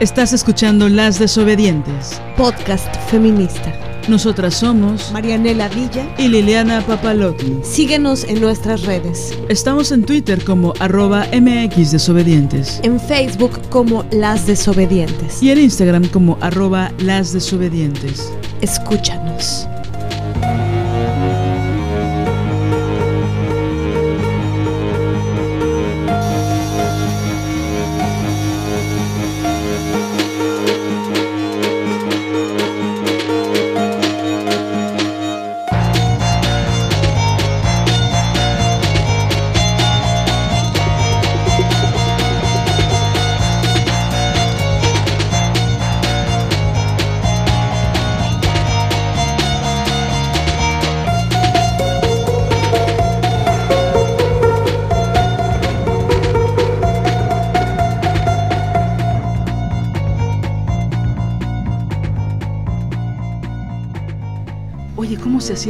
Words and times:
Estás 0.00 0.32
escuchando 0.32 0.88
Las 0.88 1.18
Desobedientes, 1.18 2.22
podcast 2.36 2.94
feminista. 3.10 3.74
Nosotras 4.06 4.54
somos 4.54 5.10
Marianela 5.10 5.68
Villa 5.68 6.06
y 6.16 6.28
Liliana 6.28 6.86
Papalotti. 6.86 7.58
Síguenos 7.64 8.22
en 8.22 8.40
nuestras 8.40 8.82
redes. 8.82 9.36
Estamos 9.48 9.90
en 9.90 10.04
Twitter 10.04 10.44
como 10.44 10.72
arroba 10.78 11.26
mxdesobedientes. 11.32 12.78
En 12.84 13.00
Facebook 13.00 13.60
como 13.70 14.04
Las 14.12 14.46
Desobedientes. 14.46 15.42
Y 15.42 15.50
en 15.50 15.58
Instagram 15.58 16.06
como 16.06 16.38
arroba 16.40 16.92
Las 17.00 17.32
Desobedientes. 17.32 18.32
Escúchanos. 18.60 19.66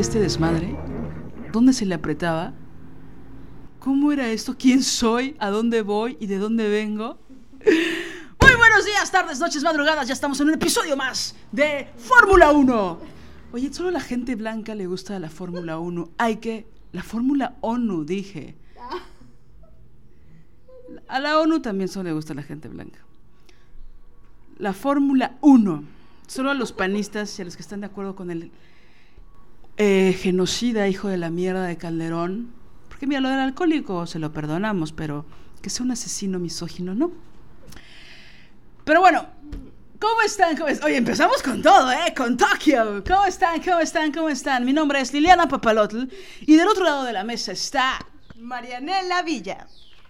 Este 0.01 0.21
desmadre? 0.21 0.77
¿Dónde 1.53 1.73
se 1.73 1.85
le 1.85 1.95
apretaba? 1.95 2.53
¿Cómo 3.81 4.13
era 4.13 4.29
esto? 4.31 4.57
¿Quién 4.57 4.83
soy? 4.83 5.37
¿A 5.41 5.51
dónde 5.51 5.83
voy? 5.83 6.17
¿Y 6.21 6.27
de 6.27 6.39
dónde 6.39 6.69
vengo? 6.69 7.19
Muy 7.65 8.55
buenos 8.57 8.85
días, 8.85 9.11
tardes, 9.11 9.41
noches, 9.41 9.63
madrugadas. 9.65 10.07
Ya 10.07 10.15
estamos 10.15 10.41
en 10.41 10.49
un 10.49 10.55
episodio 10.55 10.97
más 10.97 11.35
de 11.51 11.89
Fórmula 11.97 12.53
1. 12.53 12.99
Oye, 13.53 13.73
solo 13.73 13.91
la 13.91 14.01
gente 14.01 14.37
blanca 14.37 14.75
le 14.75 14.87
gusta 14.87 15.19
la 15.19 15.31
Fórmula 15.31 15.79
1. 15.79 16.11
Hay 16.19 16.37
que... 16.37 16.67
La 16.93 17.03
Fórmula 17.03 17.57
ONU, 17.61 18.05
dije. 18.05 18.57
A 21.09 21.21
la 21.21 21.39
ONU 21.39 21.61
también 21.61 21.89
solo 21.89 22.09
le 22.09 22.15
gusta 22.15 22.35
la 22.35 22.43
gente 22.43 22.69
blanca. 22.69 23.01
La 24.59 24.73
Fórmula 24.73 25.37
1. 25.41 25.85
Solo 26.29 26.51
a 26.51 26.55
los 26.55 26.73
panistas 26.73 27.39
y 27.39 27.43
a 27.43 27.45
los 27.45 27.57
que 27.57 27.63
están 27.63 27.81
de 27.81 27.87
acuerdo 27.87 28.15
con 28.15 28.31
el 28.31 28.53
eh, 29.79 30.17
genocida, 30.21 30.89
hijo 30.89 31.09
de 31.09 31.17
la 31.17 31.31
mierda 31.31 31.65
de 31.65 31.77
Calderón. 31.77 32.53
Porque 32.89 33.07
mira, 33.07 33.21
lo 33.21 33.29
del 33.31 33.39
alcohólico 33.41 34.07
se 34.07 34.19
lo 34.19 34.33
perdonamos, 34.33 34.93
pero 34.93 35.25
que 35.63 35.71
sea 35.71 35.85
un 35.85 35.93
asesino 35.93 36.39
misógino, 36.39 36.95
no. 36.95 37.13
Pero 38.85 39.01
bueno, 39.01 39.27
¿cómo 40.01 40.21
están? 40.25 40.57
¿Cómo 40.57 40.69
es- 40.69 40.83
Oye, 40.83 40.97
empezamos 40.97 41.43
con 41.43 41.63
todo, 41.63 41.91
¿eh? 41.93 42.13
Con 42.17 42.37
Tokio. 42.37 43.05
¿Cómo 43.07 43.25
están? 43.27 43.61
¿Cómo 43.63 43.79
están? 43.81 44.13
¿Cómo 44.13 44.29
están? 44.29 44.65
Mi 44.65 44.73
nombre 44.73 45.01
es 45.01 45.13
Liliana 45.13 45.47
Papalotl 45.49 46.05
y 46.41 46.57
del 46.57 46.67
otro 46.69 46.85
lado 46.85 47.05
de 47.05 47.13
la 47.13 47.23
mesa 47.25 47.53
está 47.53 47.99
Marianela 48.37 49.23
Villa. 49.23 49.67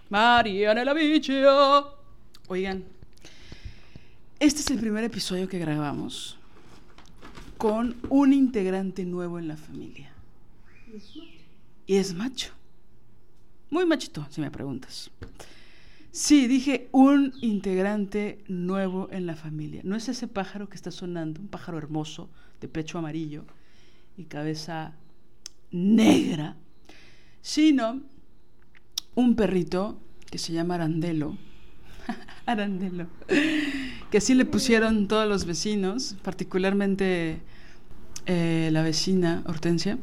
Mariana 0.09 0.83
la 0.83 0.93
Bicha. 0.95 1.33
Oigan, 2.47 2.83
este 4.39 4.61
es 4.61 4.71
el 4.71 4.79
primer 4.79 5.03
episodio 5.03 5.47
que 5.47 5.59
grabamos 5.59 6.38
con 7.59 7.97
un 8.09 8.31
integrante 8.31 9.05
nuevo 9.05 9.37
en 9.37 9.49
la 9.49 9.57
familia. 9.57 10.09
Y 11.85 11.97
es 11.97 12.13
macho. 12.13 12.53
Muy 13.69 13.85
machito, 13.85 14.25
si 14.29 14.39
me 14.39 14.49
preguntas. 14.49 15.11
Sí, 16.09 16.47
dije 16.47 16.87
un 16.93 17.33
integrante 17.41 18.41
nuevo 18.47 19.09
en 19.11 19.25
la 19.25 19.35
familia. 19.35 19.81
No 19.83 19.97
es 19.97 20.07
ese 20.07 20.29
pájaro 20.29 20.69
que 20.69 20.77
está 20.77 20.89
sonando, 20.89 21.41
un 21.41 21.49
pájaro 21.49 21.77
hermoso, 21.77 22.29
de 22.61 22.69
pecho 22.69 22.97
amarillo 22.97 23.43
y 24.17 24.23
cabeza 24.23 24.93
negra, 25.69 26.55
sino 27.41 28.01
un 29.15 29.35
perrito 29.35 29.99
que 30.31 30.37
se 30.37 30.53
llama 30.53 30.75
Arandelo. 30.75 31.37
Arandelo. 32.45 33.07
Que 34.11 34.17
así 34.17 34.33
le 34.33 34.45
pusieron 34.45 35.07
todos 35.07 35.27
los 35.27 35.45
vecinos, 35.45 36.15
particularmente 36.23 37.41
eh, 38.25 38.69
la 38.71 38.81
vecina 38.81 39.43
Hortensia. 39.45 39.97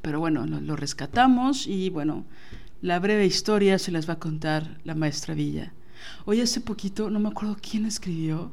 Pero 0.00 0.18
bueno, 0.18 0.46
lo, 0.46 0.60
lo 0.60 0.76
rescatamos 0.76 1.66
y 1.66 1.90
bueno, 1.90 2.24
la 2.80 2.98
breve 2.98 3.24
historia 3.24 3.78
se 3.78 3.92
las 3.92 4.08
va 4.08 4.14
a 4.14 4.18
contar 4.18 4.78
la 4.84 4.94
maestra 4.94 5.34
Villa. 5.34 5.72
Hoy 6.24 6.40
hace 6.40 6.60
poquito, 6.60 7.10
no 7.10 7.20
me 7.20 7.28
acuerdo 7.28 7.56
quién 7.60 7.86
escribió. 7.86 8.50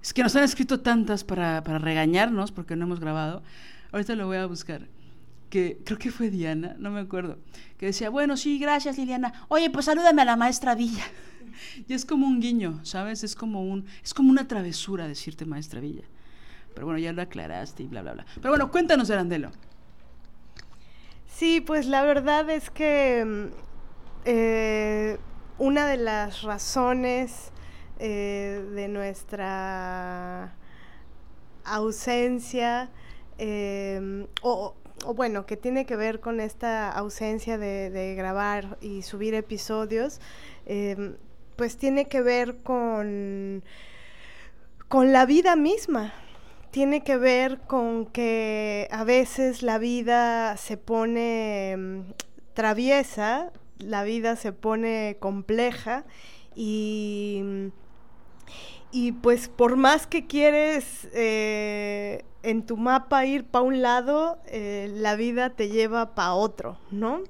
Es 0.00 0.12
que 0.12 0.22
nos 0.22 0.36
han 0.36 0.44
escrito 0.44 0.80
tantas 0.80 1.24
para, 1.24 1.64
para 1.64 1.80
regañarnos 1.80 2.52
porque 2.52 2.76
no 2.76 2.84
hemos 2.84 3.00
grabado. 3.00 3.42
Ahorita 3.90 4.14
lo 4.14 4.26
voy 4.26 4.36
a 4.36 4.46
buscar 4.46 4.86
que 5.50 5.78
creo 5.84 5.98
que 5.98 6.10
fue 6.10 6.30
Diana, 6.30 6.76
no 6.78 6.90
me 6.90 7.00
acuerdo, 7.00 7.38
que 7.78 7.86
decía, 7.86 8.10
bueno, 8.10 8.36
sí, 8.36 8.58
gracias 8.58 8.98
Liliana. 8.98 9.32
Oye, 9.48 9.70
pues 9.70 9.86
salúdame 9.86 10.22
a 10.22 10.24
la 10.24 10.36
maestra 10.36 10.74
Villa. 10.74 11.04
Y 11.88 11.94
es 11.94 12.04
como 12.04 12.26
un 12.26 12.38
guiño, 12.38 12.84
¿sabes? 12.84 13.24
Es 13.24 13.34
como 13.34 13.62
un 13.62 13.86
es 14.04 14.12
como 14.12 14.30
una 14.30 14.46
travesura 14.46 15.08
decirte 15.08 15.46
maestra 15.46 15.80
Villa. 15.80 16.04
Pero 16.74 16.84
bueno, 16.84 16.98
ya 16.98 17.14
lo 17.14 17.22
aclaraste 17.22 17.84
y 17.84 17.86
bla 17.86 18.02
bla 18.02 18.12
bla. 18.12 18.26
Pero 18.34 18.50
bueno, 18.50 18.70
cuéntanos, 18.70 19.08
Arandelo. 19.08 19.52
Sí, 21.26 21.62
pues 21.62 21.86
la 21.86 22.02
verdad 22.02 22.50
es 22.50 22.68
que 22.68 23.24
mm, 23.24 23.54
eh, 24.26 25.18
una 25.58 25.86
de 25.86 25.96
las 25.96 26.42
razones 26.42 27.52
eh, 27.98 28.62
de 28.74 28.88
nuestra 28.88 30.54
ausencia, 31.64 32.90
eh, 33.38 34.26
o, 34.42 34.74
o 35.04 35.14
bueno, 35.14 35.46
que 35.46 35.56
tiene 35.56 35.86
que 35.86 35.96
ver 35.96 36.20
con 36.20 36.40
esta 36.40 36.90
ausencia 36.90 37.58
de, 37.58 38.14
grabar 38.16 38.78
y 38.80 39.02
subir 39.02 39.34
episodios, 39.34 40.20
eh, 40.66 41.16
pues 41.56 41.76
tiene 41.76 42.06
que 42.06 42.22
ver 42.22 42.58
con, 42.62 43.62
con 44.88 45.12
la 45.12 45.26
vida 45.26 45.56
misma. 45.56 46.14
Tiene 46.70 47.02
que 47.02 47.16
ver 47.16 47.60
con 47.60 48.06
que 48.06 48.88
a 48.90 49.04
veces 49.04 49.62
la 49.62 49.78
vida 49.78 50.56
se 50.56 50.76
pone 50.76 51.74
mm, 51.76 52.00
traviesa, 52.54 53.52
la 53.78 54.02
vida 54.04 54.36
se 54.36 54.52
pone 54.52 55.16
compleja 55.20 56.04
y, 56.54 57.70
y 58.90 59.12
pues 59.12 59.48
por 59.48 59.76
más 59.76 60.06
que 60.06 60.26
quieres 60.26 61.08
eh, 61.12 62.24
en 62.46 62.64
tu 62.64 62.76
mapa 62.76 63.26
ir 63.26 63.44
para 63.44 63.64
un 63.64 63.82
lado, 63.82 64.38
eh, 64.46 64.88
la 64.94 65.16
vida 65.16 65.50
te 65.50 65.68
lleva 65.68 66.14
para 66.14 66.34
otro, 66.34 66.78
¿no? 66.90 67.22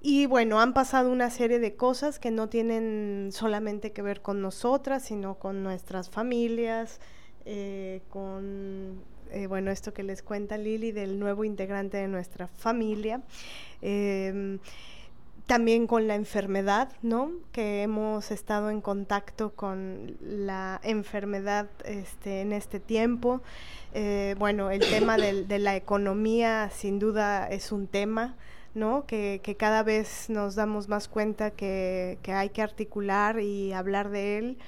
Y 0.00 0.26
bueno, 0.26 0.60
han 0.60 0.72
pasado 0.72 1.10
una 1.10 1.28
serie 1.28 1.58
de 1.58 1.76
cosas 1.76 2.18
que 2.18 2.30
no 2.30 2.48
tienen 2.48 3.28
solamente 3.32 3.92
que 3.92 4.00
ver 4.00 4.22
con 4.22 4.40
nosotras, 4.40 5.04
sino 5.04 5.34
con 5.34 5.62
nuestras 5.62 6.08
familias, 6.08 7.00
eh, 7.44 8.00
con, 8.08 9.02
eh, 9.30 9.46
bueno, 9.48 9.70
esto 9.70 9.92
que 9.92 10.02
les 10.02 10.22
cuenta 10.22 10.56
Lili 10.56 10.92
del 10.92 11.18
nuevo 11.18 11.44
integrante 11.44 11.98
de 11.98 12.08
nuestra 12.08 12.46
familia. 12.46 13.22
Eh, 13.82 14.58
también 15.48 15.86
con 15.86 16.06
la 16.06 16.14
enfermedad, 16.14 16.92
¿no? 17.00 17.32
Que 17.52 17.82
hemos 17.82 18.30
estado 18.30 18.68
en 18.68 18.82
contacto 18.82 19.54
con 19.54 20.18
la 20.20 20.78
enfermedad 20.84 21.70
este, 21.86 22.42
en 22.42 22.52
este 22.52 22.80
tiempo. 22.80 23.40
Eh, 23.94 24.36
bueno, 24.38 24.70
el 24.70 24.80
tema 24.80 25.16
de 25.16 25.58
la 25.58 25.74
economía 25.74 26.68
sin 26.70 26.98
duda 26.98 27.48
es 27.48 27.72
un 27.72 27.86
tema, 27.86 28.36
¿no? 28.74 29.06
Que, 29.06 29.40
cada 29.58 29.82
vez 29.82 30.28
nos 30.28 30.54
damos 30.54 30.86
más 30.88 31.08
cuenta 31.08 31.50
que, 31.50 32.18
hay 32.26 32.50
que 32.50 32.60
articular 32.60 33.40
y 33.40 33.72
hablar 33.72 34.10
de 34.10 34.36
él. 34.36 34.58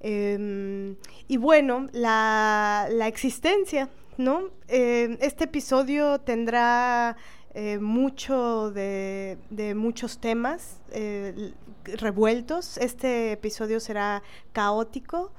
Em, 0.00 0.96
y 1.26 1.38
bueno, 1.38 1.88
la, 1.92 2.86
la 2.90 3.08
existencia, 3.08 3.88
¿no? 4.18 4.50
Eh, 4.68 5.16
este 5.22 5.44
episodio 5.44 6.20
tendrá 6.20 7.16
eh, 7.58 7.78
mucho 7.78 8.70
de, 8.70 9.38
muchos 9.74 10.18
temas 10.18 10.82
eh, 10.90 11.54
revueltos. 11.84 12.76
Este 12.76 13.32
episodio 13.32 13.80
será 13.80 14.22
caótico, 14.52 15.32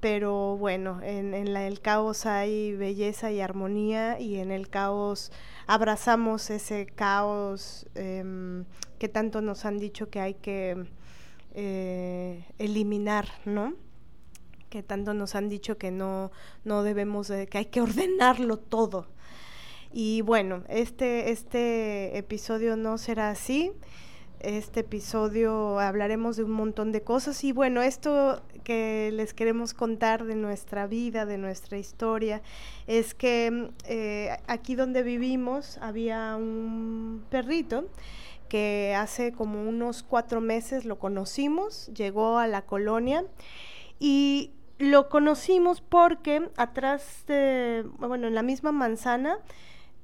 pero 0.00 0.56
bueno, 0.56 0.98
en, 1.04 1.34
el 1.34 1.80
caos 1.80 2.26
hay 2.26 2.74
belleza 2.74 3.30
y 3.30 3.40
armonía 3.40 4.18
y 4.18 4.40
en 4.40 4.50
el 4.50 4.70
caos 4.70 5.30
abrazamos 5.68 6.50
ese 6.50 6.86
caos 6.86 7.86
em, 7.94 8.64
que 8.98 9.08
tanto 9.08 9.40
nos 9.40 9.64
han 9.64 9.78
dicho 9.78 10.10
que 10.10 10.18
hay 10.18 10.34
que 10.34 10.84
eh, 11.54 12.44
eliminar, 12.58 13.28
¿no? 13.44 13.74
Que 14.68 14.82
tanto 14.82 15.14
nos 15.14 15.36
han 15.36 15.48
dicho 15.48 15.78
que 15.78 15.92
no, 15.92 16.32
no 16.64 16.82
debemos, 16.82 17.28
que 17.28 17.58
hay 17.58 17.66
que 17.66 17.80
ordenarlo 17.80 18.58
todo. 18.58 19.06
Y 19.92 20.22
bueno, 20.22 20.64
este, 20.68 21.30
este 21.30 22.16
episodio 22.16 22.76
no 22.76 22.96
será 22.96 23.30
así. 23.30 23.72
Este 24.40 24.80
episodio 24.80 25.78
hablaremos 25.78 26.36
de 26.36 26.44
un 26.44 26.50
montón 26.50 26.90
de 26.90 27.02
cosas 27.02 27.44
y 27.44 27.52
bueno, 27.52 27.80
esto 27.80 28.42
que 28.64 29.10
les 29.12 29.34
queremos 29.34 29.72
contar 29.72 30.24
de 30.24 30.34
nuestra 30.34 30.88
vida, 30.88 31.26
de 31.26 31.38
nuestra 31.38 31.78
historia, 31.78 32.42
es 32.88 33.14
que 33.14 33.70
eh, 33.86 34.36
aquí 34.48 34.74
donde 34.74 35.04
vivimos 35.04 35.78
había 35.78 36.34
un 36.34 37.24
perrito 37.30 37.88
que 38.48 38.96
hace 38.96 39.30
como 39.30 39.62
unos 39.62 40.02
cuatro 40.02 40.40
meses 40.40 40.84
lo 40.84 40.98
conocimos, 40.98 41.86
llegó 41.94 42.38
a 42.38 42.48
la 42.48 42.62
colonia 42.62 43.24
y 44.00 44.50
lo 44.78 45.08
conocimos 45.08 45.80
porque 45.80 46.50
atrás 46.56 47.22
de, 47.28 47.86
bueno, 47.98 48.26
en 48.26 48.34
la 48.34 48.42
misma 48.42 48.72
manzana, 48.72 49.38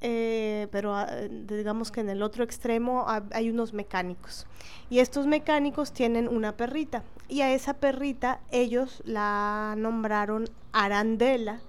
eh, 0.00 0.68
pero 0.70 0.94
ah, 0.94 1.08
digamos 1.30 1.90
que 1.90 2.00
en 2.00 2.08
el 2.08 2.22
otro 2.22 2.44
extremo 2.44 3.06
hay 3.32 3.50
unos 3.50 3.72
mecánicos. 3.72 4.46
Y 4.90 5.00
estos 5.00 5.26
mecánicos 5.26 5.92
tienen 5.92 6.28
una 6.28 6.56
perrita. 6.56 7.02
Y 7.28 7.42
a 7.42 7.52
esa 7.52 7.74
perrita 7.74 8.40
ellos 8.50 9.02
la 9.04 9.74
nombraron 9.76 10.48
Arandela. 10.72 11.60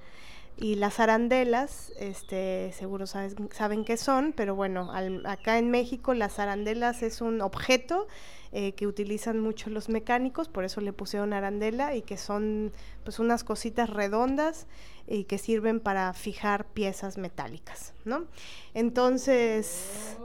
Y 0.62 0.76
las 0.76 1.00
arandelas, 1.00 1.94
este, 1.98 2.74
seguro 2.74 3.06
saben 3.08 3.86
qué 3.86 3.96
son, 3.96 4.34
pero 4.36 4.56
bueno, 4.56 4.92
acá 5.24 5.58
en 5.58 5.72
México 5.72 6.14
las 6.14 6.38
arandelas 6.38 7.02
es 7.02 7.22
un 7.22 7.42
objeto 7.42 8.08
eh, 8.52 8.74
que 8.74 8.86
utilizan 8.86 9.40
mucho 9.40 9.70
los 9.70 9.88
mecánicos, 9.88 10.50
por 10.50 10.66
eso 10.66 10.82
le 10.82 10.92
pusieron 10.92 11.32
arandela 11.32 11.96
y 11.96 12.02
que 12.02 12.18
son 12.18 12.74
pues 13.04 13.20
unas 13.20 13.44
cositas 13.46 13.90
redondas 13.90 14.68
y 15.10 15.24
que 15.24 15.40
sirven 15.40 15.80
para 15.80 16.14
fijar 16.14 16.66
piezas 16.66 17.18
metálicas, 17.18 17.94
¿no? 18.06 18.26
Entonces, 18.76 20.18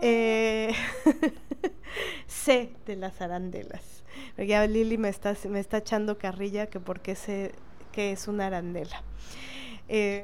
eh, 0.00 0.72
sé 2.26 2.72
de 2.86 2.96
las 2.96 3.20
arandelas. 3.20 4.04
Ya 4.38 4.64
Lili 4.66 4.98
me 4.98 5.08
está, 5.08 5.36
me 5.48 5.58
está 5.58 5.78
echando 5.78 6.16
carrilla 6.16 6.66
que 6.66 6.78
porque 6.78 7.16
sé 7.16 7.52
que 7.92 8.12
es 8.12 8.28
una 8.28 8.46
arandela. 8.46 9.02
Eh, 9.88 10.22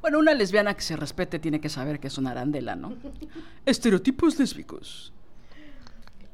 bueno, 0.00 0.18
una 0.18 0.32
lesbiana 0.32 0.74
que 0.74 0.82
se 0.82 0.96
respete 0.96 1.38
tiene 1.38 1.60
que 1.60 1.68
saber 1.68 2.00
que 2.00 2.06
es 2.06 2.16
una 2.16 2.30
arandela, 2.30 2.74
¿no? 2.74 2.94
Estereotipos 3.66 4.38
lésbicos. 4.38 5.12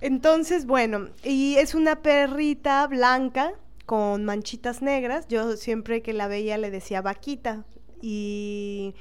Entonces, 0.01 0.67
bueno, 0.67 1.09
y 1.25 1.57
es 1.57 1.75
una 1.75 1.97
perrita 1.97 2.87
blanca 2.87 3.55
con 3.87 4.25
manchitas 4.25 4.83
negras. 4.83 5.29
Yo 5.29 5.57
siempre 5.57 6.03
que 6.03 6.13
la 6.13 6.29
veía 6.29 6.59
le 6.59 6.71
decía 6.71 7.03
vaquita. 7.03 7.65
Y 8.01 8.95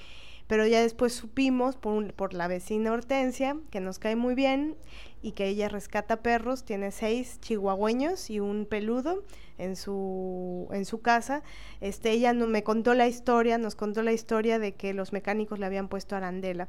pero 0.52 0.68
ya 0.68 0.82
después 0.82 1.14
supimos 1.14 1.78
por, 1.78 2.14
por 2.14 2.34
la 2.34 2.50
vecina 2.50 2.92
Hortensia, 2.92 3.56
que 3.70 3.80
nos 3.80 4.00
cae 4.00 4.18
muy 4.18 4.36
bien, 4.36 4.76
y 5.22 5.32
que 5.32 5.48
ella 5.48 5.70
rescata 5.70 6.22
perros, 6.22 6.66
tiene 6.66 6.92
seis 6.92 7.40
chihuahueños 7.40 8.30
y 8.30 8.42
un 8.42 8.66
peludo 8.66 9.24
en 9.58 9.78
su, 9.78 10.68
en 10.74 10.84
su 10.84 11.00
casa. 11.00 11.42
Este, 11.80 12.12
ella 12.12 12.34
no, 12.34 12.48
me 12.48 12.64
contó 12.64 12.96
la 12.96 13.08
historia, 13.08 13.58
nos 13.58 13.76
contó 13.76 14.04
la 14.04 14.12
historia 14.12 14.60
de 14.60 14.74
que 14.74 14.94
los 14.94 15.14
mecánicos 15.14 15.58
le 15.58 15.68
habían 15.68 15.88
puesto 15.88 16.18
arandela. 16.18 16.68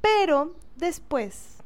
Pero 0.00 0.54
después 0.76 1.58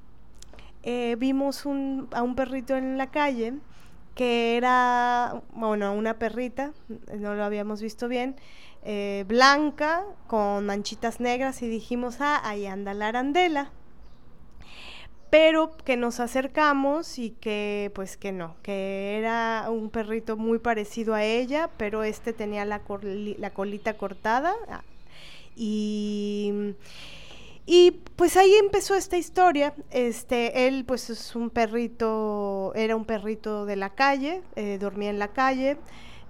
eh, 0.83 1.15
vimos 1.21 1.67
un, 1.67 2.09
a 2.11 2.23
un 2.23 2.35
perrito 2.35 2.75
en 2.75 2.99
la 2.99 3.13
calle 3.13 3.55
que 4.15 4.57
era, 4.57 5.43
bueno, 5.53 5.93
una 5.93 6.19
perrita, 6.19 6.73
no 7.19 7.35
lo 7.35 7.45
habíamos 7.45 7.83
visto 7.83 8.09
bien, 8.09 8.37
eh, 8.83 9.25
blanca 9.27 10.05
con 10.27 10.67
manchitas 10.67 11.19
negras 11.19 11.63
y 11.63 11.69
dijimos, 11.69 12.17
ah, 12.21 12.41
ahí 12.45 12.67
anda 12.67 12.95
la 12.95 13.09
arandela. 13.09 13.71
Pero 15.31 15.77
que 15.79 15.97
nos 15.97 16.21
acercamos 16.21 17.19
y 17.19 17.31
que 17.31 17.91
pues 17.95 18.17
que 18.17 18.31
no, 18.31 18.55
que 18.63 19.19
era 19.19 19.67
un 19.69 19.91
perrito 19.91 20.37
muy 20.37 20.61
parecido 20.61 21.15
a 21.15 21.25
ella, 21.25 21.71
pero 21.77 22.05
este 22.05 22.33
tenía 22.33 22.65
la, 22.65 22.83
colita 23.53 23.95
cortada 23.95 24.55
ah, 24.69 24.83
y 25.57 26.75
y 27.67 27.93
pues 28.17 28.37
ahí 28.37 28.53
empezó 28.55 28.95
esta 28.95 29.17
historia. 29.17 29.75
Este, 29.91 30.67
él 30.67 30.85
pues 30.85 31.11
es 31.11 31.35
un 31.35 31.51
perrito, 31.51 32.73
era 32.75 32.97
un 32.97 33.05
perrito 33.05 33.65
de 33.67 33.77
la 33.77 33.95
calle, 33.95 34.43
eh, 34.57 34.79
dormía 34.79 35.11
en 35.11 35.19
la 35.19 35.29
calle 35.29 35.79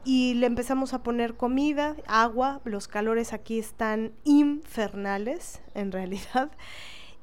y 0.05 0.35
le 0.35 0.47
empezamos 0.47 0.93
a 0.95 1.03
poner 1.03 1.35
comida, 1.37 1.97
agua, 2.07 2.61
los 2.65 2.89
calores 2.89 3.33
aquí 3.33 3.59
están 3.59 4.13
infernales 4.25 5.61
en 5.75 5.93
realidad. 5.93 6.51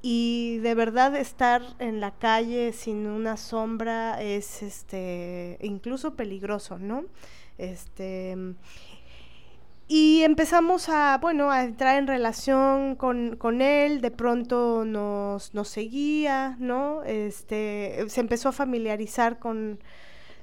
Y 0.04 0.58
de 0.58 0.74
verdad 0.74 1.16
estar 1.16 1.62
en 1.78 2.00
la 2.00 2.12
calle 2.12 2.74
sin 2.74 3.06
una 3.06 3.38
sombra 3.38 4.20
es 4.20 4.64
este 4.64 5.60
incluso 5.62 6.16
peligroso, 6.16 6.80
¿no? 6.80 7.06
Este 7.60 8.36
y 9.94 10.24
empezamos 10.24 10.88
a, 10.88 11.18
bueno, 11.18 11.52
a 11.52 11.66
entrar 11.66 11.98
en 11.98 12.08
relación 12.08 12.96
con, 12.96 13.36
con 13.36 13.62
él, 13.62 14.00
de 14.00 14.10
pronto 14.10 14.86
nos, 14.86 15.54
nos, 15.54 15.68
seguía, 15.68 16.56
¿no? 16.60 17.04
Este, 17.04 18.06
se 18.08 18.22
empezó 18.22 18.48
a 18.48 18.52
familiarizar 18.54 19.38
con, 19.38 19.82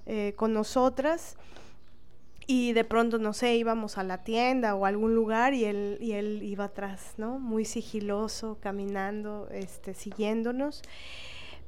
eh, 0.04 0.34
con 0.36 0.52
nosotras 0.52 1.38
y 2.46 2.74
de 2.74 2.84
pronto, 2.84 3.16
no 3.16 3.32
sé, 3.32 3.56
íbamos 3.56 3.96
a 3.96 4.02
la 4.02 4.22
tienda 4.22 4.74
o 4.74 4.84
a 4.84 4.88
algún 4.88 5.14
lugar 5.14 5.54
y 5.54 5.64
él, 5.64 5.96
y 5.98 6.12
él 6.12 6.42
iba 6.42 6.64
atrás, 6.64 7.14
¿no? 7.16 7.38
Muy 7.38 7.64
sigiloso, 7.64 8.58
caminando, 8.60 9.48
este, 9.50 9.94
siguiéndonos. 9.94 10.82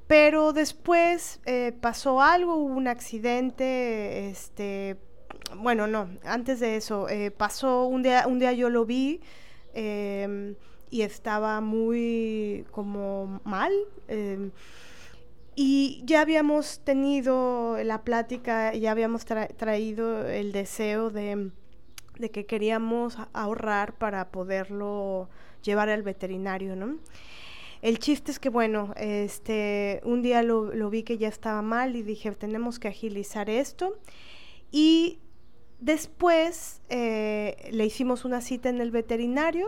Pero 0.06 0.52
después 0.52 1.40
eh, 1.46 1.72
pasó 1.80 2.20
algo, 2.20 2.56
hubo 2.56 2.74
un 2.74 2.88
accidente, 2.88 4.28
este, 4.28 4.98
bueno, 5.56 5.86
no, 5.86 6.08
antes 6.24 6.60
de 6.60 6.76
eso, 6.76 7.08
eh, 7.08 7.30
pasó 7.30 7.86
un 7.86 8.02
día, 8.02 8.26
un 8.26 8.38
día 8.38 8.52
yo 8.52 8.70
lo 8.70 8.84
vi 8.84 9.20
em, 9.74 10.54
y 10.90 11.02
estaba 11.02 11.60
muy 11.60 12.64
como 12.70 13.40
mal. 13.44 13.72
Em, 14.08 14.50
y 15.56 16.02
ya 16.04 16.22
habíamos 16.22 16.80
tenido 16.80 17.76
la 17.82 18.02
plática, 18.02 18.74
ya 18.74 18.92
habíamos 18.92 19.24
traído 19.24 20.26
el 20.26 20.52
deseo 20.52 21.10
de, 21.10 21.50
que 22.32 22.46
queríamos 22.46 23.18
ahorrar 23.32 23.94
para 23.98 24.30
poderlo 24.30 25.28
llevar 25.62 25.88
al 25.88 26.02
veterinario, 26.02 26.76
¿no? 26.76 26.98
El 27.82 27.98
chiste 27.98 28.30
es 28.30 28.38
que, 28.38 28.50
bueno, 28.50 28.92
este, 28.96 30.00
un 30.04 30.22
día 30.22 30.42
lo, 30.42 30.72
lo 30.74 30.90
vi 30.90 31.02
que 31.02 31.18
ya 31.18 31.28
estaba 31.28 31.62
mal 31.62 31.96
y 31.96 32.02
dije, 32.02 32.30
tenemos 32.32 32.78
que 32.78 32.88
agilizar 32.88 33.48
esto. 33.48 33.98
Y 34.70 35.18
Después 35.80 36.82
eh, 36.90 37.70
le 37.72 37.86
hicimos 37.86 38.24
una 38.24 38.42
cita 38.42 38.68
en 38.68 38.80
el 38.80 38.90
veterinario 38.90 39.66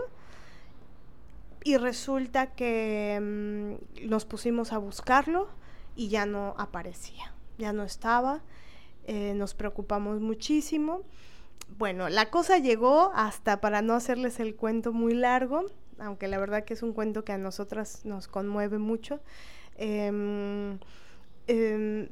y 1.65 1.79
resulta 1.79 2.49
que 2.53 3.19
mm, 3.21 4.09
nos 4.09 4.27
pusimos 4.27 4.73
a 4.73 4.79
buscarlo 4.79 5.49
y 5.97 6.09
ya 6.09 6.27
no 6.27 6.55
aparecía, 6.59 7.35
ya 7.59 7.73
no 7.73 7.83
estaba, 7.83 8.43
eh, 9.07 9.33
nos 9.35 9.55
preocupamos 9.55 10.21
muchísimo. 10.21 11.03
Bueno, 11.79 12.11
la 12.11 12.31
cosa 12.31 12.59
llegó 12.59 13.13
hasta, 13.15 13.61
para 13.61 13.81
no 13.81 13.95
hacerles 13.95 14.39
el 14.39 14.55
cuento 14.55 14.93
muy 14.93 15.15
largo, 15.15 15.65
aunque 15.99 16.29
la 16.29 16.39
verdad 16.39 16.65
que 16.65 16.75
es 16.75 16.83
un 16.83 16.93
cuento 16.93 17.25
que 17.25 17.33
a 17.33 17.39
nosotras 17.39 18.05
nos 18.05 18.29
conmueve 18.29 18.79
mucho. 18.79 19.21
Em, 19.77 20.79
em, 21.47 22.09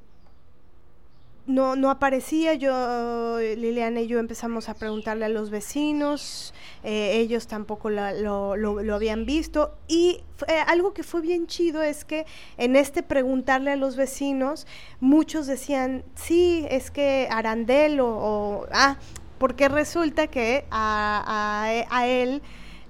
no, 1.50 1.74
no 1.76 1.90
aparecía, 1.90 2.54
yo, 2.54 3.38
Liliana 3.40 4.00
y 4.00 4.06
yo 4.06 4.18
empezamos 4.18 4.68
a 4.68 4.74
preguntarle 4.74 5.24
a 5.24 5.28
los 5.28 5.50
vecinos, 5.50 6.54
eh, 6.84 7.18
ellos 7.18 7.48
tampoco 7.48 7.90
lo, 7.90 8.56
lo, 8.56 8.94
habían 8.94 9.26
visto 9.26 9.74
y 9.88 10.22
algo 10.66 10.94
que 10.94 11.02
fue 11.02 11.20
bien 11.20 11.46
chido 11.46 11.82
es 11.82 12.04
que 12.04 12.24
en 12.56 12.76
este 12.76 13.02
preguntarle 13.02 13.72
a 13.72 13.76
los 13.76 13.96
vecinos, 13.96 14.66
muchos 15.00 15.46
decían, 15.46 16.04
sí, 16.14 16.66
es 16.70 16.90
que 16.90 17.28
Arandel 17.30 17.98
o, 18.00 18.66
ah, 18.72 18.96
porque 19.38 19.68
resulta 19.68 20.28
que 20.28 20.64
a, 20.70 21.66
a, 21.90 22.06
él... 22.06 22.42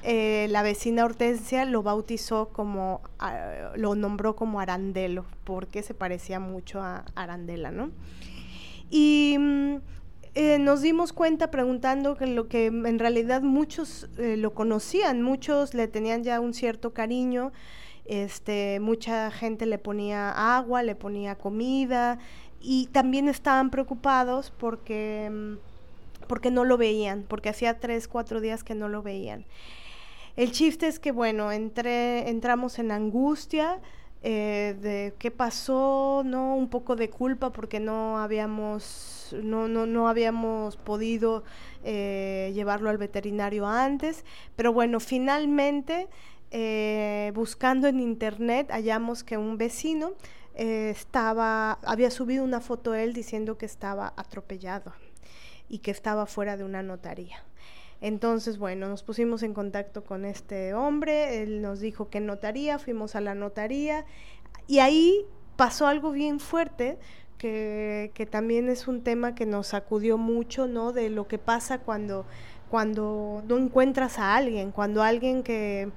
Eh, 0.02 0.47
la 0.49 0.62
vecina 0.62 1.05
Hortensia 1.05 1.67
lo 1.67 1.83
bautizó 1.83 2.49
como, 2.49 3.02
lo 3.76 3.95
nombró 3.95 4.35
como 4.35 4.59
Arandelo, 4.59 5.26
porque 5.45 5.83
se 5.83 5.93
parecía 5.93 6.40
mucho 6.40 6.81
a 6.81 7.05
Arandela, 7.14 7.71
¿no? 7.71 7.90
Y 8.91 9.37
mm, 9.39 9.77
eh, 10.35 10.59
nos 10.59 10.83
dimos 10.83 11.13
cuenta 11.13 11.51
preguntando 11.51 12.17
que 12.17 12.27
lo 12.27 12.49
que 12.49 12.67
en 12.67 12.99
realidad 12.99 13.43
muchos 13.43 14.09
eh, 14.19 14.37
lo 14.37 14.53
conocían, 14.53 15.23
muchos 15.23 15.75
le 15.75 15.89
tenían 15.89 16.23
ya 16.23 16.41
un 16.41 16.55
cierto 16.55 16.93
cariño, 16.93 17.53
este, 18.05 18.81
mucha 18.81 19.31
gente 19.31 19.67
le 19.67 19.79
ponía 19.79 20.57
agua, 20.57 20.83
le 20.83 20.95
ponía 20.95 21.37
comida, 21.37 22.19
y 22.61 22.87
también 22.89 23.29
estaban 23.29 23.71
preocupados 23.71 24.53
porque, 24.57 25.31
mm, 25.33 26.27
porque 26.27 26.51
no 26.51 26.65
lo 26.65 26.77
veían, 26.77 27.25
porque 27.27 27.49
hacía 27.49 27.81
tres, 27.81 28.07
cuatro 28.07 28.41
días 28.41 28.63
que 28.63 28.75
no 28.75 28.89
lo 28.89 29.03
veían. 29.03 29.47
El 30.37 30.53
chiste 30.53 30.87
es 30.87 30.99
que, 30.99 31.13
bueno, 31.13 31.51
entré, 31.51 32.29
entramos 32.29 32.79
en 32.79 32.93
angustia 32.93 33.81
eh, 34.23 34.77
de 34.83 35.15
qué 35.19 35.31
pasó, 35.31 36.23
¿no? 36.27 36.55
Un 36.55 36.69
poco 36.69 36.95
de 36.95 37.09
culpa 37.09 37.50
porque 37.50 37.81
no 37.81 38.19
habíamos, 38.19 39.35
no, 39.43 39.67
no, 39.67 39.87
no 39.87 40.09
habíamos 40.09 40.77
podido 40.77 41.43
eh, 41.85 42.53
llevarlo 42.55 42.91
al 42.91 42.99
veterinario 42.99 43.67
antes, 43.67 44.27
pero 44.57 44.75
bueno, 44.75 45.00
finalmente, 45.00 46.09
eh, 46.50 47.33
buscando 47.35 47.89
en 47.89 47.99
internet, 47.99 48.69
hallamos 48.71 49.25
que 49.25 49.39
un 49.39 49.57
vecino 49.57 50.12
estaba, 50.55 51.79
había 51.85 52.11
subido 52.11 52.45
una 52.45 52.61
foto 52.61 52.93
él 52.93 53.15
diciendo 53.15 53.57
que 53.57 53.65
estaba 53.65 54.12
atropellado 54.17 54.93
y 55.71 55.79
que 55.79 55.91
estaba 55.91 56.27
fuera 56.27 56.59
de 56.59 56.65
una 56.65 56.83
notaría. 56.83 57.43
Entonces, 58.00 58.59
bueno, 58.59 58.88
nos 58.88 59.02
pusimos 59.02 59.42
en 59.42 59.52
contacto 59.52 60.04
con 60.04 60.25
este 60.25 60.73
hombre, 60.75 61.42
él 61.42 61.61
nos 61.61 61.80
dijo 61.80 62.09
que 62.09 62.21
notaría, 62.21 62.78
fuimos 62.78 63.14
a 63.14 63.21
la 63.21 63.35
notaría 63.35 64.07
y 64.66 64.78
ahí 64.78 65.26
pasó 65.57 65.87
algo 65.87 66.11
bien 66.11 66.40
fuerte. 66.40 66.99
Que, 67.37 68.11
que 68.12 68.26
también 68.26 68.69
es 68.69 68.87
un 68.87 69.02
tema 69.02 69.35
que 69.35 69.47
nos 69.47 69.69
sacudió 69.69 70.19
mucho, 70.19 70.66
¿no? 70.66 70.92
De 70.92 71.09
lo 71.09 71.26
que 71.26 71.38
pasa 71.38 71.78
cuando, 71.78 72.26
cuando 72.69 73.42
no 73.49 73.57
encuentras 73.57 74.19
a 74.19 74.37
alguien, 74.37 74.73
cuando 74.73 75.02
alguien 75.02 75.42
que, 75.42 75.90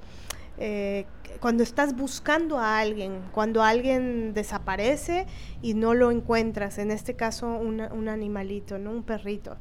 eh, 0.57 1.05
cuando 1.39 1.63
estás 1.63 1.95
buscando 1.95 2.60
a 2.60 2.79
alguien, 2.79 3.19
cuando 3.33 3.62
alguien 3.62 4.33
desaparece 4.33 5.25
y 5.62 5.74
no 5.74 5.93
lo 5.93 6.12
encuentras, 6.12 6.77
en 6.77 6.91
este 6.91 7.15
caso 7.15 7.48
un 7.48 8.07
animalito, 8.07 8.79
¿no? 8.79 8.91
Un 8.91 9.03
perrito. 9.03 9.57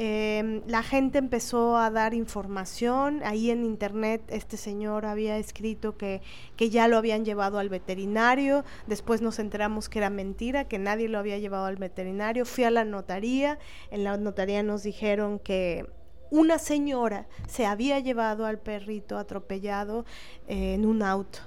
Em, 0.00 0.62
la 0.68 0.84
gente 0.84 1.18
empezó 1.18 1.76
a 1.76 1.90
dar 1.90 2.14
información, 2.14 3.20
ahí 3.24 3.50
en 3.50 3.64
internet 3.64 4.22
este 4.28 4.56
señor 4.56 5.04
había 5.04 5.38
escrito 5.38 5.96
que, 5.96 6.22
que 6.54 6.70
ya 6.70 6.86
lo 6.86 6.98
habían 6.98 7.24
llevado 7.24 7.58
al 7.58 7.68
veterinario, 7.68 8.64
después 8.86 9.22
nos 9.22 9.40
enteramos 9.40 9.88
que 9.88 9.98
era 9.98 10.08
mentira, 10.08 10.68
que 10.68 10.78
nadie 10.78 11.08
lo 11.08 11.18
había 11.18 11.38
llevado 11.38 11.64
al 11.64 11.78
veterinario, 11.78 12.46
fui 12.46 12.62
a 12.62 12.70
la 12.70 12.84
notaría, 12.84 13.58
en 13.90 14.04
la 14.04 14.16
notaría 14.16 14.62
nos 14.62 14.84
dijeron 14.84 15.40
que 15.40 15.90
una 16.30 16.60
señora 16.60 17.26
se 17.48 17.66
había 17.66 17.98
llevado 17.98 18.46
al 18.46 18.60
perrito 18.60 19.18
atropellado 19.18 20.04
en 20.46 20.86
un 20.86 21.02
auto 21.02 21.40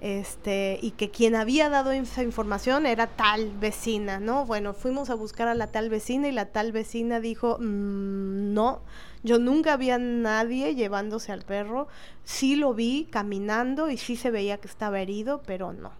este, 0.00 0.78
y 0.80 0.92
que 0.92 1.10
quien 1.10 1.34
había 1.34 1.68
dado 1.68 1.90
esa 1.90 2.22
información 2.22 2.86
era 2.86 3.08
tal 3.08 3.50
vecina, 3.58 4.20
¿no? 4.20 4.46
Bueno, 4.46 4.74
fuimos 4.74 5.10
a 5.10 5.14
buscar 5.14 5.48
a 5.48 5.54
la 5.54 5.68
tal 5.68 5.90
vecina 5.90 6.28
y 6.28 6.32
la 6.32 6.46
tal 6.46 6.72
vecina 6.72 7.20
dijo, 7.20 7.58
mm, 7.58 8.52
no, 8.54 8.82
yo 9.22 9.38
nunca 9.38 9.76
vi 9.76 9.90
a 9.90 9.98
nadie 9.98 10.74
llevándose 10.74 11.32
al 11.32 11.42
perro, 11.42 11.88
sí 12.24 12.54
lo 12.54 12.74
vi 12.74 13.08
caminando 13.10 13.90
y 13.90 13.96
sí 13.96 14.16
se 14.16 14.30
veía 14.30 14.58
que 14.58 14.68
estaba 14.68 15.00
herido, 15.00 15.42
pero 15.44 15.72
no. 15.72 15.92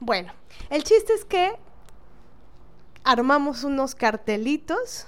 Bueno, 0.00 0.32
el 0.70 0.82
chiste 0.82 1.12
es 1.12 1.24
que 1.24 1.52
armamos 3.04 3.64
unos 3.64 3.94
cartelitos 3.94 5.06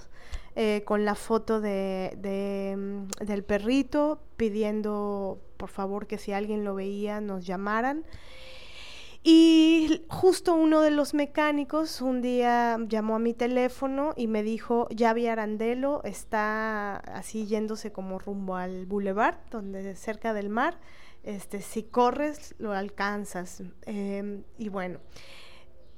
eh, 0.55 0.83
con 0.85 1.05
la 1.05 1.15
foto 1.15 1.61
de, 1.61 2.75
mm, 2.77 3.25
del 3.25 3.45
perrito, 3.45 4.21
pidiendo 4.37 5.41
por 5.57 5.71
favor 5.71 6.07
que 6.07 6.19
si 6.19 6.33
alguien 6.33 6.65
lo 6.65 6.75
veía 6.75 7.21
nos 7.21 7.47
llamaran. 7.47 8.05
Y 9.29 10.05
justo 10.09 10.55
uno 10.55 10.83
de 10.83 10.93
los 10.93 11.13
mecánicos 11.13 12.01
un 12.01 12.23
día 12.23 12.79
llamó 12.87 13.17
a 13.17 13.19
mi 13.19 13.35
teléfono 13.35 14.13
y 14.17 14.29
me 14.29 14.45
dijo, 14.45 14.87
ya 14.91 15.13
vi 15.15 15.27
Arandelo, 15.27 16.01
está 16.05 16.99
así 16.99 17.45
yéndose 17.45 17.91
como 17.91 18.21
rumbo 18.21 18.55
al 18.55 18.87
boulevard, 18.87 19.39
donde 19.51 19.97
cerca 19.97 20.33
del 20.33 20.49
mar, 20.49 20.79
este, 21.25 21.61
si 21.61 21.83
corres 21.83 22.55
lo 22.59 22.73
alcanzas. 22.73 23.65
Em, 23.85 24.45
y 24.59 24.69
bueno, 24.69 25.01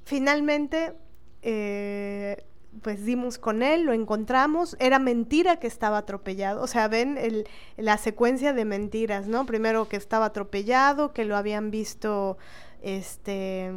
finalmente 0.05 0.95
eh, 1.43 2.43
pues 2.81 3.03
dimos 3.03 3.37
con 3.37 3.61
él, 3.63 3.83
lo 3.83 3.93
encontramos, 3.93 4.77
era 4.79 4.99
mentira 4.99 5.57
que 5.57 5.67
estaba 5.67 5.97
atropellado, 5.97 6.61
o 6.61 6.67
sea, 6.67 6.87
ven 6.87 7.17
el, 7.17 7.47
la 7.77 7.97
secuencia 7.97 8.53
de 8.53 8.63
mentiras, 8.63 9.27
¿no? 9.27 9.45
Primero 9.45 9.89
que 9.89 9.97
estaba 9.97 10.25
atropellado, 10.25 11.11
que 11.13 11.25
lo 11.25 11.35
habían 11.35 11.71
visto, 11.71 12.37
este, 12.81 13.71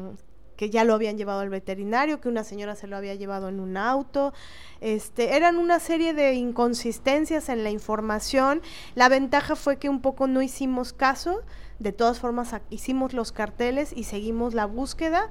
que 0.56 0.70
ya 0.70 0.84
lo 0.84 0.94
habían 0.94 1.16
llevado 1.16 1.40
al 1.40 1.49
veterinario, 1.49 2.20
que 2.20 2.28
una 2.28 2.44
señora 2.44 2.76
se 2.76 2.87
lo 2.87 2.96
había 2.96 3.14
llevado 3.14 3.49
en 3.49 3.61
un 3.61 3.76
auto, 3.76 4.34
este, 4.80 5.37
eran 5.37 5.56
una 5.56 5.80
serie 5.80 6.12
de 6.12 6.34
inconsistencias 6.34 7.49
en 7.49 7.64
la 7.64 7.70
información, 7.70 8.61
la 8.94 9.08
ventaja 9.08 9.56
fue 9.56 9.78
que 9.78 9.88
un 9.88 10.00
poco 10.02 10.26
no 10.28 10.42
hicimos 10.42 10.92
caso, 10.92 11.42
de 11.78 11.92
todas 11.92 12.20
formas 12.20 12.54
hicimos 12.70 13.14
los 13.14 13.32
carteles 13.32 13.92
y 13.96 14.04
seguimos 14.04 14.54
la 14.54 14.66
búsqueda, 14.66 15.30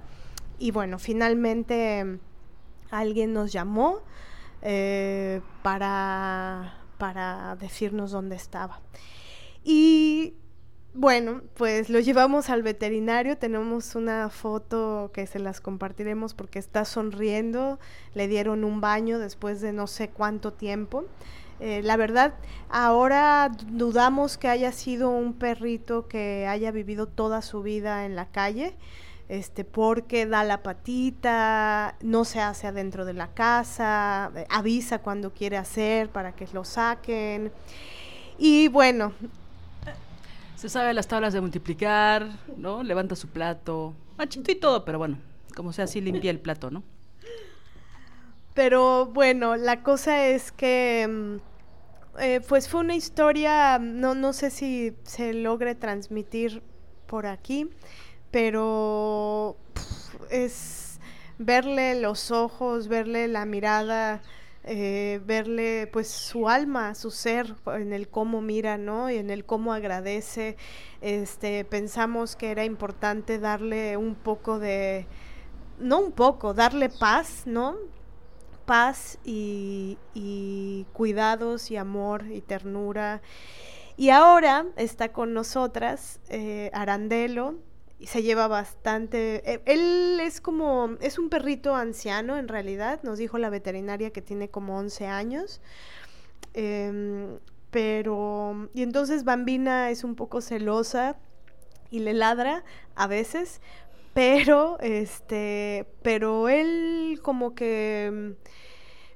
y 0.58 0.72
bueno, 0.72 1.00
finalmente 1.00 2.20
alguien 2.92 3.34
nos 3.34 3.52
llamó 3.52 4.02
eh, 4.62 5.42
para, 5.64 6.76
para 6.98 7.56
decirnos 7.56 8.12
dónde 8.12 8.36
estaba. 8.36 8.80
Y 9.64 10.36
bueno, 10.94 11.42
pues 11.56 11.90
lo 11.90 12.00
llevamos 12.00 12.50
al 12.50 12.64
veterinario, 12.64 13.38
tenemos 13.38 13.96
una 13.96 14.30
foto 14.30 15.10
que 15.14 15.26
se 15.26 15.40
las 15.40 15.62
compartiremos 15.62 16.34
porque 16.34 16.60
está 16.60 16.84
sonriendo, 16.84 17.80
le 18.14 18.28
dieron 18.28 18.64
un 18.66 18.82
baño 18.82 19.18
después 19.18 19.62
de 19.62 19.72
no 19.72 19.88
sé 19.88 20.10
cuánto 20.10 20.52
tiempo. 20.52 21.06
Eh, 21.62 21.82
la 21.84 21.96
verdad, 21.96 22.34
ahora 22.70 23.52
dudamos 23.68 24.38
que 24.38 24.50
haya 24.50 24.72
sido 24.72 25.12
un 25.12 25.34
perrito 25.34 26.08
que 26.08 26.48
haya 26.48 26.72
vivido 26.72 27.08
toda 27.08 27.42
su 27.42 27.62
vida 27.62 28.06
en 28.06 28.16
la 28.16 28.26
calle 28.26 28.76
este, 29.32 29.64
porque 29.64 30.26
da 30.26 30.44
la 30.44 30.62
patita, 30.62 31.96
no 32.02 32.26
se 32.26 32.42
hace 32.42 32.68
adentro 32.68 33.06
de 33.06 33.14
la 33.14 33.34
casa, 33.34 34.30
eh, 34.36 34.46
avisa 34.50 35.00
cuando 35.00 35.32
quiere 35.32 35.56
hacer 35.56 36.10
para 36.10 36.34
que 36.34 36.46
lo 36.52 36.66
saquen. 36.66 37.50
Y 38.38 38.68
bueno. 38.68 39.14
Se 40.58 40.68
sabe 40.68 40.94
las 40.94 41.08
tablas 41.08 41.32
de 41.32 41.40
multiplicar, 41.40 42.28
¿no? 42.58 42.84
Levanta 42.84 43.16
su 43.16 43.30
plato, 43.30 43.94
machito 44.18 44.52
y 44.52 44.56
todo, 44.56 44.84
pero 44.84 44.98
bueno, 44.98 45.18
como 45.56 45.72
sea 45.72 45.86
así 45.86 46.02
limpia 46.02 46.30
el 46.30 46.42
plato, 46.42 46.70
¿no? 46.70 46.84
Pero 48.54 49.06
bueno, 49.06 49.56
la 49.56 49.82
cosa 49.82 50.28
es 50.28 50.52
que 50.52 51.08
mm, 51.10 52.20
eh, 52.20 52.42
pues 52.50 52.68
fue 52.68 52.82
una 52.82 52.98
historia, 52.98 53.80
no, 53.80 54.14
no 54.14 54.34
sé 54.34 54.50
si 54.50 54.94
se 55.04 55.34
logre 55.34 55.74
transmitir 55.74 56.62
por 57.08 57.28
aquí, 57.28 57.70
pero 58.32 59.58
es 60.30 61.00
verle 61.38 62.00
los 62.00 62.32
ojos, 62.32 62.88
verle 62.88 63.28
la 63.28 63.46
mirada, 63.46 64.22
eh, 64.64 65.20
verle 65.26 65.88
pues 65.92 66.08
su 66.08 66.48
alma, 66.48 66.94
su 66.94 67.12
ser, 67.12 67.56
en 67.66 67.94
el 67.94 68.08
cómo 68.08 68.42
mira, 68.42 68.78
¿no? 68.78 69.10
Y 69.10 69.18
en 69.18 69.30
el 69.30 69.44
cómo 69.46 69.74
agradece. 69.74 70.56
Este, 71.02 71.66
pensamos 71.66 72.36
que 72.36 72.52
era 72.52 72.64
importante 72.64 73.40
darle 73.40 73.98
un 73.98 74.16
poco 74.16 74.60
de, 74.60 75.08
no 75.80 76.00
un 76.00 76.12
poco, 76.12 76.54
darle 76.54 76.90
paz, 76.90 77.44
¿no? 77.46 77.76
Paz 78.66 79.18
y, 79.26 79.98
cuidados 80.94 81.72
y 81.72 81.78
amor 81.78 82.28
y 82.32 82.42
ternura. 82.42 83.22
Y 83.98 84.10
ahora 84.10 84.68
está 84.78 85.12
con 85.12 85.34
nosotras 85.34 86.20
eh, 86.30 86.70
Arandelo, 86.74 87.56
se 88.08 88.24
lleva 88.24 88.48
bastante. 88.48 89.42
Eh, 89.52 89.62
él 89.66 90.20
es 90.22 90.42
como, 90.42 90.98
es 91.02 91.20
un 91.20 91.30
perrito 91.30 91.76
anciano 91.76 92.38
en 92.38 92.48
realidad, 92.48 93.02
nos 93.04 93.18
dijo 93.18 93.38
la 93.38 93.50
veterinaria 93.50 94.12
que 94.12 94.22
tiene 94.22 94.50
como 94.50 94.78
11 94.78 95.08
años. 95.08 95.62
Em, 96.54 97.40
pero, 97.72 98.70
y 98.74 98.84
entonces 98.84 99.24
Bambina 99.24 99.90
es 99.90 100.04
un 100.04 100.16
poco 100.16 100.42
celosa 100.42 101.18
y 101.90 102.00
le 102.00 102.14
ladra 102.14 102.64
a 102.96 103.08
veces, 103.08 103.62
pero, 104.14 104.78
este, 104.82 105.88
pero 106.02 106.50
él 106.50 107.20
como 107.24 107.56
que 107.56 108.36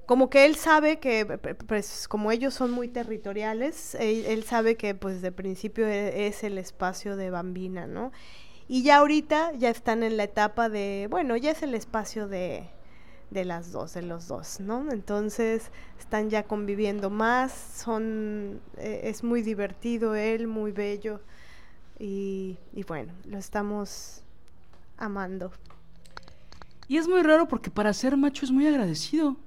como 0.06 0.30
que 0.30 0.46
él 0.46 0.56
sabe 0.56 1.00
que, 1.00 1.26
pues 1.68 2.08
como 2.08 2.32
ellos 2.32 2.54
son 2.54 2.72
muy 2.72 2.88
territoriales, 2.88 3.96
él, 3.96 4.26
él, 4.28 4.44
sabe 4.44 4.78
que 4.78 4.94
pues 4.94 5.22
de 5.22 5.32
principio 5.32 5.88
e, 5.88 6.28
es 6.28 6.44
el 6.44 6.58
espacio 6.60 7.16
de 7.16 7.32
Bambina, 7.32 7.88
¿no? 7.88 8.12
Y 8.68 8.84
ya 8.84 8.98
ahorita 8.98 9.54
ya 9.54 9.70
están 9.70 10.04
en 10.04 10.18
la 10.18 10.24
etapa 10.24 10.70
de, 10.70 11.08
bueno, 11.10 11.38
ya 11.38 11.52
es 11.52 11.62
el 11.62 11.76
espacio 11.76 12.28
de, 12.28 12.68
de 13.30 13.46
las 13.46 13.72
dos, 13.72 13.94
de 13.94 14.02
los 14.02 14.28
dos, 14.28 14.60
¿no? 14.60 14.92
Entonces 14.92 15.72
están 16.00 16.30
ya 16.30 16.44
conviviendo 16.44 17.10
más, 17.10 17.52
son, 17.52 18.60
eh, 18.78 19.02
es 19.04 19.24
muy 19.24 19.42
divertido 19.42 20.16
él, 20.16 20.48
muy 20.48 20.72
bello 20.72 21.22
y, 22.00 22.58
y 22.74 22.84
bueno, 22.84 23.14
lo 23.26 23.38
estamos 23.38 24.24
amando. 24.98 25.52
Y 26.88 26.98
es 26.98 27.08
muy 27.08 27.22
raro 27.24 27.48
porque 27.48 27.70
para 27.70 27.94
ser 27.94 28.18
macho 28.18 28.46
es 28.46 28.52
muy 28.52 28.68
agradecido. 28.68 29.38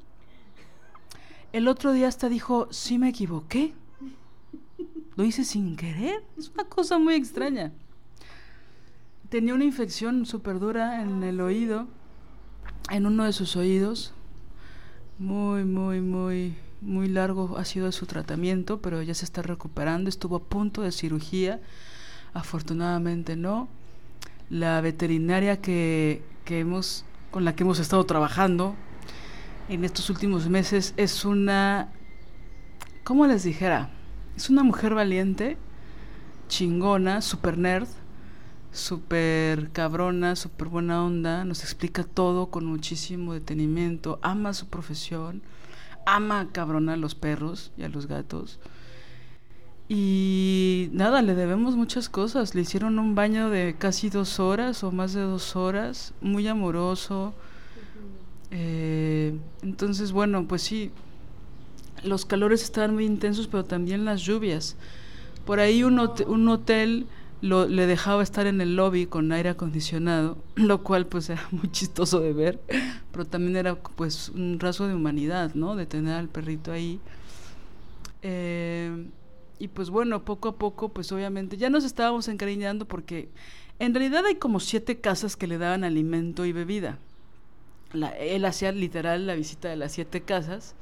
El 1.52 1.66
otro 1.66 1.92
día 1.92 2.08
hasta 2.08 2.28
dijo, 2.28 2.68
sí 2.70 2.98
me 2.98 3.08
equivoqué. 3.08 3.74
Lo 5.16 5.24
hice 5.24 5.44
sin 5.44 5.76
querer. 5.76 6.22
Es 6.36 6.50
una 6.50 6.64
cosa 6.64 6.98
muy 6.98 7.14
extraña. 7.14 7.72
Tenía 9.28 9.54
una 9.54 9.64
infección 9.64 10.24
súper 10.24 10.58
dura 10.58 11.02
en 11.02 11.22
el 11.22 11.40
oído, 11.42 11.86
en 12.90 13.04
uno 13.04 13.24
de 13.24 13.34
sus 13.34 13.56
oídos. 13.56 14.14
Muy, 15.18 15.64
muy, 15.64 16.00
muy, 16.00 16.56
muy 16.80 17.08
largo 17.08 17.58
ha 17.58 17.64
sido 17.66 17.92
su 17.92 18.06
tratamiento, 18.06 18.80
pero 18.80 19.02
ya 19.02 19.12
se 19.12 19.26
está 19.26 19.42
recuperando. 19.42 20.08
Estuvo 20.08 20.36
a 20.36 20.44
punto 20.44 20.80
de 20.80 20.92
cirugía. 20.92 21.60
Afortunadamente 22.32 23.36
no. 23.36 23.68
La 24.48 24.80
veterinaria 24.80 25.60
que, 25.60 26.22
que 26.46 26.60
hemos 26.60 27.04
con 27.30 27.44
la 27.44 27.54
que 27.54 27.64
hemos 27.64 27.78
estado 27.78 28.04
trabajando 28.06 28.74
en 29.68 29.84
estos 29.84 30.08
últimos 30.08 30.48
meses 30.48 30.94
es 30.96 31.26
una, 31.26 31.92
¿cómo 33.04 33.26
les 33.26 33.42
dijera? 33.42 33.90
Es 34.36 34.48
una 34.48 34.62
mujer 34.62 34.94
valiente, 34.94 35.58
chingona, 36.48 37.20
super 37.20 37.58
nerd, 37.58 37.88
super 38.78 39.70
cabrona, 39.72 40.36
super 40.36 40.68
buena 40.68 41.04
onda, 41.04 41.44
nos 41.44 41.62
explica 41.62 42.04
todo 42.04 42.46
con 42.46 42.64
muchísimo 42.64 43.34
detenimiento, 43.34 44.18
ama 44.22 44.54
su 44.54 44.66
profesión, 44.68 45.42
ama 46.06 46.48
cabrona 46.52 46.94
a 46.94 46.96
los 46.96 47.14
perros 47.14 47.72
y 47.76 47.82
a 47.82 47.88
los 47.88 48.06
gatos. 48.06 48.58
Y 49.88 50.90
nada, 50.92 51.22
le 51.22 51.34
debemos 51.34 51.74
muchas 51.74 52.10
cosas. 52.10 52.54
Le 52.54 52.60
hicieron 52.60 52.98
un 52.98 53.14
baño 53.14 53.48
de 53.48 53.74
casi 53.78 54.10
dos 54.10 54.38
horas 54.38 54.84
o 54.84 54.92
más 54.92 55.14
de 55.14 55.22
dos 55.22 55.56
horas, 55.56 56.12
muy 56.20 56.46
amoroso. 56.46 57.32
Eh, 58.50 59.34
entonces, 59.62 60.12
bueno, 60.12 60.46
pues 60.46 60.62
sí, 60.62 60.90
los 62.04 62.26
calores 62.26 62.62
estaban 62.62 62.94
muy 62.94 63.06
intensos, 63.06 63.46
pero 63.46 63.64
también 63.64 64.04
las 64.04 64.20
lluvias. 64.20 64.76
Por 65.46 65.58
ahí 65.58 65.82
un, 65.82 65.98
un 65.98 66.48
hotel 66.48 67.06
lo, 67.40 67.66
le 67.66 67.86
dejaba 67.86 68.22
estar 68.22 68.46
en 68.46 68.60
el 68.60 68.76
lobby 68.76 69.06
con 69.06 69.30
aire 69.32 69.50
acondicionado, 69.50 70.38
lo 70.56 70.82
cual 70.82 71.06
pues 71.06 71.30
era 71.30 71.46
muy 71.50 71.70
chistoso 71.70 72.20
de 72.20 72.32
ver, 72.32 72.60
pero 73.12 73.24
también 73.24 73.56
era 73.56 73.74
pues 73.76 74.30
un 74.30 74.58
rasgo 74.60 74.86
de 74.86 74.94
humanidad, 74.94 75.54
¿no? 75.54 75.76
De 75.76 75.86
tener 75.86 76.14
al 76.14 76.28
perrito 76.28 76.72
ahí. 76.72 77.00
Eh, 78.22 79.06
y 79.58 79.68
pues 79.68 79.90
bueno, 79.90 80.24
poco 80.24 80.48
a 80.48 80.56
poco, 80.56 80.90
pues 80.90 81.10
obviamente 81.12 81.56
ya 81.56 81.70
nos 81.70 81.84
estábamos 81.84 82.28
encariñando 82.28 82.86
porque 82.86 83.28
en 83.78 83.94
realidad 83.94 84.24
hay 84.26 84.36
como 84.36 84.60
siete 84.60 85.00
casas 85.00 85.36
que 85.36 85.46
le 85.46 85.58
daban 85.58 85.84
alimento 85.84 86.44
y 86.44 86.52
bebida. 86.52 86.98
La, 87.92 88.10
él 88.10 88.44
hacía 88.44 88.70
literal 88.72 89.26
la 89.26 89.34
visita 89.34 89.68
de 89.68 89.76
las 89.76 89.92
siete 89.92 90.20
casas. 90.20 90.74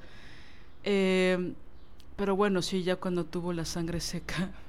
Eh, 0.85 1.55
pero 2.17 2.37
bueno, 2.37 2.63
sí, 2.63 2.83
ya 2.83 2.97
cuando 2.97 3.25
tuvo 3.25 3.53
la 3.53 3.65
sangre 3.65 4.01
seca 4.01 4.51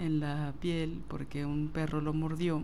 en 0.00 0.20
la 0.20 0.52
piel 0.60 1.02
porque 1.08 1.44
un 1.44 1.68
perro 1.68 2.00
lo 2.00 2.12
mordió. 2.12 2.62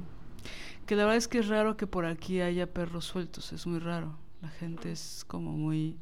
Que 0.87 0.97
la 0.97 1.05
verdad 1.05 1.19
es 1.19 1.28
que 1.28 1.38
es 1.38 1.49
raro 1.49 1.76
que 1.76 1.87
por 1.87 2.07
aquí 2.07 2.40
haya 2.40 2.66
perros 2.66 3.05
sueltos, 3.05 3.52
es 3.52 3.66
muy 3.66 3.78
raro. 3.78 4.14
La 4.43 4.49
gente 4.49 4.93
es 4.93 5.25
como 5.26 5.52
muy 5.52 5.97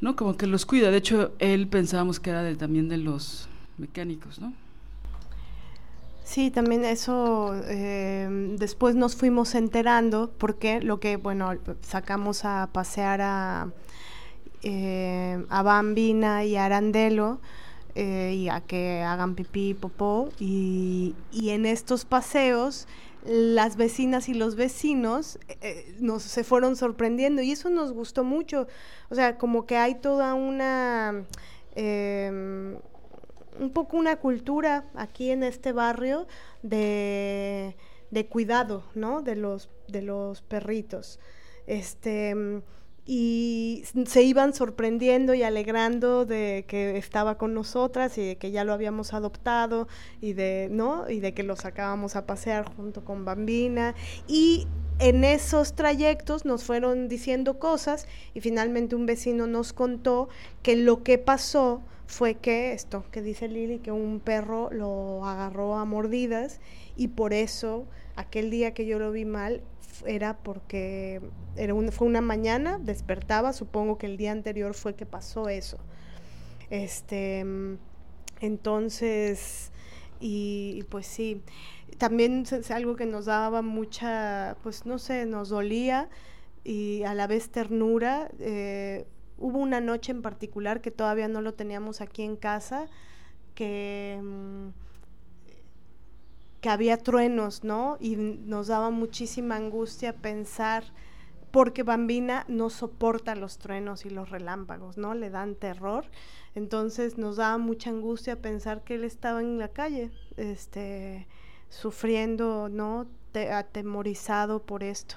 ¿no? 0.00 0.16
Como 0.16 0.36
que 0.36 0.46
los 0.46 0.66
cuida. 0.66 0.90
De 0.90 0.98
hecho, 0.98 1.32
él 1.38 1.68
pensábamos 1.68 2.20
que 2.20 2.30
era 2.30 2.54
también 2.56 2.88
de 2.88 2.98
los 2.98 3.48
mecánicos, 3.78 4.40
¿no? 4.40 4.52
Sí, 6.24 6.50
también 6.50 6.84
eso 6.84 7.54
eh, 7.66 8.28
después 8.58 8.96
nos 8.96 9.14
fuimos 9.14 9.54
enterando 9.54 10.32
porque 10.38 10.80
lo 10.80 10.98
que, 10.98 11.16
bueno, 11.16 11.52
sacamos 11.82 12.44
a 12.44 12.68
pasear 12.72 13.20
a, 13.22 13.70
eh, 14.62 15.44
a 15.48 15.62
Bambina 15.62 16.44
y 16.44 16.56
a 16.56 16.64
Arandelo 16.64 17.40
eh, 17.98 18.34
y 18.34 18.48
a 18.50 18.60
que 18.60 19.00
hagan 19.00 19.34
pipí 19.34 19.72
popó 19.72 20.28
y, 20.38 21.14
y 21.32 21.48
en 21.50 21.64
estos 21.64 22.04
paseos 22.04 22.86
las 23.24 23.76
vecinas 23.76 24.28
y 24.28 24.34
los 24.34 24.54
vecinos 24.54 25.38
eh, 25.62 25.96
nos 25.98 26.22
se 26.22 26.44
fueron 26.44 26.76
sorprendiendo 26.76 27.40
y 27.40 27.52
eso 27.52 27.70
nos 27.70 27.92
gustó 27.92 28.22
mucho. 28.22 28.66
O 29.08 29.14
sea, 29.14 29.38
como 29.38 29.64
que 29.64 29.78
hay 29.78 29.94
toda 29.94 30.34
una 30.34 31.24
em, 31.74 32.76
un 33.58 33.70
poco 33.72 33.96
una 33.96 34.16
cultura 34.16 34.84
aquí 34.94 35.30
en 35.30 35.42
este 35.42 35.72
barrio 35.72 36.26
de, 36.62 37.76
de 38.10 38.26
cuidado, 38.26 38.84
¿no? 38.94 39.22
De 39.22 39.36
los 39.36 39.70
de 39.88 40.02
los 40.02 40.42
perritos. 40.42 41.18
Este 41.66 42.34
y 43.06 43.84
se 44.06 44.22
iban 44.24 44.52
sorprendiendo 44.52 45.32
y 45.32 45.44
alegrando 45.44 46.26
de 46.26 46.64
que 46.66 46.98
estaba 46.98 47.38
con 47.38 47.54
nosotras 47.54 48.18
y 48.18 48.26
de 48.26 48.36
que 48.36 48.50
ya 48.50 48.64
lo 48.64 48.72
habíamos 48.72 49.14
adoptado 49.14 49.86
y 50.20 50.32
de 50.32 50.68
no 50.72 51.08
y 51.08 51.20
de 51.20 51.32
que 51.32 51.44
lo 51.44 51.54
sacábamos 51.54 52.16
a 52.16 52.26
pasear 52.26 52.68
junto 52.74 53.04
con 53.04 53.24
Bambina. 53.24 53.94
Y 54.26 54.66
en 54.98 55.22
esos 55.22 55.74
trayectos 55.74 56.44
nos 56.44 56.64
fueron 56.64 57.06
diciendo 57.06 57.60
cosas 57.60 58.08
y 58.34 58.40
finalmente 58.40 58.96
un 58.96 59.06
vecino 59.06 59.46
nos 59.46 59.72
contó 59.72 60.28
que 60.62 60.74
lo 60.74 61.04
que 61.04 61.18
pasó 61.18 61.82
fue 62.06 62.34
que 62.34 62.72
esto 62.72 63.04
que 63.10 63.22
dice 63.22 63.46
Lili 63.46 63.78
que 63.78 63.92
un 63.92 64.20
perro 64.20 64.68
lo 64.72 65.24
agarró 65.26 65.76
a 65.76 65.84
mordidas 65.84 66.60
y 66.96 67.08
por 67.08 67.32
eso 67.32 67.86
aquel 68.16 68.50
día 68.50 68.74
que 68.74 68.86
yo 68.86 68.98
lo 68.98 69.12
vi 69.12 69.24
mal 69.24 69.62
era 70.06 70.36
porque 70.38 71.20
era 71.56 71.74
fue 71.92 72.06
una 72.06 72.20
mañana, 72.20 72.78
despertaba, 72.78 73.52
supongo 73.52 73.98
que 73.98 74.06
el 74.06 74.16
día 74.16 74.32
anterior 74.32 74.74
fue 74.74 74.94
que 74.94 75.06
pasó 75.06 75.48
eso. 75.48 75.78
Este, 76.70 77.44
entonces, 78.40 79.70
y, 80.20 80.84
pues 80.90 81.06
sí, 81.06 81.42
también 81.98 82.44
es 82.50 82.70
algo 82.70 82.96
que 82.96 83.06
nos 83.06 83.26
daba 83.26 83.62
mucha, 83.62 84.56
pues 84.62 84.86
no 84.86 84.98
sé, 84.98 85.26
nos 85.26 85.48
dolía 85.48 86.08
y 86.64 87.02
a 87.04 87.14
la 87.14 87.26
vez 87.26 87.50
ternura. 87.50 88.30
Eh, 88.40 89.06
hubo 89.38 89.58
una 89.58 89.80
noche 89.80 90.12
en 90.12 90.22
particular 90.22 90.80
que 90.80 90.90
todavía 90.90 91.28
no 91.28 91.40
lo 91.40 91.54
teníamos 91.54 92.00
aquí 92.00 92.22
en 92.22 92.36
casa, 92.36 92.86
que... 93.54 94.20
Mm, 94.22 94.68
que 96.60 96.68
había 96.68 96.96
truenos, 96.96 97.64
¿no? 97.64 97.96
Y 98.00 98.16
nos 98.16 98.68
daba 98.68 98.90
muchísima 98.90 99.56
angustia 99.56 100.14
pensar, 100.14 100.84
porque 101.50 101.82
Bambina 101.82 102.44
no 102.48 102.70
soporta 102.70 103.34
los 103.34 103.58
truenos 103.58 104.04
y 104.04 104.10
los 104.10 104.30
relámpagos, 104.30 104.98
¿no? 104.98 105.14
Le 105.14 105.30
dan 105.30 105.54
terror. 105.54 106.06
Entonces 106.54 107.18
nos 107.18 107.36
daba 107.36 107.58
mucha 107.58 107.90
angustia 107.90 108.40
pensar 108.40 108.82
que 108.84 108.94
él 108.94 109.04
estaba 109.04 109.40
en 109.40 109.58
la 109.58 109.68
calle, 109.68 110.10
este, 110.36 111.26
sufriendo, 111.68 112.68
¿no? 112.68 113.06
atemorizado 113.52 114.62
por 114.62 114.82
esto. 114.82 115.16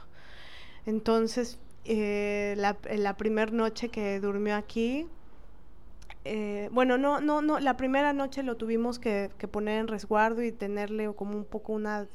Entonces, 0.85 1.57
eh, 1.85 2.53
la 2.57 3.15
primera 3.15 3.49
noche 3.49 3.87
que 3.87 4.19
durmió 4.19 4.57
aquí, 4.57 5.07
eh, 6.31 6.69
bueno, 6.71 6.99
no, 6.99 7.19
no, 7.21 7.41
no, 7.41 7.59
la 7.59 7.75
primera 7.75 8.13
noche 8.13 8.43
lo 8.43 8.55
tuvimos 8.55 8.99
que, 8.99 9.31
poner 9.51 9.79
en 9.79 9.87
resguardo 9.87 10.43
y 10.43 10.51
tenerle 10.51 11.11
como 11.15 11.35
un 11.35 11.43
poco 11.43 11.73
una 11.73 12.07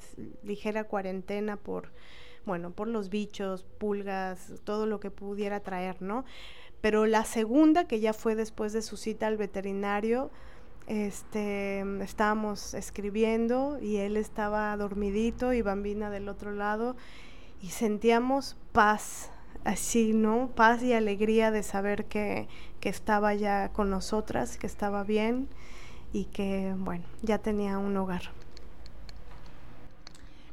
ligera 0.45 0.85
cuarentena 0.85 1.57
por, 1.57 1.91
bueno, 2.47 2.71
por 2.71 2.87
los 2.87 3.09
bichos, 3.09 3.65
pulgas, 3.65 4.53
todo 4.63 4.87
lo 4.87 5.01
que 5.01 5.11
pudiera 5.11 5.59
traer, 5.59 6.01
¿no? 6.01 6.25
Pero 6.81 7.07
la 7.07 7.25
segunda, 7.25 7.89
que 7.89 7.99
ya 7.99 8.13
fue 8.13 8.37
después 8.37 8.73
de 8.73 8.83
su 8.83 8.97
cita 8.97 9.27
al 9.27 9.37
veterinario, 9.37 10.31
este, 10.87 11.81
estábamos 12.01 12.73
escribiendo 12.75 13.81
y 13.83 13.97
él 13.97 14.17
estaba 14.17 14.77
dormidito 14.77 15.53
y 15.53 15.61
Bambina 15.61 16.09
del 16.11 16.29
otro 16.29 16.53
lado 16.53 16.95
y 17.61 17.71
sentíamos 17.71 18.57
paz, 18.71 19.33
así, 19.65 20.13
¿no? 20.13 20.53
Paz 20.55 20.85
y 20.85 20.93
alegría 20.93 21.51
de 21.51 21.65
saber 21.65 22.05
que, 22.05 22.47
que 22.85 22.91
estaba 22.91 23.33
ya 23.33 23.71
con 23.71 23.89
nosotras, 23.89 24.59
que 24.59 24.67
estaba 24.67 25.05
bien 25.05 25.49
y 26.13 26.27
que, 26.27 26.75
bueno, 26.77 27.03
ya 27.23 27.39
tenía 27.39 27.79
un 27.79 27.97
hogar. 27.97 28.25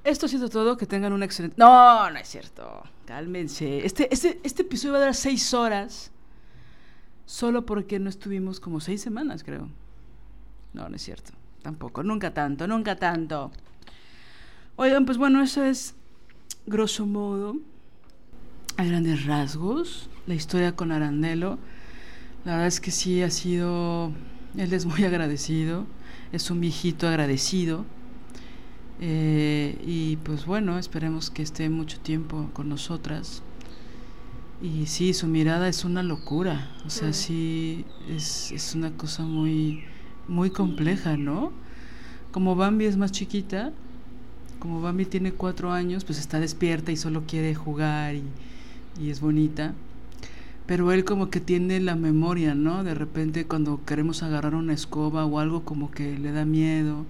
Esto 0.06 0.28
ha 0.28 0.30
sido 0.30 0.48
todo, 0.48 0.78
que 0.78 0.86
tengan 0.86 1.12
un 1.12 1.24
excelente... 1.24 1.58
No, 1.58 2.10
no 2.10 2.18
es 2.18 2.30
cierto, 2.30 2.84
cálmense. 3.06 3.86
Este, 3.86 4.08
este, 4.14 4.40
este 4.44 4.62
episodio 4.62 4.94
va 4.94 5.00
a 5.00 5.02
dar 5.02 5.14
seis 5.14 5.54
horas, 5.54 6.10
solo 7.26 7.66
porque 7.66 8.00
no 8.00 8.10
estuvimos 8.10 8.62
como 8.62 8.80
seis 8.80 9.02
semanas, 9.02 9.44
creo. 9.44 9.68
No, 10.72 10.88
no 10.88 10.96
es 10.96 11.02
cierto, 11.02 11.34
tampoco, 11.62 12.02
nunca 12.02 12.34
tanto, 12.34 12.66
nunca 12.66 12.96
tanto. 12.96 13.52
Oigan, 14.78 15.06
pues 15.06 15.18
bueno, 15.18 15.44
eso 15.44 15.66
es, 15.66 15.96
grosso 16.66 17.06
modo, 17.06 17.58
a 18.78 18.86
grandes 18.86 19.26
rasgos, 19.26 20.10
la 20.28 20.34
historia 20.36 20.78
con 20.78 20.94
Arandelo. 20.94 21.60
La 22.46 22.54
verdad 22.54 22.68
es 22.68 22.80
que 22.80 22.92
sí 22.92 23.22
ha 23.22 23.30
sido, 23.30 24.12
él 24.58 24.74
es 24.74 24.86
muy 24.86 25.04
agradecido, 25.06 25.86
es 26.32 26.50
un 26.50 26.60
viejito 26.60 27.08
agradecido. 27.08 27.86
Eh, 29.00 29.80
y 29.86 30.18
pues 30.18 30.46
bueno, 30.46 30.78
esperemos 30.78 31.32
que 31.32 31.42
esté 31.42 31.70
mucho 31.70 32.00
tiempo 32.00 32.50
con 32.54 32.70
nosotras. 32.70 33.42
Y 34.62 34.86
sí, 34.86 35.14
su 35.14 35.28
mirada 35.28 35.68
es 35.68 35.86
una 35.86 36.04
locura. 36.04 36.70
O 36.86 36.90
sea, 36.90 37.14
sí, 37.14 37.86
es, 38.10 38.52
es 38.52 38.76
una 38.76 38.92
cosa 38.92 39.24
muy, 39.24 39.84
muy 40.28 40.52
compleja, 40.52 41.18
¿no? 41.18 41.52
Como 42.32 42.56
Bambi 42.56 42.86
es 42.86 42.98
más 42.98 43.12
chiquita, 43.12 43.74
como 44.60 44.82
Bambi 44.82 45.06
tiene 45.06 45.34
cuatro 45.34 45.72
años, 45.72 46.06
pues 46.06 46.20
está 46.20 46.40
despierta 46.40 46.92
y 46.92 46.98
solo 46.98 47.24
quiere 47.28 47.56
jugar 47.56 48.16
y, 48.16 48.24
y 49.00 49.10
es 49.10 49.20
bonita. 49.20 49.74
Pero 50.72 50.94
él 50.94 51.04
como 51.04 51.30
que 51.30 51.42
tiene 51.42 51.82
la 51.82 51.98
memoria, 51.98 52.56
¿no? 52.56 52.86
De 52.86 52.96
repente 52.96 53.46
cuando 53.46 53.84
queremos 53.84 54.24
agarrar 54.24 54.56
una 54.56 54.72
escoba 54.72 55.26
o 55.26 55.38
algo 55.38 55.66
como 55.66 55.92
que 55.92 56.18
le 56.18 56.32
da 56.32 56.46
miedo, 56.46 57.04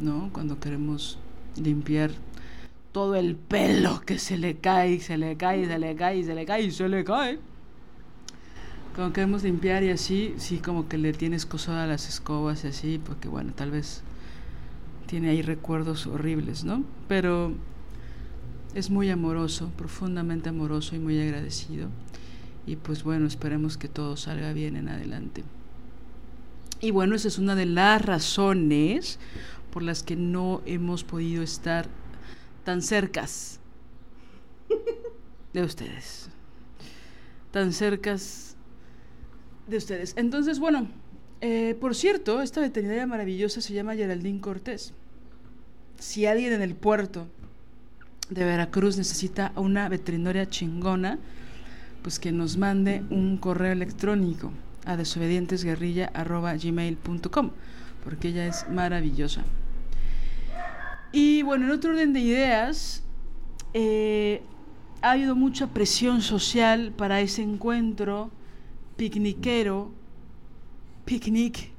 ¿no? 0.00 0.30
Cuando 0.32 0.60
queremos 0.60 1.18
limpiar 1.56 2.12
todo 2.92 3.16
el 3.16 3.34
pelo 3.34 4.00
que 4.06 4.20
se 4.20 4.38
le 4.38 4.58
cae, 4.58 5.00
se 5.00 5.18
le 5.18 5.36
cae, 5.36 5.66
se 5.66 5.76
le 5.76 5.96
cae, 5.96 6.22
se 6.22 6.36
le 6.36 6.46
cae 6.46 6.62
y 6.62 6.70
se 6.70 6.88
le 6.88 7.02
cae. 7.02 7.40
Cuando 8.94 9.12
queremos 9.12 9.42
limpiar 9.42 9.82
y 9.82 9.90
así, 9.90 10.34
sí 10.36 10.58
como 10.58 10.88
que 10.88 10.98
le 10.98 11.12
tienes 11.12 11.46
cosa 11.46 11.82
a 11.82 11.86
las 11.88 12.08
escobas 12.08 12.62
y 12.62 12.68
así, 12.68 13.00
porque 13.04 13.26
bueno, 13.26 13.54
tal 13.56 13.72
vez 13.72 14.02
tiene 15.06 15.30
ahí 15.30 15.42
recuerdos 15.42 16.06
horribles, 16.06 16.62
¿no? 16.62 16.84
Pero 17.08 17.54
es 18.72 18.88
muy 18.88 19.10
amoroso, 19.10 19.72
profundamente 19.76 20.50
amoroso 20.50 20.94
y 20.94 21.00
muy 21.00 21.20
agradecido. 21.20 21.88
Y 22.68 22.76
pues 22.76 23.02
bueno, 23.02 23.26
esperemos 23.26 23.78
que 23.78 23.88
todo 23.88 24.18
salga 24.18 24.52
bien 24.52 24.76
en 24.76 24.90
adelante. 24.90 25.42
Y 26.82 26.90
bueno, 26.90 27.14
esa 27.14 27.28
es 27.28 27.38
una 27.38 27.54
de 27.54 27.64
las 27.64 28.04
razones 28.04 29.18
por 29.72 29.82
las 29.82 30.02
que 30.02 30.16
no 30.16 30.60
hemos 30.66 31.02
podido 31.02 31.42
estar 31.42 31.88
tan 32.64 32.82
cercas 32.82 33.58
de 35.54 35.62
ustedes. 35.62 36.28
Tan 37.52 37.72
cercas 37.72 38.54
de 39.66 39.78
ustedes. 39.78 40.12
Entonces, 40.18 40.58
bueno, 40.58 40.88
eh, 41.40 41.74
por 41.80 41.94
cierto, 41.94 42.42
esta 42.42 42.60
veterinaria 42.60 43.06
maravillosa 43.06 43.62
se 43.62 43.72
llama 43.72 43.96
Geraldine 43.96 44.42
Cortés. 44.42 44.92
Si 45.98 46.26
alguien 46.26 46.52
en 46.52 46.60
el 46.60 46.74
puerto 46.74 47.28
de 48.28 48.44
Veracruz 48.44 48.98
necesita 48.98 49.52
una 49.56 49.88
veterinaria 49.88 50.50
chingona, 50.50 51.18
pues 52.02 52.18
que 52.18 52.32
nos 52.32 52.56
mande 52.56 53.04
un 53.10 53.36
correo 53.36 53.72
electrónico 53.72 54.50
a 54.84 54.96
desobedientesguerrilla.gmail.com 54.96 57.50
porque 58.02 58.28
ella 58.28 58.46
es 58.46 58.66
maravillosa. 58.70 59.44
Y 61.12 61.42
bueno, 61.42 61.66
en 61.66 61.72
otro 61.72 61.90
orden 61.90 62.12
de 62.12 62.20
ideas, 62.20 63.02
eh, 63.74 64.42
ha 65.02 65.12
habido 65.12 65.34
mucha 65.34 65.68
presión 65.68 66.22
social 66.22 66.92
para 66.96 67.20
ese 67.20 67.42
encuentro 67.42 68.30
picniquero, 68.96 69.92
picnic, 71.04 71.70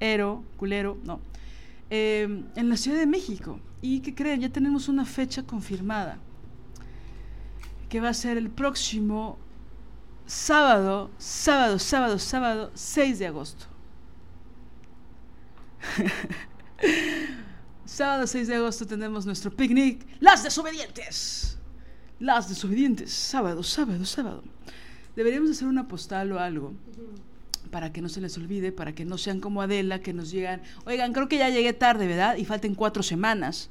ero, 0.00 0.44
culero, 0.56 0.98
no, 1.02 1.20
eh, 1.90 2.42
en 2.56 2.68
la 2.68 2.76
Ciudad 2.76 2.98
de 2.98 3.06
México. 3.06 3.60
¿Y 3.82 4.00
qué 4.00 4.14
creen? 4.14 4.40
Ya 4.40 4.48
tenemos 4.48 4.88
una 4.88 5.04
fecha 5.04 5.42
confirmada, 5.42 6.18
que 7.88 8.00
va 8.00 8.10
a 8.10 8.14
ser 8.14 8.38
el 8.38 8.50
próximo 8.50 9.38
sábado, 10.26 11.10
sábado, 11.18 11.78
sábado, 11.78 12.18
sábado, 12.18 12.70
6 12.74 13.18
de 13.18 13.26
agosto. 13.26 13.66
Sábado 17.84 18.26
6 18.26 18.48
de 18.48 18.56
agosto 18.56 18.86
tenemos 18.86 19.26
nuestro 19.26 19.50
picnic. 19.54 20.04
Las 20.18 20.42
desobedientes. 20.42 21.58
Las 22.18 22.48
desobedientes. 22.48 23.12
Sábado, 23.12 23.62
sábado, 23.62 24.04
sábado. 24.04 24.42
Deberíamos 25.14 25.50
hacer 25.50 25.68
una 25.68 25.86
postal 25.86 26.32
o 26.32 26.40
algo 26.40 26.72
para 27.70 27.92
que 27.92 28.00
no 28.00 28.08
se 28.08 28.20
les 28.20 28.36
olvide, 28.38 28.72
para 28.72 28.94
que 28.94 29.04
no 29.04 29.18
sean 29.18 29.40
como 29.40 29.60
Adela, 29.60 30.00
que 30.00 30.12
nos 30.12 30.30
llegan, 30.30 30.62
oigan, 30.86 31.12
creo 31.12 31.28
que 31.28 31.38
ya 31.38 31.50
llegué 31.50 31.72
tarde, 31.72 32.06
¿verdad? 32.06 32.36
Y 32.36 32.44
falten 32.44 32.74
cuatro 32.74 33.02
semanas. 33.02 33.70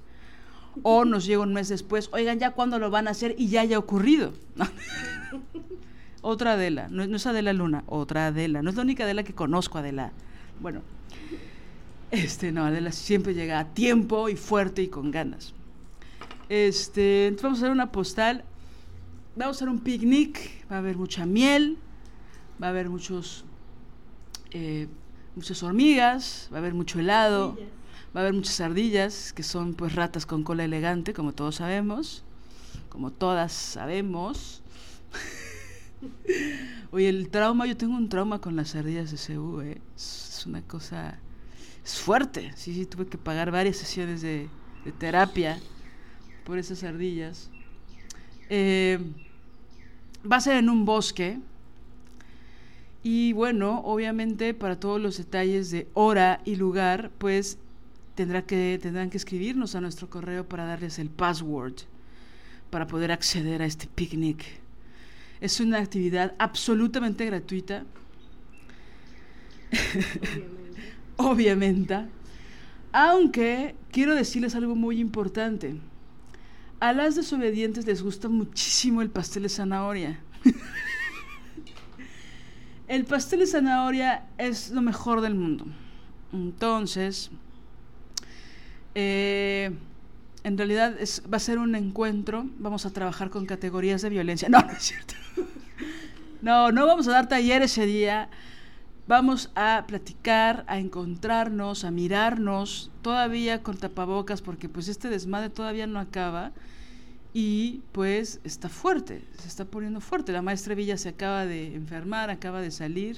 O 0.81 1.05
nos 1.05 1.25
llega 1.25 1.41
un 1.41 1.53
mes 1.53 1.69
después, 1.69 2.09
oigan, 2.11 2.39
ya 2.39 2.51
cuándo 2.51 2.79
lo 2.79 2.89
van 2.89 3.07
a 3.07 3.11
hacer 3.11 3.35
y 3.37 3.47
ya 3.47 3.61
haya 3.61 3.77
ocurrido. 3.79 4.33
otra 6.23 6.53
Adela, 6.53 6.87
no, 6.89 7.05
no, 7.05 7.17
es 7.17 7.27
Adela 7.27 7.53
Luna, 7.53 7.83
otra 7.85 8.27
Adela. 8.27 8.61
No 8.61 8.69
es 8.69 8.75
la 8.77 8.81
única 8.81 9.03
Adela 9.03 9.23
que 9.23 9.33
conozco, 9.33 9.77
Adela. 9.77 10.13
Bueno, 10.61 10.81
este, 12.11 12.51
no, 12.51 12.63
Adela 12.65 12.93
siempre 12.93 13.33
llega 13.33 13.59
a 13.59 13.73
tiempo 13.73 14.29
y 14.29 14.37
fuerte 14.37 14.81
y 14.81 14.87
con 14.87 15.11
ganas. 15.11 15.53
Este, 16.47 17.27
entonces 17.27 17.43
vamos 17.43 17.59
a 17.59 17.61
hacer 17.63 17.71
una 17.71 17.91
postal. 17.91 18.45
Vamos 19.35 19.57
a 19.57 19.57
hacer 19.57 19.69
un 19.69 19.79
picnic. 19.79 20.65
Va 20.71 20.77
a 20.77 20.79
haber 20.79 20.95
mucha 20.95 21.25
miel. 21.25 21.77
Va 22.61 22.67
a 22.67 22.69
haber 22.69 22.89
muchos, 22.89 23.43
eh, 24.51 24.87
muchas 25.35 25.61
hormigas. 25.61 26.47
Va 26.53 26.57
a 26.57 26.59
haber 26.59 26.73
mucho 26.73 26.99
helado. 26.99 27.57
Va 28.15 28.19
a 28.19 28.23
haber 28.23 28.33
muchas 28.33 28.61
ardillas, 28.61 29.33
que 29.33 29.43
son 29.43 29.73
pues 29.73 29.93
ratas 29.95 30.25
con 30.25 30.43
cola 30.43 30.63
elegante, 30.63 31.13
como 31.13 31.33
todos 31.33 31.55
sabemos. 31.55 32.23
Como 32.87 33.11
todas 33.11 33.51
sabemos. 33.51 34.61
Oye, 36.91 37.09
el 37.09 37.29
trauma, 37.29 37.65
yo 37.65 37.75
tengo 37.75 37.95
un 37.95 38.09
trauma 38.09 38.39
con 38.39 38.55
las 38.55 38.75
ardillas 38.75 39.11
de 39.11 39.35
CU, 39.35 39.61
eh. 39.61 39.81
es 39.95 40.43
una 40.45 40.61
cosa 40.61 41.17
es 41.83 41.99
fuerte. 41.99 42.51
Sí, 42.55 42.73
sí, 42.73 42.85
tuve 42.85 43.07
que 43.07 43.17
pagar 43.17 43.51
varias 43.51 43.77
sesiones 43.77 44.21
de, 44.21 44.47
de 44.85 44.91
terapia 44.91 45.59
por 46.45 46.57
esas 46.57 46.83
ardillas. 46.83 47.49
Eh, 48.49 48.99
va 50.29 50.37
a 50.37 50.41
ser 50.41 50.57
en 50.57 50.69
un 50.69 50.85
bosque. 50.85 51.39
Y 53.03 53.33
bueno, 53.33 53.81
obviamente 53.83 54.53
para 54.53 54.79
todos 54.79 55.01
los 55.01 55.17
detalles 55.17 55.71
de 55.71 55.87
hora 55.93 56.41
y 56.45 56.55
lugar, 56.55 57.11
pues 57.17 57.57
tendrá 58.15 58.43
que, 58.43 58.79
tendrán 58.81 59.09
que 59.09 59.17
escribirnos 59.17 59.75
a 59.75 59.81
nuestro 59.81 60.09
correo 60.09 60.47
para 60.47 60.65
darles 60.65 60.99
el 60.99 61.09
password 61.09 61.73
para 62.69 62.87
poder 62.87 63.11
acceder 63.11 63.61
a 63.61 63.65
este 63.65 63.87
picnic. 63.87 64.62
Es 65.43 65.59
una 65.59 65.79
actividad 65.79 66.33
absolutamente 66.39 67.25
gratuita. 67.25 67.83
obviamente. 71.17 72.05
Aunque 72.91 73.75
quiero 73.91 74.15
decirles 74.15 74.55
algo 74.55 74.75
muy 74.75 74.99
importante. 74.99 75.75
A 76.79 76.93
las 76.93 77.15
desobedientes 77.15 77.85
les 77.85 78.01
gusta 78.01 78.29
muchísimo 78.29 79.01
el 79.01 79.09
pastel 79.09 79.43
de 79.43 79.49
zanahoria. 79.49 80.19
el 82.87 83.05
pastel 83.05 83.39
de 83.39 83.47
zanahoria 83.47 84.25
es 84.37 84.71
lo 84.71 84.81
mejor 84.81 85.21
del 85.21 85.35
mundo. 85.35 85.65
Entonces, 86.31 87.31
eh, 88.95 89.71
en 90.43 90.57
realidad 90.57 90.99
es, 90.99 91.23
va 91.31 91.37
a 91.37 91.39
ser 91.39 91.57
un 91.57 91.75
encuentro. 91.75 92.45
Vamos 92.57 92.85
a 92.85 92.91
trabajar 92.91 93.29
con 93.29 93.45
categorías 93.45 94.01
de 94.01 94.09
violencia. 94.09 94.49
No, 94.49 94.59
no 94.59 94.71
es 94.71 94.83
cierto. 94.83 95.15
No, 96.41 96.73
no 96.73 96.85
vamos 96.85 97.07
a 97.07 97.11
dar 97.11 97.29
taller 97.29 97.61
ese 97.61 97.85
día. 97.85 98.27
Vamos 99.07 99.49
a 99.55 99.85
platicar, 99.87 100.65
a 100.67 100.77
encontrarnos, 100.77 101.85
a 101.85 101.91
mirarnos, 101.91 102.91
todavía 103.01 103.63
con 103.63 103.77
tapabocas, 103.77 104.41
porque 104.41 104.67
pues 104.67 104.89
este 104.89 105.07
desmadre 105.07 105.49
todavía 105.49 105.87
no 105.87 105.99
acaba 105.99 106.51
y 107.33 107.81
pues 107.91 108.41
está 108.43 108.69
fuerte, 108.69 109.23
se 109.37 109.47
está 109.47 109.65
poniendo 109.65 110.01
fuerte. 110.01 110.31
La 110.33 110.41
maestra 110.41 110.75
Villa 110.75 110.97
se 110.97 111.09
acaba 111.09 111.45
de 111.45 111.75
enfermar, 111.75 112.29
acaba 112.29 112.61
de 112.61 112.71
salir 112.71 113.17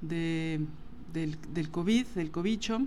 de, 0.00 0.60
del, 1.12 1.36
del 1.52 1.70
COVID, 1.70 2.06
del 2.14 2.30
cobicho. 2.30 2.80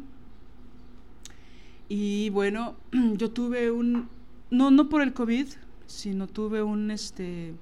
Y 1.87 2.29
bueno, 2.29 2.75
yo 2.91 3.31
tuve 3.31 3.71
un, 3.71 4.09
no, 4.49 4.71
no 4.71 4.89
por 4.89 5.01
el 5.01 5.13
COVID, 5.13 5.47
sino 5.85 6.27
tuve 6.27 6.63
un, 6.63 6.91
este, 6.91 7.53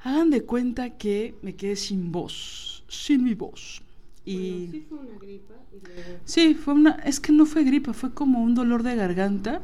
hagan 0.00 0.30
de 0.30 0.42
cuenta 0.42 0.96
que 0.96 1.34
me 1.42 1.54
quedé 1.54 1.76
sin 1.76 2.10
voz 2.10 2.68
sin 2.88 3.22
mi 3.22 3.34
voz. 3.34 3.82
Y 4.24 4.66
bueno, 4.66 4.72
sí 4.72 4.86
fue 4.88 4.98
una 4.98 5.18
gripa. 5.18 5.54
Y 5.72 5.86
luego... 5.86 6.20
Sí, 6.24 6.54
fue 6.54 6.74
una, 6.74 6.90
es 7.04 7.20
que 7.20 7.32
no 7.32 7.46
fue 7.46 7.64
gripa, 7.64 7.92
fue 7.92 8.12
como 8.12 8.42
un 8.42 8.54
dolor 8.54 8.82
de 8.82 8.96
garganta, 8.96 9.62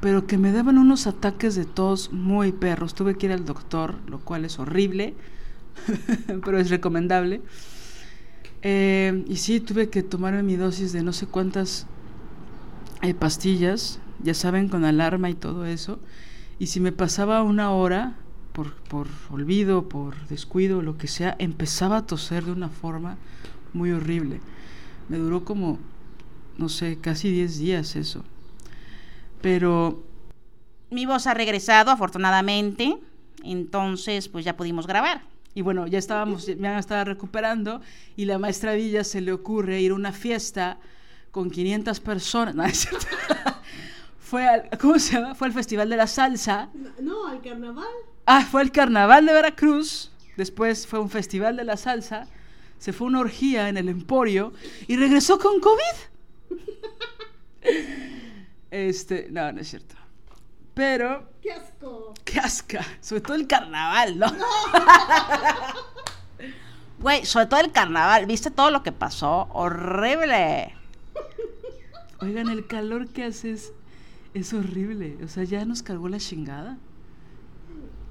pero 0.00 0.26
que 0.26 0.38
me 0.38 0.52
daban 0.52 0.78
unos 0.78 1.06
ataques 1.06 1.54
de 1.56 1.64
tos 1.64 2.12
muy 2.12 2.52
perros. 2.52 2.94
Tuve 2.94 3.16
que 3.16 3.26
ir 3.26 3.32
al 3.32 3.44
doctor, 3.44 3.96
lo 4.06 4.20
cual 4.20 4.44
es 4.44 4.58
horrible, 4.58 5.14
pero 6.44 6.58
es 6.58 6.70
recomendable. 6.70 7.42
Eh, 8.62 9.24
y 9.26 9.36
sí, 9.36 9.60
tuve 9.60 9.88
que 9.88 10.02
tomarme 10.02 10.42
mi 10.42 10.56
dosis 10.56 10.92
de 10.92 11.02
no 11.02 11.12
sé 11.12 11.26
cuántas 11.26 11.86
eh, 13.02 13.14
pastillas, 13.14 14.00
ya 14.22 14.34
saben, 14.34 14.68
con 14.68 14.84
alarma 14.84 15.30
y 15.30 15.34
todo 15.34 15.66
eso. 15.66 15.98
Y 16.58 16.66
si 16.66 16.80
me 16.80 16.92
pasaba 16.92 17.42
una 17.42 17.70
hora, 17.72 18.16
por, 18.52 18.74
por 18.74 19.06
olvido, 19.30 19.88
por 19.88 20.26
descuido, 20.28 20.82
lo 20.82 20.98
que 20.98 21.08
sea, 21.08 21.36
empezaba 21.38 21.98
a 21.98 22.06
toser 22.06 22.44
de 22.44 22.52
una 22.52 22.68
forma 22.68 23.16
muy 23.72 23.92
horrible. 23.92 24.40
Me 25.08 25.16
duró 25.16 25.44
como 25.44 25.78
no 26.60 26.68
sé, 26.68 26.98
casi 27.00 27.30
10 27.30 27.58
días 27.58 27.96
eso. 27.96 28.22
Pero 29.40 30.04
Mi 30.90 31.06
voz 31.06 31.26
ha 31.26 31.34
regresado, 31.34 31.90
afortunadamente. 31.90 32.98
Entonces, 33.42 34.28
pues 34.28 34.44
ya 34.44 34.56
pudimos 34.56 34.86
grabar. 34.86 35.22
Y 35.54 35.62
bueno, 35.62 35.86
ya 35.86 35.98
estábamos, 35.98 36.46
ya 36.46 36.54
me 36.56 36.78
estaba 36.78 37.04
recuperando 37.04 37.80
y 38.16 38.26
la 38.26 38.38
maestra 38.38 38.74
Villa 38.74 39.02
se 39.02 39.20
le 39.20 39.32
ocurre 39.32 39.80
ir 39.80 39.92
a 39.92 39.94
una 39.94 40.12
fiesta 40.12 40.78
con 41.30 41.50
500 41.50 42.00
personas. 42.00 42.54
No, 42.56 42.64
es 42.64 42.78
cierto. 42.78 43.06
Fue 44.18 44.46
al, 44.46 44.68
¿cómo 44.78 44.98
se 44.98 45.14
llama? 45.14 45.34
Fue 45.34 45.48
al 45.48 45.52
Festival 45.52 45.90
de 45.90 45.96
la 45.96 46.06
Salsa. 46.06 46.68
No, 47.00 47.26
al 47.26 47.40
carnaval. 47.40 47.88
Ah, 48.26 48.46
fue 48.48 48.60
al 48.60 48.70
Carnaval 48.70 49.26
de 49.26 49.32
Veracruz. 49.32 50.12
Después 50.36 50.86
fue 50.86 51.00
un 51.00 51.10
Festival 51.10 51.56
de 51.56 51.64
la 51.64 51.76
Salsa. 51.76 52.28
Se 52.78 52.92
fue 52.92 53.08
una 53.08 53.20
orgía 53.20 53.68
en 53.68 53.76
el 53.76 53.88
Emporio 53.88 54.52
y 54.86 54.96
regresó 54.96 55.38
con 55.38 55.58
COVID. 55.60 55.80
Este, 58.70 59.26
no, 59.30 59.50
no 59.52 59.60
es 59.60 59.68
cierto. 59.68 59.96
Pero 60.74 61.28
¡Qué 61.42 61.52
asco! 61.52 62.14
Qué 62.24 62.38
asca, 62.38 62.86
sobre 63.00 63.22
todo 63.22 63.34
el 63.34 63.46
carnaval, 63.46 64.18
¿no? 64.18 64.32
Güey, 67.00 67.24
sobre 67.24 67.46
todo 67.46 67.60
el 67.60 67.72
carnaval, 67.72 68.26
¿viste 68.26 68.50
todo 68.50 68.70
lo 68.70 68.82
que 68.82 68.92
pasó? 68.92 69.48
Horrible. 69.52 70.76
Oigan, 72.20 72.48
el 72.48 72.66
calor 72.66 73.08
que 73.08 73.24
hace 73.24 73.52
es, 73.52 73.72
es 74.34 74.52
horrible. 74.52 75.18
O 75.24 75.28
sea, 75.28 75.44
ya 75.44 75.64
nos 75.64 75.82
cargó 75.82 76.08
la 76.08 76.18
chingada. 76.18 76.78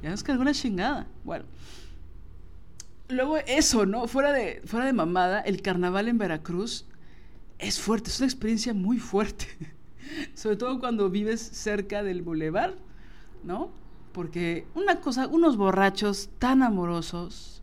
Ya 0.02 0.10
nos 0.10 0.24
cargó 0.24 0.44
la 0.44 0.54
chingada. 0.54 1.08
Bueno. 1.24 1.46
Luego 3.10 3.38
eso, 3.38 3.86
¿no? 3.86 4.08
Fuera 4.08 4.32
de, 4.32 4.62
fuera 4.66 4.86
de 4.86 4.94
mamada, 4.94 5.42
el 5.42 5.62
carnaval 5.62 6.08
en 6.08 6.18
Veracruz 6.18 6.86
es 7.58 7.80
fuerte, 7.80 8.10
es 8.10 8.20
una 8.20 8.28
experiencia 8.28 8.74
muy 8.74 9.00
fuerte. 9.00 9.48
Sobre 10.34 10.56
todo 10.56 10.80
cuando 10.80 11.10
vives 11.10 11.42
cerca 11.42 12.04
del 12.04 12.22
bulevar, 12.22 12.76
¿no? 13.44 13.72
Porque 14.14 14.66
una 14.74 15.02
cosa, 15.02 15.28
unos 15.28 15.58
borrachos 15.58 16.30
tan 16.40 16.64
amorosos, 16.64 17.62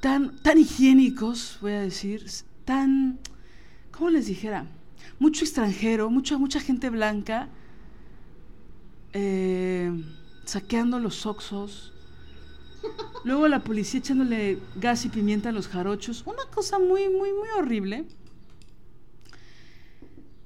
tan, 0.00 0.40
tan 0.42 0.58
higiénicos, 0.58 1.58
voy 1.60 1.72
a 1.72 1.80
decir, 1.80 2.24
tan, 2.64 3.18
¿cómo 3.90 4.10
les 4.10 4.26
dijera? 4.26 4.66
Mucho 5.18 5.44
extranjero, 5.44 6.10
mucha, 6.10 6.36
mucha 6.36 6.60
gente 6.60 6.90
blanca, 6.90 7.48
eh, 9.12 9.90
saqueando 10.44 10.98
los 10.98 11.24
oxos. 11.24 11.92
Luego 13.24 13.48
la 13.48 13.64
policía 13.64 14.00
echándole 14.00 14.58
gas 14.76 15.04
y 15.04 15.08
pimienta 15.08 15.48
a 15.48 15.52
los 15.52 15.68
jarochos. 15.68 16.22
Una 16.26 16.44
cosa 16.54 16.78
muy, 16.78 17.08
muy, 17.08 17.32
muy 17.32 17.48
horrible. 17.58 18.04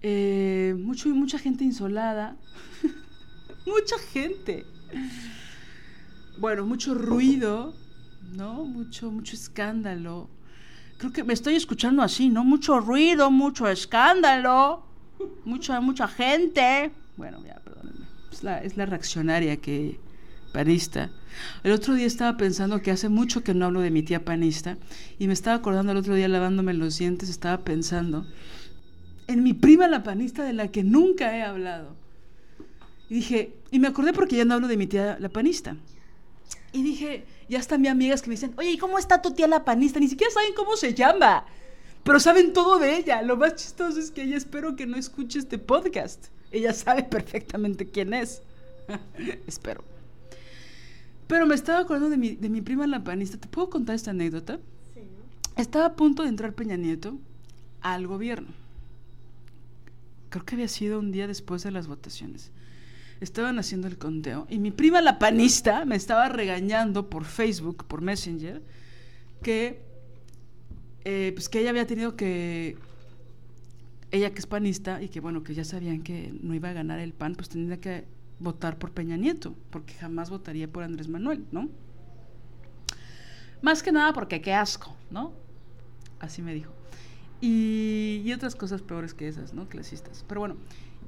Eh, 0.02 0.74
mucho, 0.78 1.08
mucha 1.10 1.38
gente 1.38 1.64
insolada. 1.64 2.36
mucha 3.66 3.98
gente. 3.98 4.64
Bueno, 6.38 6.64
mucho 6.64 6.94
ruido, 6.94 7.74
¿no? 8.32 8.64
Mucho, 8.64 9.10
mucho 9.10 9.34
escándalo. 9.34 10.30
Creo 11.00 11.12
que 11.14 11.24
me 11.24 11.32
estoy 11.32 11.54
escuchando 11.54 12.02
así, 12.02 12.28
¿no? 12.28 12.44
Mucho 12.44 12.78
ruido, 12.78 13.30
mucho 13.30 13.66
escándalo, 13.66 14.82
mucha, 15.46 15.80
mucha 15.80 16.06
gente. 16.06 16.90
Bueno, 17.16 17.42
ya, 17.42 17.54
perdónenme. 17.64 18.04
Es 18.30 18.42
la, 18.42 18.62
es 18.62 18.76
la 18.76 18.84
reaccionaria 18.84 19.56
que 19.56 19.98
panista. 20.52 21.10
El 21.64 21.72
otro 21.72 21.94
día 21.94 22.06
estaba 22.06 22.36
pensando 22.36 22.82
que 22.82 22.90
hace 22.90 23.08
mucho 23.08 23.42
que 23.42 23.54
no 23.54 23.64
hablo 23.64 23.80
de 23.80 23.90
mi 23.90 24.02
tía 24.02 24.26
panista 24.26 24.76
y 25.18 25.26
me 25.26 25.32
estaba 25.32 25.56
acordando 25.56 25.92
el 25.92 25.96
otro 25.96 26.14
día 26.14 26.28
lavándome 26.28 26.74
los 26.74 26.98
dientes, 26.98 27.30
estaba 27.30 27.64
pensando 27.64 28.26
en 29.26 29.42
mi 29.42 29.54
prima 29.54 29.88
la 29.88 30.02
panista 30.02 30.44
de 30.44 30.52
la 30.52 30.68
que 30.68 30.84
nunca 30.84 31.34
he 31.34 31.42
hablado. 31.42 31.96
Y 33.08 33.14
dije, 33.14 33.54
y 33.70 33.78
me 33.78 33.88
acordé 33.88 34.12
porque 34.12 34.36
ya 34.36 34.44
no 34.44 34.52
hablo 34.52 34.68
de 34.68 34.76
mi 34.76 34.86
tía 34.86 35.16
la 35.18 35.30
panista. 35.30 35.76
Y 36.74 36.82
dije, 36.82 37.24
ya 37.50 37.58
están 37.58 37.80
mis 37.80 37.90
amigas 37.90 38.22
que 38.22 38.28
me 38.28 38.34
dicen, 38.34 38.54
oye, 38.56 38.70
¿y 38.70 38.78
cómo 38.78 38.96
está 38.96 39.20
tu 39.20 39.32
tía 39.32 39.48
la 39.48 39.64
panista? 39.64 39.98
Ni 39.98 40.08
siquiera 40.08 40.32
saben 40.32 40.54
cómo 40.54 40.76
se 40.76 40.94
llama, 40.94 41.44
pero 42.04 42.20
saben 42.20 42.52
todo 42.52 42.78
de 42.78 42.96
ella. 42.96 43.22
Lo 43.22 43.36
más 43.36 43.56
chistoso 43.56 43.98
es 43.98 44.12
que 44.12 44.22
ella 44.22 44.36
espero 44.36 44.76
que 44.76 44.86
no 44.86 44.96
escuche 44.96 45.40
este 45.40 45.58
podcast. 45.58 46.26
Ella 46.52 46.72
sabe 46.72 47.02
perfectamente 47.02 47.86
quién 47.86 48.14
es. 48.14 48.40
espero. 49.48 49.82
Pero 51.26 51.44
me 51.46 51.56
estaba 51.56 51.80
acordando 51.80 52.08
de 52.08 52.16
mi, 52.16 52.36
de 52.36 52.48
mi 52.48 52.60
prima 52.60 52.86
la 52.86 53.02
panista. 53.02 53.36
¿Te 53.36 53.48
puedo 53.48 53.68
contar 53.68 53.96
esta 53.96 54.12
anécdota? 54.12 54.60
Sí. 54.94 55.00
Estaba 55.56 55.86
a 55.86 55.96
punto 55.96 56.22
de 56.22 56.28
entrar 56.28 56.54
Peña 56.54 56.76
Nieto 56.76 57.18
al 57.80 58.06
gobierno. 58.06 58.48
Creo 60.28 60.44
que 60.44 60.54
había 60.54 60.68
sido 60.68 61.00
un 61.00 61.10
día 61.10 61.26
después 61.26 61.64
de 61.64 61.72
las 61.72 61.88
votaciones. 61.88 62.52
Estaban 63.20 63.58
haciendo 63.58 63.86
el 63.86 63.98
conteo 63.98 64.46
y 64.48 64.58
mi 64.58 64.70
prima 64.70 65.02
la 65.02 65.18
panista 65.18 65.84
me 65.84 65.96
estaba 65.96 66.28
regañando 66.28 67.10
por 67.10 67.24
Facebook, 67.24 67.84
por 67.84 68.00
Messenger, 68.00 68.62
que 69.42 69.82
eh, 71.04 71.32
pues 71.34 71.48
que 71.48 71.60
ella 71.60 71.70
había 71.70 71.86
tenido 71.86 72.16
que 72.16 72.76
ella 74.10 74.30
que 74.32 74.38
es 74.38 74.46
panista 74.46 75.02
y 75.02 75.08
que 75.08 75.20
bueno 75.20 75.42
que 75.42 75.54
ya 75.54 75.64
sabían 75.64 76.02
que 76.02 76.32
no 76.42 76.54
iba 76.54 76.70
a 76.70 76.72
ganar 76.72 76.98
el 76.98 77.12
PAN, 77.12 77.34
pues 77.34 77.48
tenía 77.48 77.80
que 77.80 78.04
votar 78.38 78.78
por 78.78 78.92
Peña 78.92 79.16
Nieto, 79.16 79.54
porque 79.70 79.94
jamás 79.94 80.30
votaría 80.30 80.66
por 80.66 80.82
Andrés 80.82 81.08
Manuel, 81.08 81.44
¿no? 81.52 81.68
Más 83.62 83.82
que 83.82 83.92
nada 83.92 84.12
porque 84.12 84.40
qué 84.40 84.54
asco, 84.54 84.96
¿no? 85.10 85.32
Así 86.18 86.42
me 86.42 86.54
dijo. 86.54 86.72
Y, 87.40 88.22
y 88.24 88.32
otras 88.32 88.54
cosas 88.54 88.82
peores 88.82 89.14
que 89.14 89.28
esas, 89.28 89.54
¿no? 89.54 89.68
Clasistas. 89.68 90.24
Pero 90.26 90.40
bueno, 90.40 90.56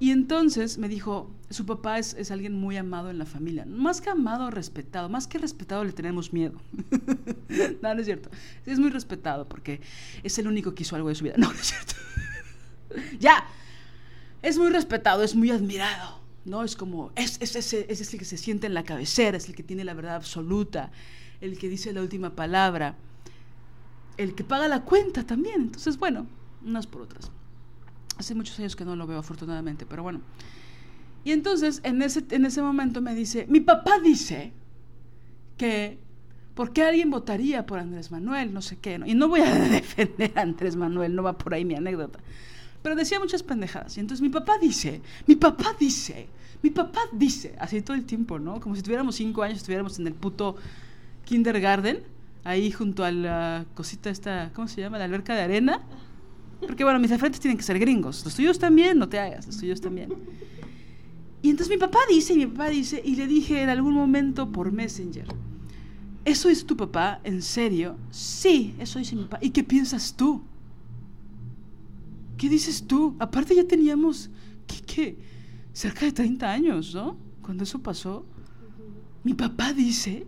y 0.03 0.11
entonces 0.11 0.79
me 0.79 0.89
dijo, 0.89 1.31
su 1.51 1.65
papá 1.65 1.97
es, 2.01 2.15
es 2.15 2.33
alguien 2.33 2.55
muy 2.55 2.77
amado 2.77 3.09
en 3.09 3.19
la 3.19 3.25
familia. 3.25 3.65
Más 3.67 4.01
que 4.01 4.11
amado, 4.11 4.51
respetado. 4.51 5.09
Más 5.09 5.29
que 5.29 5.39
respetado, 5.39 5.85
le 5.85 5.93
tenemos 5.93 6.33
miedo. 6.33 6.61
no, 7.83 7.95
no 7.95 8.01
es 8.01 8.07
cierto. 8.07 8.29
Es 8.67 8.81
muy 8.81 8.91
respetado 8.91 9.49
porque 9.49 9.81
es 10.25 10.37
el 10.41 10.49
único 10.49 10.75
que 10.75 10.83
hizo 10.83 10.97
algo 10.97 11.09
de 11.09 11.15
su 11.15 11.23
vida. 11.23 11.35
No, 11.37 11.53
no 11.53 11.55
es 11.61 11.67
cierto. 11.69 11.95
ya. 13.21 13.47
Es 14.43 14.59
muy 14.59 14.71
respetado, 14.71 15.23
es 15.23 15.37
muy 15.37 15.53
admirado. 15.53 16.21
¿no? 16.45 16.65
Es 16.65 16.75
como, 16.75 17.13
es, 17.15 17.37
es, 17.41 17.55
ese- 17.55 17.87
es 17.89 18.13
el 18.13 18.19
que 18.19 18.25
se 18.25 18.37
siente 18.39 18.67
en 18.67 18.75
la 18.75 18.83
cabecera, 18.83 19.37
es 19.37 19.49
el 19.49 19.55
que 19.55 19.63
tiene 19.63 19.85
la 19.85 19.95
verdad 19.95 20.17
absoluta, 20.17 20.91
el 21.41 21.57
que 21.59 21.69
dice 21.69 21.93
la 21.93 22.03
última 22.03 22.35
palabra, 22.35 22.97
el 24.17 24.35
que 24.35 24.43
paga 24.43 24.67
la 24.67 24.83
cuenta 24.83 25.25
también. 25.25 25.61
Entonces, 25.63 25.97
bueno, 25.97 26.27
unas 26.65 26.89
por 26.89 27.03
otras. 27.03 27.31
Hace 28.23 28.37
muchos 28.37 28.57
años 28.61 28.77
que 28.77 28.85
no 28.85 28.95
lo 28.95 29.05
veo, 29.09 29.19
afortunadamente, 29.19 29.85
pero 29.85 30.05
bueno. 30.05 30.21
Y 31.25 31.33
entonces, 31.33 31.81
en 31.83 32.01
ese, 32.03 32.25
en 32.31 32.47
ese 32.47 32.63
momento 32.63 33.03
me 33.03 33.17
dice, 33.17 33.47
mi 33.49 33.59
papá 33.59 33.99
dice 33.99 34.53
que, 35.59 35.99
¿por 36.55 36.73
qué 36.73 36.85
alguien 36.85 37.11
votaría 37.11 37.67
por 37.67 37.81
Andrés 37.81 38.13
Manuel? 38.13 38.55
No 38.55 38.63
sé 38.63 38.77
qué, 38.77 38.97
¿no? 38.97 39.07
Y 39.07 39.15
no 39.15 39.27
voy 39.27 39.41
a 39.41 39.53
defender 39.69 40.31
a 40.37 40.43
Andrés 40.43 40.77
Manuel, 40.77 41.17
no 41.17 41.25
va 41.25 41.37
por 41.37 41.53
ahí 41.53 41.65
mi 41.65 41.75
anécdota. 41.75 42.21
Pero 42.81 42.95
decía 42.95 43.19
muchas 43.19 43.43
pendejadas. 43.43 43.97
Y 43.97 44.01
entonces 44.01 44.23
mi 44.23 44.29
papá 44.29 44.57
dice, 44.61 45.03
mi 45.27 45.35
papá 45.35 45.75
dice, 45.81 46.29
mi 46.63 46.71
papá 46.71 47.01
dice, 47.11 47.57
así 47.59 47.83
todo 47.83 47.97
el 47.97 48.05
tiempo, 48.05 48.39
¿no? 48.39 48.61
Como 48.61 48.77
si 48.77 48.83
tuviéramos 48.83 49.17
cinco 49.17 49.43
años, 49.43 49.59
estuviéramos 49.59 49.99
en 49.99 50.07
el 50.07 50.15
puto 50.15 50.55
kindergarten, 51.25 52.05
ahí 52.45 52.71
junto 52.71 53.05
a 53.05 53.11
la 53.11 53.67
cosita 53.75 54.11
esta, 54.11 54.53
¿cómo 54.55 54.69
se 54.69 54.81
llama? 54.81 54.99
La 54.99 55.07
alberca 55.07 55.35
de 55.35 55.43
arena. 55.43 55.83
Porque 56.67 56.85
bueno, 56.85 56.99
mis 56.99 57.11
referentes 57.11 57.41
tienen 57.41 57.57
que 57.57 57.65
ser 57.65 57.79
gringos. 57.79 58.25
Los 58.25 58.35
tuyos 58.35 58.59
también, 58.59 58.99
no 58.99 59.09
te 59.09 59.19
hagas, 59.19 59.47
los 59.47 59.59
tuyos 59.59 59.81
también. 59.81 60.13
Y 61.43 61.51
entonces 61.51 61.75
mi 61.75 61.79
papá 61.79 61.99
dice, 62.09 62.35
y 62.35 62.37
mi 62.37 62.47
papá 62.47 62.69
dice, 62.69 63.03
y 63.05 63.17
le 63.17 63.27
dije 63.27 63.63
en 63.63 63.69
algún 63.69 63.95
momento 63.95 64.51
por 64.53 64.71
Messenger, 64.71 65.27
¿eso 66.25 66.49
es 66.49 66.65
tu 66.65 66.77
papá? 66.77 67.21
¿En 67.25 67.43
serio? 67.43 67.97
Sí, 68.11 68.75
eso 68.79 69.01
dice 69.01 69.17
mi 69.17 69.25
papá. 69.25 69.39
¿Y 69.43 69.51
qué 69.51 69.65
piensas 69.65 70.15
tú? 70.15 70.43
¿Qué 72.37 72.49
dices 72.49 72.87
tú? 72.87 73.17
Aparte 73.19 73.57
ya 73.57 73.67
teníamos, 73.67 74.31
¿qué, 74.67 74.81
qué? 74.83 75.19
Cerca 75.73 76.07
de 76.07 76.13
30 76.13 76.51
años, 76.51 76.95
¿no? 76.95 77.17
Cuando 77.43 77.65
eso 77.65 77.81
pasó. 77.81 78.25
Mi 79.25 79.35
papá 79.35 79.73
dice, 79.73 80.27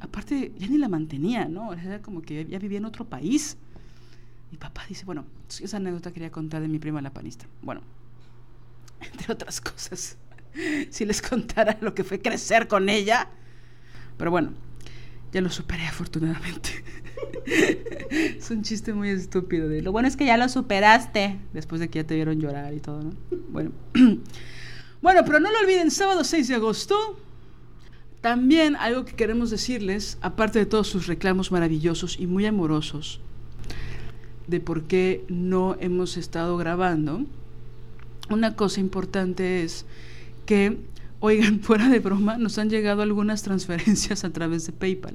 aparte 0.00 0.52
ya 0.58 0.66
ni 0.68 0.78
la 0.78 0.88
mantenía, 0.88 1.46
¿no? 1.46 1.72
Era 1.72 2.02
como 2.02 2.22
que 2.22 2.46
ya 2.46 2.58
vivía 2.58 2.78
en 2.78 2.84
otro 2.84 3.08
país. 3.08 3.56
Mi 4.50 4.58
papá 4.58 4.84
dice, 4.88 5.04
bueno, 5.04 5.26
esa 5.48 5.76
anécdota 5.76 6.12
quería 6.12 6.30
contar 6.30 6.62
de 6.62 6.68
mi 6.68 6.78
prima 6.78 7.02
la 7.02 7.12
panista. 7.12 7.46
Bueno, 7.62 7.82
entre 9.00 9.32
otras 9.32 9.60
cosas, 9.60 10.16
si 10.90 11.04
les 11.04 11.22
contara 11.22 11.78
lo 11.80 11.94
que 11.94 12.04
fue 12.04 12.20
crecer 12.20 12.68
con 12.68 12.88
ella. 12.88 13.28
Pero 14.16 14.30
bueno, 14.30 14.52
ya 15.32 15.40
lo 15.40 15.50
superé 15.50 15.86
afortunadamente. 15.86 16.84
es 18.38 18.50
un 18.50 18.62
chiste 18.62 18.92
muy 18.92 19.10
estúpido. 19.10 19.68
De, 19.68 19.82
lo 19.82 19.92
bueno 19.92 20.08
es 20.08 20.16
que 20.16 20.26
ya 20.26 20.36
lo 20.36 20.48
superaste. 20.48 21.38
Después 21.52 21.80
de 21.80 21.88
que 21.88 22.00
ya 22.00 22.06
te 22.06 22.14
vieron 22.14 22.40
llorar 22.40 22.74
y 22.74 22.80
todo, 22.80 23.02
¿no? 23.02 23.12
Bueno. 23.50 23.72
bueno, 25.02 25.20
pero 25.24 25.40
no 25.40 25.50
lo 25.50 25.58
olviden, 25.60 25.90
sábado 25.90 26.24
6 26.24 26.48
de 26.48 26.54
agosto. 26.54 27.18
También 28.20 28.74
algo 28.76 29.04
que 29.04 29.14
queremos 29.14 29.50
decirles, 29.50 30.18
aparte 30.20 30.58
de 30.58 30.66
todos 30.66 30.88
sus 30.88 31.06
reclamos 31.06 31.52
maravillosos 31.52 32.18
y 32.18 32.26
muy 32.26 32.46
amorosos, 32.46 33.20
de 34.48 34.60
por 34.60 34.84
qué 34.84 35.24
no 35.28 35.76
hemos 35.78 36.16
estado 36.16 36.56
grabando, 36.56 37.24
una 38.30 38.56
cosa 38.56 38.80
importante 38.80 39.62
es 39.62 39.84
que, 40.46 40.78
oigan, 41.20 41.60
fuera 41.62 41.88
de 41.88 42.00
broma, 42.00 42.38
nos 42.38 42.58
han 42.58 42.70
llegado 42.70 43.02
algunas 43.02 43.42
transferencias 43.42 44.24
a 44.24 44.30
través 44.30 44.66
de 44.66 44.72
PayPal. 44.72 45.14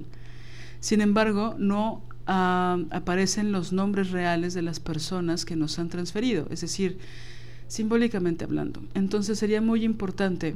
Sin 0.79 1.01
embargo, 1.01 1.55
no 1.57 2.01
ah, 2.27 2.77
aparecen 2.91 3.51
los 3.51 3.73
nombres 3.73 4.11
reales 4.11 4.53
de 4.53 4.61
las 4.61 4.79
personas 4.79 5.45
que 5.45 5.55
nos 5.55 5.79
han 5.79 5.89
transferido, 5.89 6.47
es 6.49 6.61
decir, 6.61 6.99
simbólicamente 7.67 8.45
hablando. 8.45 8.81
Entonces 8.93 9.39
sería 9.39 9.61
muy 9.61 9.83
importante 9.83 10.55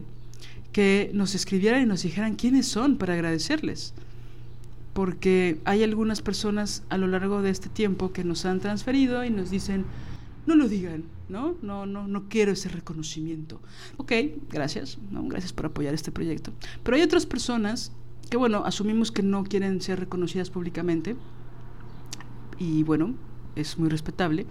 que 0.72 1.10
nos 1.14 1.34
escribieran 1.34 1.82
y 1.82 1.86
nos 1.86 2.04
dijeran 2.04 2.36
quiénes 2.36 2.68
son 2.68 2.98
para 2.98 3.14
agradecerles. 3.14 3.94
Porque 4.98 5.62
hay 5.64 5.84
algunas 5.84 6.24
personas 6.24 6.82
a 6.90 6.98
lo 6.98 7.06
largo 7.06 7.44
de 7.44 7.52
este 7.52 7.70
tiempo 7.70 8.12
que 8.14 8.24
nos 8.24 8.46
han 8.46 8.60
transferido 8.60 9.24
y 9.24 9.30
nos 9.30 9.52
dicen, 9.52 9.86
no 10.48 10.56
lo 10.56 10.68
digan, 10.68 11.04
¿no? 11.30 11.54
No, 11.62 11.86
no, 11.86 12.08
no 12.08 12.28
quiero 12.30 12.54
ese 12.54 12.68
reconocimiento. 12.70 13.62
Ok, 13.98 14.12
gracias. 14.50 14.98
Gracias 15.12 15.54
por 15.54 15.68
apoyar 15.68 15.94
este 15.94 16.12
proyecto. 16.12 16.52
Pero 16.82 16.98
hay 16.98 17.04
otras 17.04 17.28
personas 17.28 17.92
que, 18.32 18.38
bueno, 18.38 18.64
asumimos 18.66 19.12
que 19.12 19.22
no 19.22 19.44
quieren 19.44 19.82
ser 19.82 20.00
reconocidas 20.00 20.50
públicamente. 20.50 21.16
Y 22.58 22.82
bueno, 22.82 23.14
es 23.56 23.78
muy 23.78 23.90
respetable. 23.90 24.48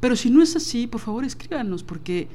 Pero 0.00 0.16
si 0.16 0.30
no 0.30 0.40
es 0.40 0.56
así, 0.56 0.86
por 0.86 1.02
favor 1.02 1.26
escríbanos, 1.26 1.82
porque 1.84 2.26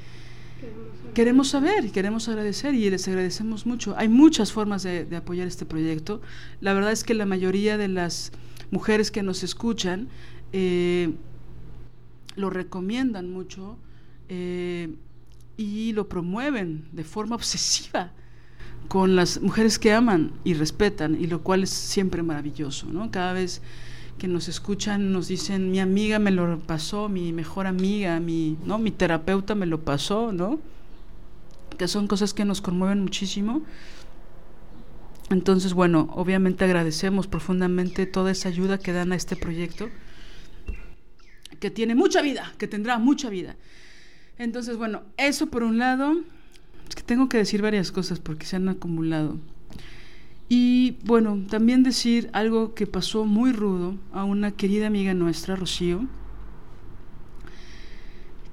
queremos 1.13 1.47
saber 1.49 1.85
y 1.85 1.89
queremos 1.89 2.27
agradecer 2.27 2.75
y 2.75 2.89
les 2.89 3.07
agradecemos 3.07 3.65
mucho. 3.65 3.95
Hay 3.97 4.09
muchas 4.09 4.51
formas 4.51 4.83
de, 4.83 5.07
apoyar 5.15 5.47
este 5.47 5.65
proyecto. 5.65 6.21
La 6.61 6.73
verdad 6.73 6.91
es 6.91 7.03
que 7.03 7.13
la 7.13 7.25
mayoría 7.25 7.77
de 7.77 7.87
las 7.87 8.31
mujeres 8.69 9.11
que 9.11 9.23
nos 9.23 9.43
escuchan 9.43 10.09
eh, 10.51 11.13
lo 12.35 12.49
recomiendan 12.49 13.31
mucho 13.31 13.77
eh, 14.29 14.93
y 15.57 15.93
lo 15.93 16.09
promueven 16.09 16.85
de 16.91 17.03
forma 17.03 17.35
obsesiva 17.41 18.11
con 18.87 19.15
las 19.15 19.41
mujeres 19.41 19.79
que 19.79 19.93
aman 19.93 20.33
y 20.43 20.53
respetan, 20.53 21.19
y 21.19 21.25
lo 21.25 21.41
cual 21.41 21.63
es 21.63 21.71
siempre 21.71 22.21
maravilloso, 22.21 22.85
¿no? 22.87 23.09
Cada 23.09 23.33
vez 23.33 23.63
que 24.17 24.27
nos 24.27 24.47
escuchan 24.47 25.11
nos 25.11 25.27
dicen, 25.27 25.71
mi 25.71 25.79
amiga 25.79 26.19
me 26.19 26.31
lo 26.31 26.59
pasó, 26.59 27.09
mi 27.09 27.33
mejor 27.33 27.67
amiga, 27.67 28.19
mi, 28.19 28.57
¿no? 28.65 28.77
mi 28.79 28.91
terapeuta 28.91 29.55
me 29.55 29.65
lo 29.65 29.81
pasó, 29.81 30.31
¿no? 30.31 30.59
Que 31.77 31.87
son 31.87 32.07
cosas 32.07 32.33
que 32.33 32.45
nos 32.45 32.61
conmueven 32.61 33.01
muchísimo. 33.01 33.63
Entonces, 35.29 35.73
bueno, 35.73 36.09
obviamente 36.13 36.63
agradecemos 36.63 37.27
profundamente 37.27 38.05
toda 38.05 38.31
esa 38.31 38.47
ayuda 38.47 38.77
que 38.77 38.93
dan 38.93 39.11
a 39.11 39.15
este 39.15 39.35
proyecto, 39.35 39.89
que 41.59 41.71
tiene 41.71 41.95
mucha 41.95 42.21
vida, 42.21 42.53
que 42.57 42.67
tendrá 42.67 42.99
mucha 42.99 43.29
vida. 43.29 43.55
Entonces, 44.37 44.77
bueno, 44.77 45.01
eso 45.17 45.47
por 45.47 45.63
un 45.63 45.77
lado, 45.77 46.15
es 46.87 46.95
que 46.95 47.03
tengo 47.03 47.27
que 47.27 47.37
decir 47.37 47.61
varias 47.61 47.91
cosas 47.91 48.19
porque 48.19 48.45
se 48.45 48.55
han 48.55 48.69
acumulado. 48.69 49.39
Y 50.47 50.97
bueno, 51.03 51.43
también 51.49 51.83
decir 51.83 52.29
algo 52.33 52.75
que 52.75 52.85
pasó 52.85 53.25
muy 53.25 53.51
rudo 53.51 53.95
a 54.13 54.23
una 54.23 54.51
querida 54.51 54.87
amiga 54.87 55.13
nuestra, 55.13 55.55
Rocío, 55.55 56.05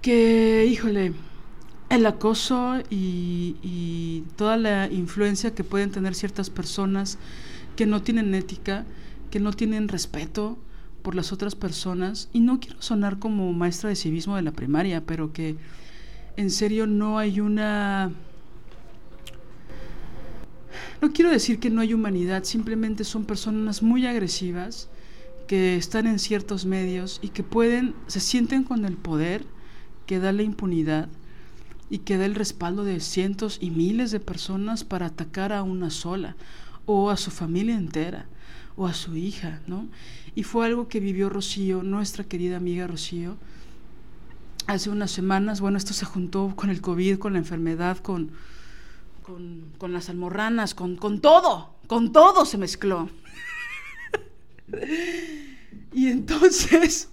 que, 0.01 0.67
híjole, 0.71 1.13
el 1.91 2.07
acoso 2.07 2.79
y, 2.89 3.57
y, 3.63 4.25
toda 4.37 4.57
la 4.57 4.91
influencia 4.91 5.55
que 5.55 5.65
pueden 5.65 5.91
tener 5.91 6.15
ciertas 6.15 6.49
personas 6.49 7.19
que 7.77 7.85
no 7.85 8.03
tienen 8.03 8.35
ética, 8.35 8.87
que 9.31 9.41
no 9.41 9.53
tienen 9.53 9.89
respeto 9.89 10.59
por 11.03 11.15
las 11.15 11.33
otras 11.33 11.55
personas, 11.55 12.31
y 12.33 12.41
no 12.41 12.59
quiero 12.59 12.81
sonar 12.81 13.19
como 13.19 13.53
maestra 13.53 13.91
de 13.91 13.97
civismo 13.97 14.37
de 14.37 14.43
la 14.43 14.53
primaria, 14.53 15.05
pero 15.05 15.33
que 15.33 15.57
en 16.37 16.51
serio 16.51 16.87
no 16.87 17.19
hay 17.19 17.41
una 17.41 18.13
no 21.01 21.13
quiero 21.13 21.31
decir 21.31 21.59
que 21.59 21.71
no 21.71 21.81
hay 21.81 21.95
humanidad, 21.95 22.45
simplemente 22.45 23.05
son 23.05 23.25
personas 23.25 23.83
muy 23.83 24.07
agresivas 24.07 24.89
que 25.47 25.77
están 25.77 26.07
en 26.07 26.19
ciertos 26.19 26.65
medios 26.65 27.19
y 27.23 27.29
que 27.29 27.43
pueden, 27.43 27.95
se 28.07 28.21
sienten 28.21 28.65
con 28.65 28.85
el 28.85 28.97
poder 28.97 29.45
que 30.07 30.19
da 30.19 30.33
la 30.33 30.43
impunidad 30.43 31.09
y 31.91 31.99
que 31.99 32.17
da 32.17 32.25
el 32.25 32.35
respaldo 32.35 32.85
de 32.85 33.01
cientos 33.01 33.59
y 33.61 33.71
miles 33.71 34.11
de 34.11 34.21
personas 34.21 34.85
para 34.85 35.07
atacar 35.07 35.53
a 35.53 35.63
una 35.63 35.91
sola 35.91 36.37
o 36.87 37.11
a 37.11 37.17
su 37.17 37.31
familia 37.31 37.75
entera 37.75 38.27
o 38.77 38.87
a 38.87 38.95
su 38.95 39.17
hija, 39.17 39.61
¿no? 39.67 39.89
Y 40.35 40.45
fue 40.45 40.65
algo 40.65 40.89
que 40.89 41.01
vivió 41.01 41.29
Rocío, 41.29 41.83
nuestra 41.83 42.25
querida 42.25 42.57
amiga 42.57 42.87
Rocío, 42.87 43.37
hace 44.67 44.91
unas 44.91 45.11
semanas. 45.11 45.61
Bueno, 45.61 45.77
esto 45.77 45.93
se 45.93 46.07
juntó 46.07 46.55
con 46.57 46.71
el 46.71 46.81
COVID, 46.81 47.19
con 47.19 47.35
la 47.35 47.39
enfermedad, 47.39 47.99
con, 47.99 48.31
con, 49.23 49.93
las 49.93 50.09
almorranas, 50.09 50.75
con, 50.75 50.97
todo, 51.21 51.75
con 51.87 52.13
todo 52.13 52.45
se 52.45 52.59
mezcló. 52.59 53.09
y 55.93 56.09
entonces 56.09 57.09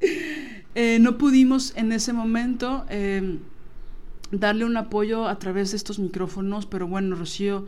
eh, 0.74 0.98
no 1.00 1.18
pudimos 1.18 1.72
en 1.76 1.92
ese 1.92 2.12
momento 2.12 2.84
em, 2.88 3.38
darle 4.30 4.64
un 4.64 4.76
apoyo 4.76 5.26
a 5.28 5.38
través 5.38 5.70
de 5.70 5.76
estos 5.76 5.98
micrófonos, 5.98 6.66
pero 6.66 6.86
bueno, 6.86 7.16
Rocío, 7.16 7.66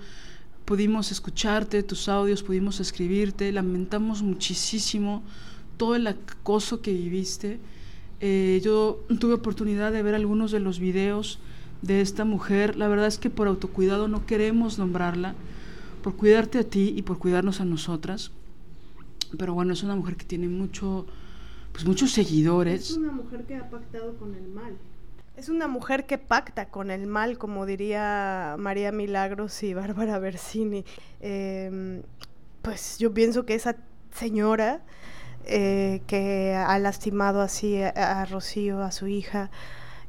pudimos 0.64 1.12
escucharte, 1.12 1.82
tus 1.82 2.08
audios, 2.08 2.42
pudimos 2.42 2.80
escribirte, 2.80 3.52
lamentamos 3.52 4.22
muchísimo 4.22 5.22
todo 5.76 5.94
el 5.94 6.06
acoso 6.06 6.80
que 6.80 6.92
viviste. 6.92 7.60
Eh, 8.20 8.60
yo 8.64 9.04
tuve 9.20 9.34
oportunidad 9.34 9.92
de 9.92 10.02
ver 10.02 10.14
algunos 10.14 10.50
de 10.50 10.60
los 10.60 10.78
videos 10.78 11.38
de 11.84 12.00
esta 12.00 12.24
mujer, 12.24 12.76
la 12.76 12.88
verdad 12.88 13.06
es 13.06 13.18
que 13.18 13.28
por 13.28 13.46
autocuidado 13.46 14.08
no 14.08 14.24
queremos 14.24 14.78
nombrarla, 14.78 15.34
por 16.02 16.16
cuidarte 16.16 16.58
a 16.58 16.64
ti 16.64 16.94
y 16.96 17.02
por 17.02 17.18
cuidarnos 17.18 17.60
a 17.60 17.64
nosotras. 17.64 18.30
Pero 19.38 19.54
bueno, 19.54 19.72
es 19.72 19.82
una 19.82 19.94
mujer 19.94 20.16
que 20.16 20.24
tiene 20.24 20.48
mucho, 20.48 21.06
pues 21.72 21.84
muchos 21.84 22.12
seguidores. 22.12 22.90
Es 22.90 22.96
una 22.96 23.12
mujer 23.12 23.44
que 23.44 23.56
ha 23.56 23.68
pactado 23.68 24.16
con 24.16 24.34
el 24.34 24.48
mal. 24.48 24.76
Es 25.36 25.48
una 25.48 25.66
mujer 25.66 26.06
que 26.06 26.16
pacta 26.16 26.70
con 26.70 26.90
el 26.90 27.06
mal, 27.06 27.36
como 27.38 27.66
diría 27.66 28.56
María 28.58 28.92
Milagros 28.92 29.62
y 29.62 29.74
Bárbara 29.74 30.18
Bersini. 30.18 30.84
Em, 31.20 32.02
pues 32.62 32.98
yo 32.98 33.12
pienso 33.12 33.44
que 33.44 33.54
esa 33.54 33.76
señora 34.12 34.82
eh, 35.44 36.00
que 36.06 36.54
ha 36.54 36.78
lastimado 36.78 37.42
así 37.42 37.82
a 37.82 38.24
Rocío, 38.24 38.80
a 38.82 38.92
su 38.92 39.08
hija, 39.08 39.50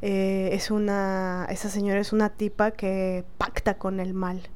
eh, 0.01 0.49
es 0.51 0.71
una, 0.71 1.47
esa 1.49 1.69
señora 1.69 1.99
es 1.99 2.13
una 2.13 2.29
tipa 2.29 2.71
que 2.71 3.23
pacta 3.37 3.77
con 3.77 3.99
el 3.99 4.13
mal, 4.13 4.49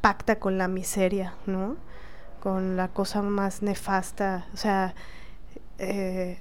pacta 0.00 0.38
con 0.38 0.58
la 0.58 0.68
miseria, 0.68 1.34
¿no? 1.46 1.76
Con 2.40 2.76
la 2.76 2.88
cosa 2.88 3.22
más 3.22 3.62
nefasta, 3.62 4.46
o 4.54 4.56
sea, 4.56 4.94
eh, 5.78 6.38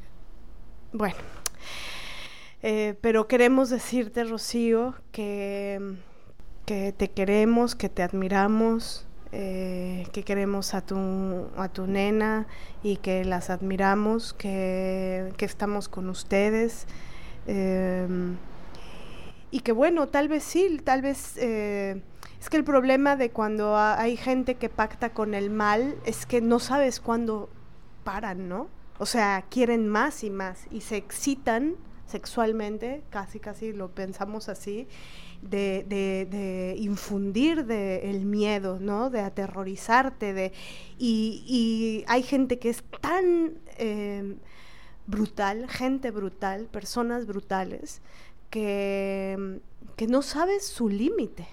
bueno. 0.94 1.18
Eh, 2.62 2.96
pero 3.02 3.28
queremos 3.28 3.70
decirte, 3.70 4.24
Rocío, 4.26 4.96
que, 5.12 5.96
que 6.66 6.92
te 6.92 7.12
queremos, 7.12 7.76
que 7.76 7.90
te 7.90 8.04
admiramos, 8.04 9.06
que 9.32 10.24
queremos 10.26 10.74
a 10.74 10.82
tu, 10.82 11.48
a 11.56 11.70
tu 11.70 11.86
nena 11.86 12.48
y 12.82 12.98
que 12.98 13.24
las 13.24 13.52
admiramos, 13.52 14.34
que, 14.34 15.32
que 15.38 15.46
estamos 15.46 15.88
con 15.88 16.10
ustedes. 16.10 16.88
Em, 17.48 18.38
y 19.52 19.62
que 19.62 19.72
bueno, 19.72 20.08
tal 20.08 20.28
vez 20.28 20.44
sí, 20.44 20.80
tal 20.84 21.02
vez... 21.02 21.38
Eh, 21.38 22.02
es 22.40 22.50
que 22.50 22.56
el 22.56 22.64
problema 22.64 23.18
de 23.18 23.32
cuando 23.32 23.76
hay 23.78 24.16
gente 24.16 24.56
que 24.56 24.70
pacta 24.70 25.10
con 25.10 25.34
el 25.34 25.50
mal 25.50 25.98
es 26.06 26.26
que 26.26 26.40
no 26.40 26.60
sabes 26.60 27.02
cuándo 27.02 27.50
paran, 28.06 28.48
¿no? 28.48 28.70
O 28.98 29.06
sea, 29.06 29.46
quieren 29.50 29.88
más 29.90 30.24
y 30.24 30.30
más 30.30 30.66
y 30.72 30.82
se 30.82 30.96
excitan 30.96 31.76
sexualmente, 32.06 33.04
casi 33.10 33.40
casi 33.40 33.74
lo 33.74 33.92
pensamos 33.92 34.50
así, 34.50 34.88
de, 35.42 36.76
infundir 36.78 37.66
de 37.66 38.10
el 38.10 38.26
miedo, 38.26 38.80
¿no? 38.80 39.10
De 39.10 39.20
aterrorizarte, 39.20 40.34
de 40.34 40.54
y, 40.98 41.44
y 41.46 42.06
hay 42.08 42.24
gente 42.24 42.58
que 42.58 42.70
es 42.70 42.84
tan 43.02 43.60
em, 43.78 44.38
brutal, 45.10 45.68
gente 45.68 46.12
brutal, 46.12 46.66
personas 46.66 47.26
brutales, 47.26 48.02
que, 48.52 49.60
que 49.96 50.08
no 50.08 50.22
sabes 50.22 50.68
su 50.68 50.88
límite. 50.88 51.48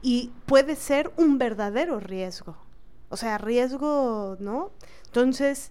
Y 0.00 0.32
puede 0.46 0.74
ser 0.74 1.12
un 1.16 1.38
verdadero 1.38 2.00
riesgo. 2.00 2.56
O 3.10 3.16
sea, 3.16 3.38
riesgo, 3.38 4.36
¿no? 4.40 4.70
Entonces, 5.06 5.70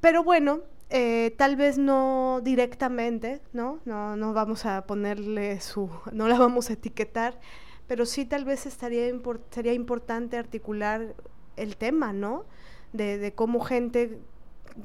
pero 0.00 0.24
bueno, 0.24 0.60
eh, 0.88 1.34
tal 1.36 1.56
vez 1.56 1.76
no 1.76 2.40
directamente, 2.42 3.42
¿no? 3.52 3.80
¿no? 3.84 4.32
Vamos 4.32 4.64
a 4.64 4.86
ponerle 4.86 5.60
su, 5.60 5.90
no 6.12 6.28
la 6.28 6.38
vamos 6.38 6.70
a 6.70 6.72
etiquetar, 6.72 7.38
pero 7.86 8.06
sí 8.06 8.24
tal 8.24 8.44
vez 8.46 8.64
estaría 8.64 9.12
sería 9.50 9.74
importante 9.74 10.38
articular 10.38 11.14
el 11.56 11.76
tema, 11.76 12.12
¿no? 12.14 12.46
De 12.92 13.32
cómo 13.36 13.60
gente 13.60 14.18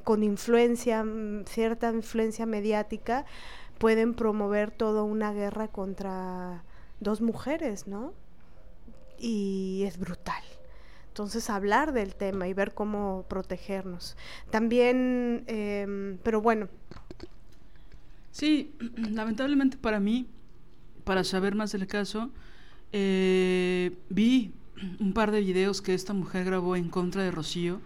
con 0.03 0.23
influencia, 0.23 1.03
mm, 1.03 1.45
cierta 1.45 1.91
influencia 1.91 2.45
mediática, 2.45 3.25
pueden 3.77 4.13
promover 4.13 4.71
toda 4.71 5.03
una 5.03 5.33
guerra 5.33 5.67
contra 5.67 6.63
dos 6.99 7.21
mujeres, 7.21 7.87
¿no? 7.87 8.13
Y 9.17 9.83
es 9.85 9.97
brutal. 9.97 10.43
Entonces, 11.09 11.49
hablar 11.49 11.93
del 11.93 12.15
tema 12.15 12.47
y 12.47 12.53
ver 12.53 12.73
cómo 12.73 13.25
protegernos. 13.29 14.17
También, 14.49 15.45
em, 15.47 16.17
pero 16.23 16.41
bueno. 16.41 16.67
Sí, 18.31 18.75
lamentablemente 18.97 19.77
para 19.77 19.99
mí, 19.99 20.27
para 21.05 21.23
saber 21.23 21.55
más 21.55 21.71
del 21.71 21.87
caso, 21.87 22.31
eh, 22.91 23.95
vi 24.09 24.53
un 24.99 25.13
par 25.13 25.31
de 25.31 25.39
videos 25.39 25.81
que 25.81 25.93
esta 25.93 26.13
mujer 26.13 26.45
grabó 26.45 26.75
en 26.75 26.89
contra 26.89 27.23
de 27.23 27.31
Rocío, 27.31 27.79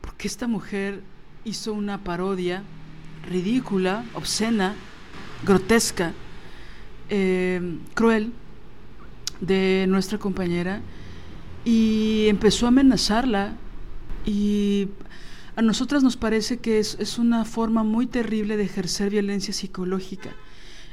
porque 0.00 0.28
esta 0.28 0.46
mujer 0.46 1.02
hizo 1.44 1.72
una 1.72 2.02
parodia 2.02 2.62
ridícula, 3.28 4.04
obscena, 4.14 4.74
grotesca, 5.44 6.12
eh, 7.10 7.78
cruel 7.94 8.32
de 9.40 9.86
nuestra 9.88 10.18
compañera 10.18 10.80
y 11.64 12.26
empezó 12.28 12.66
a 12.66 12.68
amenazarla. 12.68 13.56
Y 14.26 14.88
a 15.56 15.62
nosotras 15.62 16.02
nos 16.02 16.16
parece 16.16 16.58
que 16.58 16.78
es, 16.78 16.96
es, 16.98 17.18
una 17.18 17.44
forma 17.44 17.84
muy 17.84 18.06
terrible 18.06 18.56
de 18.56 18.64
ejercer 18.64 19.10
violencia 19.10 19.52
psicológica 19.52 20.30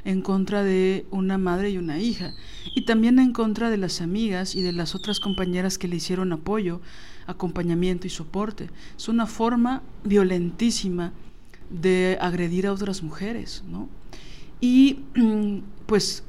en 0.04 0.20
contra 0.20 0.62
de 0.62 1.06
una 1.10 1.38
madre 1.38 1.70
y 1.70 1.78
una 1.78 1.98
hija 1.98 2.34
y 2.74 2.84
también 2.84 3.18
en 3.18 3.32
contra 3.32 3.70
de 3.70 3.76
las 3.76 4.00
amigas 4.00 4.54
y 4.54 4.62
de 4.62 4.72
las 4.72 4.94
otras 4.94 5.20
compañeras 5.20 5.78
que 5.78 5.88
le 5.88 5.96
hicieron 5.96 6.32
apoyo, 6.32 6.80
acompañamiento 7.26 8.06
y 8.06 8.10
soporte. 8.10 8.70
Es 8.96 9.08
una 9.08 9.26
forma 9.26 9.82
violentísima 10.04 11.12
de 11.70 12.18
agredir 12.20 12.66
a 12.66 12.72
otras 12.72 13.02
mujeres, 13.02 13.64
¿no? 13.68 13.88
Y 14.60 15.00
pues 15.86 16.22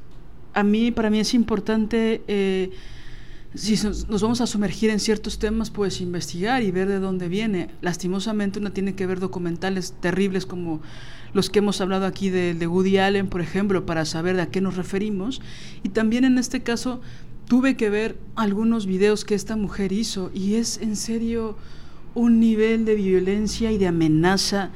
a 0.53 0.63
mí, 0.63 0.91
para 0.91 1.09
mí 1.09 1.19
es 1.19 1.33
importante, 1.33 2.23
eh, 2.27 2.71
si 3.53 3.73
nos 3.83 4.21
vamos 4.21 4.41
a 4.41 4.47
sumergir 4.47 4.89
en 4.89 4.99
ciertos 4.99 5.37
temas, 5.37 5.69
pues 5.69 6.01
investigar 6.01 6.63
y 6.63 6.71
ver 6.71 6.87
de 6.87 6.99
dónde 6.99 7.27
viene. 7.27 7.69
Lastimosamente 7.81 8.59
uno 8.59 8.71
tiene 8.71 8.95
que 8.95 9.05
ver 9.05 9.19
documentales 9.19 9.93
terribles 9.99 10.45
como 10.45 10.81
los 11.33 11.49
que 11.49 11.59
hemos 11.59 11.81
hablado 11.81 12.05
aquí 12.05 12.29
de, 12.29 12.53
de 12.53 12.67
Woody 12.67 12.97
Allen, 12.97 13.27
por 13.27 13.41
ejemplo, 13.41 13.85
para 13.85 14.05
saber 14.05 14.35
de 14.35 14.43
a 14.43 14.49
qué 14.49 14.61
nos 14.61 14.75
referimos. 14.75 15.41
Y 15.83 15.89
también 15.89 16.25
en 16.25 16.37
este 16.37 16.63
caso 16.63 17.01
tuve 17.53 17.77
que 17.77 17.91
ver 17.91 18.17
algunos 18.35 18.87
videos 18.87 19.25
que 19.25 19.35
esta 19.35 19.55
mujer 19.55 19.91
hizo 19.91 20.31
y 20.33 20.55
es 20.55 20.79
en 20.79 20.95
serio 20.95 21.55
un 22.15 22.39
nivel 22.39 22.83
de 22.83 22.95
violencia 22.95 23.71
y 23.71 23.77
de 23.77 23.85
amenaza 23.85 24.71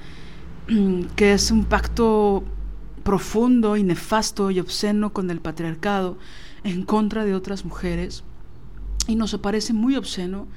que 1.16 1.34
es 1.34 1.50
un 1.50 1.66
pacto 1.66 2.44
profundo 3.02 3.78
y 3.78 3.84
nefasto 3.84 4.52
y 4.52 4.60
obsceno 4.60 5.12
con 5.12 5.32
el 5.32 5.42
patriarcado 5.42 6.20
en 6.64 6.84
contra 6.84 7.26
de 7.26 7.34
otras 7.34 7.66
mujeres. 7.66 8.24
Y 9.08 9.16
nos 9.16 9.36
parece 9.40 9.74
muy 9.74 9.96
obsceno 9.96 10.48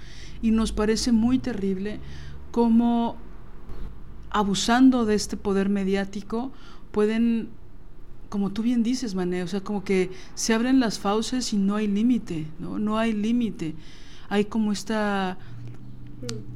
y 0.43 0.51
nos 0.51 0.73
parece 0.73 1.13
muy 1.13 1.39
terrible 1.39 2.01
cómo 2.51 3.17
abusando 4.29 5.07
de 5.07 5.15
este 5.15 5.39
poder 5.39 5.71
mediático 5.71 6.53
pueden, 6.93 7.49
como 8.31 8.51
tú 8.51 8.63
bien 8.63 8.83
dices, 8.83 9.15
Mané, 9.15 9.43
o 9.43 9.49
sea, 9.49 9.61
como 9.61 9.85
que 9.85 10.11
se 10.35 10.55
abren 10.55 10.81
las 10.81 10.99
fauces 10.99 11.53
y 11.53 11.57
no 11.57 11.75
hay 11.75 11.89
límite, 11.89 12.47
¿no? 12.61 12.79
No 12.79 12.97
hay 12.97 13.13
límite. 13.13 13.75
Hay 14.29 14.45
como 14.47 14.73
esta 14.73 15.37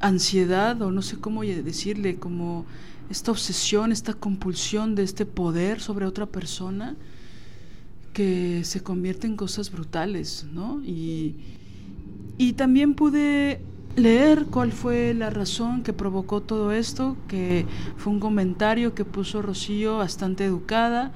ansiedad, 0.00 0.80
o 0.80 0.92
no 0.92 1.02
sé 1.02 1.18
cómo 1.18 1.42
decirle, 1.42 2.16
como 2.16 2.64
esta 3.10 3.32
obsesión, 3.32 3.90
esta 3.90 4.14
compulsión 4.14 4.94
de 4.94 5.02
este 5.02 5.26
poder 5.26 5.80
sobre 5.80 6.06
otra 6.06 6.26
persona 6.26 6.94
que 8.12 8.62
se 8.64 8.82
convierte 8.82 9.26
en 9.26 9.36
cosas 9.36 9.72
brutales, 9.72 10.46
¿no? 10.52 10.80
Y, 10.84 11.34
y 12.38 12.52
también 12.52 12.94
pude 12.94 13.60
leer 13.96 14.46
cuál 14.46 14.70
fue 14.70 15.12
la 15.12 15.30
razón 15.30 15.82
que 15.82 15.92
provocó 15.92 16.40
todo 16.40 16.70
esto, 16.70 17.16
que 17.26 17.66
fue 17.96 18.12
un 18.12 18.20
comentario 18.20 18.94
que 18.94 19.04
puso 19.04 19.42
Rocío 19.42 19.98
bastante 19.98 20.44
educada, 20.44 21.12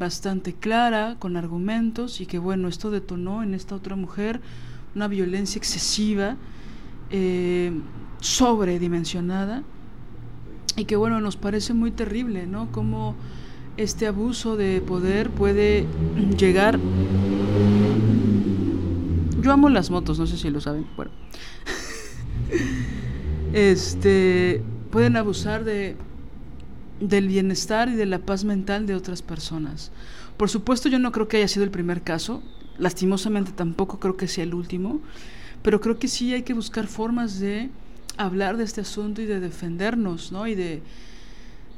bastante 0.00 0.54
clara, 0.54 1.16
con 1.20 1.36
argumentos, 1.36 2.20
y 2.20 2.26
que 2.26 2.38
bueno, 2.38 2.66
esto 2.66 2.90
detonó 2.90 3.44
en 3.44 3.54
esta 3.54 3.76
otra 3.76 3.94
mujer 3.94 4.40
una 4.96 5.06
violencia 5.06 5.58
excesiva, 5.58 6.36
eh, 7.10 7.70
sobredimensionada, 8.18 9.62
y 10.76 10.86
que 10.86 10.96
bueno, 10.96 11.20
nos 11.20 11.36
parece 11.36 11.74
muy 11.74 11.92
terrible, 11.92 12.46
¿no? 12.46 12.72
Cómo 12.72 13.14
este 13.76 14.06
abuso 14.06 14.56
de 14.56 14.80
poder 14.80 15.30
puede 15.30 15.86
llegar... 16.36 16.80
Yo 19.42 19.52
amo 19.52 19.68
las 19.68 19.90
motos, 19.90 20.18
no 20.18 20.26
sé 20.26 20.36
si 20.36 20.50
lo 20.50 20.60
saben. 20.60 20.86
Bueno. 20.96 21.12
este 23.52 24.62
pueden 24.90 25.16
abusar 25.16 25.64
de 25.64 25.96
del 27.00 27.28
bienestar 27.28 27.88
y 27.88 27.94
de 27.94 28.06
la 28.06 28.18
paz 28.18 28.44
mental 28.44 28.86
de 28.86 28.94
otras 28.94 29.22
personas. 29.22 29.90
Por 30.36 30.48
supuesto, 30.48 30.88
yo 30.88 30.98
no 30.98 31.12
creo 31.12 31.28
que 31.28 31.38
haya 31.38 31.48
sido 31.48 31.64
el 31.64 31.70
primer 31.70 32.02
caso, 32.02 32.42
lastimosamente 32.78 33.52
tampoco 33.52 33.98
creo 33.98 34.16
que 34.16 34.28
sea 34.28 34.44
el 34.44 34.54
último, 34.54 35.00
pero 35.62 35.80
creo 35.80 35.98
que 35.98 36.08
sí 36.08 36.32
hay 36.32 36.42
que 36.42 36.54
buscar 36.54 36.86
formas 36.86 37.38
de 37.40 37.70
hablar 38.16 38.56
de 38.56 38.64
este 38.64 38.80
asunto 38.80 39.22
y 39.22 39.26
de 39.26 39.40
defendernos, 39.40 40.32
¿no? 40.32 40.46
Y 40.46 40.54
de 40.54 40.82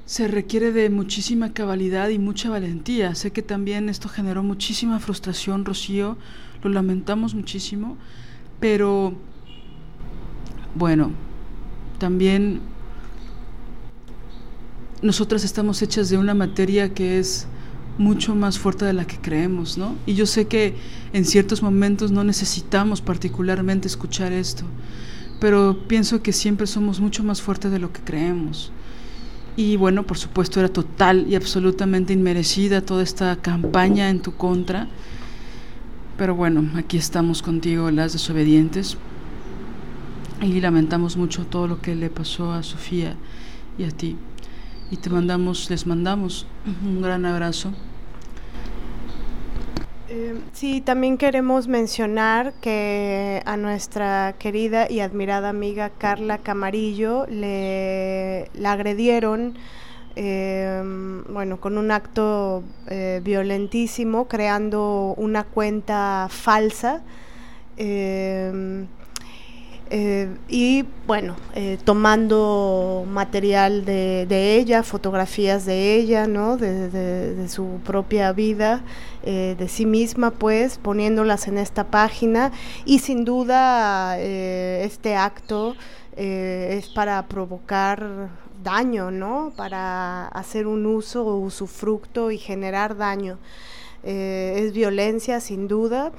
se 0.05 0.29
requiere 0.29 0.73
de 0.73 0.91
muchísima 0.91 1.53
cabalidad 1.53 2.09
y 2.09 2.19
mucha 2.19 2.51
valentía. 2.51 3.15
Sé 3.15 3.31
que 3.31 3.43
también 3.43 3.89
esto 3.89 4.09
generó 4.09 4.43
muchísima 4.43 4.99
frustración, 4.99 5.65
Rocío, 5.65 6.17
lo 6.63 6.71
lamentamos 6.71 7.35
muchísimo, 7.35 7.97
pero 8.61 9.15
bueno, 10.75 11.13
también 11.99 12.61
nosotras 15.03 15.43
estamos 15.43 15.83
hechas 15.83 16.09
de 16.09 16.17
una 16.17 16.33
materia 16.33 16.95
que 16.95 17.19
es 17.19 17.47
mucho 17.99 18.35
más 18.35 18.59
fuerte 18.59 18.85
de 18.85 18.93
la 18.93 19.05
que 19.05 19.19
creemos, 19.19 19.77
¿no? 19.77 19.97
Y 20.07 20.15
yo 20.15 20.27
sé 20.27 20.47
que 20.47 20.75
en 21.13 21.25
ciertos 21.25 21.63
momentos 21.63 22.11
no 22.11 22.25
necesitamos 22.25 23.01
particularmente 23.01 23.89
escuchar 23.89 24.33
esto, 24.33 24.65
pero 25.41 25.77
pienso 25.89 26.23
que 26.23 26.33
siempre 26.33 26.67
somos 26.67 27.01
mucho 27.01 27.25
más 27.25 27.43
fuertes 27.43 27.71
de 27.73 27.81
lo 27.81 27.93
que 27.93 28.01
creemos. 28.01 28.71
Y 29.57 29.77
bueno, 29.77 30.05
por 30.05 30.17
supuesto 30.17 30.61
era 30.61 30.71
total 30.71 31.27
y 31.29 31.35
absolutamente 31.35 32.13
inmerecida 32.13 32.81
toda 32.81 33.03
esta 33.03 33.37
campaña 33.37 34.09
en 34.09 34.23
tu 34.23 34.33
contra. 34.33 34.89
Pero 36.17 36.35
bueno, 36.35 36.71
aquí 36.77 36.97
estamos 36.97 37.43
contigo, 37.43 37.91
las 37.91 38.15
desobedientes. 38.15 38.97
Y 40.41 40.61
lamentamos 40.61 41.17
mucho 41.17 41.45
todo 41.45 41.69
lo 41.69 41.81
que 41.83 41.95
le 41.95 42.09
pasó 42.09 42.53
a 42.53 42.63
Sofía 42.63 43.15
y 43.79 43.85
a 43.85 43.91
ti. 43.91 44.17
Y 44.93 44.99
te 44.99 45.09
mandamos, 45.09 45.71
les 45.71 45.87
mandamos 45.87 46.47
un 46.85 47.01
gran 47.01 47.25
abrazo 47.25 47.73
eh, 50.11 50.39
sí, 50.53 50.83
también 50.83 51.17
queremos 51.17 51.67
mencionar 51.67 52.53
que 52.61 53.41
a 53.47 53.57
nuestra 53.57 54.35
querida 54.39 54.91
y 54.91 55.01
admirada 55.01 55.49
amiga 55.49 55.89
Carla 55.97 56.37
Camarillo 56.37 57.25
le 57.27 58.51
la 58.53 58.73
agredieron, 58.73 59.55
eh, 60.15 60.83
bueno, 61.31 61.59
con 61.59 61.79
un 61.79 61.91
acto 61.91 62.63
eh, 62.89 63.23
violentísimo, 63.25 64.29
creando 64.29 65.15
una 65.17 65.45
cuenta 65.45 66.27
falsa. 66.29 67.01
Eh, 67.79 68.85
y 70.49 70.87
bueno, 71.07 71.37
eh, 71.55 71.79
tomando 71.85 73.05
material 73.07 73.85
de, 73.85 74.57
ella, 74.57 74.83
fotografías 74.83 75.67
de 75.67 75.97
ella, 75.97 76.27
¿no? 76.27 76.57
De, 76.57 77.47
su 77.49 77.81
propia 77.85 78.33
vida, 78.33 78.83
eh, 79.23 79.55
de 79.59 79.69
sí 79.69 79.85
misma, 79.85 80.31
pues, 80.31 80.79
poniéndolas 80.79 81.49
en 81.49 81.59
esta 81.59 81.85
página. 81.85 82.53
Y 82.87 83.01
sin 83.01 83.25
duda, 83.27 84.19
este 84.19 85.17
acto 85.17 85.77
es 86.17 86.89
para 86.89 87.27
provocar 87.27 88.31
daño, 88.63 89.11
¿no? 89.11 89.53
Para 89.57 90.29
hacer 90.29 90.67
un 90.67 90.87
uso 90.87 91.27
o 91.27 91.37
usufructo 91.37 92.31
y 92.31 92.39
generar 92.39 92.97
daño. 92.97 93.39
Es 94.03 94.73
violencia, 94.73 95.41
sin 95.41 95.69
duda 95.69 96.13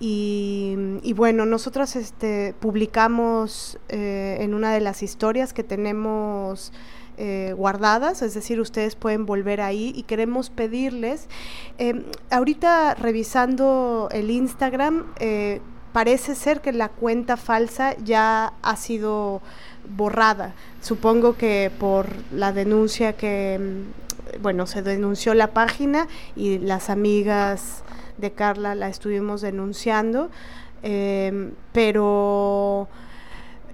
y, 0.00 1.12
bueno, 1.16 1.44
nosotros 1.44 1.96
este, 1.96 2.54
publicamos 2.60 3.78
eh, 3.88 4.38
en 4.40 4.54
una 4.54 4.72
de 4.72 4.80
las 4.80 5.02
historias 5.02 5.52
que 5.52 5.64
tenemos 5.64 6.72
eh, 7.16 7.52
guardadas, 7.56 8.22
es 8.22 8.32
decir, 8.34 8.60
ustedes 8.60 8.94
pueden 8.94 9.26
volver 9.26 9.60
ahí 9.60 9.92
y 9.96 10.04
queremos 10.04 10.50
pedirles, 10.50 11.26
eh, 11.78 12.04
ahorita 12.30 12.94
revisando 12.94 14.08
el 14.12 14.30
Instagram, 14.30 15.06
parece 15.92 16.36
ser 16.36 16.60
que 16.60 16.72
la 16.72 16.90
cuenta 16.90 17.36
falsa 17.36 17.96
ya 17.96 18.52
ha 18.62 18.76
sido 18.76 19.42
borrada. 19.96 20.54
Supongo 20.80 21.36
que 21.36 21.72
por 21.76 22.06
la 22.30 22.52
denuncia 22.52 23.14
que, 23.14 23.82
bueno, 24.40 24.66
se 24.66 24.82
denunció 24.82 25.34
la 25.34 25.52
página 25.52 26.08
y 26.36 26.58
las 26.58 26.90
amigas 26.90 27.82
de 28.18 28.32
Carla 28.32 28.74
la 28.74 28.88
estuvimos 28.88 29.40
denunciando, 29.40 30.30
em, 30.82 31.52
pero... 31.72 32.88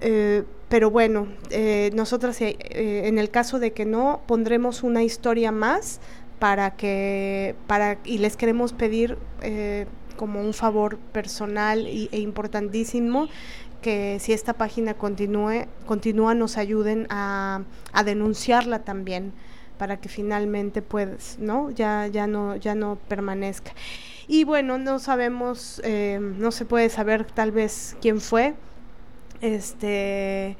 Eh, 0.01 0.43
pero 0.67 0.89
bueno, 0.89 1.27
eh, 1.51 1.91
nosotras 1.93 2.41
eh, 2.41 2.57
en 3.05 3.19
el 3.19 3.29
caso 3.29 3.59
de 3.59 3.71
que 3.71 3.85
no, 3.85 4.21
pondremos 4.25 4.83
una 4.83 5.03
historia 5.03 5.51
más 5.51 6.01
para 6.39 6.75
que, 6.75 7.55
para, 7.67 7.99
y 8.03 8.17
les 8.17 8.35
queremos 8.35 8.73
pedir 8.73 9.17
como 10.17 10.41
un 10.41 10.53
favor 10.53 10.97
personal 10.97 11.87
y, 11.87 12.09
e 12.11 12.19
importantísimo 12.19 13.29
que 13.81 14.17
si 14.19 14.33
esta 14.33 14.53
página 14.53 14.95
continúe, 14.95 15.67
continúa 15.85 16.33
nos 16.33 16.57
ayuden 16.57 17.05
a, 17.09 17.61
a 17.93 18.03
denunciarla 18.03 18.79
también 18.79 19.33
para 19.77 19.97
que 19.97 20.09
finalmente 20.09 20.81
puedas, 20.81 21.37
¿no? 21.39 21.69
Ya, 21.71 22.07
ya 22.07 22.27
no, 22.27 22.55
ya 22.55 22.75
no 22.75 22.97
permanezca. 23.07 23.71
Y 24.27 24.43
bueno, 24.43 24.77
no 24.77 24.99
sabemos, 24.99 25.81
eh, 25.83 26.19
no 26.19 26.51
se 26.51 26.65
puede 26.65 26.89
saber 26.89 27.25
tal 27.25 27.51
vez 27.51 27.95
quién 28.01 28.21
fue, 28.21 28.55
este, 29.41 30.57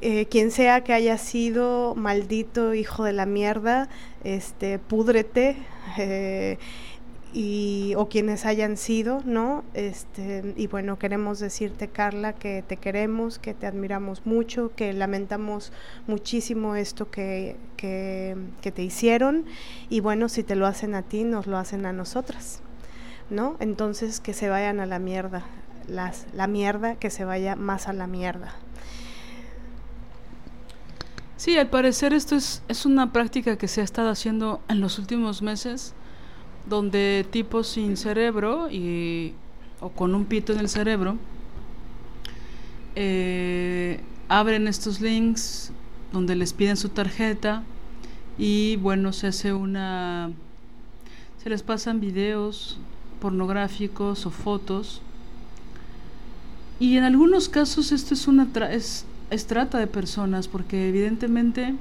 eh, 0.00 0.26
quien 0.26 0.50
sea 0.50 0.82
que 0.82 0.92
haya 0.92 1.16
sido 1.18 1.94
maldito 1.94 2.74
hijo 2.74 3.04
de 3.04 3.12
la 3.12 3.26
mierda, 3.26 3.88
este, 4.24 4.78
púdrete. 4.78 5.56
Eh, 5.98 6.58
y, 7.36 7.92
o 7.98 8.08
quienes 8.08 8.46
hayan 8.46 8.78
sido, 8.78 9.20
¿no? 9.26 9.62
Este, 9.74 10.54
y 10.56 10.68
bueno, 10.68 10.98
queremos 10.98 11.38
decirte, 11.38 11.86
Carla, 11.86 12.32
que 12.32 12.64
te 12.66 12.78
queremos, 12.78 13.38
que 13.38 13.52
te 13.52 13.66
admiramos 13.66 14.24
mucho, 14.24 14.72
que 14.74 14.94
lamentamos 14.94 15.70
muchísimo 16.06 16.76
esto 16.76 17.10
que, 17.10 17.56
que, 17.76 18.38
que 18.62 18.72
te 18.72 18.82
hicieron, 18.82 19.44
y 19.90 20.00
bueno, 20.00 20.30
si 20.30 20.44
te 20.44 20.56
lo 20.56 20.66
hacen 20.66 20.94
a 20.94 21.02
ti, 21.02 21.24
nos 21.24 21.46
lo 21.46 21.58
hacen 21.58 21.84
a 21.84 21.92
nosotras, 21.92 22.60
¿no? 23.28 23.56
Entonces, 23.60 24.20
que 24.20 24.32
se 24.32 24.48
vayan 24.48 24.80
a 24.80 24.86
la 24.86 24.98
mierda, 24.98 25.44
las, 25.88 26.26
la 26.32 26.46
mierda, 26.46 26.94
que 26.94 27.10
se 27.10 27.26
vaya 27.26 27.54
más 27.54 27.86
a 27.86 27.92
la 27.92 28.06
mierda. 28.06 28.54
Sí, 31.36 31.58
al 31.58 31.68
parecer 31.68 32.14
esto 32.14 32.34
es, 32.34 32.62
es 32.68 32.86
una 32.86 33.12
práctica 33.12 33.58
que 33.58 33.68
se 33.68 33.82
ha 33.82 33.84
estado 33.84 34.08
haciendo 34.08 34.62
en 34.68 34.80
los 34.80 34.98
últimos 34.98 35.42
meses 35.42 35.94
donde 36.68 37.26
tipos 37.30 37.68
sin 37.68 37.96
cerebro 37.96 38.70
y, 38.70 39.32
o 39.80 39.90
con 39.90 40.14
un 40.14 40.24
pito 40.24 40.52
en 40.52 40.60
el 40.60 40.68
cerebro 40.68 41.16
eh, 42.94 44.00
abren 44.28 44.68
estos 44.68 45.00
links 45.00 45.70
donde 46.12 46.34
les 46.34 46.52
piden 46.52 46.76
su 46.76 46.88
tarjeta 46.88 47.62
y 48.38 48.76
bueno, 48.76 49.12
se 49.12 49.28
hace 49.28 49.52
una... 49.52 50.30
se 51.42 51.50
les 51.50 51.62
pasan 51.62 52.00
videos 52.00 52.78
pornográficos 53.20 54.26
o 54.26 54.30
fotos. 54.30 55.00
Y 56.78 56.96
en 56.96 57.04
algunos 57.04 57.48
casos 57.48 57.92
esto 57.92 58.14
es 58.14 58.28
una 58.28 58.48
es, 58.70 59.06
es 59.30 59.46
trata 59.46 59.78
de 59.78 59.86
personas 59.86 60.48
porque 60.48 60.88
evidentemente 60.88 61.74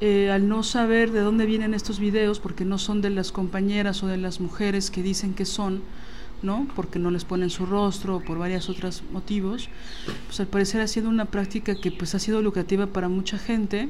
eh, 0.00 0.30
al 0.30 0.48
no 0.48 0.62
saber 0.62 1.10
de 1.10 1.20
dónde 1.20 1.44
vienen 1.44 1.74
estos 1.74 1.98
videos, 1.98 2.38
porque 2.38 2.64
no 2.64 2.78
son 2.78 3.00
de 3.00 3.10
las 3.10 3.32
compañeras 3.32 4.02
o 4.02 4.06
de 4.06 4.16
las 4.16 4.40
mujeres 4.40 4.90
que 4.90 5.02
dicen 5.02 5.34
que 5.34 5.44
son, 5.44 5.82
¿no? 6.42 6.68
Porque 6.76 6.98
no 6.98 7.10
les 7.10 7.24
ponen 7.24 7.50
su 7.50 7.66
rostro 7.66 8.16
o 8.16 8.20
por 8.20 8.38
varios 8.38 8.68
otros 8.68 9.02
motivos, 9.12 9.68
pues 10.26 10.38
al 10.38 10.46
parecer 10.46 10.80
ha 10.80 10.86
sido 10.86 11.08
una 11.08 11.24
práctica 11.24 11.74
que 11.74 11.90
pues 11.90 12.14
ha 12.14 12.20
sido 12.20 12.42
lucrativa 12.42 12.86
para 12.86 13.08
mucha 13.08 13.38
gente, 13.38 13.88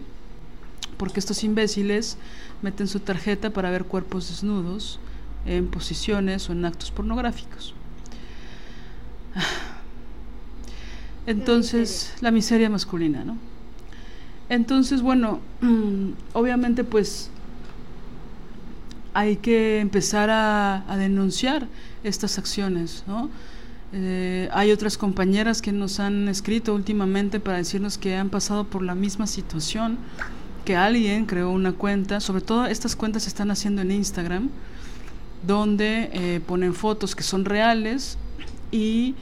porque 0.97 1.21
estos 1.21 1.45
imbéciles 1.45 2.17
meten 2.63 2.89
su 2.89 3.01
tarjeta 3.01 3.51
para 3.51 3.71
ver 3.71 3.85
cuerpos 3.85 4.29
desnudos 4.29 4.99
en 5.45 5.69
posiciones 5.69 6.49
o 6.49 6.53
en 6.53 6.65
actos 6.65 6.91
pornográficos. 6.91 7.75
Entonces, 11.27 12.15
la 12.23 12.31
miseria 12.31 12.71
masculina, 12.71 13.25
¿no? 13.25 13.37
Entonces, 14.49 15.03
bueno, 15.03 15.41
obviamente 16.33 16.85
pues 16.85 17.31
hay 19.15 19.37
que 19.37 19.81
empezar 19.81 20.31
a, 20.31 20.85
denunciar 20.97 21.67
estas 22.05 22.39
acciones, 22.39 23.05
¿no? 23.07 23.31
Eh, 23.93 24.49
hay 24.53 24.71
otras 24.71 24.99
compañeras 24.99 25.63
que 25.63 25.73
nos 25.73 25.99
han 25.99 26.29
escrito 26.29 26.75
últimamente 26.75 27.41
para 27.41 27.57
decirnos 27.57 27.97
que 27.97 28.17
han 28.17 28.29
pasado 28.29 28.65
por 28.65 28.83
la 28.83 28.95
misma 28.95 29.27
situación, 29.27 29.99
que 30.65 30.77
alguien 30.77 31.25
creó 31.25 31.51
una 31.51 31.73
cuenta, 31.73 32.21
sobre 32.21 32.43
todo 32.43 32.67
estas 32.67 32.95
cuentas 32.95 33.23
se 33.23 33.31
están 33.31 33.51
haciendo 33.51 33.81
en 33.81 33.91
Instagram, 33.91 34.51
donde 35.47 36.11
eh, 36.13 36.41
ponen 36.47 36.75
fotos 36.75 37.17
que 37.17 37.23
son 37.23 37.45
reales 37.45 38.19
y 38.71 39.15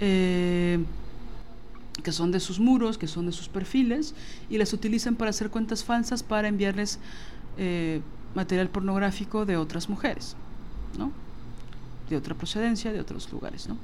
eh, 0.00 0.78
que 2.02 2.12
son 2.12 2.32
de 2.32 2.40
sus 2.40 2.60
muros, 2.60 2.98
que 2.98 3.06
son 3.06 3.26
de 3.26 3.32
sus 3.32 3.48
perfiles, 3.48 4.14
y 4.48 4.58
las 4.58 4.72
utilizan 4.72 5.16
para 5.16 5.30
hacer 5.30 5.50
cuentas 5.50 5.84
falsas 5.84 6.22
para 6.22 6.48
enviarles 6.48 6.98
eh, 7.58 8.00
material 8.34 8.68
pornográfico 8.68 9.46
de 9.46 9.56
otras 9.56 9.88
mujeres, 9.88 10.36
¿no? 10.98 11.12
De 12.08 12.16
otra 12.16 12.34
procedencia, 12.34 12.92
de 12.92 13.00
otros 13.00 13.30
lugares, 13.32 13.68
¿no? 13.68 13.76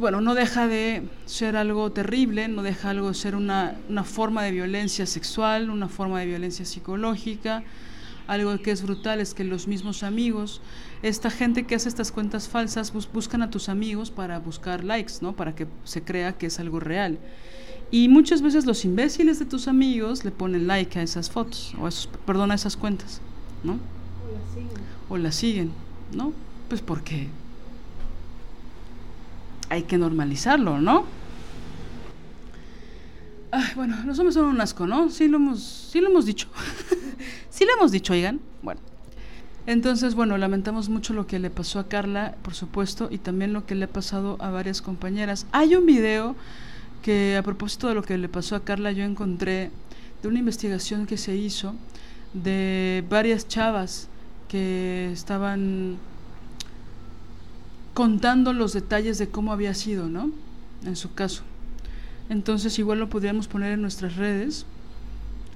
bueno, 0.00 0.20
no 0.22 0.34
deja 0.34 0.66
de 0.66 1.02
ser 1.26 1.56
algo 1.56 1.92
terrible, 1.92 2.48
no 2.48 2.62
deja 2.62 2.90
algo 2.90 3.08
de 3.08 3.14
ser 3.14 3.36
una, 3.36 3.76
una 3.88 4.02
forma 4.02 4.42
de 4.42 4.50
violencia 4.50 5.04
sexual, 5.04 5.68
una 5.68 5.88
forma 5.88 6.20
de 6.20 6.26
violencia 6.26 6.64
psicológica, 6.64 7.62
algo 8.30 8.56
que 8.62 8.70
es 8.70 8.82
brutal 8.82 9.18
es 9.18 9.34
que 9.34 9.42
los 9.42 9.66
mismos 9.66 10.04
amigos, 10.04 10.60
esta 11.02 11.30
gente 11.30 11.64
que 11.64 11.74
hace 11.74 11.88
estas 11.88 12.12
cuentas 12.12 12.48
falsas, 12.48 12.92
buscan 13.12 13.42
a 13.42 13.50
tus 13.50 13.68
amigos 13.68 14.12
para 14.12 14.38
buscar 14.38 14.84
likes, 14.84 15.14
¿no? 15.20 15.34
Para 15.34 15.56
que 15.56 15.66
se 15.82 16.04
crea 16.04 16.38
que 16.38 16.46
es 16.46 16.60
algo 16.60 16.78
real. 16.78 17.18
Y 17.90 18.08
muchas 18.08 18.40
veces 18.40 18.66
los 18.66 18.84
imbéciles 18.84 19.40
de 19.40 19.46
tus 19.46 19.66
amigos 19.66 20.24
le 20.24 20.30
ponen 20.30 20.68
like 20.68 20.96
a 20.96 21.02
esas 21.02 21.28
fotos, 21.28 21.74
o 21.80 21.86
a 21.86 21.88
esos, 21.88 22.08
perdón, 22.24 22.52
a 22.52 22.54
esas 22.54 22.76
cuentas, 22.76 23.20
¿no? 23.64 23.72
O 23.72 24.32
las 24.32 24.54
siguen. 24.54 24.84
O 25.08 25.18
las 25.18 25.34
siguen, 25.34 25.72
¿no? 26.14 26.32
Pues 26.68 26.82
porque 26.82 27.26
hay 29.70 29.82
que 29.82 29.98
normalizarlo, 29.98 30.80
¿no? 30.80 31.04
Ay, 33.52 33.72
bueno, 33.74 33.96
los 34.06 34.18
hombres 34.18 34.34
son 34.34 34.46
un 34.46 34.60
asco, 34.60 34.86
¿no? 34.86 35.10
Sí 35.10 35.26
lo 35.26 35.38
hemos, 35.38 35.60
sí 35.60 36.00
lo 36.00 36.08
hemos 36.08 36.26
dicho. 36.26 36.48
sí 37.50 37.64
lo 37.64 37.72
hemos 37.76 37.90
dicho, 37.90 38.12
oigan. 38.12 38.40
Bueno. 38.62 38.80
Entonces, 39.66 40.14
bueno, 40.14 40.38
lamentamos 40.38 40.88
mucho 40.88 41.12
lo 41.12 41.26
que 41.26 41.38
le 41.38 41.50
pasó 41.50 41.78
a 41.78 41.88
Carla, 41.88 42.34
por 42.42 42.54
supuesto, 42.54 43.08
y 43.10 43.18
también 43.18 43.52
lo 43.52 43.66
que 43.66 43.74
le 43.74 43.84
ha 43.84 43.92
pasado 43.92 44.36
a 44.40 44.50
varias 44.50 44.82
compañeras. 44.82 45.46
Hay 45.52 45.74
un 45.74 45.84
video 45.84 46.34
que 47.02 47.36
a 47.36 47.42
propósito 47.42 47.88
de 47.88 47.94
lo 47.94 48.02
que 48.02 48.18
le 48.18 48.28
pasó 48.28 48.56
a 48.56 48.64
Carla 48.64 48.92
yo 48.92 49.04
encontré 49.04 49.70
de 50.22 50.28
una 50.28 50.38
investigación 50.38 51.06
que 51.06 51.16
se 51.16 51.34
hizo 51.36 51.74
de 52.34 53.04
varias 53.08 53.48
chavas 53.48 54.08
que 54.48 55.10
estaban 55.12 55.96
contando 57.94 58.52
los 58.52 58.72
detalles 58.72 59.18
de 59.18 59.28
cómo 59.28 59.52
había 59.52 59.74
sido, 59.74 60.08
¿no? 60.08 60.30
En 60.84 60.96
su 60.96 61.14
caso. 61.14 61.42
Entonces 62.30 62.78
igual 62.78 63.00
lo 63.00 63.10
podríamos 63.10 63.48
poner 63.48 63.72
en 63.72 63.82
nuestras 63.82 64.14
redes, 64.14 64.64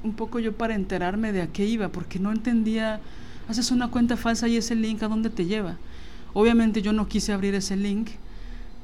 un 0.03 0.13
poco 0.13 0.41
yo 0.41 0.53
para 0.53 0.75
enterarme 0.75 1.33
de 1.33 1.41
a 1.41 1.47
qué 1.47 1.65
iba, 1.65 1.89
porque 1.89 2.19
no 2.19 2.33
entendía, 2.33 3.01
haces 3.49 3.71
una 3.71 3.93
cuenta 3.93 4.17
falsa 4.17 4.49
y 4.49 4.57
ese 4.57 4.75
link 4.75 5.01
a 5.05 5.09
dónde 5.09 5.31
te 5.31 5.47
lleva. 5.47 5.77
Obviamente 6.33 6.83
yo 6.83 6.93
no 6.93 7.07
quise 7.07 7.33
abrir 7.33 7.55
ese 7.55 7.77
link, 7.77 8.11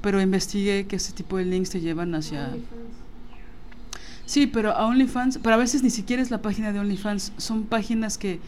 pero 0.02 0.22
investigué 0.22 0.86
que 0.86 0.96
ese 0.96 1.12
tipo 1.12 1.36
de 1.36 1.44
links 1.44 1.70
te 1.70 1.80
llevan 1.80 2.14
hacia... 2.14 2.50
Sí, 4.24 4.46
pero 4.46 4.70
a 4.70 4.86
OnlyFans, 4.86 5.40
pero 5.42 5.56
a 5.56 5.58
veces 5.58 5.82
ni 5.82 5.90
siquiera 5.90 6.22
es 6.22 6.30
la 6.30 6.40
página 6.40 6.72
de 6.72 6.78
OnlyFans, 6.78 7.32
son 7.38 7.64
páginas 7.64 8.18
que 8.18 8.38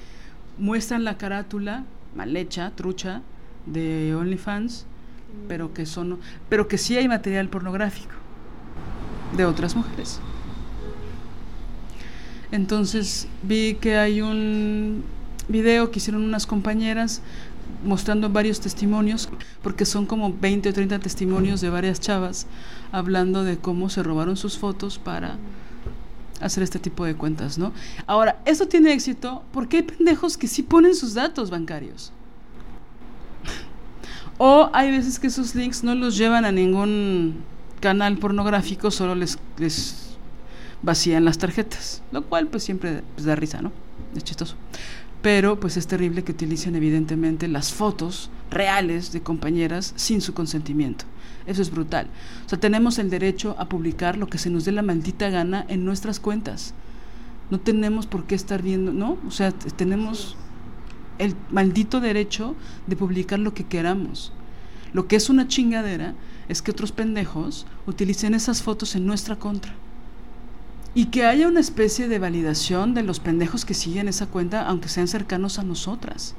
muestran 0.57 1.03
la 1.03 1.19
carátula 1.19 1.85
mal 2.15 2.37
hecha, 2.37 2.71
trucha, 2.77 3.23
de 3.67 4.15
OnlyFans, 4.15 4.87
pero 5.49 5.75
que 5.75 5.85
son, 5.85 6.21
pero 6.49 6.69
que 6.69 6.79
sí 6.79 6.97
hay 6.97 7.09
material 7.09 7.49
pornográfico 7.49 8.22
de 9.37 9.45
otras 9.45 9.77
mujeres. 9.77 10.21
Entonces 12.51 13.29
vi 13.43 13.75
que 13.81 13.97
hay 13.97 14.21
un 14.21 15.05
video 15.49 15.91
que 15.91 15.99
hicieron 15.99 16.23
unas 16.23 16.47
compañeras 16.47 17.23
mostrando 17.85 18.31
varios 18.31 18.61
testimonios, 18.61 19.29
porque 19.63 19.85
son 19.85 20.07
como 20.07 20.33
20 20.33 20.69
o 20.69 20.73
30 20.73 20.99
testimonios 21.01 21.61
de 21.61 21.71
varias 21.71 22.01
chavas 22.01 22.47
hablando 22.93 23.43
de 23.45 23.59
cómo 23.59 23.89
se 23.89 24.03
robaron 24.03 24.37
sus 24.37 24.59
fotos 24.59 24.99
para 24.99 25.37
hacer 26.41 26.63
este 26.63 26.79
tipo 26.79 27.05
de 27.05 27.15
cuentas, 27.15 27.59
¿no? 27.59 27.73
Ahora, 28.07 28.41
esto 28.45 28.69
tiene 28.69 28.93
éxito 28.93 29.43
porque 29.53 29.79
hay 29.79 29.83
pendejos 29.85 30.37
que 30.37 30.47
sí 30.47 30.63
ponen 30.63 30.95
sus 30.95 31.15
datos 31.15 31.51
bancarios. 31.51 32.13
O 34.39 34.71
hay 34.73 34.91
veces 34.91 35.19
que 35.19 35.29
esos 35.29 35.55
links 35.55 35.85
no 35.85 35.95
los 35.95 36.17
llevan 36.17 36.45
a 36.45 36.53
ningún 36.53 37.37
canal 37.83 38.17
pornográfico, 38.17 38.91
solo 38.91 39.15
les, 39.15 39.39
les 39.59 40.17
vacían 40.83 41.25
las 41.25 41.37
tarjetas, 41.37 42.03
lo 42.13 42.25
cual 42.25 42.47
pues 42.47 42.63
siempre 42.63 43.03
pues, 43.15 43.27
da 43.27 43.37
risa, 43.37 43.61
¿no? 43.61 43.73
Es 44.17 44.25
chistoso. 44.25 44.57
Pero 45.21 45.61
pues 45.61 45.77
es 45.77 45.87
terrible 45.87 46.25
que 46.25 46.33
utilicen 46.33 46.75
evidentemente 46.75 47.47
las 47.49 47.73
fotos 47.73 48.31
reales 48.51 49.13
de 49.13 49.21
compañeras 49.21 49.93
sin 49.97 50.21
su 50.21 50.33
consentimiento. 50.33 51.05
Eso 51.47 51.61
es 51.61 51.71
brutal. 51.71 52.07
O 52.47 52.49
sea, 52.49 52.59
tenemos 52.59 52.99
el 52.99 53.11
derecho 53.11 53.57
a 53.59 53.69
publicar 53.69 54.17
lo 54.17 54.29
que 54.29 54.39
se 54.39 54.51
nos 54.51 54.65
dé 54.65 54.73
la 54.73 54.83
maldita 54.83 55.29
gana 55.29 55.67
en 55.69 55.85
nuestras 55.85 56.21
cuentas. 56.21 56.75
No 57.51 57.59
tenemos 57.61 58.07
por 58.07 58.25
qué 58.25 58.35
estar 58.35 58.63
viendo, 58.63 58.93
¿no? 58.93 59.19
O 59.27 59.31
sea, 59.31 59.53
tenemos 59.53 60.37
el 61.19 61.35
maldito 61.51 62.01
derecho 62.01 62.55
de 62.87 62.97
publicar 62.97 63.39
lo 63.39 63.55
que 63.55 63.65
queramos. 63.65 64.33
Lo 64.93 65.09
que 65.09 65.17
es 65.17 65.31
una 65.31 65.49
chingadera 65.49 66.15
es 66.49 66.63
que 66.63 66.71
otros 66.71 66.93
pendejos 66.93 67.67
utilicen 67.87 68.35
esas 68.35 68.63
fotos 68.63 68.95
en 68.95 69.07
nuestra 69.07 69.37
contra. 69.37 69.75
Y 70.95 71.07
que 71.07 71.25
haya 71.25 71.49
una 71.49 71.61
especie 71.61 72.09
de 72.09 72.19
validación 72.19 72.95
de 72.95 73.03
los 73.03 73.19
pendejos 73.21 73.65
que 73.65 73.75
siguen 73.75 74.09
esa 74.09 74.27
cuenta, 74.27 74.67
aunque 74.67 74.89
sean 74.89 75.09
cercanos 75.09 75.59
a 75.59 75.63
nosotras. 75.63 76.35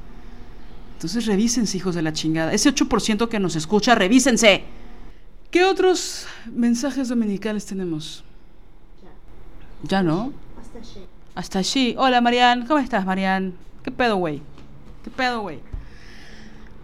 Entonces 0.94 1.26
revísense, 1.26 1.78
hijos 1.78 1.96
de 1.96 2.02
la 2.02 2.14
chingada. 2.14 2.54
Ese 2.54 2.74
8% 2.74 3.28
que 3.30 3.40
nos 3.40 3.56
escucha, 3.56 3.96
revísense. 3.96 4.64
¿Qué 5.52 5.66
otros 5.66 6.28
mensajes 6.52 7.10
dominicales 7.10 7.66
tenemos? 7.66 8.24
Ya 9.84 10.02
no. 10.02 10.32
Hasta 11.36 11.60
allí. 11.60 11.96
Hola, 11.98 12.22
Marian. 12.22 12.66
¿Cómo 12.66 12.80
estás, 12.80 13.06
Marian? 13.06 13.54
¿Qué 13.84 13.92
pedo, 13.92 14.18
güey? 14.18 14.42
¿Qué 15.04 15.10
pedo, 15.10 15.42
güey? 15.42 15.60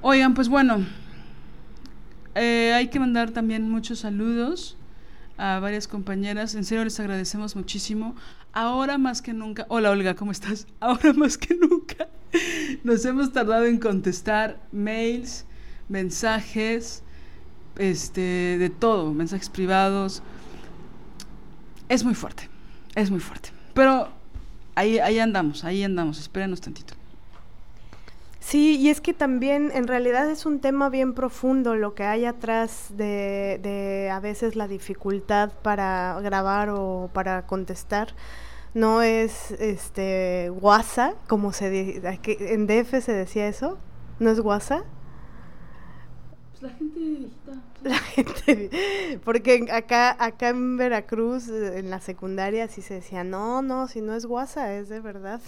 Oigan, 0.02 0.34
pues 0.34 0.50
bueno. 0.50 0.86
Eh, 2.40 2.72
hay 2.74 2.88
que 2.88 3.02
mandar 3.02 3.32
también 3.32 3.70
muchos 3.70 4.00
saludos 4.00 4.78
a 5.38 5.60
varias 5.60 5.90
compañeras. 5.90 6.56
En 6.56 6.64
serio, 6.64 6.86
les 6.86 6.98
agradecemos 6.98 7.58
muchísimo. 7.58 8.16
Ahora 8.54 8.98
más 8.98 9.22
que 9.22 9.34
nunca. 9.34 9.66
Hola, 9.68 9.92
Olga, 9.92 10.16
¿cómo 10.16 10.32
estás? 10.32 10.66
Ahora 10.80 11.12
más 11.12 11.38
que 11.38 11.54
nunca. 11.56 12.08
Nos 12.86 13.04
hemos 13.04 13.34
tardado 13.34 13.66
en 13.66 13.78
contestar 13.78 14.58
mails, 14.72 15.46
mensajes, 15.90 17.04
este, 17.78 18.58
de 18.58 18.70
todo, 18.70 19.14
mensajes 19.14 19.50
privados. 19.50 20.24
Es 21.90 22.06
muy 22.06 22.16
fuerte, 22.16 22.50
es 22.96 23.12
muy 23.12 23.20
fuerte. 23.20 23.50
Pero 23.74 24.08
ahí, 24.76 25.00
ahí 25.00 25.20
andamos, 25.20 25.66
ahí 25.66 25.84
andamos, 25.84 26.20
espérenos 26.20 26.62
tantito. 26.62 26.99
Sí, 28.40 28.78
y 28.78 28.90
es 28.90 29.02
que 29.02 29.14
también 29.14 29.72
en 29.74 29.88
realidad 29.88 30.30
es 30.30 30.46
un 30.46 30.60
tema 30.62 30.90
bien 30.90 31.14
profundo 31.14 31.76
lo 31.76 31.94
que 31.94 32.04
hay 32.04 32.26
atrás 32.26 32.88
de, 32.92 33.60
de 33.62 34.10
a 34.12 34.20
veces 34.20 34.56
la 34.56 34.68
dificultad 34.68 35.52
para 35.62 36.20
grabar 36.22 36.70
o 36.70 37.10
para 37.14 37.46
contestar. 37.46 38.16
No 38.74 39.02
es 39.04 39.52
este 39.54 40.52
WhatsApp, 40.52 41.16
como 41.28 41.54
se 41.54 41.70
dice, 41.70 42.20
en 42.26 42.68
DF 42.68 43.02
se 43.04 43.14
decía 43.14 43.48
eso, 43.48 43.80
¿no 44.20 44.30
es 44.32 44.40
WhatsApp? 44.40 44.86
Pues 46.52 46.62
la 46.64 46.70
gente 46.78 47.00
viejita. 47.00 47.64
La 47.84 47.98
gente, 47.98 48.70
porque 49.24 49.68
acá, 49.72 50.18
acá 50.24 50.50
en 50.50 50.76
Veracruz, 50.76 51.48
en 51.48 51.90
la 51.90 52.02
secundaria, 52.02 52.68
sí 52.68 52.82
se 52.82 52.96
decía, 52.96 53.24
no, 53.24 53.62
no, 53.62 53.88
si 53.88 54.02
no 54.02 54.16
es 54.16 54.26
WhatsApp, 54.26 54.72
es 54.72 54.90
de 54.90 55.00
verdad. 55.00 55.40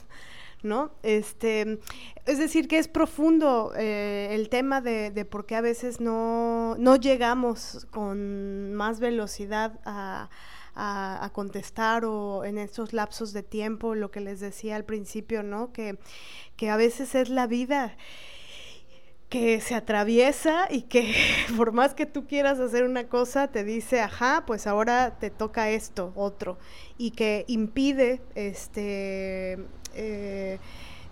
¿No? 0.64 0.92
Este, 1.04 1.80
es 2.26 2.38
decir, 2.38 2.68
que 2.68 2.78
es 2.78 2.88
profundo 2.88 3.74
eh, 3.76 4.30
el 4.32 4.50
tema 4.50 4.82
de, 4.82 5.12
de, 5.12 5.26
por 5.26 5.46
qué 5.46 5.56
a 5.56 5.62
veces 5.62 6.00
no, 6.00 6.76
no 6.78 6.96
llegamos 6.96 7.88
con 7.92 8.74
más 8.74 9.00
velocidad 9.00 9.80
a, 9.86 10.30
a, 10.76 11.30
contestar 11.34 12.06
o 12.06 12.44
en 12.46 12.58
estos 12.58 12.94
lapsos 12.94 13.34
de 13.34 13.44
tiempo, 13.44 13.96
lo 13.96 14.12
que 14.12 14.22
les 14.22 14.40
decía 14.40 14.76
al 14.76 14.86
principio, 14.86 15.44
¿no? 15.44 15.72
Que, 15.72 15.98
que 16.56 16.70
a 16.70 16.78
veces 16.78 17.16
es 17.16 17.30
la 17.30 17.48
vida 17.48 17.98
que 19.30 19.62
se 19.62 19.76
atraviesa 19.76 20.68
y 20.70 20.84
que 20.84 21.14
por 21.58 21.72
más 21.72 21.94
que 21.94 22.06
tú 22.06 22.28
quieras 22.28 22.60
hacer 22.60 22.84
una 22.84 23.08
cosa, 23.08 23.48
te 23.48 23.64
dice, 23.64 24.02
ajá, 24.02 24.44
pues 24.46 24.68
ahora 24.68 25.18
te 25.20 25.30
toca 25.30 25.70
esto, 25.70 26.12
otro, 26.16 26.58
y 26.98 27.12
que 27.12 27.46
impide, 27.48 28.22
este, 28.36 29.58
eh, 29.96 30.60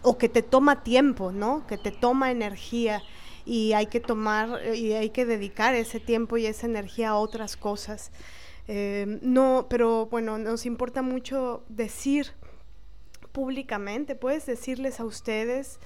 o 0.02 0.18
que 0.18 0.30
te 0.30 0.42
toma 0.42 0.84
tiempo, 0.84 1.32
¿no? 1.32 1.66
Que 1.68 1.78
te 1.78 1.92
toma 1.92 2.32
energía 2.32 3.02
y 3.46 3.74
hay 3.74 3.88
que 3.88 4.00
tomar 4.00 4.76
y 4.76 4.94
hay 4.94 5.10
que 5.10 5.26
dedicar 5.26 5.76
ese 5.76 6.00
tiempo 6.00 6.38
y 6.38 6.46
esa 6.46 6.68
energía 6.68 7.10
a 7.10 7.16
otras 7.16 7.58
cosas. 7.58 8.12
Eh, 8.68 9.20
no, 9.22 9.68
pero 9.70 10.06
bueno, 10.06 10.38
nos 10.38 10.66
importa 10.66 11.02
mucho 11.02 11.64
decir 11.70 12.34
públicamente, 13.32 14.16
puedes 14.16 14.46
decirles 14.46 15.00
a 15.00 15.06
ustedes, 15.06 15.80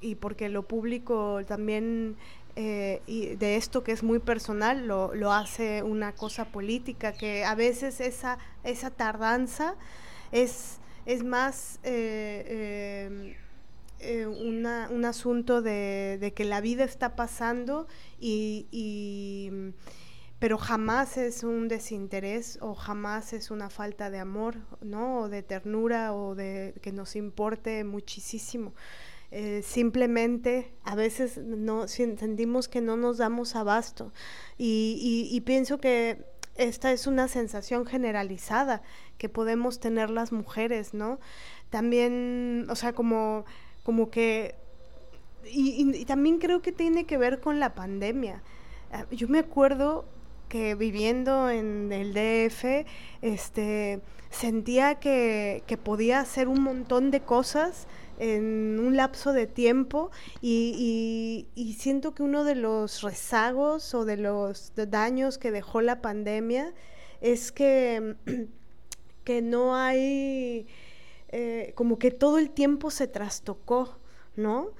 y 0.00 0.14
porque 0.16 0.48
lo 0.48 0.62
público 0.62 1.40
también 1.46 2.16
eh, 2.58 3.02
y 3.06 3.36
de 3.36 3.56
esto 3.56 3.84
que 3.84 3.92
es 3.92 4.02
muy 4.02 4.18
personal 4.18 4.86
lo, 4.86 5.14
lo, 5.14 5.30
hace 5.30 5.82
una 5.82 6.12
cosa 6.12 6.46
política, 6.46 7.12
que 7.12 7.44
a 7.44 7.54
veces 7.54 8.00
esa, 8.00 8.38
esa 8.64 8.90
tardanza 8.90 9.74
es, 10.32 10.78
es 11.06 11.24
más 11.24 11.78
eh, 11.84 13.34
eh, 14.00 14.26
una, 14.26 14.88
un 14.90 15.04
asunto 15.04 15.62
de, 15.62 16.32
que 16.36 16.44
la 16.44 16.60
vida 16.60 16.84
está 16.84 17.16
pasando 17.16 17.86
y, 18.20 19.72
pero 20.38 20.58
jamás 20.58 21.16
es 21.16 21.44
un 21.44 21.68
desinterés 21.68 22.58
o 22.60 22.74
jamás 22.74 23.32
es 23.32 23.50
una 23.50 23.70
falta 23.70 24.10
de 24.10 24.18
amor, 24.18 24.56
¿no? 24.82 25.20
O 25.20 25.28
de 25.30 25.42
ternura 25.42 26.12
o 26.12 26.34
de 26.34 26.74
que 26.82 26.92
nos 26.92 27.16
importe 27.16 27.84
muchísimo. 27.84 28.74
Eh, 29.32 29.62
simplemente 29.64 30.72
a 30.84 30.94
veces 30.94 31.38
no 31.38 31.88
sentimos 31.88 32.68
que 32.68 32.80
no 32.80 32.96
nos 32.96 33.18
damos 33.18 33.56
abasto 33.56 34.12
y, 34.56 35.28
y, 35.32 35.40
pienso 35.40 35.78
que 35.78 36.24
esta 36.58 36.92
es 36.92 37.06
una 37.06 37.28
sensación 37.28 37.86
generalizada 37.86 38.82
que 39.18 39.28
podemos 39.28 39.80
tener 39.80 40.10
las 40.10 40.32
mujeres, 40.32 40.94
¿no? 40.94 41.18
También, 41.70 42.66
o 42.68 42.76
sea, 42.76 42.92
como, 42.92 43.44
como 43.82 44.10
que, 44.10 44.54
y, 45.44 46.04
también 46.04 46.38
creo 46.38 46.62
que 46.62 46.72
tiene 46.72 47.04
que 47.04 47.18
ver 47.18 47.40
con 47.40 47.60
la 47.60 47.74
pandemia. 47.74 48.42
Yo 49.10 49.28
me 49.28 49.38
acuerdo 49.38 50.06
que 50.48 50.74
viviendo 50.74 51.50
en 51.50 51.92
el 51.92 52.14
DF, 52.14 52.86
este, 53.20 54.00
sentía 54.30 54.96
que, 54.96 55.62
que 55.66 55.76
podía 55.76 56.20
hacer 56.20 56.48
un 56.48 56.62
montón 56.62 57.10
de 57.10 57.20
cosas 57.20 57.86
en 58.18 58.78
un 58.80 58.96
lapso 58.96 59.32
de 59.32 59.46
tiempo 59.46 60.10
y, 60.40 61.46
siento 61.78 62.14
que 62.14 62.22
uno 62.22 62.44
de 62.44 62.54
los 62.54 63.02
rezagos 63.02 63.94
o 63.94 64.04
de 64.04 64.16
los 64.16 64.72
daños 64.74 65.38
que 65.38 65.50
dejó 65.50 65.80
la 65.80 66.00
pandemia 66.00 66.72
es 67.20 67.52
que, 67.52 68.16
que 69.24 69.42
no 69.42 69.76
hay, 69.76 70.66
eh, 71.28 71.72
como 71.74 71.98
que 71.98 72.10
todo 72.10 72.38
el 72.38 72.50
tiempo 72.50 72.90
se 72.90 73.06
trastocó, 73.06 73.98
¿no? 74.36 74.70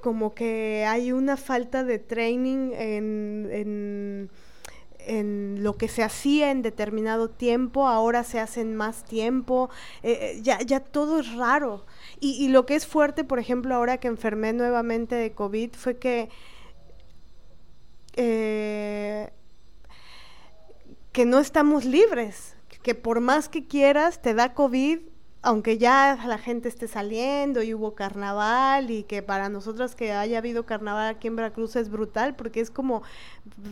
Como 0.00 0.34
que 0.34 0.84
hay 0.86 1.12
una 1.12 1.36
falta 1.36 1.84
de 1.84 1.98
training 1.98 2.72
en, 2.74 4.30
en 5.06 5.62
lo 5.62 5.76
que 5.76 5.88
se 5.88 6.02
hacía 6.02 6.50
en 6.50 6.62
determinado 6.62 7.30
tiempo, 7.30 7.86
ahora 7.86 8.24
se 8.24 8.40
hace 8.40 8.60
en 8.60 8.74
más 8.74 9.04
tiempo, 9.04 9.70
eh, 10.02 10.40
ya, 10.42 10.60
ya 10.60 10.80
todo 10.80 11.20
es 11.20 11.32
raro. 11.34 11.86
Y, 12.18 12.48
lo 12.48 12.64
que 12.64 12.76
es 12.76 12.86
fuerte, 12.86 13.24
por 13.24 13.38
ejemplo, 13.38 13.74
ahora 13.74 13.98
que 13.98 14.08
enfermé 14.08 14.52
nuevamente 14.52 15.14
de 15.14 15.32
COVID, 15.32 15.74
fue 15.74 15.98
que, 15.98 16.30
eh, 18.14 19.30
que 21.12 21.26
no 21.26 21.38
estamos 21.38 21.84
libres, 21.84 22.56
que 22.82 22.94
por 22.94 23.20
más 23.20 23.48
que 23.48 23.66
quieras, 23.66 24.22
te 24.22 24.32
da 24.32 24.54
COVID, 24.54 25.00
aunque 25.46 25.78
ya 25.78 26.18
la 26.26 26.38
gente 26.38 26.68
esté 26.68 26.88
saliendo 26.88 27.62
y 27.62 27.72
hubo 27.72 27.94
carnaval 27.94 28.90
y 28.90 29.04
que 29.04 29.22
para 29.22 29.48
nosotros 29.48 29.94
que 29.94 30.10
haya 30.10 30.38
habido 30.38 30.66
carnaval 30.66 31.06
aquí 31.06 31.28
en 31.28 31.36
Veracruz 31.36 31.76
es 31.76 31.88
brutal 31.88 32.34
porque 32.34 32.60
es 32.60 32.70
como 32.70 33.04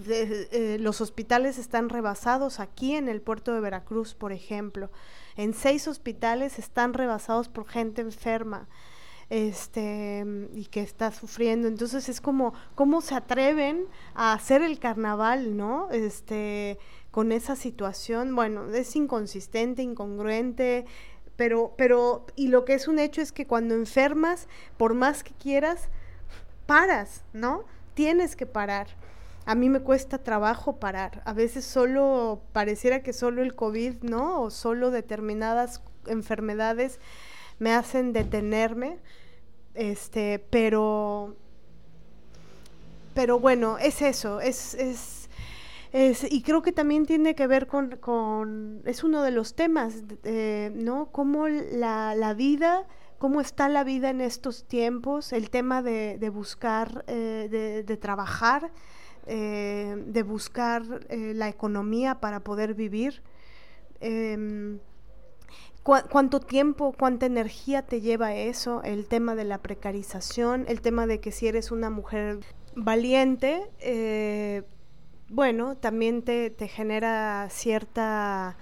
eh, 0.07 0.49
eh, 0.53 0.76
los 0.78 1.01
hospitales 1.01 1.59
están 1.59 1.88
rebasados 1.88 2.61
aquí 2.61 2.95
en 2.95 3.09
el 3.09 3.20
puerto 3.20 3.53
de 3.53 3.61
Veracruz, 3.61 4.14
por 4.14 4.30
ejemplo. 4.30 4.88
En 5.37 5.55
seis 5.55 5.89
hospitales 5.89 6.59
están 6.59 6.95
rebasados 6.95 7.49
por 7.49 7.66
gente 7.66 8.03
enferma 8.03 8.68
este 9.30 10.22
y 10.53 10.66
que 10.66 10.82
está 10.82 11.11
sufriendo 11.11 11.66
entonces 11.66 12.11
es 12.11 12.20
como 12.20 12.53
cómo 12.74 13.01
se 13.01 13.14
atreven 13.14 13.87
a 14.14 14.35
hacer 14.35 14.61
el 14.61 14.78
carnaval 14.78 15.57
no 15.57 15.91
este 15.93 16.78
con 17.11 17.32
esa 17.32 17.57
situación 17.57 18.37
bueno 18.37 18.68
es 18.74 18.95
inconsistente 18.95 19.80
incongruente 19.80 20.85
pero, 21.37 21.74
pero, 21.76 22.26
y 22.37 22.49
lo 22.49 22.64
que 22.64 22.74
es 22.74 22.87
un 22.87 22.99
hecho 22.99 23.20
es 23.20 23.32
que 23.32 23.47
cuando 23.47 23.74
enfermas, 23.74 24.47
por 24.76 24.95
más 24.95 25.24
que 25.24 25.32
quieras, 25.32 25.89
paras, 26.66 27.24
¿no? 27.32 27.64
tienes 27.95 28.37
que 28.37 28.47
parar. 28.47 28.89
A 29.47 29.55
mí 29.55 29.68
me 29.68 29.80
cuesta 29.80 30.18
trabajo 30.18 30.76
parar. 30.76 31.22
A 31.24 31.32
veces 31.32 31.64
solo 31.64 32.42
pareciera 32.53 33.03
que 33.03 33.12
solo 33.12 33.42
el 33.42 33.55
COVID, 33.55 34.03
¿no? 34.03 34.42
O 34.42 34.51
solo 34.51 34.90
determinadas 34.90 35.82
enfermedades 36.07 37.01
me 37.59 37.72
hacen 37.72 38.12
detenerme. 38.12 38.99
Este, 39.74 40.45
pero 40.51 41.36
pero 43.14 43.38
bueno, 43.38 43.78
es 43.78 44.03
eso, 44.03 44.40
es, 44.40 44.74
es, 44.74 45.28
es, 45.92 46.30
y 46.30 46.42
creo 46.42 46.62
que 46.62 46.72
también 46.72 47.07
tiene 47.07 47.36
que 47.36 47.47
ver 47.47 47.68
con, 47.68 47.97
con 47.97 48.82
es 48.84 49.05
uno 49.05 49.22
de 49.22 49.30
los 49.30 49.55
temas, 49.55 50.03
eh, 50.24 50.72
¿no? 50.74 51.11
Cómo 51.12 51.47
la, 51.47 52.16
la, 52.16 52.34
vida, 52.34 52.86
cómo 53.18 53.40
está 53.40 53.68
la 53.68 53.84
vida 53.84 54.11
en 54.11 54.20
estos 54.20 54.64
tiempos, 54.64 55.32
el 55.32 55.49
tema 55.49 55.80
de, 55.80 56.18
de 56.18 56.28
buscar, 56.28 57.05
eh, 57.07 57.47
de, 57.49 57.84
de, 57.84 57.97
trabajar, 57.97 58.72
eh, 59.27 59.97
de 60.07 60.22
buscar 60.22 60.83
eh, 61.09 61.33
la 61.35 61.49
economía 61.49 62.20
para 62.20 62.41
poder 62.41 62.75
vivir. 62.75 63.22
Em, 64.01 64.81
¿Cuánto 65.83 66.41
tiempo, 66.41 66.95
cuánta 66.99 67.27
energía 67.27 67.83
te 67.83 68.01
lleva 68.01 68.35
eso? 68.35 68.83
El 68.85 69.07
tema 69.07 69.35
de 69.35 69.45
la 69.45 69.59
precarización, 69.59 70.64
el 70.66 70.81
tema 70.81 71.07
de 71.07 71.20
que 71.20 71.31
si 71.31 71.47
eres 71.47 71.70
una 71.70 71.91
mujer 71.91 72.41
valiente, 72.75 73.70
eh, 73.81 74.62
bueno, 75.29 75.77
también 75.77 76.22
te, 76.22 76.49
te 76.49 76.68
genera 76.68 77.49
cierta 77.51 78.57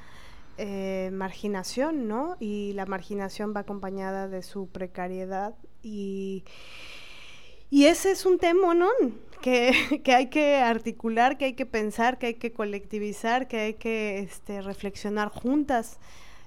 eh, 0.58 1.10
marginación, 1.12 2.08
¿no? 2.08 2.36
Y 2.38 2.72
la 2.74 2.86
marginación 2.86 3.54
va 3.56 3.60
acompañada 3.60 4.28
de 4.28 4.42
su 4.42 4.68
precariedad 4.68 5.54
y, 5.82 6.44
y 7.70 7.86
ese 7.86 8.10
es 8.10 8.26
un 8.26 8.38
tema, 8.38 8.74
¿no? 8.74 8.90
Que, 9.42 9.72
hay 10.06 10.28
que 10.28 10.56
articular, 10.56 11.36
que 11.36 11.46
hay 11.46 11.52
que 11.54 11.66
pensar, 11.66 12.18
que 12.18 12.28
hay 12.28 12.34
que 12.34 12.52
colectivizar, 12.52 13.48
que 13.48 13.58
hay 13.58 13.74
que 13.74 14.20
este, 14.20 14.62
reflexionar 14.62 15.28
juntas, 15.28 15.98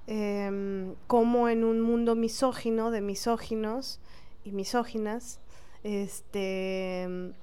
eh, 0.08 0.94
como 1.08 1.50
en 1.50 1.64
un 1.64 1.82
mundo 1.82 2.16
misógino, 2.16 2.90
de 2.90 3.02
misóginos 3.02 4.00
y 4.44 4.52
misóginas, 4.52 5.40
este 5.84 7.34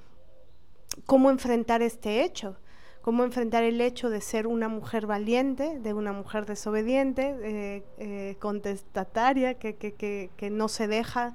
cómo 1.06 1.30
enfrentar 1.30 1.82
este 1.82 2.22
hecho, 2.22 2.56
cómo 3.02 3.24
enfrentar 3.24 3.64
el 3.64 3.80
hecho 3.80 4.10
de 4.10 4.20
ser 4.20 4.46
una 4.46 4.68
mujer 4.68 5.06
valiente, 5.06 5.78
de 5.80 5.92
una 5.92 6.12
mujer 6.12 6.46
desobediente, 6.46 7.82
eh, 7.98 8.36
contestataria, 8.38 9.54
que, 9.54 9.76
que, 9.76 10.30
que, 10.36 10.50
no 10.50 10.68
se 10.68 10.86
deja, 10.86 11.34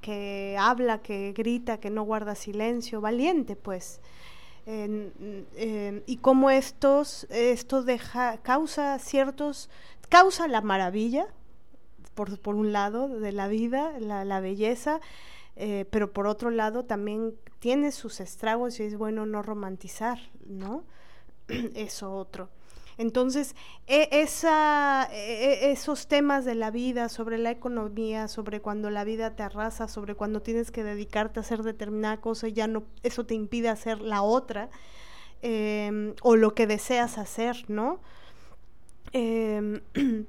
que 0.00 0.56
habla, 0.58 1.02
que 1.02 1.32
grita, 1.36 1.78
que 1.78 1.90
no 1.90 2.02
guarda 2.02 2.34
silencio, 2.34 3.00
valiente 3.00 3.56
pues. 3.56 4.00
Y 6.06 6.16
cómo 6.18 6.50
estos, 6.50 7.26
esto 7.30 7.82
deja, 7.82 8.36
causa 8.42 8.98
ciertos, 8.98 9.70
causa 10.10 10.46
la 10.46 10.60
maravilla, 10.60 11.26
por, 12.14 12.38
por 12.38 12.54
un 12.54 12.72
lado, 12.72 13.08
de 13.08 13.32
la 13.32 13.48
vida, 13.48 13.98
la, 13.98 14.24
la 14.24 14.40
belleza, 14.40 15.00
eh, 15.60 15.86
pero 15.90 16.12
por 16.12 16.28
otro 16.28 16.50
lado 16.50 16.84
también 16.84 17.34
tiene 17.58 17.90
sus 17.90 18.20
estragos 18.20 18.78
y 18.78 18.84
es 18.84 18.96
bueno 18.96 19.26
no 19.26 19.42
romantizar, 19.42 20.18
¿no? 20.46 20.84
Eso 21.74 22.14
otro. 22.14 22.48
Entonces, 22.98 23.54
e 23.86 24.08
esa, 24.10 25.08
e 25.12 25.70
esos 25.70 26.08
temas 26.08 26.44
de 26.44 26.56
la 26.56 26.72
vida, 26.72 27.08
sobre 27.08 27.38
la 27.38 27.52
economía, 27.52 28.26
sobre 28.26 28.60
cuando 28.60 28.90
la 28.90 29.04
vida 29.04 29.36
te 29.36 29.44
arrasa, 29.44 29.86
sobre 29.86 30.16
cuando 30.16 30.42
tienes 30.42 30.72
que 30.72 30.82
dedicarte 30.82 31.38
a 31.38 31.42
hacer 31.42 31.62
determinada 31.62 32.20
cosa 32.20 32.48
y 32.48 32.52
ya 32.52 32.66
no, 32.66 32.82
eso 33.04 33.24
te 33.24 33.34
impide 33.34 33.68
hacer 33.68 34.00
la 34.00 34.22
otra, 34.22 34.68
eh, 35.42 36.14
o 36.22 36.34
lo 36.34 36.54
que 36.54 36.66
deseas 36.66 37.18
hacer, 37.18 37.64
¿no? 37.68 38.00
Eh, 39.12 39.80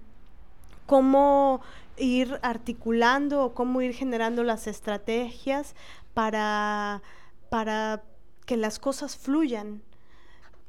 cómo 0.85 1.61
ir 1.97 2.39
articulando 2.41 3.43
o 3.43 3.53
cómo 3.53 3.81
ir 3.81 3.93
generando 3.93 4.43
las 4.43 4.67
estrategias 4.67 5.75
para, 6.13 7.01
para 7.49 8.03
que 8.45 8.57
las 8.57 8.79
cosas 8.79 9.17
fluyan. 9.17 9.81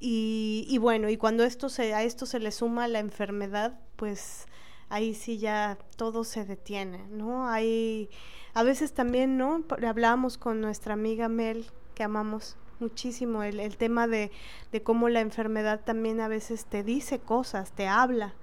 Y, 0.01 0.67
y, 0.69 0.79
bueno, 0.79 1.11
y 1.11 1.19
cuando 1.19 1.45
esto 1.45 1.69
se, 1.69 1.95
a 1.95 2.03
esto 2.03 2.25
se 2.25 2.41
le 2.41 2.51
suma 2.53 2.89
la 2.89 3.01
enfermedad, 3.01 3.79
pues 3.97 4.47
ahí 4.89 5.15
sí 5.15 5.39
ya 5.39 5.79
todo 5.97 6.25
se 6.25 6.45
detiene, 6.47 7.07
¿no? 7.11 7.47
Hay, 7.49 8.09
a 8.55 8.63
veces 8.63 8.95
también, 8.95 9.37
¿no? 9.37 9.65
Hablábamos 9.87 10.39
con 10.39 10.61
nuestra 10.61 10.95
amiga 10.95 11.29
Mel, 11.29 11.67
que 11.95 12.03
amamos 12.03 12.57
muchísimo, 12.81 13.43
el, 13.43 13.61
el 13.61 13.77
tema 13.77 14.07
de, 14.07 14.31
de 14.73 14.83
cómo 14.83 15.11
la 15.11 15.21
enfermedad 15.21 15.83
también 15.85 16.21
a 16.21 16.29
veces 16.29 16.65
te 16.65 16.83
dice 16.83 17.19
cosas, 17.19 17.73
te 17.73 17.87
habla, 17.87 18.35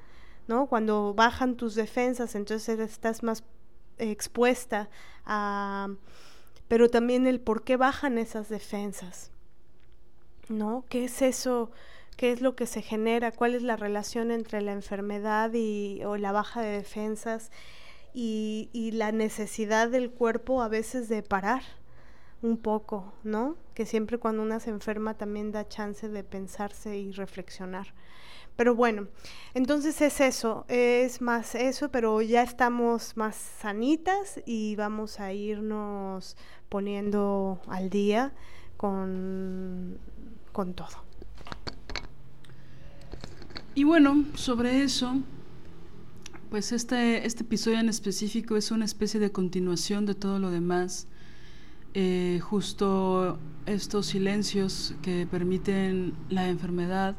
¿no? 0.47 0.67
Cuando 0.67 1.13
bajan 1.15 1.55
tus 1.57 1.73
defensas, 1.73 2.35
entonces 2.35 2.79
estás 2.79 3.23
más 3.23 3.43
expuesta 3.97 4.89
a... 5.25 5.89
Pero 6.67 6.89
también 6.89 7.27
el 7.27 7.39
por 7.39 7.63
qué 7.63 7.77
bajan 7.77 8.17
esas 8.17 8.49
defensas, 8.49 9.31
¿no? 10.49 10.85
¿Qué 10.89 11.05
es 11.05 11.21
eso? 11.21 11.71
¿Qué 12.15 12.31
es 12.31 12.41
lo 12.41 12.55
que 12.55 12.65
se 12.65 12.81
genera? 12.81 13.31
¿Cuál 13.31 13.55
es 13.55 13.61
la 13.63 13.75
relación 13.75 14.31
entre 14.31 14.61
la 14.61 14.71
enfermedad 14.71 15.51
y, 15.53 16.01
o 16.03 16.17
la 16.17 16.31
baja 16.31 16.61
de 16.61 16.71
defensas 16.77 17.51
y, 18.13 18.69
y 18.73 18.91
la 18.91 19.11
necesidad 19.11 19.89
del 19.89 20.09
cuerpo 20.09 20.61
a 20.61 20.67
veces 20.67 21.09
de 21.09 21.21
parar 21.23 21.61
un 22.41 22.57
poco, 22.57 23.13
¿no? 23.23 23.55
Que 23.73 23.85
siempre 23.85 24.17
cuando 24.17 24.43
una 24.43 24.59
se 24.59 24.69
enferma 24.69 25.15
también 25.15 25.51
da 25.51 25.67
chance 25.67 26.07
de 26.07 26.23
pensarse 26.23 26.97
y 26.97 27.11
reflexionar. 27.11 27.93
Pero 28.55 28.73
bueno, 28.73 29.07
entonces 29.53 30.01
es 30.01 30.19
eso, 30.19 30.65
es 30.67 31.21
más 31.21 31.53
eso, 31.53 31.89
pero 31.89 32.21
ya 32.23 32.41
estamos 32.41 33.15
más 33.15 33.35
sanitas 33.35 34.41
y 34.45 34.75
vamos 34.75 35.19
a 35.19 35.31
irnos 35.31 36.35
poniendo 36.67 37.59
al 37.67 37.91
día 37.91 38.33
con, 38.75 39.99
con 40.57 40.73
todo. 40.73 40.87
Y 43.75 43.83
bueno, 43.83 44.25
sobre 44.33 44.81
eso, 44.81 45.21
pues 46.49 46.71
este, 46.71 47.27
este 47.27 47.43
episodio 47.43 47.77
en 47.79 47.89
específico 47.89 48.57
es 48.57 48.71
una 48.71 48.85
especie 48.85 49.19
de 49.19 49.31
continuación 49.31 50.07
de 50.07 50.15
todo 50.15 50.39
lo 50.39 50.49
demás. 50.49 51.05
Eh, 51.93 52.39
justo 52.41 53.37
estos 53.67 54.07
silencios 54.07 54.95
que 55.03 55.27
permiten 55.29 56.15
la 56.29 56.49
enfermedad 56.49 57.15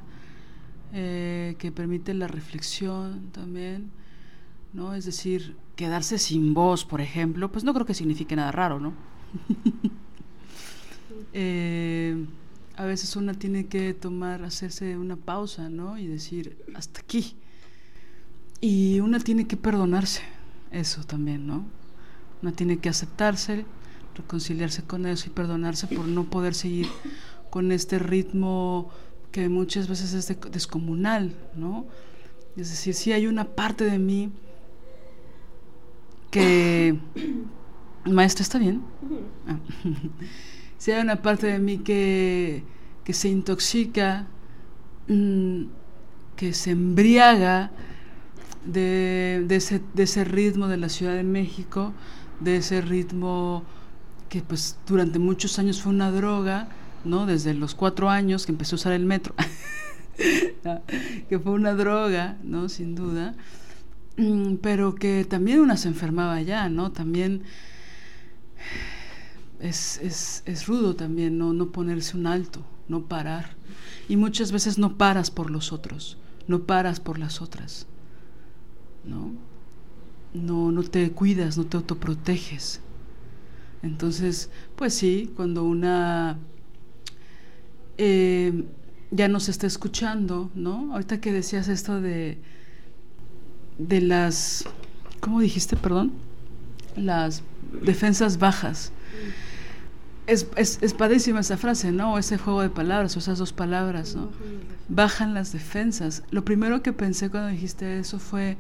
eh, 0.93 1.55
que 1.61 1.70
permite 1.70 2.14
la 2.14 2.26
reflexión 2.26 3.30
también, 3.30 3.93
¿no? 4.72 4.95
Es 4.95 5.05
decir, 5.05 5.55
quedarse 5.76 6.18
sin 6.18 6.55
voz, 6.55 6.84
por 6.84 7.01
ejemplo, 7.01 7.53
pues 7.53 7.62
no 7.62 7.72
creo 7.72 7.86
que 7.86 7.95
signifique 7.95 8.34
nada 8.34 8.51
raro, 8.51 8.80
¿no? 8.80 8.95
eh, 11.32 12.26
a 12.79 12.85
veces 12.85 13.16
una 13.16 13.35
tiene 13.35 13.66
que 13.66 13.93
tomar, 13.93 14.45
hacerse 14.45 14.97
una 14.97 15.16
pausa, 15.16 15.68
¿no? 15.68 15.99
Y 15.99 16.07
decir, 16.07 16.64
hasta 16.76 17.01
aquí. 17.01 17.35
Y 18.61 19.01
una 19.01 19.18
tiene 19.18 19.49
que 19.49 19.57
perdonarse, 19.57 20.22
eso 20.70 21.03
también, 21.03 21.45
¿no? 21.45 21.66
Una 22.41 22.53
tiene 22.53 22.79
que 22.79 22.89
aceptarse, 22.89 23.66
reconciliarse 24.14 24.85
con 24.85 25.07
eso 25.07 25.26
y 25.26 25.31
perdonarse 25.31 25.89
por 25.89 26.07
no 26.07 26.31
poder 26.31 26.55
seguir 26.55 26.87
con 27.51 27.72
este 27.72 27.99
ritmo 27.99 28.91
que 29.33 29.49
muchas 29.49 29.89
veces 29.89 30.12
es 30.12 30.29
de, 30.29 30.37
descomunal, 30.49 31.35
¿no? 31.57 31.85
Es 32.57 32.70
decir, 32.70 32.95
si 32.95 33.11
hay 33.11 33.26
una 33.26 33.45
parte 33.45 33.85
de 33.85 33.99
mí 33.99 34.31
que... 36.31 36.97
Maestra, 38.05 38.45
¿está 38.45 38.59
bien? 38.59 38.83
Ah. 39.49 39.59
si 40.79 40.93
hay 40.93 41.03
una 41.03 41.16
parte 41.22 41.49
de 41.49 41.59
mí 41.59 41.79
que, 41.79 42.62
que 43.05 43.12
se 43.12 43.29
intoxica, 43.29 44.26
mmm, 45.09 45.64
que 46.37 46.55
se 46.55 46.70
embriaga 46.70 47.72
de, 48.64 49.45
de, 49.47 49.57
ese, 49.57 49.83
de 49.95 50.05
ese 50.05 50.24
ritmo 50.24 50.68
de 50.68 50.76
la 50.76 50.89
Ciudad 50.89 51.14
de 51.14 51.24
México, 51.24 51.93
de 52.41 52.57
ese 52.57 52.81
ritmo 52.81 53.64
que 54.29 54.43
pues 54.43 54.79
durante 54.87 55.18
muchos 55.18 55.59
años 55.59 55.83
fue 55.83 55.93
una 55.93 56.12
droga, 56.12 56.68
¿no? 57.05 57.26
Desde 57.26 57.55
los 57.55 57.74
cuatro 57.74 58.09
años 58.09 58.47
que 58.47 58.53
empecé 58.53 58.74
a 58.74 58.76
usar 58.76 58.93
el 58.93 59.05
metro, 59.05 59.35
que 61.29 61.39
fue 61.39 61.53
una 61.53 61.74
droga, 61.74 62.37
¿no? 62.45 62.68
Sin 62.68 62.95
duda, 62.95 63.35
mm, 64.16 64.57
pero 64.57 64.95
que 64.95 65.24
también 65.24 65.61
una 65.61 65.76
se 65.76 65.89
enfermaba 65.89 66.41
ya, 66.43 66.68
¿no? 66.68 66.93
También 66.93 67.43
es, 69.61 69.98
es, 69.98 70.42
es 70.46 70.66
rudo 70.66 70.94
también, 70.94 71.38
¿no? 71.38 71.52
No 71.52 71.70
ponerse 71.70 72.16
un 72.16 72.26
alto, 72.26 72.62
no 72.88 73.04
parar. 73.04 73.56
Y 74.09 74.16
muchas 74.16 74.52
veces 74.52 74.78
no 74.78 74.96
paras 74.96 75.30
por 75.30 75.50
los 75.50 75.72
otros, 75.72 76.18
no 76.46 76.62
paras 76.64 77.00
por 77.00 77.18
las 77.18 77.42
otras, 77.42 77.86
¿no? 79.04 79.32
No, 80.34 80.72
no 80.72 80.82
te 80.82 81.11
cuidas, 81.12 81.59
no 81.59 81.64
te 81.64 81.76
autoproteges. 81.76 82.80
Entonces, 83.82 84.50
pues 84.76 84.94
sí, 84.94 85.32
cuando 85.36 85.64
una 85.64 86.38
eh, 87.96 88.64
ya 89.11 89.28
nos 89.28 89.48
está 89.48 89.66
escuchando, 89.66 90.50
¿no? 90.54 90.92
Ahorita 90.92 91.20
que 91.20 91.32
decías 91.32 91.68
esto 91.68 92.00
de, 92.00 92.38
de 93.78 94.00
las, 94.00 94.64
¿cómo 95.20 95.40
dijiste, 95.40 95.76
perdón? 95.76 96.12
Las 96.96 97.42
defensas 97.82 98.38
bajas. 98.38 98.92
Es, 100.29 100.47
es, 100.57 100.93
padrísima 100.93 101.41
esa 101.41 101.57
frase, 101.57 101.91
¿no? 101.91 102.18
Ese 102.18 102.37
juego 102.37 102.61
de 102.61 102.68
palabras, 102.68 103.16
o 103.16 103.18
esas 103.18 103.39
dos 103.39 103.55
palabras, 103.55 104.14
¿no? 104.14 104.29
Bajan 104.89 105.33
las 105.33 105.53
defensas. 105.53 106.22
Lo 106.31 106.45
primero 106.45 106.83
que 106.83 106.93
pensé 106.93 107.31
cuando 107.31 107.49
dijiste 107.49 107.99
eso 107.99 108.18
fue, 108.18 108.59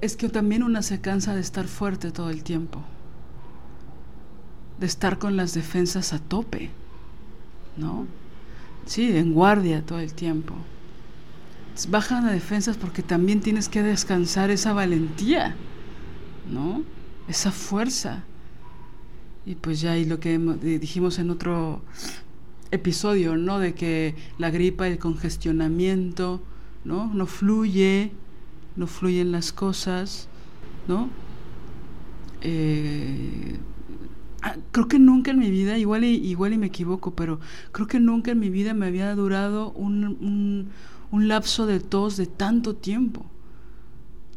es 0.00 0.16
que 0.16 0.28
también 0.28 0.62
una 0.62 0.82
se 0.82 1.00
cansa 1.00 1.34
de 1.34 1.40
estar 1.40 1.66
fuerte 1.66 2.12
todo 2.12 2.30
el 2.30 2.44
tiempo, 2.44 2.84
de 4.78 4.86
estar 4.86 5.18
con 5.18 5.36
las 5.36 5.54
defensas 5.54 6.12
a 6.12 6.20
tope, 6.20 6.70
¿no? 7.76 8.06
Sí, 8.86 9.16
en 9.16 9.34
guardia 9.34 9.84
todo 9.84 9.98
el 9.98 10.14
tiempo. 10.14 10.54
Bajan 11.88 12.26
las 12.26 12.34
defensas 12.34 12.76
porque 12.76 13.02
también 13.02 13.40
tienes 13.40 13.68
que 13.68 13.82
descansar 13.82 14.50
esa 14.50 14.72
valentía, 14.72 15.56
¿no? 16.48 16.84
Esa 17.26 17.50
fuerza. 17.50 18.22
Y 19.46 19.54
pues 19.54 19.80
ya, 19.80 19.96
y 19.96 20.04
lo 20.04 20.18
que 20.18 20.38
dijimos 20.38 21.20
en 21.20 21.30
otro 21.30 21.80
episodio, 22.72 23.36
¿no? 23.36 23.60
De 23.60 23.74
que 23.74 24.16
la 24.38 24.50
gripa, 24.50 24.88
el 24.88 24.98
congestionamiento, 24.98 26.42
¿no? 26.84 27.12
No 27.14 27.26
fluye, 27.26 28.10
no 28.74 28.88
fluyen 28.88 29.30
las 29.30 29.52
cosas, 29.52 30.28
¿no? 30.88 31.08
Eh, 32.42 33.56
ah, 34.42 34.56
creo 34.72 34.88
que 34.88 34.98
nunca 34.98 35.30
en 35.30 35.38
mi 35.38 35.50
vida, 35.50 35.78
igual 35.78 36.04
y, 36.04 36.16
igual 36.16 36.52
y 36.52 36.58
me 36.58 36.66
equivoco, 36.66 37.14
pero 37.14 37.40
creo 37.72 37.86
que 37.86 38.00
nunca 38.00 38.32
en 38.32 38.40
mi 38.40 38.50
vida 38.50 38.74
me 38.74 38.86
había 38.86 39.14
durado 39.14 39.70
un, 39.72 40.68
un, 41.10 41.28
lapso 41.28 41.66
de 41.66 41.80
tos 41.80 42.16
de 42.16 42.26
tanto 42.26 42.74
tiempo, 42.76 43.26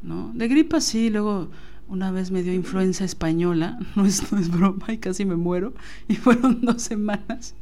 ¿no? 0.01 0.32
De 0.34 0.47
gripa 0.47 0.82
sí, 0.82 1.10
luego 1.10 1.49
una 1.89 2.11
vez 2.11 2.31
me 2.31 2.43
dio 2.43 2.53
influenza 2.53 3.03
española, 3.03 3.79
no 3.95 4.05
es, 4.05 4.31
no 4.31 4.39
broma, 4.49 4.93
y 4.93 4.99
casi 4.99 5.25
me 5.25 5.35
muero, 5.35 5.73
y 6.07 6.15
fueron 6.15 6.61
dos 6.61 6.83
semanas. 6.83 7.55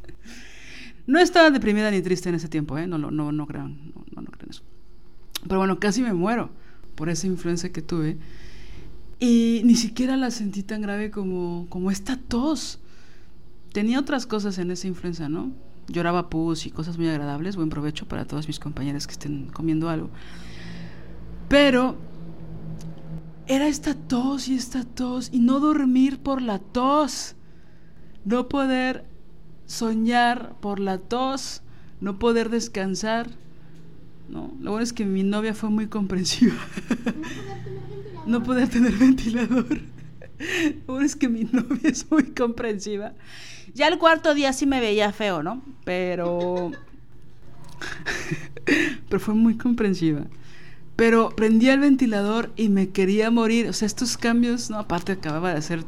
No 1.06 1.18
estaba 1.18 1.50
deprimida 1.50 1.90
ni 1.90 2.02
triste 2.02 2.28
en 2.28 2.34
ese 2.34 2.48
tiempo, 2.48 2.76
¿eh? 2.76 2.86
No, 2.86 2.98
no, 2.98 3.10
no, 3.10 3.32
no 3.32 3.46
crean, 3.46 3.92
no, 4.14 4.20
no, 4.20 4.30
crean 4.30 4.50
eso. 4.50 4.62
Pero 5.46 5.58
bueno, 5.58 5.80
casi 5.80 6.02
me 6.02 6.12
muero 6.12 6.50
por 6.94 7.08
esa 7.08 7.26
influencia 7.26 7.72
que 7.72 7.80
tuve. 7.80 8.18
Y 9.18 9.62
ni 9.64 9.74
siquiera 9.74 10.16
la 10.18 10.30
sentí 10.30 10.62
tan 10.62 10.82
grave 10.82 11.10
como, 11.10 11.66
como 11.70 11.90
esta 11.90 12.18
tos. 12.18 12.78
Tenía 13.72 13.98
otras 13.98 14.26
cosas 14.26 14.58
en 14.58 14.70
esa 14.70 14.86
influenza, 14.86 15.30
¿no? 15.30 15.50
Lloraba 15.86 16.28
pus 16.28 16.66
y 16.66 16.70
cosas 16.70 16.98
muy 16.98 17.08
agradables. 17.08 17.56
Buen 17.56 17.70
provecho 17.70 18.06
para 18.06 18.26
todas 18.26 18.46
mis 18.46 18.60
compañeras 18.60 19.06
que 19.06 19.12
estén 19.12 19.46
comiendo 19.46 19.88
algo. 19.88 20.10
Pero 21.48 21.96
era 23.48 23.66
esta 23.66 23.94
tos 23.94 24.48
y 24.48 24.54
esta 24.54 24.84
tos 24.84 25.30
y 25.32 25.40
no 25.40 25.60
dormir 25.60 26.20
por 26.20 26.42
la 26.42 26.58
tos. 26.58 27.34
No 28.24 28.48
poder 28.48 29.06
soñar 29.66 30.56
por 30.60 30.78
la 30.78 30.98
tos. 30.98 31.62
No 32.00 32.18
poder 32.18 32.48
descansar 32.48 33.28
¿no? 34.28 34.54
Lo 34.60 34.72
bueno 34.72 34.84
es 34.84 34.92
que 34.92 35.04
mi 35.04 35.22
novia 35.22 35.54
fue 35.54 35.70
muy 35.70 35.86
comprensiva. 35.88 36.54
No 38.26 38.42
poder 38.42 38.68
tener 38.68 38.92
ventilador. 38.92 39.80
Lo 40.86 40.92
bueno 40.94 41.06
es 41.06 41.16
que 41.16 41.28
mi 41.28 41.44
novia 41.44 41.88
es 41.88 42.10
muy 42.10 42.24
comprensiva. 42.24 43.14
Ya 43.74 43.88
el 43.88 43.98
cuarto 43.98 44.34
día 44.34 44.52
sí 44.52 44.66
me 44.66 44.80
veía 44.80 45.12
feo, 45.12 45.42
¿no? 45.42 45.62
Pero... 45.84 46.72
Pero 49.08 49.20
fue 49.20 49.32
muy 49.32 49.56
comprensiva. 49.56 50.26
Pero 50.98 51.30
prendía 51.30 51.74
el 51.74 51.78
ventilador 51.78 52.50
y 52.56 52.70
me 52.70 52.88
quería 52.88 53.30
morir. 53.30 53.68
O 53.68 53.72
sea, 53.72 53.86
estos 53.86 54.16
cambios, 54.16 54.68
no, 54.68 54.80
aparte 54.80 55.12
acababa 55.12 55.52
de 55.52 55.58
hacer 55.58 55.84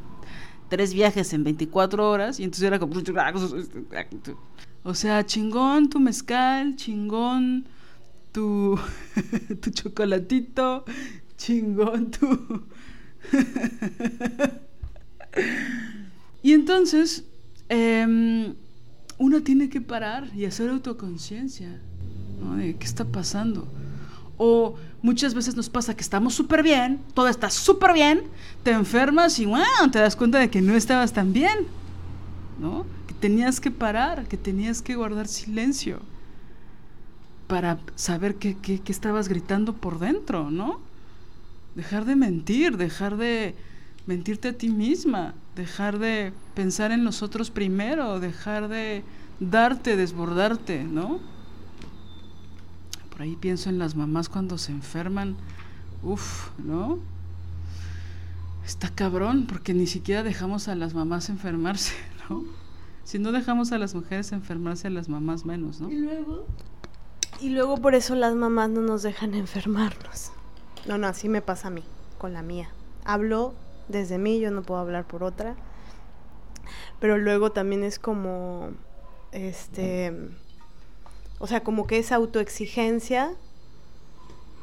tres 0.69 0.95
viajes 0.95 1.33
en 1.33 1.43
24 1.43 2.09
horas 2.09 2.39
y 2.39 2.45
entonces 2.45 2.69
era 2.69 2.79
como... 2.79 2.95
O 4.85 4.95
sea, 4.95 5.27
chingón 5.27 5.91
tu 5.91 5.99
mezcal, 5.99 6.77
chingón 6.77 7.67
tu, 8.31 8.79
tu 9.61 9.71
chocolatito, 9.71 10.85
chingón 11.37 12.13
tu... 12.13 12.63
y 16.45 16.53
entonces, 16.53 17.25
em, 17.69 18.55
uno 19.19 19.43
tiene 19.43 19.69
que 19.69 19.81
parar 19.81 20.31
y 20.37 20.45
hacer 20.45 20.71
autoconciencia 20.71 21.81
¿no? 22.41 22.59
qué 22.59 22.77
está 22.85 23.05
pasando. 23.05 23.80
O 24.43 24.74
muchas 25.03 25.34
veces 25.34 25.55
nos 25.55 25.68
pasa 25.68 25.95
que 25.95 26.01
estamos 26.01 26.32
súper 26.32 26.62
bien, 26.62 26.99
todo 27.12 27.28
está 27.28 27.51
súper 27.51 27.93
bien, 27.93 28.22
te 28.62 28.70
enfermas 28.70 29.38
y 29.38 29.45
bueno, 29.45 29.91
te 29.93 29.99
das 29.99 30.16
cuenta 30.16 30.38
de 30.38 30.49
que 30.49 30.62
no 30.62 30.74
estabas 30.74 31.12
tan 31.12 31.34
bien, 31.34 31.66
¿no? 32.59 32.86
Que 33.07 33.12
tenías 33.12 33.61
que 33.61 33.70
parar, 33.70 34.26
que 34.28 34.38
tenías 34.38 34.80
que 34.80 34.95
guardar 34.95 35.28
silencio 35.28 36.01
para 37.49 37.80
saber 37.97 38.36
qué, 38.36 38.57
qué, 38.57 38.80
estabas 38.86 39.28
gritando 39.28 39.74
por 39.74 39.99
dentro, 39.99 40.51
¿no? 40.51 40.80
Dejar 41.74 42.07
de 42.07 42.16
mentir, 42.16 42.78
dejar 42.78 43.18
de 43.18 43.55
mentirte 44.07 44.49
a 44.49 44.53
ti 44.55 44.70
misma, 44.70 45.34
dejar 45.55 45.99
de 45.99 46.32
pensar 46.55 46.93
en 46.93 47.05
los 47.05 47.22
otros 47.22 47.51
primero, 47.51 48.20
dejar 48.20 48.68
de 48.68 49.03
darte, 49.38 49.97
desbordarte, 49.97 50.84
¿no? 50.84 51.20
Ahí 53.21 53.37
pienso 53.37 53.71
en 53.71 53.79
las 53.79 53.95
mamás 53.95 54.29
cuando 54.29 54.59
se 54.59 54.73
enferman, 54.73 55.37
uff, 56.03 56.51
¿no? 56.59 56.99
Está 58.64 58.89
cabrón, 58.89 59.47
porque 59.47 59.75
ni 59.75 59.87
siquiera 59.87 60.23
dejamos 60.23 60.68
a 60.68 60.75
las 60.75 60.95
mamás 60.95 61.29
enfermarse, 61.29 61.95
¿no? 62.31 62.45
Si 63.05 63.18
no 63.18 63.33
dejamos 63.33 63.73
a 63.73 63.79
las 63.79 63.95
mujeres 63.95 64.33
enfermarse, 64.33 64.89
a 64.89 64.91
las 64.91 65.09
mamás 65.09 65.45
menos, 65.45 65.81
¿no? 65.81 65.91
Y 65.91 65.99
luego 65.99 66.47
y 67.41 67.49
luego 67.49 67.79
por 67.79 67.95
eso 67.95 68.14
las 68.14 68.35
mamás 68.35 68.68
no 68.68 68.83
nos 68.83 69.03
dejan 69.03 69.35
enfermarnos. 69.35 70.31
No, 70.87 70.99
no, 70.99 71.07
así 71.07 71.29
me 71.31 71.41
pasa 71.41 71.68
a 71.68 71.71
mí, 71.71 71.83
con 72.18 72.35
la 72.35 72.43
mía. 72.43 72.68
Hablo 73.05 73.55
desde 73.89 74.18
mí, 74.18 74.41
yo 74.41 74.51
no 74.51 74.62
puedo 74.62 74.81
hablar 74.81 75.07
por 75.07 75.25
otra. 75.25 75.57
Pero 77.01 77.16
luego 77.16 77.51
también 77.51 77.83
es 77.83 77.99
como, 77.99 78.71
este, 79.33 80.14
o 81.41 81.47
sea, 81.47 81.64
como 81.64 81.86
que 81.86 81.99
es 81.99 82.12
autoexigencia 82.12 83.32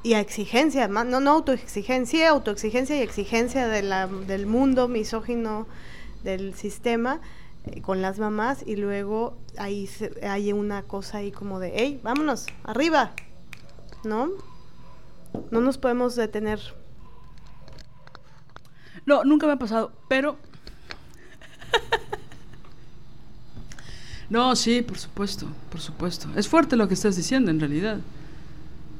y 0.04 0.14
exigencia, 0.14 0.88
no, 0.88 1.04
no 1.04 1.32
autoexigencia, 1.32 2.30
autoexigencia 2.30 2.96
y 2.96 3.02
exigencia 3.02 3.68
de 3.68 3.82
la, 3.82 4.08
del 4.08 4.46
mundo 4.46 4.88
misógino 4.88 5.68
del 6.24 6.54
sistema 6.54 7.20
eh, 7.66 7.82
con 7.82 8.02
las 8.04 8.20
mamás 8.20 8.64
y 8.66 8.76
luego 8.76 9.36
ahí 9.58 9.90
hay 10.22 10.54
una 10.54 10.84
cosa 10.84 11.18
ahí 11.18 11.32
como 11.32 11.60
de, 11.60 11.74
hey, 11.76 12.00
vámonos, 12.04 12.46
arriba, 12.64 13.12
¿no? 14.04 14.30
No 15.50 15.60
nos 15.60 15.80
podemos 15.80 16.16
detener. 16.16 16.60
No, 19.06 19.24
nunca 19.24 19.48
me 19.48 19.54
ha 19.54 19.60
pasado, 19.60 19.92
pero... 20.08 20.38
no, 24.30 24.56
sí, 24.56 24.82
por 24.82 24.98
supuesto, 24.98 25.48
por 25.72 25.80
supuesto. 25.80 26.28
Es 26.36 26.48
fuerte 26.48 26.76
lo 26.76 26.88
que 26.88 26.94
estás 26.94 27.16
diciendo 27.16 27.52
en 27.52 27.60
realidad, 27.60 28.00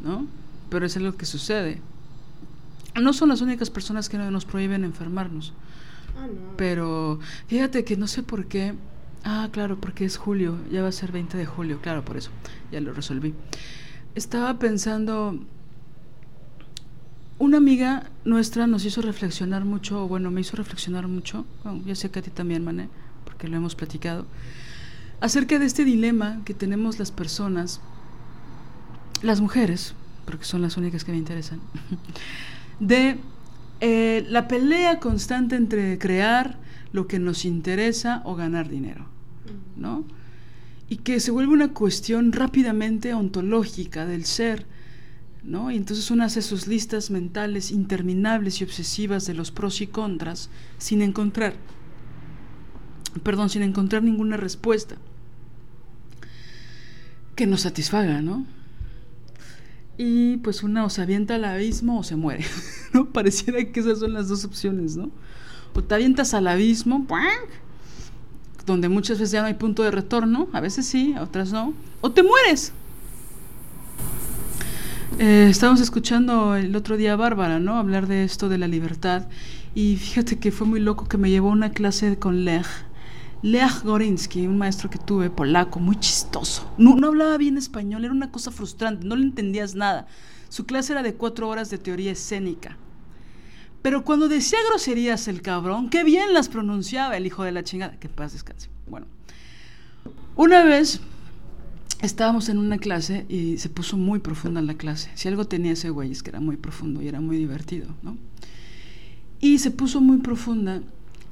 ¿no? 0.04 0.26
Pero 0.70 0.86
es 0.86 0.96
lo 0.98 1.16
que 1.16 1.26
sucede. 1.26 1.82
No 3.02 3.14
son 3.14 3.30
las 3.30 3.42
únicas 3.42 3.70
personas 3.70 4.10
que 4.10 4.18
nos 4.18 4.46
prohíben 4.46 4.84
enfermarnos. 4.84 5.54
Ah, 6.18 6.28
Pero 6.56 7.20
fíjate 7.48 7.84
que 7.84 7.98
no 7.98 8.08
sé 8.08 8.24
por 8.24 8.46
qué. 8.46 8.74
Ah, 9.24 9.50
claro, 9.52 9.78
porque 9.80 10.06
es 10.06 10.18
julio, 10.18 10.58
ya 10.72 10.82
va 10.82 10.88
a 10.88 10.92
ser 10.94 11.12
20 11.12 11.38
de 11.38 11.46
julio, 11.46 11.80
claro, 11.82 12.06
por 12.06 12.16
eso, 12.16 12.30
ya 12.72 12.80
lo 12.80 12.94
resolví. 12.94 13.34
Estaba 14.16 14.58
pensando, 14.58 15.38
una 17.38 17.58
amiga 17.58 18.10
nuestra 18.24 18.68
nos 18.68 18.86
hizo 18.86 19.02
reflexionar 19.02 19.66
mucho, 19.66 20.08
bueno, 20.08 20.32
me 20.32 20.42
hizo 20.42 20.56
reflexionar 20.56 21.08
mucho, 21.08 21.46
bueno, 21.64 21.82
ya 21.86 21.96
sé 21.96 22.10
que 22.10 22.20
a 22.20 22.22
ti 22.22 22.30
también, 22.30 22.64
Mané, 22.64 22.88
porque 23.26 23.50
lo 23.50 23.58
hemos 23.58 23.76
platicado, 23.76 24.26
acerca 25.22 25.60
de 25.60 25.66
este 25.66 25.86
dilema 25.86 26.42
que 26.46 26.54
tenemos 26.54 27.00
las 27.00 27.12
personas, 27.12 27.82
las 29.22 29.42
mujeres, 29.42 29.94
porque 30.26 30.46
son 30.46 30.62
las 30.62 30.78
únicas 30.78 31.04
que 31.04 31.12
me 31.12 31.18
interesan, 31.18 31.60
de 32.80 33.18
eh, 33.80 34.26
la 34.30 34.48
pelea 34.48 35.00
constante 35.00 35.56
entre 35.56 35.98
crear 35.98 36.58
lo 36.92 37.08
que 37.08 37.20
nos 37.20 37.46
interesa 37.46 38.22
o 38.26 38.36
ganar 38.36 38.70
dinero, 38.70 39.06
¿no? 39.76 40.06
Y 40.90 40.98
que 40.98 41.20
se 41.20 41.32
vuelve 41.32 41.54
una 41.54 41.74
cuestión 41.74 42.32
rápidamente 42.32 43.14
ontológica 43.14 44.06
del 44.06 44.26
ser, 44.26 44.66
¿no? 45.44 45.70
Y 45.72 45.78
entonces 45.78 46.10
uno 46.12 46.24
hace 46.24 46.42
sus 46.42 46.68
listas 46.68 47.12
mentales 47.12 47.72
interminables 47.72 48.62
y 48.62 48.64
obsesivas 48.64 49.26
de 49.26 49.34
los 49.34 49.52
pros 49.52 49.82
y 49.82 49.88
contras 49.88 50.50
sin 50.78 51.02
encontrar, 51.02 51.54
perdón, 53.20 53.50
sin 53.50 53.64
encontrar 53.64 54.04
ninguna 54.04 54.38
respuesta. 54.38 54.96
que 57.36 57.46
nos 57.46 57.62
satisfaga, 57.62 58.22
¿no? 58.22 58.46
Y 59.98 60.38
pues 60.38 60.64
una 60.64 60.86
o 60.86 60.90
se 60.90 61.04
avienta 61.04 61.36
al 61.36 61.46
abismo 61.46 62.00
o 62.00 62.04
se 62.04 62.16
muere, 62.16 62.46
¿no? 62.94 63.10
Pareciera 63.10 63.64
que 63.64 63.80
esas 63.80 64.00
son 64.00 64.14
las 64.14 64.28
dos 64.28 64.44
opciones, 64.44 64.98
¿no? 64.98 65.12
O 65.74 65.84
te 65.84 65.94
avientas 65.94 66.34
al 66.34 66.48
abismo, 66.48 67.06
donde 68.66 68.90
muchas 68.90 69.20
veces 69.20 69.32
ya 69.32 69.42
no 69.42 69.48
hay 69.48 69.54
punto 69.54 69.84
de 69.84 69.92
retorno, 69.92 70.48
a 70.52 70.60
veces 70.60 70.88
sí, 70.88 71.14
a 71.16 71.22
otras 71.22 71.52
no, 71.52 71.74
o 72.02 72.12
te 72.12 72.24
mueres. 72.24 72.74
Eh, 75.20 75.48
estábamos 75.50 75.82
escuchando 75.82 76.56
el 76.56 76.76
otro 76.76 76.96
día 76.96 77.14
a 77.14 77.16
Bárbara, 77.16 77.60
¿no? 77.60 77.78
Hablar 77.78 78.08
de 78.08 78.24
esto 78.24 78.50
de 78.50 78.60
la 78.60 78.68
libertad. 78.68 79.28
Y 79.74 79.98
fíjate 79.98 80.38
que 80.38 80.52
fue 80.52 80.68
muy 80.68 80.80
loco 80.80 81.08
que 81.08 81.18
me 81.18 81.30
llevó 81.30 81.50
una 81.50 81.72
clase 81.72 82.18
con 82.18 82.46
Lech. 82.46 82.68
Lech 83.42 83.84
Gorinsky, 83.84 84.48
un 84.48 84.58
maestro 84.58 84.90
que 84.90 84.98
tuve, 84.98 85.30
polaco, 85.30 85.80
muy 85.80 85.96
chistoso. 86.00 86.72
No, 86.78 86.96
no 86.96 87.08
hablaba 87.08 87.38
bien 87.38 87.58
español, 87.58 88.04
era 88.04 88.14
una 88.14 88.32
cosa 88.32 88.52
frustrante, 88.52 89.06
no 89.06 89.16
le 89.16 89.24
entendías 89.24 89.76
nada. 89.76 90.08
Su 90.50 90.66
clase 90.66 90.94
era 90.94 91.04
de 91.04 91.14
cuatro 91.14 91.48
horas 91.50 91.70
de 91.70 91.78
teoría 91.78 92.12
escénica. 92.12 92.78
Pero 93.82 94.04
cuando 94.04 94.28
decía 94.28 94.58
groserías 94.70 95.28
el 95.28 95.42
cabrón, 95.42 95.90
qué 95.90 96.04
bien 96.04 96.34
las 96.34 96.50
pronunciaba 96.50 97.16
el 97.16 97.26
hijo 97.26 97.44
de 97.44 97.52
la 97.52 97.64
chingada. 97.64 98.00
Que 98.00 98.10
paz 98.10 98.34
descanse. 98.34 98.70
Bueno, 98.88 99.06
una 100.36 100.64
vez 100.64 101.00
estábamos 102.02 102.50
en 102.50 102.58
una 102.58 102.78
clase 102.78 103.26
y 103.30 103.58
se 103.60 103.70
puso 103.70 103.98
muy 103.98 104.20
profunda 104.20 104.62
la 104.62 104.74
clase. 104.74 105.12
Si 105.16 105.28
algo 105.28 105.46
tenía 105.46 105.74
ese 105.74 105.90
güey 105.90 106.12
es 106.12 106.24
que 106.24 106.32
era 106.32 106.40
muy 106.40 106.58
profundo 106.58 107.02
y 107.02 107.08
era 107.08 107.22
muy 107.22 107.38
divertido, 107.38 107.88
¿no? 108.02 108.18
Y 109.40 109.60
se 109.60 109.72
puso 109.72 110.02
muy 110.02 110.18
profunda 110.18 110.82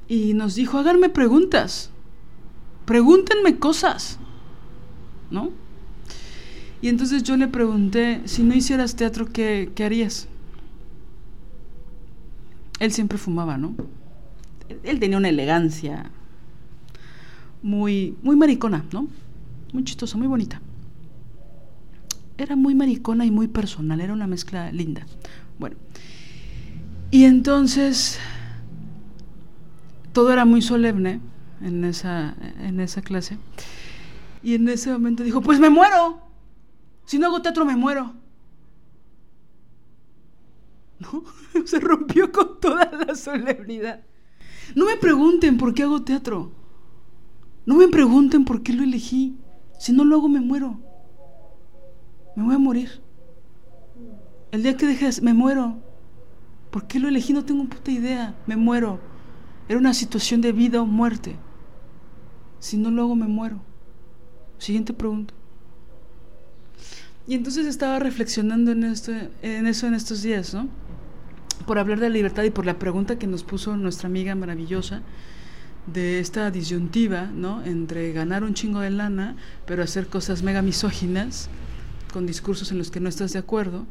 y 0.08 0.34
nos 0.34 0.54
dijo, 0.54 0.78
háganme 0.78 1.08
preguntas, 1.08 1.90
pregúntenme 2.86 3.58
cosas, 3.58 4.18
¿no? 5.30 5.50
Y 6.80 6.88
entonces 6.88 7.22
yo 7.22 7.36
le 7.36 7.48
pregunté, 7.48 8.22
si 8.24 8.42
no 8.42 8.54
hicieras 8.54 8.96
teatro, 8.96 9.26
¿qué, 9.26 9.72
qué 9.74 9.84
harías? 9.84 10.28
Él 12.78 12.92
siempre 12.92 13.18
fumaba, 13.18 13.58
¿no? 13.58 13.74
Él 14.82 15.00
tenía 15.00 15.18
una 15.18 15.28
elegancia 15.28 16.10
muy, 17.62 18.16
muy 18.22 18.36
maricona, 18.36 18.84
¿no? 18.92 19.08
Muy 19.72 19.84
chistosa, 19.84 20.16
muy 20.16 20.28
bonita. 20.28 20.60
Era 22.38 22.54
muy 22.54 22.74
maricona 22.74 23.24
y 23.24 23.30
muy 23.30 23.48
personal, 23.48 24.00
era 24.00 24.12
una 24.12 24.26
mezcla 24.26 24.70
linda. 24.70 25.06
Bueno, 25.58 25.76
y 27.10 27.24
entonces 27.24 28.18
todo 30.12 30.32
era 30.32 30.44
muy 30.44 30.62
solemne 30.62 31.20
en 31.60 31.84
esa, 31.84 32.36
en 32.60 32.80
esa 32.80 33.02
clase. 33.02 33.38
Y 34.42 34.54
en 34.54 34.68
ese 34.68 34.92
momento 34.92 35.22
dijo, 35.22 35.40
pues 35.40 35.58
me 35.58 35.70
muero. 35.70 36.20
Si 37.04 37.18
no 37.18 37.26
hago 37.26 37.42
teatro, 37.42 37.64
me 37.64 37.76
muero. 37.76 38.14
¿No? 40.98 41.24
Se 41.66 41.80
rompió 41.80 42.30
con 42.32 42.60
toda 42.60 42.90
la 42.90 43.14
solemnidad. 43.14 44.04
No 44.74 44.86
me 44.86 44.96
pregunten 44.96 45.56
por 45.56 45.74
qué 45.74 45.84
hago 45.84 46.02
teatro. 46.02 46.52
No 47.64 47.74
me 47.74 47.88
pregunten 47.88 48.44
por 48.44 48.62
qué 48.62 48.72
lo 48.72 48.82
elegí. 48.82 49.36
Si 49.78 49.92
no 49.92 50.04
lo 50.04 50.16
hago, 50.16 50.28
me 50.28 50.40
muero. 50.40 50.80
Me 52.36 52.44
voy 52.44 52.54
a 52.54 52.58
morir. 52.58 53.02
El 54.52 54.62
día 54.62 54.76
que 54.76 54.86
dejes, 54.86 55.22
me 55.22 55.34
muero. 55.34 55.78
¿Por 56.70 56.86
qué 56.86 56.98
lo 56.98 57.08
elegí? 57.08 57.32
No 57.32 57.44
tengo 57.44 57.64
puta 57.64 57.90
idea. 57.90 58.34
Me 58.46 58.56
muero. 58.56 59.00
Era 59.68 59.78
una 59.78 59.94
situación 59.94 60.40
de 60.40 60.52
vida 60.52 60.80
o 60.80 60.86
muerte. 60.86 61.36
Si 62.66 62.76
no 62.76 62.90
lo 62.90 63.02
hago, 63.02 63.14
me 63.14 63.28
muero. 63.28 63.60
Siguiente 64.58 64.92
pregunta. 64.92 65.32
Y 67.28 67.34
entonces 67.36 67.64
estaba 67.64 68.00
reflexionando 68.00 68.72
en, 68.72 68.82
esto, 68.82 69.12
en 69.42 69.68
eso 69.68 69.86
en 69.86 69.94
estos 69.94 70.20
días, 70.22 70.52
¿no? 70.52 70.66
Por 71.64 71.78
hablar 71.78 72.00
de 72.00 72.08
la 72.08 72.14
libertad 72.14 72.42
y 72.42 72.50
por 72.50 72.66
la 72.66 72.76
pregunta 72.76 73.20
que 73.20 73.28
nos 73.28 73.44
puso 73.44 73.76
nuestra 73.76 74.08
amiga 74.08 74.34
maravillosa 74.34 75.02
de 75.86 76.18
esta 76.18 76.50
disyuntiva, 76.50 77.26
¿no? 77.26 77.62
Entre 77.62 78.12
ganar 78.12 78.42
un 78.42 78.54
chingo 78.54 78.80
de 78.80 78.90
lana, 78.90 79.36
pero 79.64 79.84
hacer 79.84 80.08
cosas 80.08 80.42
mega 80.42 80.60
misóginas, 80.60 81.48
con 82.12 82.26
discursos 82.26 82.72
en 82.72 82.78
los 82.78 82.90
que 82.90 82.98
no 82.98 83.08
estás 83.08 83.32
de 83.32 83.38
acuerdo, 83.38 83.86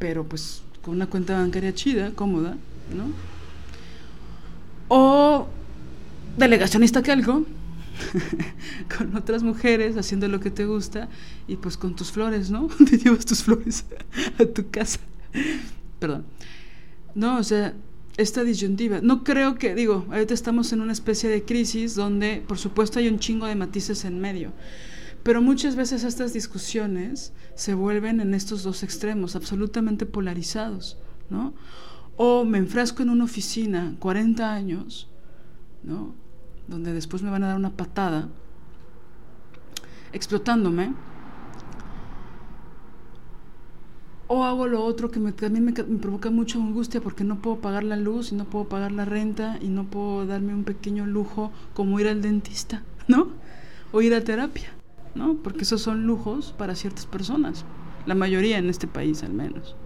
pero 0.00 0.24
pues 0.24 0.64
con 0.82 0.96
una 0.96 1.06
cuenta 1.06 1.38
bancaria 1.38 1.72
chida, 1.72 2.10
cómoda, 2.10 2.56
¿no? 2.92 3.04
O 4.88 5.46
delegacionista 6.36 7.00
que 7.00 7.12
algo, 7.12 7.46
con 8.96 9.14
otras 9.16 9.42
mujeres 9.42 9.96
haciendo 9.96 10.28
lo 10.28 10.40
que 10.40 10.50
te 10.50 10.66
gusta 10.66 11.08
y 11.46 11.56
pues 11.56 11.76
con 11.76 11.96
tus 11.96 12.10
flores, 12.10 12.50
¿no? 12.50 12.68
Te 12.90 12.98
llevas 12.98 13.24
tus 13.24 13.42
flores 13.42 13.84
a 14.38 14.44
tu 14.44 14.70
casa. 14.70 15.00
Perdón. 15.98 16.24
No, 17.14 17.38
o 17.38 17.42
sea, 17.42 17.74
esta 18.16 18.44
disyuntiva. 18.44 19.00
No 19.02 19.24
creo 19.24 19.56
que, 19.56 19.74
digo, 19.74 20.06
ahorita 20.10 20.34
estamos 20.34 20.72
en 20.72 20.80
una 20.80 20.92
especie 20.92 21.28
de 21.28 21.44
crisis 21.44 21.94
donde, 21.94 22.42
por 22.46 22.58
supuesto, 22.58 22.98
hay 22.98 23.08
un 23.08 23.18
chingo 23.18 23.46
de 23.46 23.54
matices 23.54 24.04
en 24.04 24.20
medio. 24.20 24.52
Pero 25.22 25.40
muchas 25.40 25.74
veces 25.74 26.04
estas 26.04 26.32
discusiones 26.32 27.32
se 27.54 27.74
vuelven 27.74 28.20
en 28.20 28.34
estos 28.34 28.62
dos 28.62 28.82
extremos, 28.82 29.36
absolutamente 29.36 30.06
polarizados, 30.06 30.98
¿no? 31.30 31.54
O 32.16 32.44
me 32.44 32.58
enfrasco 32.58 33.02
en 33.02 33.10
una 33.10 33.24
oficina 33.24 33.96
40 33.98 34.52
años, 34.52 35.08
¿no? 35.82 36.14
Donde 36.68 36.92
después 36.92 37.22
me 37.22 37.30
van 37.30 37.44
a 37.44 37.48
dar 37.48 37.56
una 37.56 37.70
patada, 37.70 38.28
explotándome, 40.12 40.92
o 44.26 44.44
hago 44.44 44.66
lo 44.66 44.84
otro 44.84 45.10
que 45.10 45.20
me, 45.20 45.32
también 45.32 45.64
me, 45.64 45.72
provoca 45.72 46.30
mucha 46.30 46.58
angustia 46.58 47.00
porque 47.00 47.24
no 47.24 47.40
puedo 47.40 47.56
pagar 47.56 47.84
la 47.84 47.96
luz 47.96 48.32
y 48.32 48.34
no 48.34 48.44
puedo 48.44 48.66
pagar 48.66 48.92
la 48.92 49.04
renta 49.04 49.58
y 49.60 49.68
no 49.68 49.84
puedo 49.84 50.26
darme 50.26 50.54
un 50.54 50.64
pequeño 50.64 51.06
lujo 51.06 51.52
como 51.74 52.00
ir 52.00 52.08
al 52.08 52.22
dentista, 52.22 52.82
¿no? 53.06 53.28
O 53.92 54.00
ir 54.00 54.14
a 54.14 54.24
terapia, 54.24 54.70
¿no? 55.14 55.34
Porque 55.34 55.62
esos 55.62 55.82
son 55.82 56.06
lujos 56.06 56.54
para 56.56 56.74
ciertas 56.74 57.06
personas, 57.06 57.64
la 58.06 58.14
mayoría 58.14 58.58
en 58.58 58.70
este 58.70 58.86
país 58.86 59.22
al 59.22 59.34
menos. 59.34 59.76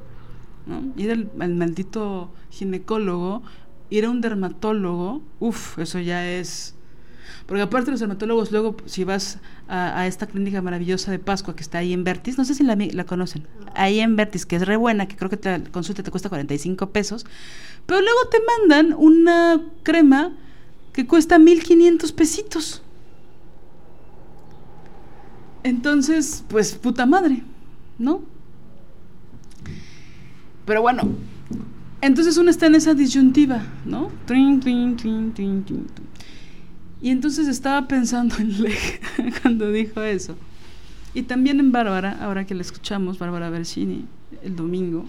¿no? 0.66 0.93
Ir 0.97 1.11
al 1.11 1.55
maldito 1.55 2.31
ginecólogo 2.51 3.43
ir 3.91 4.05
a 4.05 4.11
un 4.11 4.20
dermatólogo, 4.20 5.22
uff, 5.41 5.78
eso 5.78 5.99
ya 5.99 6.28
es... 6.28 6.74
Porque 7.47 7.62
aparte 7.62 7.91
los 7.91 8.01
dermatólogos, 8.01 8.53
luego 8.53 8.76
si 8.84 9.05
vas 9.05 9.39
a, 9.68 10.07
esta 10.07 10.26
clínica 10.26 10.61
maravillosa 10.61 11.11
de 11.11 11.18
Pascua 11.18 11.57
que 11.57 11.62
está 11.62 11.78
ahí 11.78 11.95
en 11.95 12.05
Vertis, 12.05 12.36
no 12.36 12.45
sé 12.45 12.55
si 12.55 12.62
la, 12.62 12.76
la 12.76 13.05
conocen, 13.05 13.47
ahí 13.74 14.01
en 14.01 14.16
Vertis, 14.16 14.45
que 14.45 14.57
es 14.57 14.66
re 14.66 14.76
buena, 14.76 15.09
que 15.09 15.16
creo 15.16 15.30
que 15.30 15.39
la 15.43 15.62
consulta 15.70 16.03
te 16.03 16.11
cuesta 16.11 16.28
45 16.28 16.91
pesos, 16.91 17.24
pero 17.86 18.03
luego 18.03 18.18
te 18.30 18.39
mandan 18.45 18.95
una 18.99 19.62
crema 19.82 20.32
que 20.93 21.07
cuesta 21.07 21.39
1500 21.39 22.12
pesitos. 22.12 22.82
Entonces, 25.62 26.45
pues 26.49 26.74
puta 26.74 27.07
madre, 27.07 27.43
¿no? 27.99 28.22
Pero 30.66 30.82
bueno, 30.82 31.03
entonces 32.01 32.37
uno 32.37 32.51
está 32.51 32.67
en 32.67 32.77
esa 32.77 32.95
disyuntiva, 32.95 33.63
¿no? 33.85 34.11
Trin, 34.27 34.61
trin, 34.61 34.97
trin, 34.97 35.87
y 37.01 37.11
entonces 37.11 37.47
estaba 37.47 37.87
pensando 37.87 38.37
en 38.39 38.63
Lej 38.63 39.01
cuando 39.43 39.71
dijo 39.71 40.03
eso. 40.03 40.37
Y 41.15 41.23
también 41.23 41.61
en 41.61 41.73
Bárbara, 41.73 42.19
ahora 42.21 42.45
que 42.45 42.55
la 42.55 42.63
escuchamos, 42.63 43.19
Bárbara 43.19 43.51
Bersini, 43.51 44.05
el 44.43 44.57
domingo, 44.57 45.07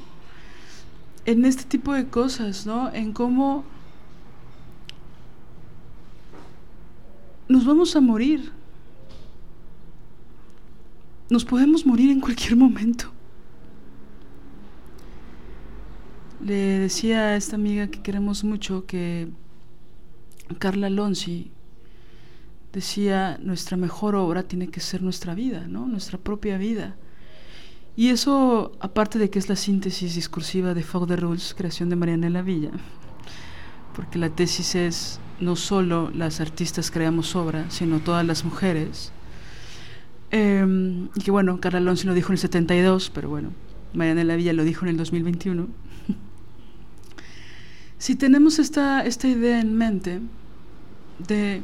en 1.26 1.46
este 1.46 1.64
tipo 1.64 1.94
de 1.94 2.08
cosas, 2.08 2.66
¿no? 2.66 2.94
En 2.94 3.12
cómo 3.12 3.64
nos 7.48 7.66
vamos 7.66 7.96
a 7.96 8.02
morir. 8.02 8.52
Nos 11.30 11.46
podemos 11.46 11.86
morir 11.86 12.12
en 12.12 12.22
cualquier 12.22 12.56
momento. 12.56 13.12
Le 16.42 16.80
decía 16.80 17.20
a 17.20 17.36
esta 17.36 17.56
amiga 17.56 17.88
que 17.88 18.02
queremos 18.02 18.44
mucho 18.44 18.86
que 18.86 19.28
Carla 20.58 20.90
Lonzi 20.90 21.52
decía, 22.74 23.38
nuestra 23.42 23.78
mejor 23.78 24.16
obra 24.16 24.44
tiene 24.44 24.70
que 24.70 24.80
ser 24.80 25.02
nuestra 25.02 25.36
vida, 25.36 25.68
¿no? 25.68 25.88
Nuestra 25.88 26.18
propia 26.18 26.58
vida. 26.58 26.96
Y 27.96 28.10
eso, 28.10 28.72
aparte 28.80 29.20
de 29.20 29.30
que 29.30 29.40
es 29.40 29.50
la 29.50 29.56
síntesis 29.56 30.16
discursiva 30.16 30.74
de 30.74 30.84
Fog 30.84 31.08
de 31.08 31.18
Rules, 31.18 31.54
creación 31.58 31.90
de 31.90 31.96
Marianela 31.96 32.42
Villa, 32.42 32.72
porque 33.96 34.18
la 34.18 34.30
tesis 34.30 34.76
es 34.76 35.20
no 35.42 35.56
solo 35.56 36.10
las 36.14 36.40
artistas 36.40 36.92
creamos 36.92 37.36
obra, 37.36 37.70
sino 37.70 38.00
todas 38.00 38.26
las 38.26 38.46
mujeres. 38.46 39.12
Eh, 40.32 40.66
y 41.16 41.22
que 41.22 41.32
bueno, 41.32 41.60
Carla 41.60 41.80
Lonzi 41.80 42.08
lo 42.08 42.14
dijo 42.14 42.30
en 42.30 42.34
el 42.34 42.40
72, 42.40 43.12
pero 43.14 43.30
bueno, 43.30 43.52
Marianela 43.94 44.36
Villa 44.36 44.54
lo 44.54 44.64
dijo 44.64 44.86
en 44.86 44.92
el 44.92 44.98
2021. 44.98 45.68
si 48.00 48.16
tenemos 48.16 48.58
esta, 48.60 49.06
esta 49.06 49.28
idea 49.28 49.60
en 49.60 49.76
mente 49.76 50.22
de 51.28 51.62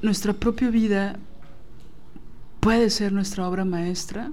nuestra 0.00 0.32
propia 0.32 0.70
vida 0.70 1.18
puede 2.60 2.88
ser 2.90 3.12
nuestra 3.12 3.48
obra 3.48 3.64
maestra, 3.64 4.30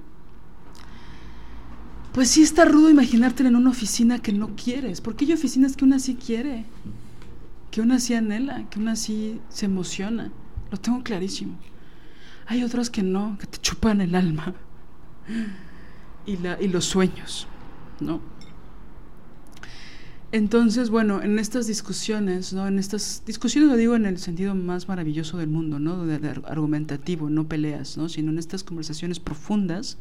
pues 2.13 2.29
sí 2.29 2.43
está 2.43 2.65
rudo 2.65 2.91
imaginarte 2.91 3.45
en 3.45 3.55
una 3.55 3.71
oficina 3.71 4.19
que 4.19 4.31
no 4.31 4.55
quieres, 4.55 5.01
porque 5.01 5.25
hay 5.25 5.33
oficinas 5.33 5.75
que 5.75 5.85
una 5.85 5.97
sí 5.97 6.15
quiere, 6.15 6.65
que 7.71 7.81
una 7.81 7.99
sí 7.99 8.13
anhela, 8.13 8.69
que 8.69 8.77
una 8.79 8.95
sí 8.95 9.41
se 9.49 9.65
emociona, 9.65 10.31
lo 10.69 10.77
tengo 10.77 11.01
clarísimo. 11.01 11.57
Hay 12.45 12.63
otras 12.63 12.91
que 12.91 13.01
no, 13.01 13.37
que 13.39 13.47
te 13.47 13.57
chupan 13.57 14.01
el 14.01 14.13
alma 14.13 14.53
y, 16.27 16.37
la, 16.37 16.61
y 16.61 16.67
los 16.67 16.85
sueños, 16.85 17.47
¿no? 17.99 18.21
Entonces, 20.33 20.89
bueno, 20.89 21.21
en 21.21 21.37
estas 21.37 21.67
discusiones, 21.67 22.53
¿no? 22.53 22.67
En 22.67 22.79
estas 22.79 23.21
discusiones 23.23 23.69
lo 23.69 23.77
digo 23.77 23.95
en 23.95 24.07
el 24.07 24.17
sentido 24.17 24.55
más 24.55 24.87
maravilloso 24.87 25.37
del 25.37 25.47
mundo, 25.49 25.77
¿no? 25.77 26.07
De, 26.07 26.15
argumentativo, 26.45 27.29
no 27.29 27.47
peleas, 27.47 27.97
¿no? 27.97 28.09
Sino 28.09 28.31
en 28.31 28.39
estas 28.39 28.63
conversaciones 28.63 29.19
profundas, 29.19 29.97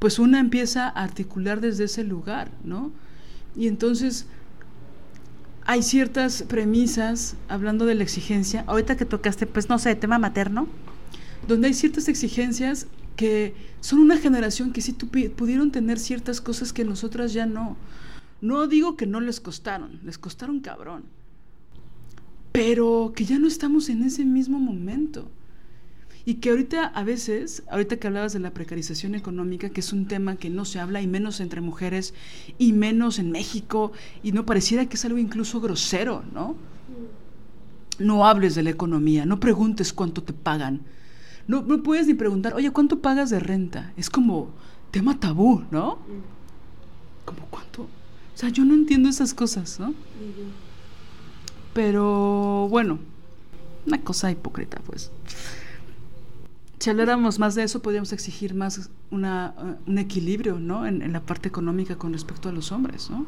pues 0.00 0.18
una 0.18 0.40
empieza 0.40 0.88
a 0.88 1.04
articular 1.04 1.60
desde 1.60 1.84
ese 1.84 2.02
lugar, 2.02 2.50
¿no? 2.64 2.90
Y 3.56 3.68
entonces 3.68 4.26
hay 5.66 5.84
ciertas 5.84 6.42
premisas, 6.42 7.36
hablando 7.48 7.86
de 7.86 7.94
la 7.94 8.02
exigencia, 8.02 8.64
Ahorita 8.66 8.96
que 8.96 9.04
tocaste, 9.04 9.46
pues 9.46 9.68
no 9.68 9.78
sé, 9.78 9.94
tema 9.94 10.18
materno. 10.18 10.66
donde 11.46 11.68
hay 11.68 11.74
ciertas 11.74 12.08
exigencias 12.08 12.88
que 13.14 13.54
son 13.80 14.00
una 14.00 14.18
generación 14.18 14.72
que 14.72 14.80
sí 14.80 14.94
tupi- 14.94 15.30
pudieron 15.30 15.70
tener 15.70 16.00
ciertas 16.00 16.40
cosas 16.40 16.72
que 16.72 16.84
nosotras 16.84 17.32
ya 17.32 17.46
no. 17.46 17.76
No 18.44 18.66
digo 18.66 18.94
que 18.94 19.06
no 19.06 19.20
les 19.20 19.40
costaron, 19.40 20.00
les 20.04 20.18
costaron 20.18 20.60
cabrón. 20.60 21.04
Pero 22.52 23.14
que 23.16 23.24
ya 23.24 23.38
no 23.38 23.48
estamos 23.48 23.88
en 23.88 24.02
ese 24.02 24.26
mismo 24.26 24.58
momento. 24.58 25.30
Y 26.26 26.34
que 26.34 26.50
ahorita 26.50 26.88
a 26.88 27.04
veces, 27.04 27.62
ahorita 27.70 27.96
que 27.96 28.06
hablabas 28.06 28.34
de 28.34 28.40
la 28.40 28.52
precarización 28.52 29.14
económica, 29.14 29.70
que 29.70 29.80
es 29.80 29.94
un 29.94 30.08
tema 30.08 30.36
que 30.36 30.50
no 30.50 30.66
se 30.66 30.78
habla 30.78 31.00
y 31.00 31.06
menos 31.06 31.40
entre 31.40 31.62
mujeres 31.62 32.12
y 32.58 32.74
menos 32.74 33.18
en 33.18 33.30
México, 33.30 33.92
y 34.22 34.32
no 34.32 34.44
pareciera 34.44 34.84
que 34.90 34.96
es 34.96 35.04
algo 35.06 35.16
incluso 35.16 35.62
grosero, 35.62 36.22
¿no? 36.34 36.54
No 37.98 38.26
hables 38.26 38.54
de 38.54 38.62
la 38.62 38.70
economía, 38.70 39.24
no 39.24 39.40
preguntes 39.40 39.94
cuánto 39.94 40.22
te 40.22 40.34
pagan. 40.34 40.82
No, 41.48 41.62
no 41.62 41.82
puedes 41.82 42.06
ni 42.06 42.12
preguntar, 42.12 42.52
oye, 42.52 42.70
¿cuánto 42.72 43.00
pagas 43.00 43.30
de 43.30 43.40
renta? 43.40 43.94
Es 43.96 44.10
como 44.10 44.50
tema 44.90 45.18
tabú, 45.18 45.64
¿no? 45.70 45.98
Como 47.24 47.46
cuánto. 47.46 47.88
O 48.34 48.36
sea, 48.36 48.48
yo 48.48 48.64
no 48.64 48.74
entiendo 48.74 49.08
esas 49.08 49.32
cosas, 49.34 49.78
¿no? 49.78 49.94
Pero 51.72 52.68
bueno, 52.68 52.98
una 53.86 54.00
cosa 54.00 54.30
hipócrita, 54.30 54.80
pues. 54.86 55.10
Si 56.78 56.90
habláramos 56.90 57.38
más 57.38 57.54
de 57.54 57.62
eso, 57.62 57.80
podríamos 57.80 58.12
exigir 58.12 58.54
más 58.54 58.90
una, 59.10 59.54
eh, 59.58 59.74
un 59.86 59.98
equilibrio, 59.98 60.58
¿no? 60.58 60.86
En, 60.86 61.00
en 61.02 61.12
la 61.12 61.20
parte 61.20 61.48
económica 61.48 61.96
con 61.96 62.12
respecto 62.12 62.48
a 62.48 62.52
los 62.52 62.72
hombres, 62.72 63.08
¿no? 63.08 63.26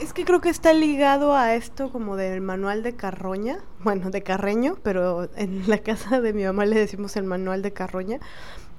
Es 0.00 0.14
que 0.14 0.24
creo 0.24 0.40
que 0.40 0.48
está 0.48 0.72
ligado 0.72 1.34
a 1.34 1.54
esto 1.54 1.92
como 1.92 2.16
del 2.16 2.40
manual 2.40 2.82
de 2.82 2.96
Carroña, 2.96 3.58
bueno, 3.84 4.10
de 4.10 4.22
Carreño, 4.22 4.78
pero 4.82 5.28
en 5.36 5.68
la 5.68 5.78
casa 5.78 6.20
de 6.20 6.32
mi 6.32 6.44
mamá 6.44 6.64
le 6.64 6.78
decimos 6.78 7.16
el 7.16 7.24
manual 7.24 7.60
de 7.60 7.72
Carroña, 7.72 8.18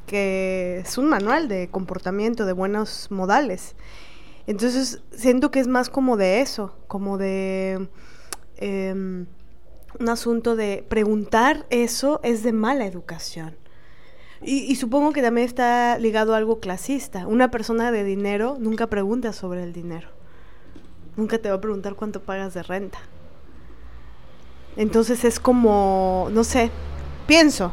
que 0.08 0.80
es 0.80 0.98
un 0.98 1.08
manual 1.08 1.48
de 1.48 1.70
comportamiento, 1.70 2.46
de 2.46 2.54
buenos 2.54 3.12
modales. 3.12 3.76
Entonces, 4.48 5.02
siento 5.12 5.52
que 5.52 5.60
es 5.60 5.68
más 5.68 5.90
como 5.90 6.18
de 6.18 6.42
eso, 6.42 6.76
como 6.88 7.18
de 7.18 7.90
em, 8.58 9.28
un 10.00 10.10
asunto 10.10 10.56
de 10.56 10.86
preguntar 10.88 11.66
eso 11.70 12.20
es 12.24 12.44
de 12.44 12.54
mala 12.54 12.86
educación. 12.86 13.56
Y, 14.44 14.76
supongo 14.76 15.14
que 15.14 15.22
también 15.22 15.46
está 15.46 16.00
ligado 16.00 16.34
a 16.34 16.38
algo 16.38 16.60
clasista. 16.60 17.28
Una 17.28 17.52
persona 17.52 17.92
de 17.92 18.04
dinero 18.04 18.58
nunca 18.60 18.88
pregunta 18.88 19.34
sobre 19.34 19.64
el 19.64 19.72
dinero. 19.72 20.10
Nunca 21.16 21.38
te 21.38 21.50
va 21.50 21.56
a 21.56 21.62
preguntar 21.62 21.94
cuánto 21.94 22.24
pagas 22.24 22.56
de 22.56 22.64
renta. 22.64 22.98
Entonces 24.78 25.26
es 25.26 25.40
como, 25.40 26.30
no 26.32 26.44
sé, 26.44 26.72
pienso. 27.28 27.72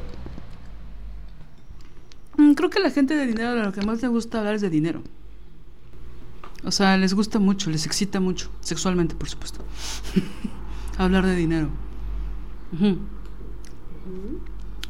Mm, 2.37 2.53
Creo 2.53 2.69
que 2.69 2.81
la 2.81 2.91
gente 2.91 3.15
de 3.15 3.27
dinero 3.27 3.55
lo 3.55 3.73
que 3.73 3.81
más 3.81 4.03
le 4.03 4.09
gusta 4.09 4.41
hablar 4.41 4.57
es 4.57 4.61
de 4.61 4.69
dinero. 4.69 5.03
O 6.65 6.71
sea, 6.71 6.97
les 6.97 7.15
gusta 7.15 7.39
mucho, 7.39 7.71
les 7.71 7.87
excita 7.87 8.21
mucho, 8.21 8.51
sexualmente, 8.61 9.15
por 9.15 9.29
supuesto. 9.29 9.65
hablar 10.99 11.25
de 11.27 11.37
dinero. 11.37 11.69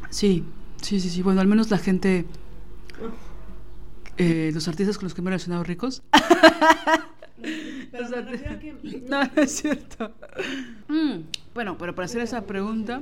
Sí, 0.09 0.43
sí, 0.81 0.99
sí, 0.99 1.09
sí. 1.09 1.21
Bueno, 1.21 1.41
al 1.41 1.47
menos 1.47 1.69
la 1.69 1.77
gente, 1.77 2.25
eh, 4.17 4.51
los 4.53 4.67
artistas 4.67 4.97
con 4.97 5.05
los 5.05 5.13
que 5.13 5.21
me 5.21 5.29
he 5.29 5.31
relacionado 5.31 5.63
ricos. 5.63 6.01
No 9.09 9.21
es 9.35 9.51
cierto. 9.51 10.11
Mm, 10.87 11.21
bueno, 11.53 11.77
pero 11.77 11.95
para 11.95 12.05
hacer 12.05 12.21
esa 12.21 12.41
pregunta, 12.41 13.01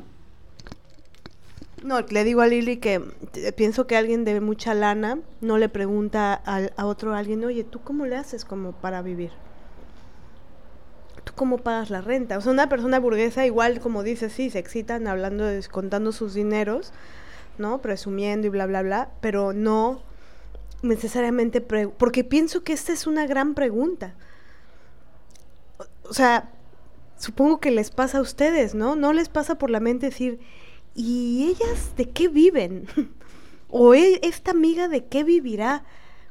No, 1.83 2.01
le 2.01 2.23
digo 2.23 2.41
a 2.41 2.47
Lili 2.47 2.77
que 2.77 3.01
eh, 3.35 3.51
pienso 3.53 3.87
que 3.87 3.95
alguien 3.95 4.25
de 4.25 4.41
mucha 4.41 4.73
lana 4.73 5.19
no 5.41 5.57
le 5.57 5.69
pregunta 5.69 6.33
al- 6.33 6.73
a, 6.75 6.85
otro 6.85 7.13
alguien, 7.15 7.43
oye, 7.45 7.63
¿tú 7.63 7.79
cómo 7.81 8.05
le 8.05 8.15
haces 8.15 8.45
como 8.45 8.71
para 8.73 9.01
vivir? 9.01 9.31
¿Tú 11.23 11.33
cómo 11.35 11.57
pagas 11.57 11.89
la 11.89 12.01
renta? 12.01 12.37
O 12.37 12.41
sea, 12.41 12.51
una 12.51 12.69
persona 12.69 12.99
burguesa 12.99 13.45
igual, 13.45 13.79
como 13.79 14.03
dice, 14.03 14.29
sí, 14.29 14.49
se 14.49 14.59
excitan 14.59 15.07
hablando, 15.07 15.43
de, 15.45 15.61
contando 15.67 16.11
sus 16.11 16.33
dineros, 16.33 16.93
¿no? 17.57 17.79
Presumiendo 17.81 18.47
y 18.47 18.49
bla, 18.49 18.65
bla, 18.65 18.81
bla, 18.83 19.09
pero 19.21 19.53
no 19.53 20.01
necesariamente, 20.83 21.61
porque 21.61 22.23
pienso 22.23 22.63
que 22.63 22.73
esta 22.73 22.93
es 22.93 23.07
una 23.07 23.27
gran 23.27 23.55
pregunta. 23.55 24.15
O 26.09 26.13
sea, 26.13 26.49
supongo 27.17 27.59
que 27.59 27.71
les 27.71 27.91
pasa 27.91 28.19
a 28.19 28.21
ustedes, 28.21 28.75
¿no? 28.75 28.95
No 28.95 29.13
les 29.13 29.29
pasa 29.29 29.57
por 29.57 29.69
la 29.69 29.79
mente 29.79 30.07
decir, 30.07 30.39
¿y 30.97 31.47
ellas 31.47 31.95
de 31.95 32.09
qué 32.09 32.27
viven? 32.27 32.87
¿O 33.69 33.93
e- 33.93 34.19
esta 34.23 34.51
amiga 34.51 34.87
de 34.89 35.05
qué 35.05 35.23
vivirá? 35.23 35.83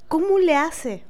¿Cómo 0.08 0.38
le 0.38 0.56
hace? 0.56 1.04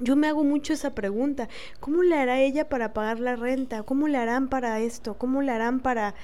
Yo 0.00 0.16
me 0.16 0.26
hago 0.26 0.42
mucho 0.42 0.72
esa 0.72 0.94
pregunta. 0.94 1.48
¿Cómo 1.78 2.02
le 2.02 2.16
hará 2.16 2.40
ella 2.40 2.68
para 2.68 2.94
pagar 2.94 3.20
la 3.20 3.36
renta? 3.36 3.82
¿Cómo 3.82 4.08
le 4.08 4.18
harán 4.18 4.48
para 4.48 4.80
esto? 4.80 5.14
¿Cómo 5.14 5.42
le 5.42 5.52
harán 5.52 5.80
para...? 5.80 6.14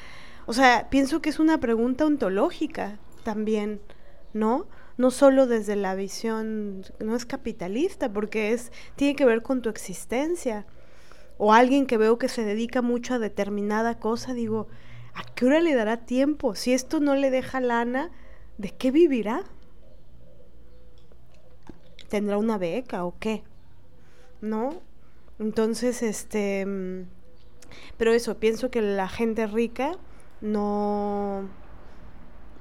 O 0.46 0.52
sea, 0.52 0.88
pienso 0.90 1.20
que 1.20 1.28
es 1.28 1.38
una 1.38 1.60
pregunta 1.60 2.06
ontológica 2.06 2.98
también, 3.22 3.80
¿no? 4.32 4.66
No 4.96 5.10
solo 5.10 5.46
desde 5.46 5.76
la 5.76 5.94
visión, 5.94 6.84
no 6.98 7.14
es 7.14 7.26
capitalista, 7.26 8.12
porque 8.12 8.52
es, 8.52 8.72
tiene 8.96 9.14
que 9.14 9.26
ver 9.26 9.42
con 9.42 9.62
tu 9.62 9.68
existencia. 9.68 10.66
O 11.38 11.52
alguien 11.52 11.86
que 11.86 11.98
veo 11.98 12.18
que 12.18 12.28
se 12.28 12.44
dedica 12.44 12.82
mucho 12.82 13.14
a 13.14 13.18
determinada 13.18 13.98
cosa, 13.98 14.34
digo, 14.34 14.68
¿a 15.20 15.24
qué 15.34 15.46
hora 15.46 15.60
le 15.60 15.74
dará 15.74 15.98
tiempo? 16.06 16.54
Si 16.54 16.72
esto 16.72 17.00
no 17.00 17.14
le 17.14 17.30
deja 17.30 17.60
lana, 17.60 18.10
¿de 18.58 18.70
qué 18.70 18.90
vivirá? 18.90 19.44
¿Tendrá 22.08 22.38
una 22.38 22.58
beca 22.58 23.04
o 23.04 23.18
qué? 23.18 23.44
¿No? 24.40 24.82
Entonces, 25.38 26.02
este... 26.02 26.66
mm, 26.66 27.02
Pero 27.98 28.12
eso, 28.12 28.38
pienso 28.38 28.70
que 28.70 28.82
la 28.82 29.08
gente 29.08 29.46
rica 29.46 29.92
no... 30.40 31.50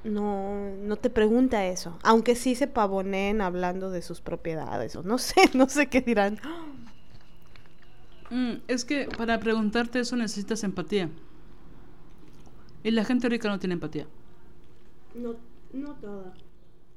No, 0.04 0.70
no 0.78 0.96
te 0.96 1.10
pregunta 1.10 1.66
eso, 1.66 1.98
aunque 2.02 2.34
sí 2.34 2.54
se 2.54 2.66
pavoneen 2.66 3.42
hablando 3.42 3.90
de 3.90 4.00
sus 4.00 4.22
propiedades 4.22 4.96
o 4.96 5.02
no 5.02 5.18
sé, 5.18 5.42
no 5.54 5.68
sé 5.68 5.88
qué 5.88 6.00
dirán. 6.00 6.40
Mm, 8.30 8.62
es 8.68 8.84
que 8.84 9.08
para 9.16 9.38
preguntarte 9.40 10.00
eso 10.00 10.16
necesitas 10.16 10.64
empatía. 10.64 11.10
Y 12.82 12.90
la 12.90 13.04
gente 13.04 13.28
rica 13.28 13.48
no 13.48 13.58
tiene 13.58 13.74
empatía. 13.74 14.06
No, 15.14 15.36
no 15.72 15.94
toda. 15.96 16.34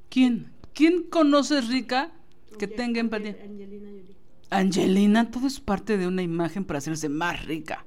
¿Quién? 0.10 0.51
¿Quién 0.73 1.03
conoces 1.03 1.68
rica 1.68 2.11
que 2.57 2.68
tenga 2.68 2.99
empatía? 2.99 3.38
Angelina 3.43 3.89
Jolie. 3.89 4.15
Angelina, 4.49 5.31
todo 5.31 5.47
es 5.47 5.60
parte 5.60 5.97
de 5.97 6.07
una 6.07 6.22
imagen 6.22 6.64
para 6.64 6.77
hacerse 6.77 7.10
más 7.10 7.45
rica. 7.45 7.85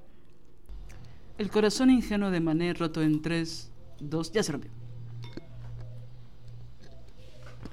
El 1.38 1.50
corazón 1.50 1.90
ingenuo 1.90 2.30
de 2.30 2.40
Mané 2.40 2.74
roto 2.74 3.02
en 3.02 3.22
3, 3.22 3.70
2, 4.00 4.32
ya 4.32 4.42
se 4.42 4.52
rompió. 4.52 4.70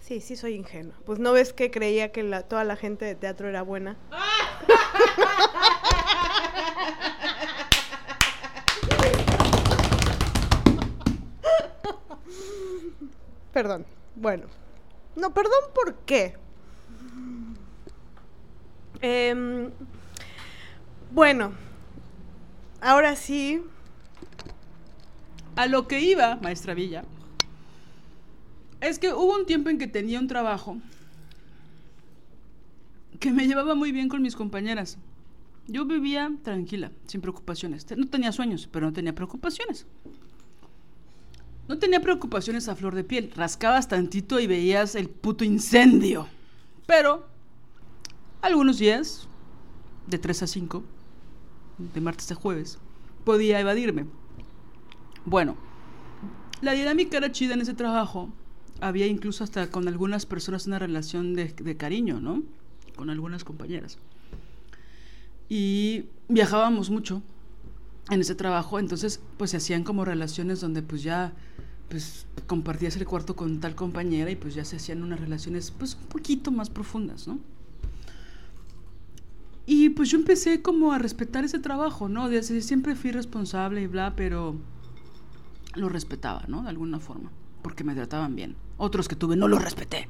Sí, 0.02 0.20
sí 0.20 0.36
soy 0.36 0.56
ingenua. 0.56 0.96
Pues 1.06 1.20
no 1.20 1.32
ves 1.32 1.54
que 1.54 1.72
creía 1.72 2.12
que 2.12 2.24
la, 2.24 2.44
toda 2.44 2.66
la 2.66 2.76
gente 2.76 3.06
de 3.06 3.16
teatro 3.16 3.48
era 3.48 3.62
buena. 3.62 3.98
Perdón. 13.54 13.86
Bueno. 14.16 14.48
No, 15.16 15.34
perdón, 15.34 15.70
¿por 15.76 15.96
qué? 16.06 16.36
Em, 19.02 19.70
bueno. 21.12 21.54
Ahora 22.82 23.16
sí. 23.16 23.64
A 25.56 25.68
lo 25.68 25.88
que 25.88 26.02
iba, 26.02 26.38
maestra 26.38 26.74
Villa, 26.74 27.04
Es 28.82 28.98
que 28.98 29.14
hubo 29.14 29.36
un 29.36 29.46
tiempo 29.46 29.70
en 29.70 29.78
que 29.78 29.88
tenía 29.88 30.20
un 30.20 30.28
trabajo 30.28 30.78
que 33.20 33.32
me 33.32 33.48
llevaba 33.48 33.76
muy 33.76 33.92
bien 33.92 34.10
con 34.10 34.22
mis 34.24 34.36
compañeras. 34.36 34.98
Yo 35.68 35.86
vivía 35.86 36.30
tranquila, 36.44 36.92
sin 37.06 37.22
preocupaciones. 37.22 37.86
No 37.96 38.08
tenía 38.08 38.32
sueños, 38.32 38.68
pero 38.70 38.88
no 38.88 38.94
tenía 38.94 39.16
preocupaciones. 39.16 39.86
No 41.68 41.80
tenía 41.80 42.02
preocupaciones 42.02 42.68
a 42.68 42.76
flor 42.76 42.94
de 42.94 43.04
piel. 43.04 43.32
Rascabas 43.36 43.88
tantito 43.88 44.40
y 44.40 44.48
veías 44.48 44.96
el 44.96 45.10
puto 45.10 45.46
incendio. 45.46 46.28
Pero 46.86 47.26
algunos 48.42 48.80
días, 48.80 49.28
de 50.08 50.18
3 50.18 50.44
a 50.44 50.48
5, 50.48 50.84
de 51.94 52.02
martes 52.02 52.32
a 52.32 52.36
jueves, 52.36 52.80
podía 53.24 53.60
evadirme. 53.60 54.06
Bueno, 55.26 55.56
la 56.62 56.74
dinámica 56.74 57.18
era 57.18 57.32
chida 57.32 57.54
en 57.54 57.62
ese 57.62 57.74
trabajo. 57.74 58.30
Había 58.82 59.08
incluso 59.08 59.46
hasta 59.46 59.68
con 59.68 59.88
algunas 59.88 60.26
personas 60.26 60.68
una 60.68 60.80
relación 60.80 61.34
de, 61.34 61.46
de 61.46 61.78
cariño, 61.78 62.20
¿no? 62.20 62.44
Con 62.98 63.10
algunas 63.10 63.46
compañeras. 63.46 63.98
Y 65.48 66.06
viajábamos 66.28 66.90
mucho 66.90 67.22
en 68.10 68.22
ese 68.22 68.36
trabajo, 68.36 68.80
entonces 68.80 69.22
pues 69.38 69.52
se 69.52 69.58
hacían 69.58 69.84
como 69.84 70.06
relaciones 70.06 70.60
donde 70.60 70.82
pues 70.82 71.04
ya 71.04 71.34
pues 71.90 72.26
compartías 72.48 72.96
el 72.98 73.06
cuarto 73.06 73.36
con 73.36 73.60
tal 73.60 73.76
compañera 73.76 74.32
y 74.32 74.36
pues 74.36 74.56
ya 74.56 74.66
se 74.66 74.78
hacían 74.78 75.04
unas 75.04 75.20
relaciones 75.20 75.72
pues 75.72 75.96
un 75.96 76.08
poquito 76.08 76.52
más 76.52 76.70
profundas, 76.70 77.28
¿no? 77.28 77.40
Y 79.66 79.90
pues 79.90 80.10
yo 80.10 80.18
empecé 80.18 80.62
como 80.62 80.92
a 80.92 81.00
respetar 81.00 81.46
ese 81.46 81.60
trabajo, 81.60 82.10
¿no? 82.10 82.28
Desde 82.28 82.62
siempre 82.62 82.96
fui 82.96 83.12
responsable 83.12 83.82
y 83.82 83.88
bla, 83.88 84.14
pero 84.16 84.56
lo 85.76 85.88
respetaba, 85.88 86.44
¿no? 86.48 86.64
De 86.64 86.70
alguna 86.70 87.00
forma, 87.00 87.32
porque 87.62 87.84
me 87.84 87.96
trataban 87.96 88.36
bien. 88.36 88.56
Otros 88.78 89.08
que 89.08 89.16
tuve 89.16 89.38
no 89.38 89.48
los 89.48 89.64
respeté, 89.64 90.10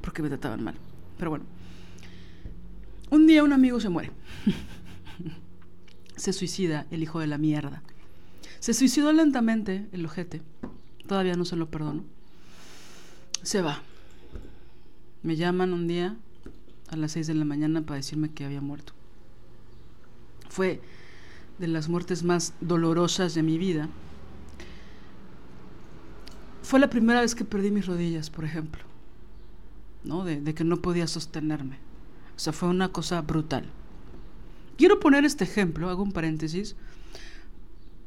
porque 0.00 0.22
me 0.22 0.28
trataban 0.28 0.64
mal. 0.64 0.74
Pero 1.16 1.30
bueno. 1.30 1.44
Un 3.10 3.26
día 3.26 3.44
un 3.44 3.52
amigo 3.52 3.80
se 3.80 3.88
muere. 3.88 4.10
se 6.18 6.32
suicida 6.32 6.86
el 6.90 7.02
hijo 7.02 7.20
de 7.20 7.26
la 7.26 7.38
mierda. 7.38 7.82
Se 8.60 8.74
suicidó 8.74 9.12
lentamente 9.12 9.88
el 9.92 10.04
ojete. 10.04 10.42
Todavía 11.06 11.34
no 11.34 11.44
se 11.44 11.56
lo 11.56 11.70
perdono. 11.70 12.04
Se 13.42 13.62
va. 13.62 13.82
Me 15.22 15.36
llaman 15.36 15.72
un 15.72 15.86
día 15.86 16.16
a 16.88 16.96
las 16.96 17.12
6 17.12 17.28
de 17.28 17.34
la 17.34 17.44
mañana 17.44 17.82
para 17.82 17.96
decirme 17.96 18.32
que 18.32 18.44
había 18.44 18.60
muerto. 18.60 18.92
Fue 20.48 20.80
de 21.58 21.68
las 21.68 21.88
muertes 21.88 22.24
más 22.24 22.54
dolorosas 22.60 23.34
de 23.34 23.42
mi 23.42 23.58
vida. 23.58 23.88
Fue 26.62 26.80
la 26.80 26.90
primera 26.90 27.20
vez 27.20 27.34
que 27.34 27.44
perdí 27.44 27.70
mis 27.70 27.86
rodillas, 27.86 28.28
por 28.28 28.44
ejemplo. 28.44 28.82
¿No? 30.04 30.24
De, 30.24 30.40
de 30.40 30.54
que 30.54 30.64
no 30.64 30.82
podía 30.82 31.06
sostenerme. 31.06 31.76
O 32.36 32.38
sea, 32.38 32.52
fue 32.52 32.68
una 32.68 32.88
cosa 32.90 33.20
brutal. 33.22 33.70
Quiero 34.78 35.00
poner 35.00 35.24
este 35.24 35.42
ejemplo, 35.42 35.90
hago 35.90 36.04
un 36.04 36.12
paréntesis, 36.12 36.76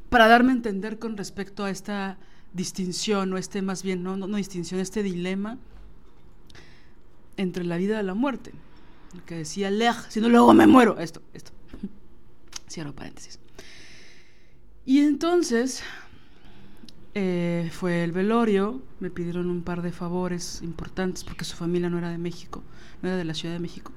para 0.08 0.26
darme 0.26 0.52
a 0.52 0.54
entender 0.54 0.98
con 0.98 1.18
respecto 1.18 1.64
a 1.64 1.70
esta 1.70 2.16
distinción, 2.54 3.30
o 3.34 3.36
este 3.36 3.60
más 3.60 3.82
bien, 3.82 4.02
no, 4.02 4.16
no, 4.16 4.36
distinción, 4.38 4.80
este 4.80 5.02
dilema 5.02 5.58
entre 7.36 7.64
la 7.64 7.76
vida 7.76 8.00
y 8.00 8.04
la 8.04 8.14
muerte. 8.14 8.52
Lo 9.14 9.22
que 9.26 9.36
decía 9.36 9.70
Lej, 9.70 9.96
si 10.08 10.22
no 10.22 10.30
luego 10.30 10.54
me 10.54 10.66
muero. 10.66 10.98
Esto, 10.98 11.20
esto. 11.34 11.52
Cierro 12.70 12.94
paréntesis. 12.94 13.38
Y 14.86 15.00
entonces 15.00 15.82
eh, 17.14 17.70
fue 17.70 18.02
el 18.02 18.12
velorio, 18.12 18.80
me 18.98 19.10
pidieron 19.10 19.50
un 19.50 19.62
par 19.62 19.82
de 19.82 19.92
favores 19.92 20.62
importantes 20.62 21.22
porque 21.22 21.44
su 21.44 21.54
familia 21.54 21.90
no 21.90 21.98
era 21.98 22.08
de 22.08 22.16
México, 22.16 22.62
no 23.02 23.10
era 23.10 23.18
de 23.18 23.24
la 23.24 23.34
Ciudad 23.34 23.54
de 23.54 23.60
México. 23.60 23.92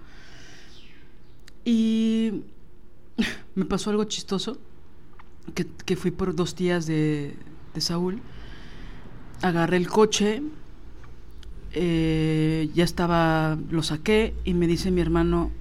Y 1.63 2.43
me 3.55 3.65
pasó 3.65 3.89
algo 3.89 4.03
chistoso, 4.05 4.57
que, 5.53 5.65
que 5.85 5.95
fui 5.95 6.11
por 6.11 6.35
dos 6.35 6.55
días 6.55 6.85
de, 6.85 7.35
de 7.73 7.81
Saúl, 7.81 8.21
agarré 9.41 9.77
el 9.77 9.87
coche, 9.87 10.41
eh, 11.73 12.69
ya 12.73 12.83
estaba, 12.83 13.57
lo 13.69 13.83
saqué 13.83 14.33
y 14.45 14.53
me 14.53 14.67
dice 14.67 14.91
mi 14.91 15.01
hermano, 15.01 15.51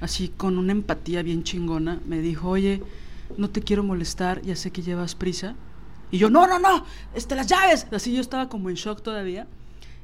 así 0.00 0.28
con 0.28 0.58
una 0.58 0.72
empatía 0.72 1.22
bien 1.22 1.42
chingona, 1.42 2.00
me 2.06 2.20
dijo, 2.20 2.50
oye, 2.50 2.82
no 3.36 3.50
te 3.50 3.62
quiero 3.62 3.82
molestar, 3.82 4.42
ya 4.42 4.56
sé 4.56 4.70
que 4.70 4.82
llevas 4.82 5.14
prisa. 5.14 5.56
Y 6.10 6.18
yo, 6.18 6.30
no, 6.30 6.46
no, 6.46 6.58
no, 6.58 6.84
este, 7.14 7.34
las 7.34 7.48
llaves. 7.48 7.86
Así 7.90 8.14
yo 8.14 8.20
estaba 8.20 8.48
como 8.48 8.70
en 8.70 8.76
shock 8.76 9.02
todavía. 9.02 9.46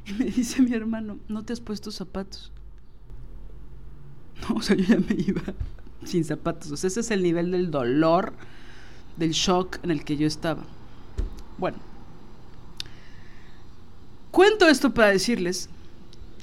Y 0.04 0.14
me 0.14 0.24
dice 0.24 0.60
mi 0.62 0.74
hermano, 0.74 1.18
no 1.28 1.44
te 1.44 1.52
has 1.52 1.60
puesto 1.60 1.92
zapatos. 1.92 2.50
O 4.54 4.62
sea, 4.62 4.76
yo 4.76 4.84
ya 4.84 4.98
me 4.98 5.14
iba 5.16 5.42
sin 6.04 6.24
zapatos. 6.24 6.84
Ese 6.84 7.00
es 7.00 7.10
el 7.10 7.22
nivel 7.22 7.50
del 7.50 7.70
dolor, 7.70 8.32
del 9.16 9.32
shock 9.32 9.78
en 9.82 9.90
el 9.90 10.04
que 10.04 10.16
yo 10.16 10.26
estaba. 10.26 10.64
Bueno, 11.58 11.78
cuento 14.30 14.68
esto 14.68 14.94
para 14.94 15.10
decirles 15.10 15.68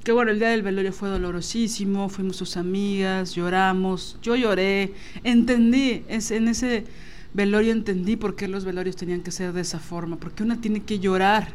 que 0.03 0.13
bueno, 0.13 0.31
el 0.31 0.39
día 0.39 0.49
del 0.49 0.63
velorio 0.63 0.93
fue 0.93 1.09
dolorosísimo, 1.09 2.07
fuimos 2.09 2.38
sus 2.38 2.55
amigas, 2.55 3.35
lloramos, 3.35 4.17
yo 4.21 4.35
lloré, 4.35 4.93
entendí, 5.23 6.03
es, 6.07 6.31
en 6.31 6.47
ese 6.47 6.85
velorio 7.34 7.73
entendí 7.73 8.15
por 8.15 8.35
qué 8.35 8.47
los 8.47 8.63
velorios 8.63 8.95
tenían 8.95 9.21
que 9.21 9.31
ser 9.31 9.51
de 9.51 9.61
esa 9.61 9.80
forma, 9.80 10.15
porque 10.15 10.41
una 10.41 10.61
tiene 10.61 10.84
que 10.84 10.99
llorar, 10.99 11.49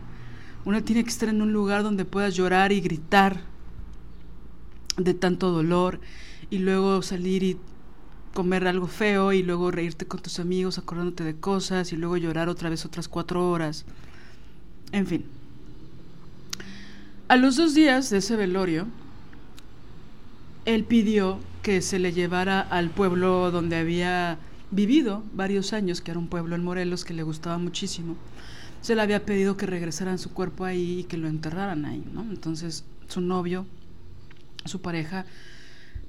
una 0.66 0.84
tiene 0.84 1.04
que 1.04 1.10
estar 1.10 1.30
en 1.30 1.40
un 1.40 1.52
lugar 1.52 1.82
donde 1.82 2.04
puedas 2.04 2.34
llorar 2.34 2.70
y 2.70 2.80
gritar 2.80 3.40
de 4.96 5.14
tanto 5.14 5.50
dolor 5.50 6.00
y 6.50 6.58
luego 6.58 7.02
salir 7.02 7.42
y 7.42 7.56
comer 8.34 8.66
algo 8.66 8.88
feo 8.88 9.32
y 9.32 9.42
luego 9.42 9.70
reírte 9.70 10.06
con 10.06 10.20
tus 10.20 10.40
amigos 10.40 10.78
acordándote 10.78 11.24
de 11.24 11.36
cosas 11.36 11.92
y 11.92 11.96
luego 11.96 12.16
llorar 12.16 12.48
otra 12.48 12.68
vez 12.68 12.84
otras 12.84 13.08
cuatro 13.08 13.48
horas. 13.50 13.84
En 14.92 15.06
fin. 15.06 15.24
A 17.28 17.36
los 17.36 17.56
dos 17.56 17.74
días 17.74 18.10
de 18.10 18.18
ese 18.18 18.36
velorio, 18.36 18.86
él 20.64 20.84
pidió 20.84 21.38
que 21.62 21.80
se 21.80 21.98
le 21.98 22.12
llevara 22.12 22.60
al 22.60 22.90
pueblo 22.90 23.50
donde 23.50 23.76
había 23.76 24.38
vivido 24.70 25.22
varios 25.32 25.72
años, 25.72 26.00
que 26.00 26.10
era 26.10 26.20
un 26.20 26.28
pueblo 26.28 26.56
en 26.56 26.64
Morelos 26.64 27.04
que 27.04 27.14
le 27.14 27.22
gustaba 27.22 27.58
muchísimo. 27.58 28.16
Se 28.82 28.94
le 28.94 29.02
había 29.02 29.24
pedido 29.24 29.56
que 29.56 29.66
regresaran 29.66 30.18
su 30.18 30.32
cuerpo 30.32 30.64
ahí 30.64 31.00
y 31.00 31.04
que 31.04 31.16
lo 31.16 31.28
enterraran 31.28 31.86
ahí, 31.86 32.04
¿no? 32.12 32.22
Entonces 32.22 32.84
su 33.08 33.20
novio, 33.20 33.66
su 34.64 34.80
pareja, 34.82 35.24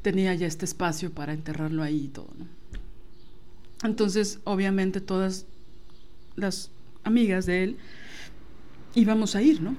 tenía 0.05 0.35
ya 0.35 0.45
este 0.45 0.65
espacio 0.65 1.11
para 1.11 1.33
enterrarlo 1.33 1.81
ahí 1.81 2.03
y 2.03 2.07
todo. 2.09 2.29
Entonces, 3.83 4.39
obviamente, 4.43 5.01
todas 5.01 5.47
las 6.35 6.69
amigas 7.03 7.47
de 7.47 7.63
él 7.63 7.77
íbamos 8.93 9.35
a 9.35 9.41
ir, 9.41 9.63
¿no? 9.63 9.75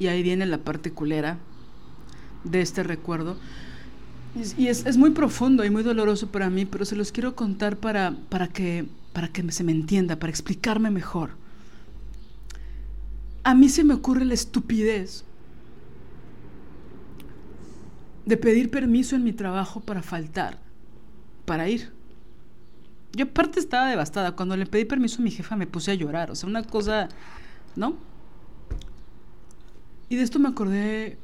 Y 0.00 0.08
ahí 0.08 0.24
viene 0.24 0.44
la 0.44 0.58
parte 0.58 0.90
culera 0.90 1.38
de 2.42 2.60
este 2.60 2.82
recuerdo. 2.82 3.36
Y 4.58 4.66
es, 4.66 4.86
es, 4.86 4.96
muy 4.96 5.10
profundo 5.10 5.64
y 5.64 5.70
muy 5.70 5.84
doloroso 5.84 6.32
para 6.32 6.50
mí, 6.50 6.64
pero 6.64 6.84
se 6.84 6.96
los 6.96 7.12
quiero 7.12 7.36
contar 7.36 7.76
para, 7.76 8.16
para, 8.28 8.48
que, 8.48 8.86
para 9.12 9.28
que 9.28 9.52
se 9.52 9.62
me 9.62 9.70
entienda, 9.70 10.18
para 10.18 10.30
explicarme 10.30 10.90
mejor. 10.90 11.30
A 13.44 13.54
mí 13.54 13.68
se 13.68 13.84
me 13.84 13.94
ocurre 13.94 14.24
la 14.24 14.34
estupidez 14.34 15.24
de 18.30 18.36
pedir 18.36 18.70
permiso 18.70 19.16
en 19.16 19.24
mi 19.24 19.32
trabajo 19.32 19.80
para 19.80 20.02
faltar, 20.02 20.60
para 21.46 21.68
ir. 21.68 21.92
Yo 23.12 23.24
aparte 23.24 23.58
estaba 23.58 23.90
devastada. 23.90 24.36
Cuando 24.36 24.56
le 24.56 24.66
pedí 24.66 24.84
permiso 24.84 25.20
a 25.20 25.24
mi 25.24 25.32
jefa 25.32 25.56
me 25.56 25.66
puse 25.66 25.90
a 25.90 25.94
llorar. 25.94 26.30
O 26.30 26.36
sea, 26.36 26.48
una 26.48 26.62
cosa, 26.62 27.08
¿no? 27.74 27.96
Y 30.08 30.14
de 30.14 30.22
esto 30.22 30.38
me 30.38 30.48
acordé 30.48 31.18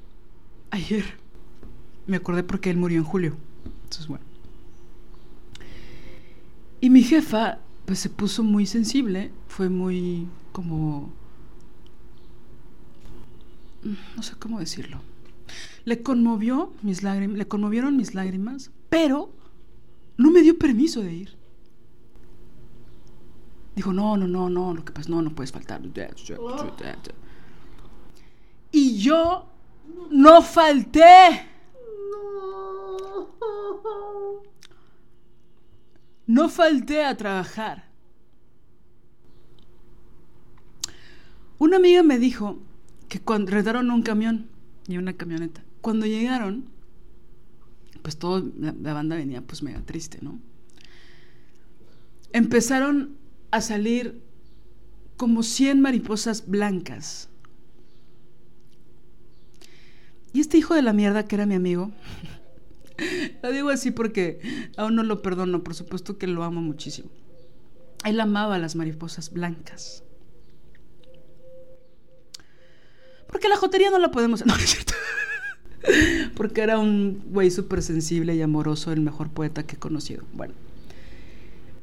ayer. 0.72 1.04
Me 2.08 2.16
acordé 2.16 2.42
porque 2.42 2.70
él 2.70 2.76
murió 2.76 2.98
en 2.98 3.04
julio. 3.04 3.36
Entonces, 3.84 4.08
bueno. 4.08 4.24
Y 6.80 6.90
mi 6.90 7.04
jefa, 7.04 7.60
pues 7.84 8.00
se 8.00 8.10
puso 8.10 8.42
muy 8.42 8.66
sensible. 8.66 9.30
Fue 9.46 9.68
muy 9.68 10.26
como... 10.50 11.12
No 14.16 14.22
sé 14.24 14.34
cómo 14.40 14.58
decirlo. 14.58 15.00
Le 15.84 16.02
conmovió 16.02 16.72
mis 16.82 17.02
lágrimas, 17.02 17.38
le 17.38 17.48
conmovieron 17.48 17.96
mis 17.96 18.14
lágrimas, 18.14 18.70
pero 18.88 19.30
no 20.16 20.30
me 20.30 20.42
dio 20.42 20.58
permiso 20.58 21.02
de 21.02 21.12
ir. 21.12 21.36
Dijo, 23.74 23.92
no, 23.92 24.16
no, 24.16 24.26
no, 24.26 24.48
no, 24.48 24.74
lo 24.74 24.84
que 24.84 24.92
pasa, 24.92 25.10
no, 25.10 25.20
no 25.20 25.34
puedes 25.34 25.52
faltar. 25.52 25.82
Y 28.72 28.96
yo 28.96 29.46
no 30.10 30.42
falté. 30.42 31.46
No 36.26 36.48
falté 36.48 37.04
a 37.04 37.16
trabajar. 37.16 37.84
Una 41.58 41.76
amiga 41.76 42.02
me 42.02 42.18
dijo 42.18 42.58
que 43.08 43.20
cuando 43.20 43.52
rentaron 43.52 43.90
un 43.90 44.02
camión 44.02 44.48
y 44.88 44.98
una 44.98 45.14
camioneta. 45.14 45.64
Cuando 45.80 46.06
llegaron, 46.06 46.68
pues 48.02 48.16
toda 48.18 48.42
la, 48.58 48.92
banda 48.94 49.16
venía 49.16 49.42
pues 49.42 49.62
mega 49.62 49.80
triste, 49.82 50.18
¿no? 50.22 50.38
Empezaron 52.32 53.16
a 53.50 53.60
salir 53.60 54.20
como 55.16 55.42
100 55.42 55.80
mariposas 55.80 56.46
blancas. 56.46 57.28
Y 60.32 60.40
este 60.40 60.58
hijo 60.58 60.74
de 60.74 60.82
la 60.82 60.92
mierda 60.92 61.26
que 61.26 61.34
era 61.34 61.46
mi 61.46 61.54
amigo, 61.54 61.90
lo 63.42 63.50
digo 63.52 63.70
así 63.70 63.90
porque 63.90 64.68
aún 64.76 64.94
no 64.94 65.02
lo 65.02 65.22
perdono, 65.22 65.64
por 65.64 65.74
supuesto 65.74 66.18
que 66.18 66.26
lo 66.26 66.44
amo 66.44 66.60
muchísimo. 66.60 67.08
Él 68.04 68.20
amaba 68.20 68.58
las 68.58 68.76
mariposas 68.76 69.32
blancas. 69.32 70.04
Porque 73.36 73.50
la 73.50 73.58
jotería 73.58 73.90
no 73.90 73.98
la 73.98 74.10
podemos... 74.10 74.40
No, 74.46 74.56
no 74.56 74.62
es 74.62 74.70
cierto. 74.70 74.94
Porque 76.36 76.62
era 76.62 76.78
un 76.78 77.22
güey 77.26 77.50
súper 77.50 77.82
sensible 77.82 78.34
y 78.34 78.40
amoroso, 78.40 78.92
el 78.92 79.02
mejor 79.02 79.28
poeta 79.28 79.66
que 79.66 79.76
he 79.76 79.78
conocido. 79.78 80.24
Bueno. 80.32 80.54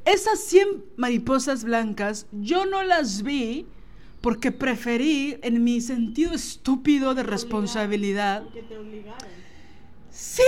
Esas 0.04 0.40
100 0.40 0.84
mariposas 0.98 1.64
blancas 1.64 2.26
yo 2.32 2.66
no 2.66 2.82
las 2.82 3.22
vi 3.22 3.68
porque 4.20 4.52
preferí, 4.52 5.38
en 5.44 5.64
mi 5.64 5.80
sentido 5.80 6.34
estúpido 6.34 7.14
de 7.14 7.22
responsabilidad... 7.22 8.44
Que 8.52 8.64
te 8.64 8.76
obligaron. 8.76 9.30
Sí, 10.10 10.42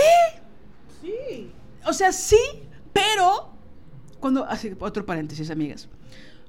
Sí. 1.02 1.52
o 1.86 1.92
sea, 1.92 2.10
sí, 2.10 2.40
pero 2.92 3.50
cuando 4.18 4.44
así, 4.44 4.72
otro 4.80 5.06
paréntesis, 5.06 5.50
amigas. 5.50 5.88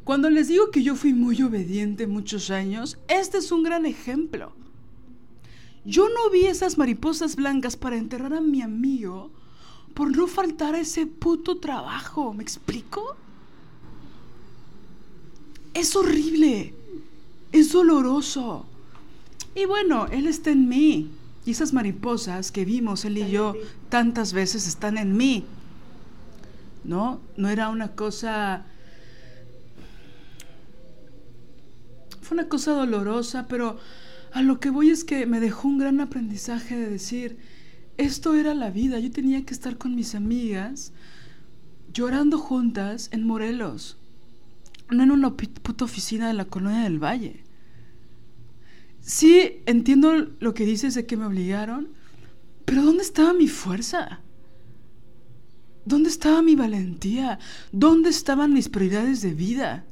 Cuando 0.07 0.29
les 0.29 0.47
digo 0.47 0.71
que 0.71 0.83
yo 0.83 0.95
fui 0.95 1.11
muy 1.11 1.41
obediente 1.41 2.07
muchos 2.07 2.49
años, 2.49 2.97
este 3.09 3.39
es 3.39 3.51
un 3.51 3.61
gran 3.61 3.85
ejemplo. 3.85 4.53
Yo 5.83 6.07
no 6.07 6.29
vi 6.29 6.45
esas 6.45 6.77
mariposas 6.77 7.35
blancas 7.35 7.75
para 7.75 7.97
enterrar 7.97 8.33
a 8.33 8.39
mi 8.39 8.61
amigo 8.61 9.31
por 9.93 10.15
no 10.15 10.27
faltar 10.27 10.75
a 10.75 10.79
ese 10.79 11.07
puto 11.07 11.57
trabajo, 11.57 12.33
¿me 12.33 12.41
explico? 12.41 13.17
Es 15.73 15.93
horrible, 15.97 16.73
es 17.51 17.73
doloroso. 17.73 18.65
Y 19.55 19.65
bueno, 19.65 20.07
él 20.07 20.27
está 20.27 20.51
en 20.51 20.69
mí. 20.69 21.11
Y 21.45 21.51
esas 21.51 21.73
mariposas 21.73 22.53
que 22.53 22.63
vimos 22.63 23.03
él 23.03 23.17
y 23.17 23.29
yo 23.29 23.55
tantas 23.89 24.31
veces 24.31 24.69
están 24.69 24.97
en 24.97 25.17
mí. 25.17 25.43
¿No? 26.85 27.19
No 27.35 27.49
era 27.49 27.67
una 27.67 27.89
cosa... 27.89 28.65
Fue 32.27 32.35
una 32.35 32.49
cosa 32.49 32.73
dolorosa, 32.73 33.47
pero 33.47 33.77
a 34.33 34.41
lo 34.41 34.59
que 34.59 34.69
voy 34.69 34.89
es 34.89 35.05
que 35.05 35.25
me 35.25 35.39
dejó 35.39 35.69
un 35.69 35.77
gran 35.77 36.01
aprendizaje 36.01 36.75
de 36.75 36.89
decir, 36.89 37.37
esto 37.95 38.35
era 38.35 38.53
la 38.53 38.69
vida, 38.69 38.99
yo 38.99 39.09
tenía 39.11 39.45
que 39.45 39.53
estar 39.53 39.77
con 39.77 39.95
mis 39.95 40.13
amigas 40.13 40.91
llorando 41.93 42.37
juntas 42.37 43.07
en 43.13 43.25
Morelos, 43.25 43.97
no 44.89 45.03
en 45.03 45.11
una 45.11 45.37
puta 45.37 45.85
oficina 45.85 46.27
de 46.27 46.33
la 46.33 46.43
colonia 46.43 46.81
del 46.81 47.01
Valle. 47.01 47.45
Sí, 48.99 49.61
entiendo 49.65 50.27
lo 50.41 50.53
que 50.53 50.65
dices 50.65 50.95
de 50.95 51.05
que 51.05 51.15
me 51.15 51.27
obligaron, 51.27 51.93
pero 52.65 52.83
¿dónde 52.83 53.03
estaba 53.03 53.31
mi 53.31 53.47
fuerza? 53.47 54.19
¿Dónde 55.85 56.09
estaba 56.09 56.41
mi 56.41 56.55
valentía? 56.55 57.39
¿Dónde 57.71 58.09
estaban 58.09 58.51
mis 58.51 58.67
prioridades 58.67 59.21
de 59.21 59.33
vida? 59.33 59.85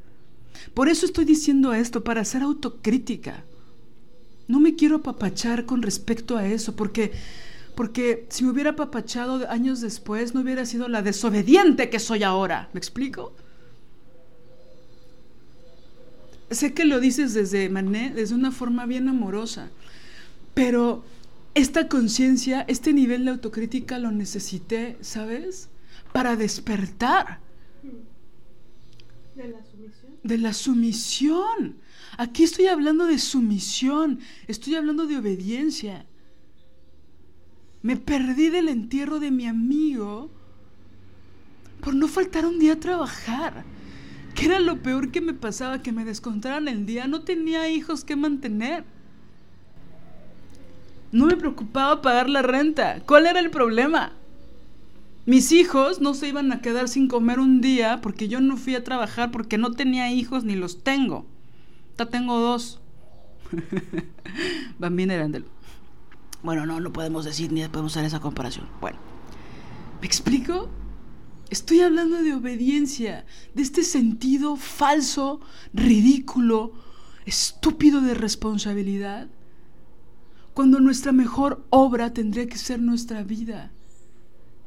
Por 0.73 0.89
eso 0.89 1.05
estoy 1.05 1.25
diciendo 1.25 1.73
esto, 1.73 2.03
para 2.03 2.21
hacer 2.21 2.41
autocrítica. 2.41 3.43
No 4.47 4.59
me 4.59 4.75
quiero 4.75 4.97
apapachar 4.97 5.65
con 5.65 5.81
respecto 5.81 6.37
a 6.37 6.45
eso, 6.45 6.75
porque, 6.75 7.11
porque 7.75 8.25
si 8.29 8.43
me 8.43 8.51
hubiera 8.51 8.71
apapachado 8.71 9.49
años 9.49 9.81
después, 9.81 10.33
no 10.33 10.41
hubiera 10.41 10.65
sido 10.65 10.87
la 10.87 11.01
desobediente 11.01 11.89
que 11.89 11.99
soy 11.99 12.23
ahora. 12.23 12.69
¿Me 12.73 12.77
explico? 12.77 13.33
Sé 16.51 16.73
que 16.73 16.85
lo 16.85 16.99
dices 16.99 17.33
desde 17.33 17.69
Mané, 17.69 18.11
desde 18.13 18.35
una 18.35 18.51
forma 18.51 18.85
bien 18.85 19.09
amorosa, 19.09 19.71
pero 20.53 21.03
esta 21.55 21.87
conciencia, 21.87 22.65
este 22.67 22.93
nivel 22.93 23.25
de 23.25 23.31
autocrítica 23.31 23.97
lo 23.97 24.11
necesité, 24.11 24.97
¿sabes? 25.01 25.69
Para 26.13 26.35
despertar 26.35 27.39
De 29.35 29.47
la. 29.47 29.59
De 30.25 30.39
la 30.39 30.53
sumisión. 30.53 31.77
Aquí 32.17 32.43
estoy 32.43 32.65
hablando 32.65 33.05
de 33.05 33.19
sumisión, 33.19 34.19
estoy 34.47 34.75
hablando 34.75 35.05
de 35.05 35.17
obediencia. 35.17 36.05
Me 37.83 37.95
perdí 37.95 38.49
del 38.49 38.69
entierro 38.69 39.19
de 39.19 39.29
mi 39.29 39.45
amigo 39.45 40.31
por 41.81 41.93
no 41.93 42.07
faltar 42.07 42.45
un 42.45 42.57
día 42.57 42.73
a 42.73 42.79
trabajar. 42.79 43.63
¿Qué 44.33 44.45
era 44.45 44.59
lo 44.59 44.81
peor 44.81 45.11
que 45.11 45.21
me 45.21 45.33
pasaba? 45.33 45.83
Que 45.83 45.91
me 45.91 46.03
descontaran 46.03 46.67
el 46.67 46.85
día. 46.87 47.07
No 47.07 47.21
tenía 47.21 47.69
hijos 47.69 48.03
que 48.03 48.15
mantener. 48.15 48.83
No 51.11 51.27
me 51.27 51.37
preocupaba 51.37 52.01
pagar 52.01 52.29
la 52.29 52.41
renta. 52.41 53.01
¿Cuál 53.05 53.27
era 53.27 53.39
el 53.39 53.51
problema? 53.51 54.13
Mis 55.25 55.51
hijos 55.51 56.01
no 56.01 56.13
se 56.13 56.27
iban 56.27 56.51
a 56.51 56.61
quedar 56.61 56.87
sin 56.87 57.07
comer 57.07 57.39
un 57.39 57.59
día 57.59 57.99
porque 58.01 58.27
yo 58.27 58.41
no 58.41 58.57
fui 58.57 58.75
a 58.75 58.83
trabajar 58.83 59.31
porque 59.31 59.57
no 59.57 59.71
tenía 59.71 60.11
hijos 60.11 60.43
ni 60.43 60.55
los 60.55 60.83
tengo. 60.83 61.25
Ya 61.97 62.05
tengo 62.05 62.39
dos. 62.39 62.79
Bien 64.79 65.11
Erandel. 65.11 65.45
Bueno, 66.43 66.67
no, 66.67 66.79
no 66.79 66.93
podemos 66.93 67.25
decir 67.25 67.51
ni 67.51 67.67
podemos 67.67 67.93
hacer 67.93 68.05
esa 68.05 68.19
comparación. 68.19 68.67
Bueno, 68.79 68.99
¿me 69.99 70.05
explico? 70.05 70.69
Estoy 71.49 71.81
hablando 71.81 72.21
de 72.21 72.33
obediencia, 72.33 73.25
de 73.55 73.63
este 73.63 73.83
sentido 73.83 74.55
falso, 74.57 75.41
ridículo, 75.73 76.73
estúpido 77.25 78.01
de 78.01 78.13
responsabilidad, 78.13 79.27
cuando 80.53 80.79
nuestra 80.79 81.11
mejor 81.11 81.65
obra 81.69 82.13
tendría 82.13 82.47
que 82.47 82.57
ser 82.57 82.79
nuestra 82.79 83.23
vida. 83.23 83.71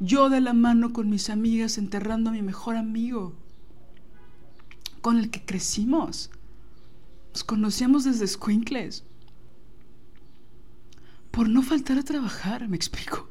Yo 0.00 0.30
de 0.30 0.40
la 0.40 0.52
mano 0.52 0.92
con 0.92 1.10
mis 1.10 1.28
amigas 1.28 1.76
enterrando 1.76 2.30
a 2.30 2.32
mi 2.32 2.42
mejor 2.42 2.76
amigo, 2.76 3.34
con 5.00 5.18
el 5.18 5.30
que 5.30 5.44
crecimos. 5.44 6.30
Nos 7.32 7.44
conocíamos 7.44 8.04
desde 8.04 8.24
escuincles. 8.24 9.04
Por 11.30 11.48
no 11.48 11.62
faltar 11.62 11.98
a 11.98 12.04
trabajar, 12.04 12.68
me 12.68 12.76
explico. 12.76 13.28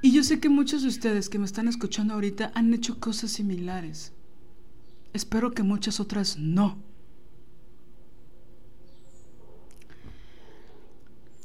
Y 0.00 0.12
yo 0.12 0.22
sé 0.22 0.40
que 0.40 0.48
muchos 0.48 0.82
de 0.82 0.88
ustedes 0.88 1.28
que 1.28 1.38
me 1.38 1.46
están 1.46 1.68
escuchando 1.68 2.14
ahorita 2.14 2.52
han 2.54 2.72
hecho 2.74 3.00
cosas 3.00 3.30
similares. 3.30 4.12
Espero 5.14 5.52
que 5.52 5.62
muchas 5.62 6.00
otras 6.00 6.38
no. 6.38 6.76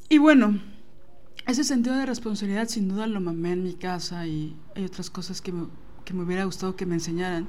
Y 0.09 0.17
bueno, 0.17 0.59
ese 1.49 1.63
sentido 1.63 1.95
de 1.95 2.05
responsabilidad 2.05 2.67
sin 2.67 2.89
duda 2.89 3.07
lo 3.07 3.21
mamé 3.21 3.53
en 3.53 3.63
mi 3.63 3.73
casa 3.73 4.27
y 4.27 4.55
hay 4.75 4.85
otras 4.85 5.09
cosas 5.09 5.41
que 5.41 5.51
me, 5.51 5.67
que 6.05 6.13
me 6.13 6.23
hubiera 6.23 6.45
gustado 6.45 6.75
que 6.75 6.85
me 6.85 6.95
enseñaran. 6.95 7.47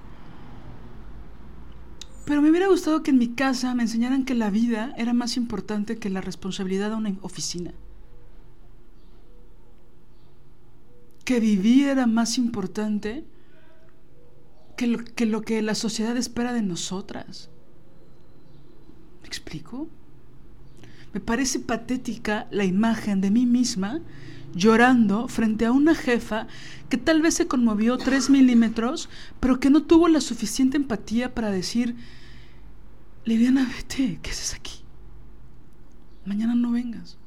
Pero 2.24 2.42
me 2.42 2.50
hubiera 2.50 2.68
gustado 2.68 3.02
que 3.02 3.10
en 3.10 3.18
mi 3.18 3.34
casa 3.34 3.74
me 3.74 3.82
enseñaran 3.82 4.24
que 4.24 4.34
la 4.34 4.50
vida 4.50 4.94
era 4.96 5.12
más 5.12 5.36
importante 5.36 5.98
que 5.98 6.10
la 6.10 6.20
responsabilidad 6.20 6.90
de 6.90 6.96
una 6.96 7.16
oficina. 7.22 7.74
Que 11.24 11.40
vivir 11.40 11.88
era 11.88 12.06
más 12.06 12.38
importante 12.38 13.24
que 14.76 14.86
lo, 14.86 15.04
que 15.04 15.26
lo 15.26 15.42
que 15.42 15.60
la 15.62 15.74
sociedad 15.74 16.16
espera 16.16 16.52
de 16.52 16.62
nosotras. 16.62 17.50
¿Me 19.22 19.26
explico? 19.26 19.88
Me 21.12 21.20
parece 21.20 21.60
patética 21.60 22.46
la 22.50 22.64
imagen 22.64 23.20
de 23.20 23.30
mí 23.30 23.46
misma 23.46 24.00
llorando 24.54 25.28
frente 25.28 25.64
a 25.64 25.72
una 25.72 25.94
jefa 25.94 26.46
que 26.88 26.96
tal 26.96 27.22
vez 27.22 27.34
se 27.34 27.46
conmovió 27.46 27.98
tres 27.98 28.30
milímetros, 28.30 29.08
pero 29.38 29.60
que 29.60 29.70
no 29.70 29.82
tuvo 29.82 30.08
la 30.08 30.20
suficiente 30.20 30.76
empatía 30.76 31.34
para 31.34 31.50
decir, 31.50 31.96
Liliana, 33.24 33.68
vete, 33.76 34.18
¿qué 34.22 34.30
haces 34.30 34.54
aquí? 34.54 34.80
Mañana 36.24 36.54
no 36.54 36.72
vengas. 36.72 37.18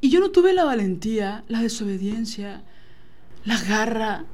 Y 0.00 0.10
yo 0.10 0.20
no 0.20 0.30
tuve 0.30 0.54
la 0.54 0.64
valentía, 0.64 1.44
la 1.48 1.60
desobediencia, 1.60 2.62
la 3.44 3.60
garra 3.60 4.24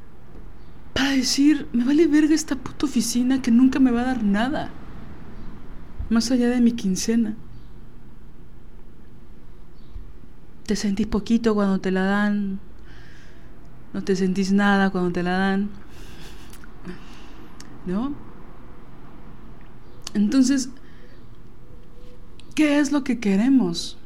para 0.92 1.10
decir, 1.10 1.66
me 1.72 1.84
vale 1.84 2.06
verga 2.06 2.34
esta 2.34 2.56
puta 2.56 2.86
oficina 2.86 3.42
que 3.42 3.50
nunca 3.50 3.80
me 3.80 3.90
va 3.90 4.02
a 4.02 4.06
dar 4.06 4.22
nada, 4.22 4.70
más 6.08 6.30
allá 6.30 6.48
de 6.48 6.60
mi 6.60 6.72
quincena. 6.72 7.36
Te 10.66 10.76
sentís 10.76 11.06
poquito 11.06 11.54
cuando 11.54 11.78
te 11.78 11.90
la 11.90 12.04
dan, 12.04 12.58
no 13.92 14.02
te 14.02 14.16
sentís 14.16 14.50
nada 14.50 14.90
cuando 14.90 15.12
te 15.12 15.22
la 15.22 15.36
dan, 15.36 15.68
¿no? 17.86 18.14
Entonces, 20.14 20.70
¿qué 22.54 22.78
es 22.78 22.92
lo 22.92 23.04
que 23.04 23.20
queremos? 23.20 23.98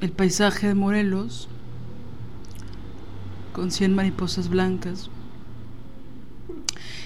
El 0.00 0.10
paisaje 0.10 0.66
de 0.66 0.74
Morelos, 0.74 1.48
con 3.52 3.70
100 3.70 3.94
mariposas 3.94 4.48
blancas, 4.48 5.10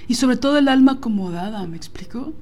y 0.09 0.15
sobre 0.15 0.39
todo 0.39 0.57
el 0.57 0.69
alma 0.69 0.93
acomodada, 0.93 1.67
¿me 1.67 1.77
explico? 1.77 2.33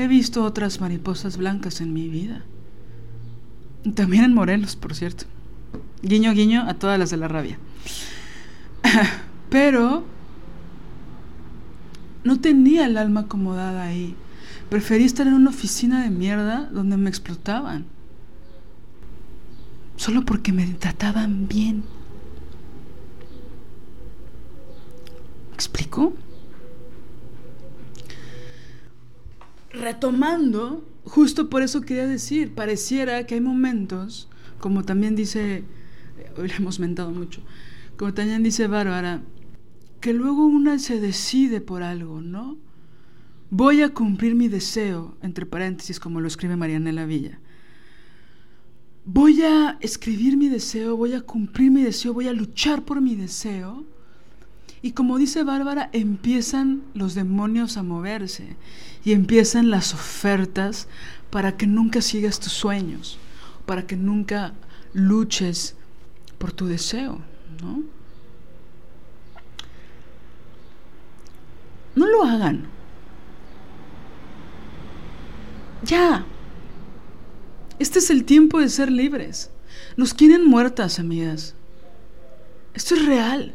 He 0.00 0.08
visto 0.08 0.44
otras 0.44 0.80
mariposas 0.80 1.36
blancas 1.36 1.82
en 1.82 1.92
mi 1.92 2.08
vida. 2.08 2.42
También 3.94 4.24
en 4.24 4.32
Morelos, 4.32 4.74
por 4.74 4.94
cierto. 4.94 5.26
Guiño, 6.02 6.32
guiño 6.32 6.62
a 6.66 6.72
todas 6.72 6.98
las 6.98 7.10
de 7.10 7.18
la 7.18 7.28
rabia. 7.28 7.58
Pero 9.50 10.06
no 12.24 12.40
tenía 12.40 12.86
el 12.86 12.96
alma 12.96 13.20
acomodada 13.20 13.82
ahí. 13.82 14.14
Preferí 14.70 15.04
estar 15.04 15.26
en 15.26 15.34
una 15.34 15.50
oficina 15.50 16.02
de 16.02 16.08
mierda 16.08 16.70
donde 16.72 16.96
me 16.96 17.10
explotaban. 17.10 17.84
Solo 19.96 20.24
porque 20.24 20.50
me 20.50 20.66
trataban 20.66 21.46
bien. 21.46 21.84
¿Me 25.50 25.54
explico? 25.56 26.14
Retomando, 29.72 30.84
justo 31.04 31.48
por 31.48 31.62
eso 31.62 31.80
quería 31.82 32.06
decir, 32.06 32.54
pareciera 32.54 33.24
que 33.26 33.36
hay 33.36 33.40
momentos, 33.40 34.28
como 34.58 34.84
también 34.84 35.14
dice, 35.14 35.64
hoy 36.36 36.48
le 36.48 36.56
hemos 36.56 36.80
mentado 36.80 37.10
mucho, 37.10 37.40
como 37.96 38.12
también 38.12 38.42
dice 38.42 38.66
Bárbara, 38.66 39.22
que 40.00 40.12
luego 40.12 40.46
una 40.46 40.78
se 40.78 41.00
decide 41.00 41.60
por 41.60 41.82
algo, 41.82 42.20
¿no? 42.20 42.58
Voy 43.50 43.82
a 43.82 43.92
cumplir 43.92 44.34
mi 44.34 44.48
deseo, 44.48 45.16
entre 45.22 45.46
paréntesis, 45.46 46.00
como 46.00 46.20
lo 46.20 46.28
escribe 46.28 46.56
Marianela 46.56 47.04
Villa. 47.04 47.40
Voy 49.04 49.42
a 49.42 49.76
escribir 49.80 50.36
mi 50.36 50.48
deseo, 50.48 50.96
voy 50.96 51.14
a 51.14 51.20
cumplir 51.20 51.70
mi 51.70 51.82
deseo, 51.82 52.14
voy 52.14 52.28
a 52.28 52.32
luchar 52.32 52.84
por 52.84 53.00
mi 53.00 53.16
deseo. 53.16 53.86
Y 54.82 54.92
como 54.92 55.18
dice 55.18 55.44
Bárbara, 55.44 55.90
empiezan 55.92 56.82
los 56.94 57.14
demonios 57.14 57.76
a 57.76 57.82
moverse 57.82 58.56
y 59.04 59.12
empiezan 59.12 59.70
las 59.70 59.92
ofertas 59.92 60.88
para 61.30 61.56
que 61.56 61.66
nunca 61.66 62.00
sigas 62.00 62.40
tus 62.40 62.52
sueños, 62.52 63.18
para 63.66 63.86
que 63.86 63.96
nunca 63.96 64.54
luches 64.94 65.76
por 66.38 66.52
tu 66.52 66.66
deseo, 66.66 67.20
¿no? 67.62 67.82
No 71.94 72.06
lo 72.06 72.24
hagan. 72.24 72.66
Ya. 75.82 76.24
Este 77.78 77.98
es 77.98 78.10
el 78.10 78.24
tiempo 78.24 78.60
de 78.60 78.68
ser 78.70 78.90
libres. 78.90 79.50
Nos 79.96 80.14
quieren 80.14 80.46
muertas, 80.46 80.98
amigas. 80.98 81.54
Esto 82.74 82.94
es 82.94 83.04
real. 83.06 83.54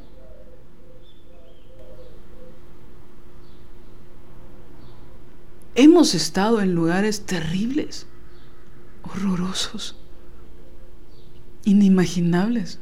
Hemos 5.77 6.15
estado 6.15 6.61
en 6.61 6.73
lugares 6.73 7.25
terribles, 7.25 8.07
horrorosos, 9.03 9.97
inimaginables. 11.65 12.79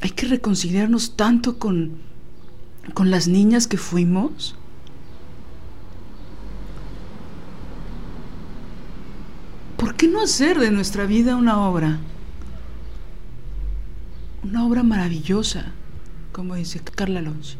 Hay 0.00 0.10
que 0.10 0.26
reconciliarnos 0.26 1.14
tanto 1.14 1.58
con, 1.58 1.98
con 2.94 3.10
las 3.10 3.28
niñas 3.28 3.66
que 3.66 3.76
fuimos. 3.76 4.56
¿Por 9.76 9.94
qué 9.94 10.08
no 10.08 10.22
hacer 10.22 10.58
de 10.58 10.70
nuestra 10.70 11.04
vida 11.04 11.36
una 11.36 11.60
obra? 11.68 11.98
Una 14.42 14.64
obra 14.64 14.82
maravillosa, 14.82 15.72
como 16.32 16.54
dice 16.54 16.80
Carla 16.80 17.18
Alonso. 17.18 17.58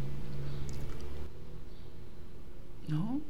¿No? 2.88 3.20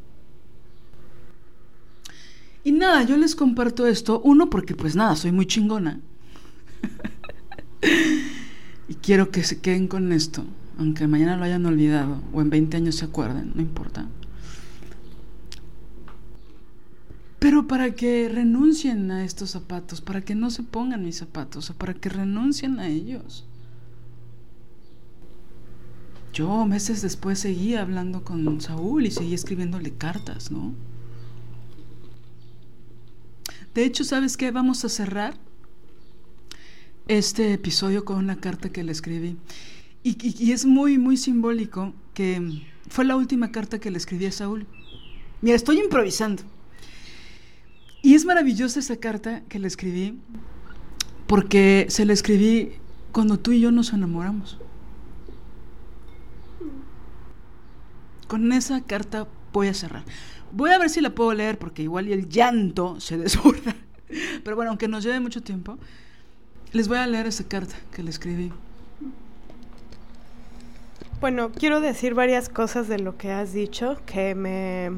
Y 2.64 2.72
nada, 2.72 3.02
yo 3.02 3.16
les 3.16 3.34
comparto 3.34 3.86
esto, 3.86 4.20
uno 4.24 4.50
porque 4.50 4.74
pues 4.74 4.94
nada, 4.94 5.16
soy 5.16 5.32
muy 5.32 5.46
chingona. 5.46 6.00
y 8.88 8.94
quiero 8.94 9.30
que 9.30 9.42
se 9.42 9.60
queden 9.60 9.88
con 9.88 10.12
esto, 10.12 10.44
aunque 10.78 11.06
mañana 11.06 11.36
lo 11.36 11.44
hayan 11.44 11.66
olvidado 11.66 12.22
o 12.32 12.40
en 12.40 12.50
20 12.50 12.76
años 12.76 12.96
se 12.96 13.04
acuerden, 13.04 13.52
no 13.54 13.62
importa. 13.62 14.06
Pero 17.38 17.66
para 17.68 17.94
que 17.94 18.28
renuncien 18.28 19.10
a 19.10 19.24
estos 19.24 19.50
zapatos, 19.50 20.00
para 20.00 20.20
que 20.20 20.34
no 20.34 20.50
se 20.50 20.62
pongan 20.62 21.04
mis 21.04 21.16
zapatos, 21.16 21.70
o 21.70 21.74
para 21.74 21.94
que 21.94 22.08
renuncien 22.08 22.80
a 22.80 22.88
ellos. 22.88 23.47
Yo 26.38 26.64
meses 26.66 27.02
después 27.02 27.40
seguía 27.40 27.82
hablando 27.82 28.22
con 28.22 28.60
Saúl 28.60 29.04
y 29.06 29.10
seguía 29.10 29.34
escribiéndole 29.34 29.90
cartas, 29.94 30.52
¿no? 30.52 30.72
De 33.74 33.84
hecho, 33.84 34.04
¿sabes 34.04 34.36
qué? 34.36 34.52
Vamos 34.52 34.84
a 34.84 34.88
cerrar 34.88 35.34
este 37.08 37.54
episodio 37.54 38.04
con 38.04 38.18
una 38.18 38.36
carta 38.36 38.68
que 38.70 38.84
le 38.84 38.92
escribí. 38.92 39.36
Y, 40.04 40.16
y- 40.22 40.52
es 40.52 40.64
muy, 40.64 40.96
muy 40.96 41.16
simbólico 41.16 41.92
que 42.14 42.62
fue 42.88 43.04
la 43.04 43.16
última 43.16 43.50
carta 43.50 43.80
que 43.80 43.90
le 43.90 43.98
escribí 43.98 44.26
a 44.26 44.30
Saúl. 44.32 44.64
Mira, 45.42 45.56
estoy 45.56 45.80
improvisando. 45.80 46.44
Y 48.00 48.14
es 48.14 48.24
maravillosa 48.24 48.78
esa 48.78 48.98
carta 48.98 49.42
que 49.48 49.58
le 49.58 49.66
escribí 49.66 50.16
porque 51.26 51.86
se 51.88 52.04
la 52.04 52.12
escribí 52.12 52.74
cuando 53.10 53.40
tú 53.40 53.50
y 53.50 53.58
yo 53.58 53.72
nos 53.72 53.92
enamoramos. 53.92 54.56
Con 58.28 58.52
esa 58.52 58.82
carta 58.82 59.26
voy 59.52 59.68
a 59.68 59.74
cerrar. 59.74 60.04
Voy 60.52 60.70
a 60.70 60.78
ver 60.78 60.90
si 60.90 61.00
la 61.00 61.10
puedo 61.10 61.32
leer 61.34 61.58
porque 61.58 61.82
igual 61.82 62.08
el 62.08 62.28
llanto 62.28 63.00
se 63.00 63.16
desborda. 63.18 63.74
Pero 64.44 64.54
bueno, 64.54 64.70
aunque 64.70 64.86
nos 64.86 65.02
lleve 65.02 65.18
mucho 65.20 65.42
tiempo, 65.42 65.78
les 66.72 66.88
voy 66.88 66.98
a 66.98 67.06
leer 67.06 67.26
esa 67.26 67.44
carta 67.44 67.74
que 67.92 68.02
le 68.02 68.10
escribí. 68.10 68.52
Bueno, 71.20 71.50
quiero 71.50 71.80
decir 71.80 72.14
varias 72.14 72.48
cosas 72.48 72.86
de 72.86 72.98
lo 72.98 73.16
que 73.16 73.32
has 73.32 73.52
dicho 73.52 74.00
que 74.06 74.34
me, 74.34 74.90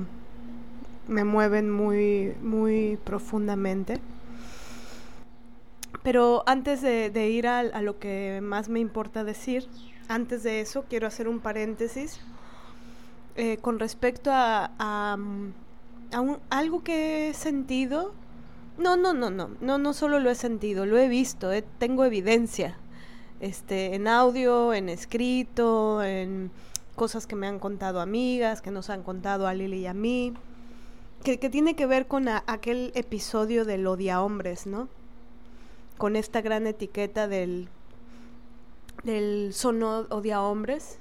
me 1.09 1.24
mueven 1.24 1.70
muy, 1.70 2.35
muy 2.43 2.98
profundamente. 3.05 4.01
Pero 6.02 6.43
antes 6.47 6.82
de, 6.82 7.28
ir 7.31 7.47
a 7.47 7.82
lo 7.82 7.98
que 7.98 8.40
más 8.43 8.69
me 8.69 8.81
importa 8.81 9.24
decir, 9.24 9.66
antes 10.09 10.43
de 10.43 10.61
eso 10.61 10.85
quiero 10.89 11.07
hacer 11.07 11.28
un 11.28 11.40
paréntesis 11.40 12.20
eh, 13.36 13.59
con 13.59 13.78
respecto 13.78 14.31
a, 14.32 15.16
mm, 15.19 15.52
a 16.12 16.20
un- 16.20 16.39
algo 16.51 16.82
que 16.82 17.31
he 17.31 17.35
sentido. 17.35 18.12
No, 18.78 18.97
no, 18.97 19.12
no, 19.15 19.31
no, 19.31 19.51
no, 19.61 19.78
no 19.78 19.93
solo 19.93 20.20
lo 20.20 20.31
he 20.31 20.35
sentido, 20.35 20.86
lo 20.86 20.97
he 20.98 21.09
visto, 21.09 21.52
eh, 21.52 21.65
tengo 21.78 22.05
evidencia 22.05 22.78
este, 23.40 23.94
en 23.94 24.09
audio, 24.09 24.73
en 24.74 24.89
escrito, 24.89 26.02
en 26.02 26.51
cosas 26.97 27.27
que 27.27 27.36
me 27.36 27.47
han 27.47 27.59
contado 27.59 28.01
amigas, 28.01 28.62
que 28.62 28.70
nos 28.70 28.89
han 28.90 29.02
contado 29.02 29.47
a 29.47 29.55
Lili 29.55 29.81
y 29.81 29.86
a 29.86 29.94
mí, 29.94 30.35
que, 31.24 31.39
que 31.39 31.51
tiene 31.51 31.74
que 31.77 31.86
ver 31.86 32.07
con 32.07 32.28
a- 32.28 32.44
aquel 32.47 32.93
episodio 32.94 33.65
del 33.66 33.86
odia 33.86 34.23
hombres, 34.23 34.66
¿no? 34.66 34.89
Con 35.98 36.16
esta 36.16 36.40
gran 36.40 36.66
etiqueta 36.66 37.28
del, 37.28 37.69
del 39.05 39.52
son 39.52 39.82
o- 39.82 40.07
odia 40.11 40.40
hombres. 40.43 41.00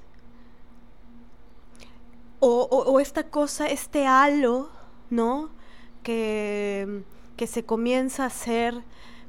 O, 2.40 2.98
esta 3.00 3.24
cosa, 3.30 3.66
este 3.66 4.06
halo, 4.06 4.70
¿no? 5.10 5.50
Que, 6.02 7.02
que 7.36 7.46
se 7.46 7.64
comienza 7.64 8.24
a 8.24 8.26
hacer 8.26 8.82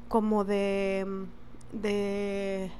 como 0.08 0.44
de, 0.44 1.06
de 1.72 2.70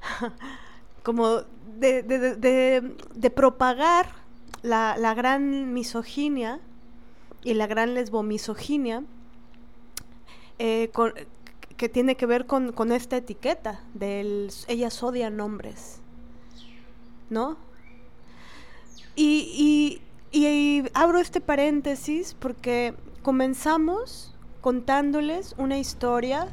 como 1.02 1.42
de, 1.78 2.02
de- 2.02 3.30
propagar 3.30 4.06
la, 4.62 4.96
la 4.98 5.14
gran 5.14 5.72
misoginia 5.72 6.60
y 7.42 7.54
la 7.54 7.66
gran 7.66 7.94
lesbomisoginia 7.94 9.04
eh, 10.58 10.90
que 11.76 11.88
tiene 11.88 12.16
que 12.16 12.26
ver 12.26 12.46
con, 12.46 12.72
con 12.72 12.92
esta 12.92 13.16
etiqueta 13.16 13.80
del 13.94 14.50
ellas 14.68 15.02
odian 15.02 15.40
hombres, 15.40 16.00
¿no? 17.30 17.56
Y, 19.14 20.00
y- 20.32 20.38
y 20.38 20.84
abro 20.94 21.18
este 21.18 21.40
paréntesis 21.40 22.34
porque 22.38 22.94
comenzamos 23.22 24.34
contándoles 24.60 25.54
una 25.58 25.78
historia 25.78 26.48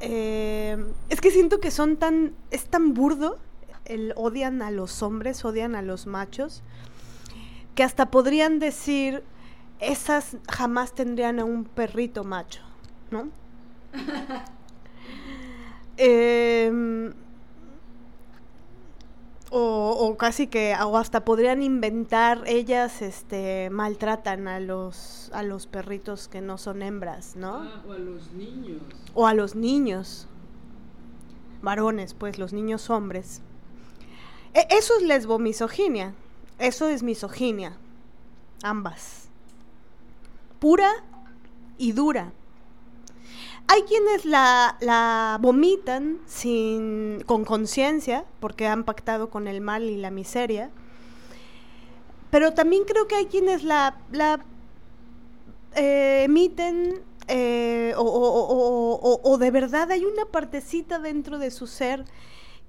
eh, 0.00 0.76
es 1.08 1.20
que 1.20 1.30
siento 1.30 1.60
que 1.60 1.70
son 1.70 1.96
tan. 1.96 2.34
Es 2.50 2.64
tan 2.66 2.94
burdo 2.94 3.38
el 3.84 4.12
odian 4.16 4.62
a 4.62 4.70
los 4.70 5.02
hombres, 5.02 5.44
odian 5.44 5.74
a 5.74 5.82
los 5.82 6.06
machos, 6.06 6.62
que 7.74 7.82
hasta 7.82 8.10
podrían 8.10 8.58
decir, 8.60 9.22
esas 9.80 10.36
jamás 10.48 10.94
tendrían 10.94 11.38
a 11.40 11.44
un 11.44 11.64
perrito 11.64 12.24
macho, 12.24 12.62
¿no? 13.10 13.28
Em, 15.96 17.12
o, 19.50 19.90
o 19.98 20.16
casi 20.16 20.46
que, 20.46 20.74
o 20.80 20.96
hasta 20.96 21.24
podrían 21.24 21.62
inventar, 21.62 22.42
ellas 22.46 23.02
este, 23.02 23.68
maltratan 23.70 24.46
a 24.48 24.60
los, 24.60 25.30
a 25.34 25.42
los 25.42 25.66
perritos 25.66 26.28
que 26.28 26.40
no 26.40 26.56
son 26.56 26.82
hembras, 26.82 27.34
¿no? 27.36 27.56
Ah, 27.56 27.82
o 27.86 27.92
a 27.92 27.98
los 27.98 28.32
niños. 28.32 28.80
o 29.14 29.26
a 29.26 29.34
los 29.34 29.54
niños, 29.56 30.28
varones, 31.62 32.14
pues 32.14 32.38
los 32.38 32.52
niños 32.52 32.88
hombres. 32.90 33.42
E- 34.54 34.66
eso 34.70 34.94
es 34.98 35.02
lesbomisoginia, 35.02 36.14
eso 36.58 36.88
es 36.88 37.02
misoginia, 37.02 37.76
ambas. 38.62 39.28
Pura 40.60 40.90
y 41.78 41.92
dura. 41.92 42.32
Hay 43.68 43.82
quienes 43.82 44.24
la, 44.24 44.76
la 44.80 45.38
vomitan 45.40 46.18
sin, 46.26 47.22
con 47.26 47.44
conciencia, 47.44 48.24
porque 48.40 48.66
han 48.66 48.84
pactado 48.84 49.30
con 49.30 49.46
el 49.46 49.60
mal 49.60 49.84
y 49.84 49.96
la 49.96 50.10
miseria. 50.10 50.70
Pero 52.30 52.52
también 52.54 52.84
creo 52.84 53.06
que 53.08 53.16
hay 53.16 53.26
quienes 53.26 53.64
la, 53.64 53.96
la 54.12 54.40
eh, 55.74 56.22
emiten 56.24 57.00
eh, 57.28 57.94
o, 57.96 59.20
o- 59.22 59.38
de 59.38 59.50
verdad 59.50 59.90
hay 59.92 60.04
una 60.04 60.24
partecita 60.26 60.98
dentro 60.98 61.38
de 61.38 61.50
su 61.50 61.66
ser 61.66 62.04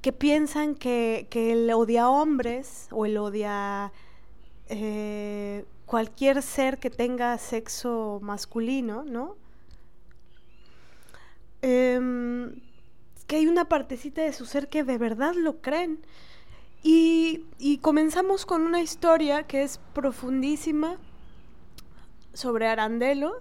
que 0.01 0.13
piensan 0.13 0.75
que, 0.75 1.27
que 1.29 1.53
el 1.53 1.71
odia 1.71 2.09
hombres 2.09 2.87
o 2.91 3.05
el 3.05 3.17
odia 3.17 3.91
eh, 4.69 5.65
cualquier 5.85 6.41
ser 6.43 6.79
que 6.79 6.89
tenga 6.89 7.37
sexo 7.37 8.19
masculino, 8.21 9.03
¿no? 9.05 9.35
Em, 11.61 12.59
que 13.27 13.37
hay 13.37 13.47
una 13.47 13.65
partecita 13.65 14.21
de 14.21 14.33
su 14.33 14.45
ser 14.45 14.67
que 14.67 14.83
de 14.83 14.97
verdad 14.97 15.33
lo 15.35 15.61
creen. 15.61 15.99
Y, 16.83 17.45
comenzamos 17.81 18.45
con 18.45 18.63
una 18.63 18.81
historia 18.81 19.43
que 19.43 19.63
es 19.63 19.79
profundísima 19.93 20.97
sobre 22.33 22.67
Arandelo. 22.67 23.39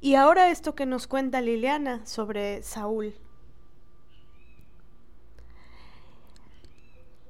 Y 0.00 0.16
ahora 0.16 0.50
esto 0.50 0.74
que 0.74 0.84
nos 0.84 1.06
cuenta 1.06 1.40
Liliana 1.40 2.04
sobre 2.06 2.62
Saúl. 2.62 3.14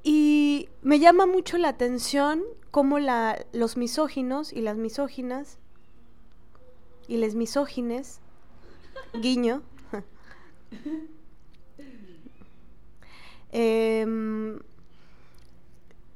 Y 0.02 0.68
me 0.82 0.98
llama 0.98 1.26
mucho 1.26 1.56
la 1.56 1.68
atención 1.68 2.42
cómo 2.72 2.98
la, 2.98 3.46
los 3.52 3.76
misóginos 3.76 4.52
y 4.52 4.60
las 4.60 4.76
misóginas 4.76 5.58
y 7.06 7.18
les 7.18 7.34
misógines, 7.34 8.20
guiño, 9.14 9.62
em, 13.52 14.58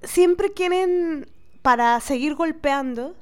siempre 0.02 0.52
quieren, 0.52 1.30
para 1.62 2.00
seguir 2.00 2.34
golpeando, 2.34 3.14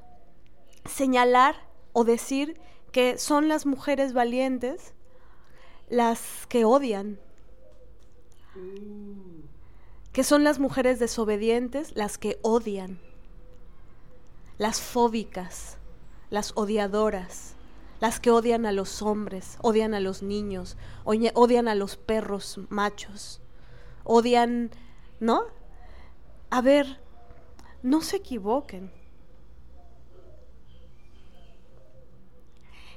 señalar 0.85 1.57
o 1.93 2.05
decir 2.05 2.59
que 2.93 3.19
son 3.19 3.49
las 3.49 3.67
mujeres 3.67 4.13
valientes 4.13 4.95
las 5.89 6.47
que 6.49 6.65
odian, 6.65 7.19
que 10.13 10.25
son 10.25 10.45
las 10.45 10.59
mujeres 10.59 10.99
desobedientes 10.99 11.93
las 11.95 12.19
que 12.19 12.39
odian, 12.43 12.99
las 14.59 14.81
fóbicas, 14.81 15.77
las 16.31 16.53
odiadoras, 16.57 17.56
las 18.01 18.21
que 18.21 18.31
odian 18.31 18.67
a 18.67 18.73
los 18.73 19.03
hombres, 19.03 19.59
odian 19.63 19.95
a 19.95 20.01
los 20.01 20.23
niños, 20.23 20.77
odian 21.05 21.69
a 21.69 21.75
los 21.75 21.97
perros 21.97 22.61
machos, 22.69 23.41
odian, 24.05 24.71
¿no? 25.21 25.45
A 26.51 26.61
ver, 26.61 27.01
no 27.83 28.03
se 28.03 28.17
equivoquen. 28.17 28.93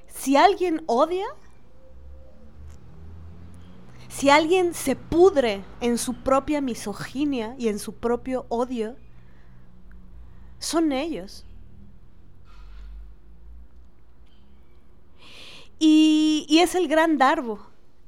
Si 0.08 0.36
alguien 0.36 0.84
odia, 0.86 1.26
si 4.10 4.30
alguien 4.30 4.74
se 4.74 4.98
pudre 4.98 5.64
en 5.80 5.98
su 5.98 6.14
propia 6.16 6.60
misoginia 6.60 7.56
y 7.58 7.70
en 7.70 7.80
su 7.80 7.96
propio 7.96 8.46
odio, 8.50 8.98
son 10.58 10.92
ellos. 10.92 11.46
Y, 15.80 16.60
es 16.62 16.76
el 16.76 16.88
gran 16.90 17.18
darbo. 17.18 17.60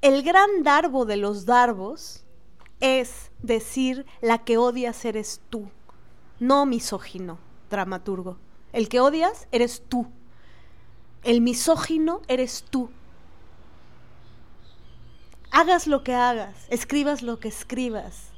El 0.02 0.24
gran 0.24 0.64
darbo 0.64 1.06
de 1.06 1.16
los 1.16 1.46
darbos 1.46 2.26
es 2.82 3.32
decir, 3.42 4.06
la 4.22 4.40
que 4.40 4.58
odias 4.58 5.06
eres 5.06 5.40
tú, 5.50 5.70
no 6.40 6.66
misógino, 6.66 7.38
dramaturgo. 7.70 8.38
El 8.74 8.90
que 8.90 9.00
odias 9.00 9.48
eres 9.52 9.84
tú. 9.88 10.08
El 11.24 11.42
misógino 11.42 12.22
eres 12.28 12.66
tú. 12.70 12.90
Hagas 15.52 15.86
lo 15.86 16.04
que 16.04 16.16
hagas, 16.16 16.66
escribas 16.70 17.22
lo 17.22 17.40
que 17.40 17.50
escribas, 17.50 18.32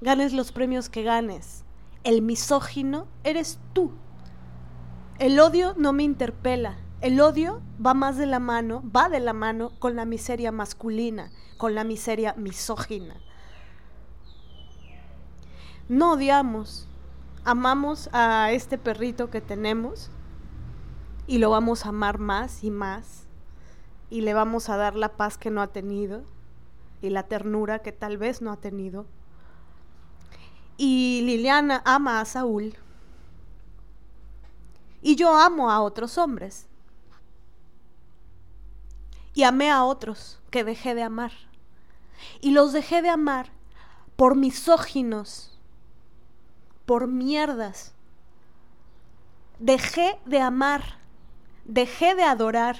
ganes 0.00 0.32
los 0.32 0.52
premios 0.52 0.88
que 0.88 1.02
ganes. 1.02 1.64
El 2.02 2.22
misógino 2.22 3.06
eres 3.24 3.58
tú. 3.74 3.92
El 5.18 5.38
odio 5.38 5.74
no 5.76 5.92
me 5.92 6.04
interpela. 6.04 6.78
El 7.00 7.18
odio 7.22 7.62
va 7.84 7.94
más 7.94 8.18
de 8.18 8.26
la 8.26 8.40
mano, 8.40 8.82
va 8.94 9.08
de 9.08 9.20
la 9.20 9.32
mano 9.32 9.70
con 9.78 9.96
la 9.96 10.04
miseria 10.04 10.52
masculina, 10.52 11.30
con 11.56 11.74
la 11.74 11.82
miseria 11.82 12.34
misógina. 12.34 13.14
No 15.88 16.12
odiamos, 16.12 16.86
amamos 17.42 18.10
a 18.12 18.52
este 18.52 18.76
perrito 18.76 19.30
que 19.30 19.40
tenemos 19.40 20.10
y 21.26 21.38
lo 21.38 21.48
vamos 21.48 21.86
a 21.86 21.88
amar 21.88 22.18
más 22.18 22.64
y 22.64 22.70
más 22.70 23.24
y 24.10 24.20
le 24.20 24.34
vamos 24.34 24.68
a 24.68 24.76
dar 24.76 24.94
la 24.94 25.16
paz 25.16 25.38
que 25.38 25.50
no 25.50 25.62
ha 25.62 25.68
tenido 25.68 26.22
y 27.00 27.08
la 27.08 27.22
ternura 27.22 27.78
que 27.78 27.92
tal 27.92 28.18
vez 28.18 28.42
no 28.42 28.52
ha 28.52 28.58
tenido. 28.58 29.06
Y 30.76 31.22
Liliana 31.24 31.80
ama 31.86 32.20
a 32.20 32.26
Saúl 32.26 32.74
y 35.00 35.16
yo 35.16 35.34
amo 35.34 35.70
a 35.70 35.80
otros 35.80 36.18
hombres 36.18 36.66
y 39.34 39.44
amé 39.44 39.70
a 39.70 39.84
otros 39.84 40.40
que 40.50 40.64
dejé 40.64 40.94
de 40.94 41.02
amar 41.02 41.32
y 42.40 42.50
los 42.50 42.72
dejé 42.72 43.02
de 43.02 43.08
amar 43.08 43.50
por 44.16 44.36
misóginos, 44.36 45.58
por 46.86 47.06
mierdas. 47.06 47.94
Dejé 49.58 50.18
de 50.26 50.40
amar, 50.40 50.98
dejé 51.64 52.14
de 52.14 52.24
adorar 52.24 52.76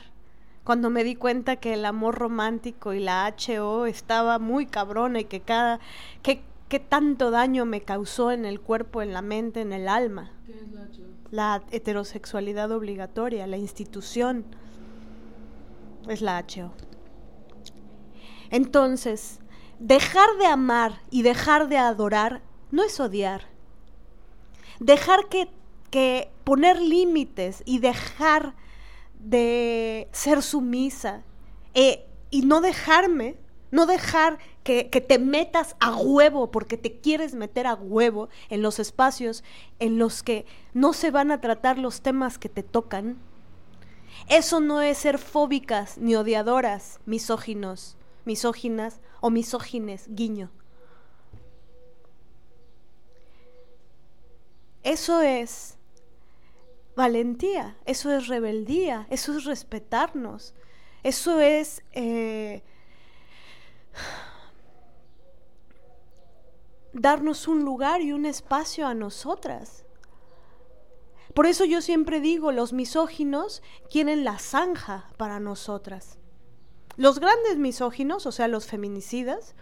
cuando 0.64 0.90
me 0.90 1.05
di 1.05 1.14
cuenta 1.14 1.56
que 1.56 1.74
el 1.74 1.85
amor 1.85 2.16
romántico 2.16 2.93
y 2.93 3.01
la 3.01 3.35
HO 3.36 3.86
estaba 3.86 4.39
muy 4.39 4.66
cabrona 4.66 5.20
y 5.20 5.24
que 5.24 5.40
cada 5.40 5.81
que, 6.22 6.43
que 6.68 6.78
tanto 6.78 7.31
daño 7.31 7.64
me 7.64 7.82
causó 7.82 8.31
en 8.31 8.44
el 8.44 8.60
cuerpo, 8.60 9.02
en 9.02 9.12
la 9.12 9.22
mente, 9.22 9.60
en 9.62 9.72
el 9.72 9.89
alma. 9.89 10.32
¿Qué 10.47 10.52
es 10.52 10.70
la 10.72 10.82
HO? 10.82 11.10
La 11.31 11.62
heterosexualidad 11.70 12.70
obligatoria, 12.72 13.47
la 13.47 13.56
institución 13.56 14.44
es 16.09 16.22
la 16.22 16.39
HO. 16.39 16.72
Entonces, 18.51 19.39
dejar 19.78 20.28
de 20.39 20.47
amar 20.47 21.01
y 21.10 21.22
dejar 21.22 21.68
de 21.68 21.78
adorar 21.78 22.43
no 22.70 22.82
es 22.82 22.98
odiar. 23.01 23.48
Dejar 24.78 25.28
que, 25.28 25.48
que 25.90 26.31
poner 26.44 26.81
límites 26.81 27.62
y 27.64 27.78
dejar 27.78 28.55
de 29.18 30.09
ser 30.12 30.43
sumisa 30.43 31.22
eh, 31.74 32.06
y 32.31 32.43
no 32.43 32.60
dejarme, 32.60 33.36
no 33.70 33.86
dejar 33.86 34.39
que, 34.64 34.89
que 34.89 35.01
te 35.01 35.18
metas 35.18 35.77
a 35.81 35.97
huevo 35.97 36.51
porque 36.51 36.77
te 36.77 37.01
quieres 37.01 37.35
meter 37.35 37.66
a 37.66 37.74
huevo 37.74 38.28
en 38.48 38.62
los 38.62 38.78
espacios 38.78 39.44
en 39.78 39.98
los 39.98 40.22
que 40.22 40.47
no 40.72 40.93
se 40.93 41.10
van 41.10 41.31
a 41.31 41.40
tratar 41.40 41.78
los 41.78 42.01
temas 42.01 42.39
que 42.39 42.48
te 42.48 42.62
tocan. 42.62 43.18
Eso 44.28 44.61
no 44.61 44.81
es 44.81 44.99
ser 44.99 45.19
fóbicas 45.19 45.99
ni 45.99 46.15
odiadoras, 46.15 47.01
misóginos, 47.07 47.97
misóginas 48.24 49.01
o 49.20 49.31
misógines, 49.31 50.07
guiño. 50.09 50.51
Eso 54.82 55.20
es 55.20 55.77
valentía, 56.97 57.77
eso 57.87 58.11
es 58.15 58.28
rebeldía, 58.28 59.07
eso 59.11 59.37
es 59.37 59.45
respetarnos, 59.45 60.55
eso 61.03 61.41
es 61.41 61.82
eh, 61.93 62.62
darnos 66.93 67.49
un 67.49 67.65
lugar 67.65 68.03
y 68.03 68.12
un 68.12 68.27
espacio 68.27 68.87
a 68.87 68.95
nosotras. 68.95 69.85
Por 71.35 71.47
eso 71.47 71.65
yo 71.65 71.81
siempre 71.81 72.20
digo, 72.20 72.52
los 72.52 72.73
misóginos 72.73 73.62
quieren 73.90 74.24
la 74.24 74.39
zanja 74.39 75.09
para 75.16 75.40
nosotras. 75.40 76.19
Los 76.97 77.20
grandes 77.20 77.57
misóginos, 77.57 78.27
o 78.27 78.32
sea, 78.32 78.48
los 78.48 78.66
feminicidas, 78.66 79.55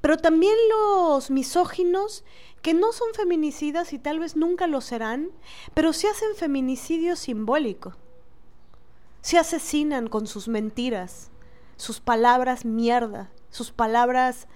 pero 0.00 0.16
también 0.16 0.54
los 0.70 1.30
misóginos 1.30 2.24
que 2.62 2.74
no 2.74 2.92
son 2.92 3.08
feminicidas 3.14 3.92
y 3.92 3.98
tal 3.98 4.18
vez 4.18 4.36
nunca 4.36 4.66
lo 4.66 4.80
serán, 4.80 5.30
pero 5.74 5.92
sí 5.92 6.06
hacen 6.06 6.34
feminicidio 6.36 7.16
simbólico. 7.16 7.94
Se 9.20 9.38
asesinan 9.38 10.08
con 10.08 10.26
sus 10.26 10.48
mentiras, 10.48 11.30
sus 11.76 12.00
palabras 12.00 12.64
mierda, 12.64 13.30
sus 13.50 13.72
palabras 13.72 14.48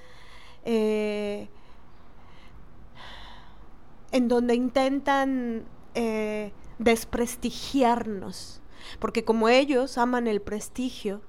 eh, 0.64 1.48
en 4.12 4.28
donde 4.28 4.54
intentan 4.54 5.66
eh, 5.94 6.52
desprestigiarnos. 6.78 8.60
Porque 8.98 9.24
como 9.24 9.48
ellos 9.48 9.98
aman 9.98 10.27
el 10.27 10.40
prestigio, 10.40 11.23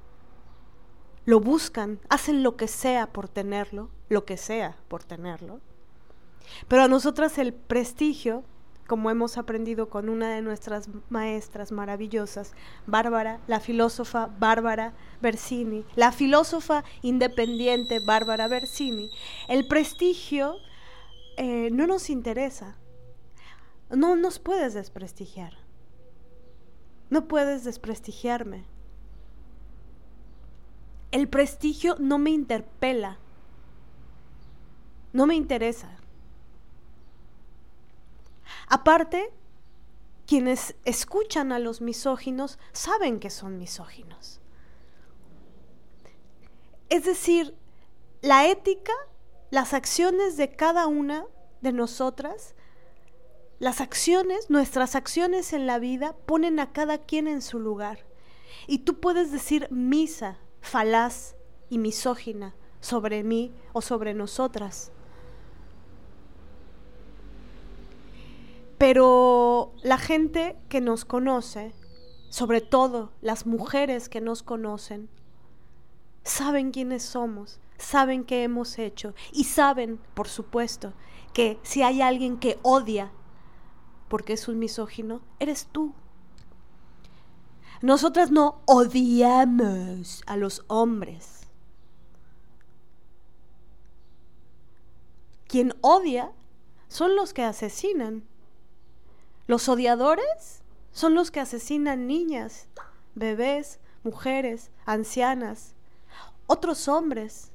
lo 1.26 1.40
buscan, 1.40 2.00
hacen 2.10 2.44
lo 2.44 2.58
que 2.58 2.68
sea 2.68 3.08
por 3.08 3.30
tenerlo, 3.30 3.90
lo 4.10 4.26
que 4.26 4.38
sea 4.38 4.78
por 4.88 5.04
tenerlo. 5.04 5.62
Pero 6.68 6.84
a 6.84 6.88
nosotras 6.88 7.38
el 7.38 7.54
prestigio, 7.54 8.44
como 8.88 9.10
hemos 9.10 9.38
aprendido 9.38 9.90
con 9.90 10.10
una 10.10 10.30
de 10.30 10.42
nuestras 10.42 10.90
maestras 11.10 11.72
maravillosas, 11.72 12.54
Bárbara, 12.86 13.40
la 13.48 13.60
filósofa 13.60 14.30
Bárbara 14.40 14.94
Bersini, 15.22 15.86
la 15.96 16.12
filósofa 16.12 16.84
independiente 17.02 18.00
Bárbara 18.00 18.48
Bersini, 18.48 19.10
el 19.48 19.68
prestigio 19.68 20.58
eh, 21.38 21.70
no 21.72 21.88
nos 21.88 22.10
interesa. 22.10 22.76
No 23.94 24.16
nos 24.16 24.40
puedes 24.40 24.74
desprestigiar. 24.74 25.54
No 27.10 27.28
puedes 27.28 27.64
desprestigiarme. 27.64 28.66
El 31.12 31.30
prestigio 31.30 31.96
no 32.00 32.18
me 32.18 32.32
interpela. 32.32 33.20
No 35.12 35.28
me 35.28 35.36
interesa. 35.36 35.96
Aparte, 38.68 39.32
quienes 40.26 40.76
escuchan 40.86 41.52
a 41.52 41.60
los 41.60 41.80
misóginos 41.80 42.58
saben 42.72 43.20
que 43.20 43.30
son 43.30 43.60
misóginos. 43.60 44.42
Es 46.90 47.06
decir, 47.06 47.56
la 48.22 48.48
ética, 48.48 48.94
las 49.52 49.76
acciones 49.76 50.36
de 50.36 50.50
cada 50.50 50.88
una 50.88 51.28
de 51.62 51.74
nosotras 51.74 52.56
las 53.64 53.80
acciones, 53.80 54.50
nuestras 54.50 54.94
acciones 54.94 55.54
en 55.54 55.68
la 55.68 55.80
vida 55.80 56.18
ponen 56.26 56.60
a 56.60 56.74
cada 56.74 56.98
quien 56.98 57.30
en 57.30 57.42
su 57.42 57.60
lugar. 57.60 58.00
Y 58.68 58.80
tú 58.80 59.00
puedes 59.00 59.32
decir 59.32 59.70
misa, 59.72 60.38
falaz 60.60 61.38
y 61.70 61.78
misógina 61.78 62.56
sobre 62.82 63.24
mí 63.24 63.54
o 63.72 63.82
sobre 63.82 64.14
nosotras. 64.14 64.92
Pero 68.78 69.72
la 69.82 69.98
gente 69.98 70.58
que 70.68 70.82
nos 70.82 71.06
conoce, 71.06 71.74
sobre 72.30 72.60
todo 72.60 73.14
las 73.22 73.46
mujeres 73.46 74.10
que 74.10 74.20
nos 74.20 74.44
conocen, 74.44 75.08
saben 76.26 76.72
quiénes 76.72 77.04
somos, 77.04 77.62
saben 77.78 78.26
qué 78.26 78.44
hemos 78.44 78.78
hecho 78.78 79.14
y 79.32 79.46
saben, 79.46 80.02
por 80.16 80.28
supuesto, 80.28 80.92
que 81.32 81.60
si 81.64 81.82
hay 81.82 82.02
alguien 82.02 82.38
que 82.38 82.60
odia 82.62 83.14
porque 84.14 84.34
es 84.34 84.48
un 84.48 84.60
misógino, 84.60 85.24
eres 85.40 85.66
tú. 85.72 85.92
Nosotras 87.82 88.30
no 88.30 88.62
odiamos 88.66 90.22
a 90.28 90.38
los 90.38 90.64
hombres. 90.68 91.48
Quien 95.48 95.74
odia 95.82 96.32
son 96.90 97.16
los 97.16 97.34
que 97.34 97.42
asesinan. 97.42 98.24
Los 99.48 99.68
odiadores 99.68 100.62
son 100.92 101.16
los 101.16 101.32
que 101.32 101.40
asesinan 101.40 102.06
niñas, 102.06 102.68
bebés, 103.16 103.80
mujeres, 104.04 104.70
ancianas, 104.86 105.74
otros 106.46 106.88
hombres, 106.88 107.52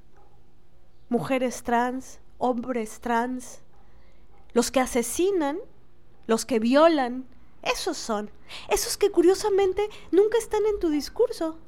mujeres 1.08 1.62
trans, 1.62 2.18
hombres 2.38 2.98
trans. 2.98 3.60
Los 4.54 4.72
que 4.72 4.80
asesinan 4.80 5.60
los 6.28 6.44
que 6.44 6.60
violan, 6.60 7.26
esos 7.62 7.96
son, 7.96 8.30
esos 8.68 8.96
que 8.96 9.10
curiosamente 9.10 9.88
nunca 10.12 10.38
están 10.38 10.64
en 10.66 10.78
tu 10.78 10.90
discurso. 10.90 11.58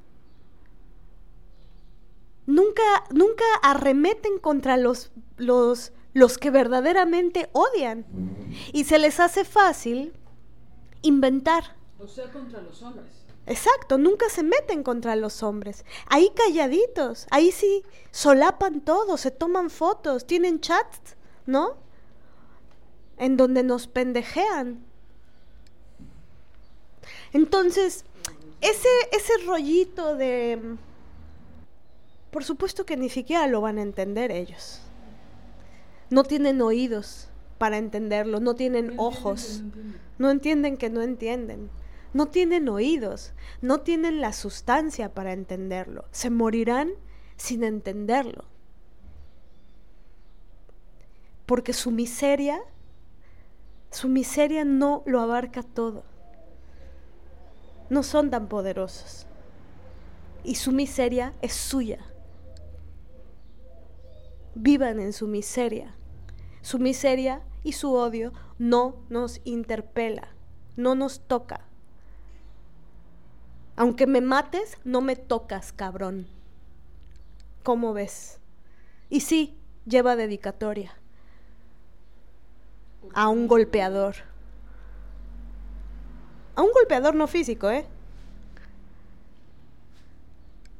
Nunca, 2.47 2.83
nunca 3.11 3.45
arremeten 3.63 4.39
contra 4.39 4.77
los, 4.77 5.11
los, 5.37 5.93
los 6.13 6.37
que 6.37 6.51
verdaderamente 6.51 7.49
odian. 7.53 8.05
Y 8.73 8.85
se 8.85 8.99
les 8.99 9.19
hace 9.19 9.45
fácil 9.45 10.13
inventar. 11.03 11.77
O 11.99 12.07
sea, 12.07 12.31
contra 12.31 12.61
los 12.61 12.83
hombres. 12.83 13.07
Exacto, 13.47 13.97
nunca 13.97 14.29
se 14.29 14.43
meten 14.43 14.83
contra 14.83 15.17
los 15.17 15.43
hombres. 15.43 15.87
Ahí 16.07 16.31
calladitos, 16.37 17.27
ahí 17.31 17.51
sí 17.51 17.83
solapan 18.11 18.83
todo, 18.83 19.17
se 19.17 19.31
toman 19.31 19.71
fotos, 19.71 20.27
tienen 20.27 20.61
chats, 20.61 21.17
¿no? 21.47 21.77
En 23.21 23.37
donde 23.37 23.63
nos 23.63 23.87
pendejean. 23.87 24.81
Entonces, 27.33 28.05
ese, 28.61 28.89
ese 29.13 29.33
rollito 29.47 30.17
de... 30.17 30.77
Por 32.31 32.45
supuesto 32.45 32.87
que 32.87 32.97
ni 32.97 33.11
siquiera 33.11 33.47
lo 33.47 33.61
van 33.61 33.79
a 33.79 33.83
entender 33.83 34.33
ellos. 34.33 34.81
No 36.09 36.25
tienen 36.25 36.63
oídos 36.63 37.29
para 37.59 37.77
entenderlo, 37.77 38.41
no 38.41 38.55
tienen 38.55 38.95
ojos, 38.97 39.63
no 40.19 40.31
entienden 40.31 40.79
que 40.79 40.89
no 40.89 41.03
entienden, 41.03 41.71
no 42.15 42.27
tienen 42.27 42.69
oídos, 42.71 43.33
no 43.61 43.81
tienen 43.81 44.21
la 44.21 44.33
sustancia 44.33 45.13
para 45.13 45.33
entenderlo, 45.35 46.07
se 46.11 46.31
morirán 46.31 46.93
sin 47.37 47.65
entenderlo. 47.65 48.45
Porque 51.45 51.75
su 51.75 51.91
miseria 51.91 52.61
su 53.91 54.09
miseria 54.09 54.65
no 54.65 55.03
lo 55.05 55.21
abarca 55.21 55.63
todo. 55.63 56.05
No 57.89 58.05
son 58.05 58.31
tan 58.31 58.49
poderosos. 58.49 59.27
Y 60.45 60.55
su 60.55 60.71
miseria 60.71 61.35
es 61.43 61.53
suya. 61.53 61.99
Vivan 64.55 65.01
en 65.01 65.13
su 65.13 65.27
miseria. 65.27 65.97
Su 66.63 66.79
miseria 66.79 67.43
y 67.65 67.73
su 67.73 67.93
odio 67.93 68.33
no 68.59 69.03
nos 69.09 69.41
interpela, 69.45 70.29
no 70.77 70.95
nos 70.95 71.27
toca. 71.27 71.67
Aunque 73.77 74.07
me 74.07 74.21
mates, 74.21 74.79
no 74.85 75.01
me 75.01 75.17
tocas, 75.17 75.73
cabrón. 75.73 76.29
¿Cómo 77.63 77.93
ves? 77.93 78.41
Y 79.09 79.21
sí, 79.21 79.59
lleva 79.85 80.17
dedicatoria 80.17 81.00
a 83.15 83.29
un 83.29 83.49
golpeador. 83.49 84.17
A 86.57 86.63
un 86.63 86.71
golpeador 86.73 87.15
no 87.15 87.27
físico, 87.27 87.71
¿eh? 87.71 87.87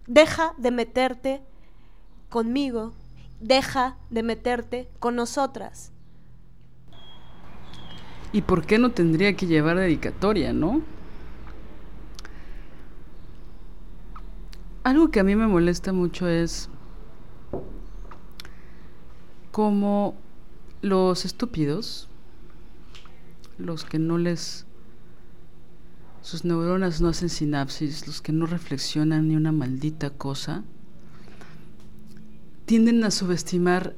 Deja 0.07 0.55
de 0.59 0.71
meterte 0.71 1.41
conmigo, 2.29 2.93
deja 3.41 3.97
de 4.11 4.23
meterte 4.23 4.89
con 4.99 5.17
nosotras. 5.17 5.93
¿Y 8.33 8.43
por 8.43 8.65
qué 8.65 8.79
no 8.79 8.91
tendría 8.91 9.37
que 9.37 9.47
llevar 9.47 9.77
dedicatoria, 9.77 10.53
no? 10.53 10.83
Algo 14.83 15.11
que 15.11 15.21
a 15.21 15.25
mí 15.25 15.37
me 15.37 15.47
molesta 15.47 15.93
mucho 15.93 16.29
es 16.29 16.69
cómo 19.51 20.15
los 20.83 21.25
estúpidos 21.25 22.10
los 23.61 23.85
que 23.85 23.99
no 23.99 24.19
les... 24.19 24.67
sus 26.23 26.45
neuronas 26.45 27.01
no 27.01 27.09
hacen 27.09 27.29
sinapsis, 27.29 28.07
los 28.07 28.21
que 28.21 28.33
no 28.33 28.47
reflexionan 28.47 29.29
ni 29.29 29.37
una 29.37 29.53
maldita 29.53 30.11
cosa, 30.11 30.65
tienden 32.67 33.03
a 33.05 33.11
subestimar 33.11 33.97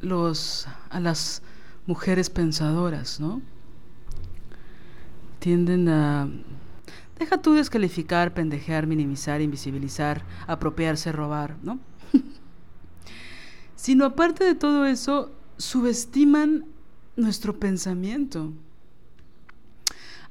los, 0.00 0.66
a 0.90 1.00
las 1.00 1.42
mujeres 1.86 2.30
pensadoras, 2.30 3.20
¿no? 3.20 3.42
Tienden 5.38 5.88
a... 5.88 6.28
Deja 7.18 7.40
tú 7.40 7.54
descalificar, 7.54 8.34
pendejear, 8.34 8.86
minimizar, 8.86 9.40
invisibilizar, 9.40 10.22
apropiarse, 10.46 11.12
robar, 11.12 11.56
¿no? 11.62 11.78
Sino 13.76 14.04
aparte 14.04 14.44
de 14.44 14.54
todo 14.54 14.84
eso, 14.86 15.32
subestiman 15.56 16.66
nuestro 17.16 17.58
pensamiento. 17.58 18.52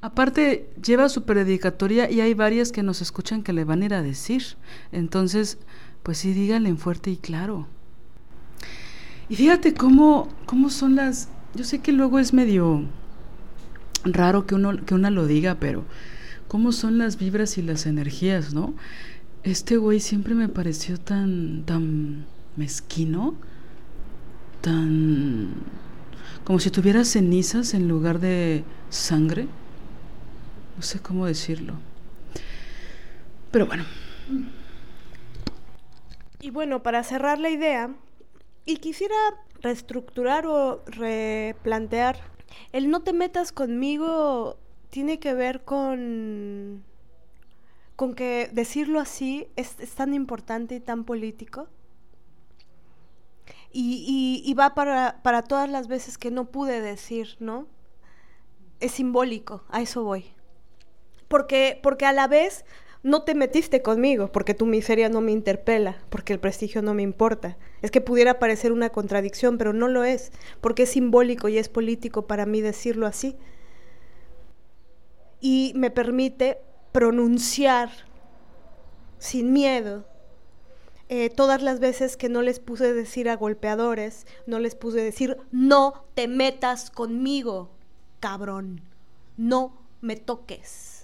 Aparte, 0.02 0.70
lleva 0.84 1.10
su 1.10 1.24
predicatoria 1.24 2.10
y 2.12 2.22
hay 2.22 2.34
varias 2.34 2.72
que 2.72 2.84
nos 2.84 3.02
escuchan 3.02 3.44
que 3.44 3.54
le 3.54 3.64
van 3.64 3.82
a 3.82 3.86
ir 3.86 3.94
a 3.94 4.02
decir. 4.02 4.44
Entonces, 4.92 5.58
pues 6.04 6.20
sí, 6.20 6.34
díganle 6.34 6.70
en 6.70 6.78
fuerte 6.78 7.10
y 7.10 7.18
claro. 7.18 7.68
Y 9.30 9.36
fíjate 9.36 9.74
cómo, 9.74 10.30
cómo 10.46 10.70
son 10.70 10.96
las... 10.96 11.30
Yo 11.56 11.64
sé 11.64 11.80
que 11.80 11.92
luego 11.92 12.20
es 12.20 12.34
medio 12.34 12.84
raro 14.04 14.46
que, 14.46 14.56
uno, 14.56 14.86
que 14.86 14.94
una 14.94 15.10
lo 15.10 15.26
diga, 15.26 15.56
pero 15.56 15.84
cómo 16.48 16.72
son 16.72 16.98
las 16.98 17.18
vibras 17.18 17.58
y 17.58 17.62
las 17.62 17.86
energías, 17.86 18.54
¿no? 18.54 18.76
Este 19.44 19.78
güey 19.78 20.00
siempre 20.00 20.36
me 20.36 20.50
pareció 20.50 21.00
tan, 21.00 21.64
tan 21.66 22.26
mezquino, 22.56 23.36
tan... 24.62 25.50
como 26.44 26.60
si 26.60 26.70
tuviera 26.70 27.04
cenizas 27.04 27.74
en 27.74 27.88
lugar 27.88 28.20
de 28.20 28.64
sangre. 28.90 29.48
No 30.76 30.82
sé 30.82 31.00
cómo 31.00 31.26
decirlo. 31.26 31.76
Pero 33.52 33.68
bueno. 33.68 33.86
Y 36.42 36.50
bueno, 36.50 36.84
para 36.84 37.04
cerrar 37.04 37.40
la 37.40 37.50
idea, 37.50 37.96
y 38.66 38.78
quisiera 38.78 39.16
reestructurar 39.62 40.46
o 40.46 40.84
replantear, 40.86 42.20
el 42.72 42.90
no 42.90 43.02
te 43.02 43.14
metas 43.14 43.52
conmigo 43.52 44.58
tiene 44.90 45.20
que 45.20 45.34
ver 45.34 45.64
con, 45.64 46.84
con 47.96 48.14
que 48.14 48.50
decirlo 48.54 49.00
así 49.00 49.48
es, 49.56 49.80
es 49.80 49.92
tan 49.92 50.14
importante 50.14 50.76
y 50.76 50.80
tan 50.80 51.04
político. 51.04 51.68
Y, 53.72 54.42
y, 54.46 54.54
va 54.54 54.74
para, 54.74 55.22
para 55.22 55.42
todas 55.42 55.70
las 55.70 55.90
veces 55.90 56.18
que 56.18 56.32
no 56.32 56.46
pude 56.46 56.80
decir, 56.80 57.36
¿no? 57.40 57.68
Es 58.80 58.94
simbólico, 58.94 59.66
a 59.70 59.82
eso 59.82 60.04
voy. 60.06 60.35
Porque, 61.28 61.80
porque 61.82 62.06
a 62.06 62.14
la 62.14 62.28
vez 62.28 62.66
no 63.04 63.22
te 63.22 63.36
metiste 63.36 63.82
conmigo, 63.82 64.32
porque 64.32 64.54
tu 64.56 64.66
miseria 64.66 65.10
no 65.10 65.22
me 65.22 65.32
interpela, 65.32 65.98
porque 66.10 66.34
el 66.34 66.40
prestigio 66.40 66.82
no 66.82 66.94
me 66.94 67.04
importa. 67.04 67.58
Es 67.84 67.92
que 67.92 68.02
pudiera 68.02 68.40
parecer 68.40 68.72
una 68.72 68.90
contradicción, 68.90 69.58
pero 69.58 69.74
no 69.74 69.88
lo 69.88 70.04
es, 70.04 70.32
porque 70.60 70.84
es 70.84 70.90
simbólico 70.90 71.48
y 71.48 71.60
es 71.60 71.70
político 71.70 72.26
para 72.26 72.46
mí 72.46 72.62
decirlo 72.62 73.06
así. 73.06 73.36
Y 75.40 75.74
me 75.76 75.92
permite 75.92 76.58
pronunciar 76.92 77.90
sin 79.20 79.54
miedo 79.54 80.06
eh, 81.08 81.30
todas 81.30 81.62
las 81.62 81.80
veces 81.80 82.18
que 82.18 82.30
no 82.30 82.42
les 82.42 82.60
puse 82.60 82.94
decir 82.94 83.30
a 83.30 83.36
golpeadores, 83.36 84.26
no 84.48 84.58
les 84.58 84.74
puse 84.74 85.02
decir, 85.02 85.38
no 85.52 86.06
te 86.16 86.28
metas 86.28 86.90
conmigo, 86.90 87.70
cabrón, 88.20 88.82
no 89.38 89.78
me 90.02 90.16
toques, 90.16 90.95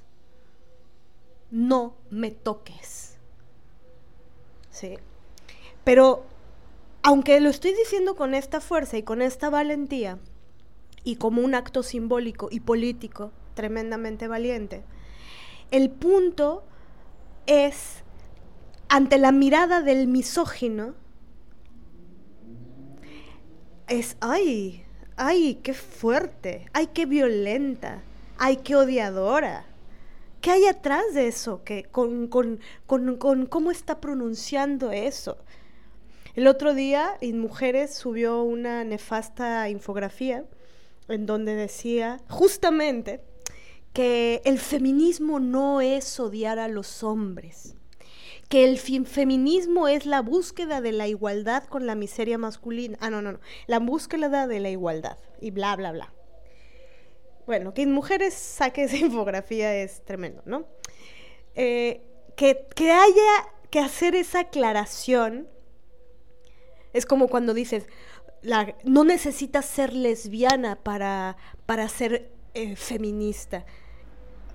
no 1.51 1.95
me 2.09 2.31
toques. 2.31 3.17
Sí. 4.69 4.97
Pero 5.83 6.25
aunque 7.03 7.39
lo 7.39 7.49
estoy 7.49 7.73
diciendo 7.73 8.15
con 8.15 8.33
esta 8.33 8.61
fuerza 8.61 8.97
y 8.97 9.03
con 9.03 9.21
esta 9.21 9.49
valentía, 9.49 10.19
y 11.03 11.15
como 11.15 11.41
un 11.41 11.55
acto 11.55 11.83
simbólico 11.83 12.47
y 12.51 12.59
político 12.59 13.31
tremendamente 13.55 14.27
valiente, 14.27 14.83
el 15.71 15.89
punto 15.89 16.63
es 17.47 18.03
ante 18.87 19.17
la 19.17 19.31
mirada 19.31 19.81
del 19.81 20.07
misógino, 20.07 20.93
es, 23.87 24.15
ay, 24.19 24.85
ay, 25.17 25.59
qué 25.63 25.73
fuerte, 25.73 26.65
ay, 26.73 26.87
qué 26.87 27.05
violenta, 27.05 28.03
ay, 28.37 28.57
qué 28.57 28.75
odiadora. 28.75 29.65
¿Qué 30.41 30.49
hay 30.49 30.65
atrás 30.65 31.13
de 31.13 31.27
eso? 31.27 31.63
¿Qué, 31.63 31.83
con, 31.83 32.27
con, 32.27 32.59
con, 32.87 33.17
con 33.17 33.45
cómo 33.45 33.69
está 33.69 34.01
pronunciando 34.01 34.91
eso? 34.91 35.37
El 36.33 36.47
otro 36.47 36.73
día, 36.73 37.11
en 37.21 37.39
Mujeres 37.39 37.93
subió 37.93 38.41
una 38.41 38.83
nefasta 38.83 39.69
infografía 39.69 40.45
en 41.09 41.27
donde 41.27 41.53
decía 41.53 42.21
justamente 42.27 43.21
que 43.93 44.41
el 44.43 44.57
feminismo 44.57 45.39
no 45.39 45.79
es 45.79 46.19
odiar 46.19 46.57
a 46.57 46.67
los 46.69 47.03
hombres, 47.03 47.75
que 48.49 48.63
el 48.63 48.79
feminismo 48.79 49.87
es 49.87 50.07
la 50.07 50.21
búsqueda 50.21 50.81
de 50.81 50.91
la 50.91 51.07
igualdad 51.07 51.65
con 51.65 51.85
la 51.85 51.93
miseria 51.93 52.39
masculina. 52.39 52.97
Ah, 52.99 53.11
no, 53.11 53.21
no, 53.21 53.33
no, 53.33 53.39
la 53.67 53.77
búsqueda 53.77 54.47
de 54.47 54.59
la 54.59 54.69
igualdad 54.71 55.17
y 55.39 55.51
bla, 55.51 55.75
bla, 55.75 55.91
bla. 55.91 56.13
Bueno, 57.51 57.73
que 57.73 57.85
mujeres 57.85 58.33
saque 58.33 58.83
esa 58.83 58.95
infografía 59.07 59.75
es 59.75 60.05
tremendo, 60.05 60.41
¿no? 60.45 60.67
Eh, 61.53 62.01
que, 62.37 62.65
que 62.73 62.93
haya 62.93 63.49
que 63.69 63.79
hacer 63.79 64.15
esa 64.15 64.39
aclaración 64.39 65.49
es 66.93 67.05
como 67.05 67.27
cuando 67.27 67.53
dices, 67.53 67.87
no 68.85 69.03
necesitas 69.03 69.65
ser 69.65 69.91
lesbiana 69.91 70.77
para, 70.77 71.35
para 71.65 71.89
ser 71.89 72.31
eh, 72.53 72.77
feminista. 72.77 73.65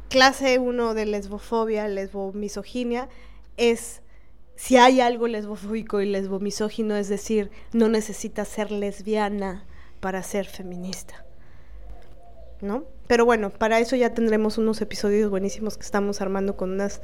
Clase 0.08 0.58
1 0.58 0.94
de 0.94 1.04
lesbofobia, 1.04 1.88
lesbomisoginia, 1.88 3.10
es 3.58 4.00
si 4.54 4.78
hay 4.78 5.02
algo 5.02 5.28
lesbofóbico 5.28 6.00
y 6.00 6.06
lesbomisógino, 6.06 6.96
es 6.96 7.10
decir, 7.10 7.50
no 7.74 7.90
necesitas 7.90 8.48
ser 8.48 8.70
lesbiana 8.70 9.66
para 10.00 10.22
ser 10.22 10.46
feminista. 10.46 11.25
Pero 13.06 13.24
bueno, 13.24 13.50
para 13.50 13.78
eso 13.78 13.96
ya 13.96 14.14
tendremos 14.14 14.58
unos 14.58 14.80
episodios 14.80 15.30
buenísimos 15.30 15.76
que 15.76 15.84
estamos 15.84 16.20
armando 16.20 16.56
con 16.56 16.72
unas 16.72 17.00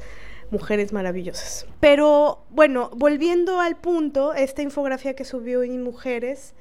mujeres 0.51 0.93
maravillosas. 0.93 1.65
Pero 1.79 2.43
bueno, 2.49 2.91
volviendo 2.95 3.59
al 3.59 3.77
punto, 3.77 4.33
esta 4.33 4.61
infografía 4.61 5.15
que 5.15 5.25
subió 5.25 5.63
en 5.63 5.81
Mujeres, 5.81 6.53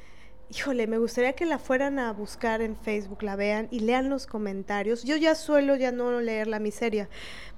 híjole, 0.51 0.87
me 0.87 0.99
gustaría 0.99 1.33
que 1.33 1.47
la 1.47 1.59
fueran 1.59 1.99
a 1.99 2.13
buscar 2.13 2.63
en 2.63 2.77
Facebook, 2.77 3.23
la 3.23 3.37
vean 3.37 3.69
y 3.71 3.81
lean 3.81 4.11
los 4.11 4.27
comentarios. 4.27 5.05
Yo 5.05 5.17
ya 5.17 5.35
suelo 5.35 5.77
ya 5.77 5.93
no 5.93 6.21
leer 6.21 6.47
la 6.47 6.59
miseria, 6.59 7.09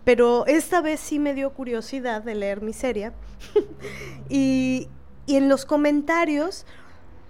pero 0.05 0.47
esta 0.47 0.81
vez 0.81 1.01
sí 1.01 1.19
me 1.19 1.35
dio 1.35 1.52
curiosidad 1.52 2.23
de 2.23 2.35
leer 2.35 2.62
miseria. 2.62 3.12
y, 4.28 4.89
y 5.27 5.36
en 5.36 5.48
los 5.48 5.65
comentarios 5.65 6.66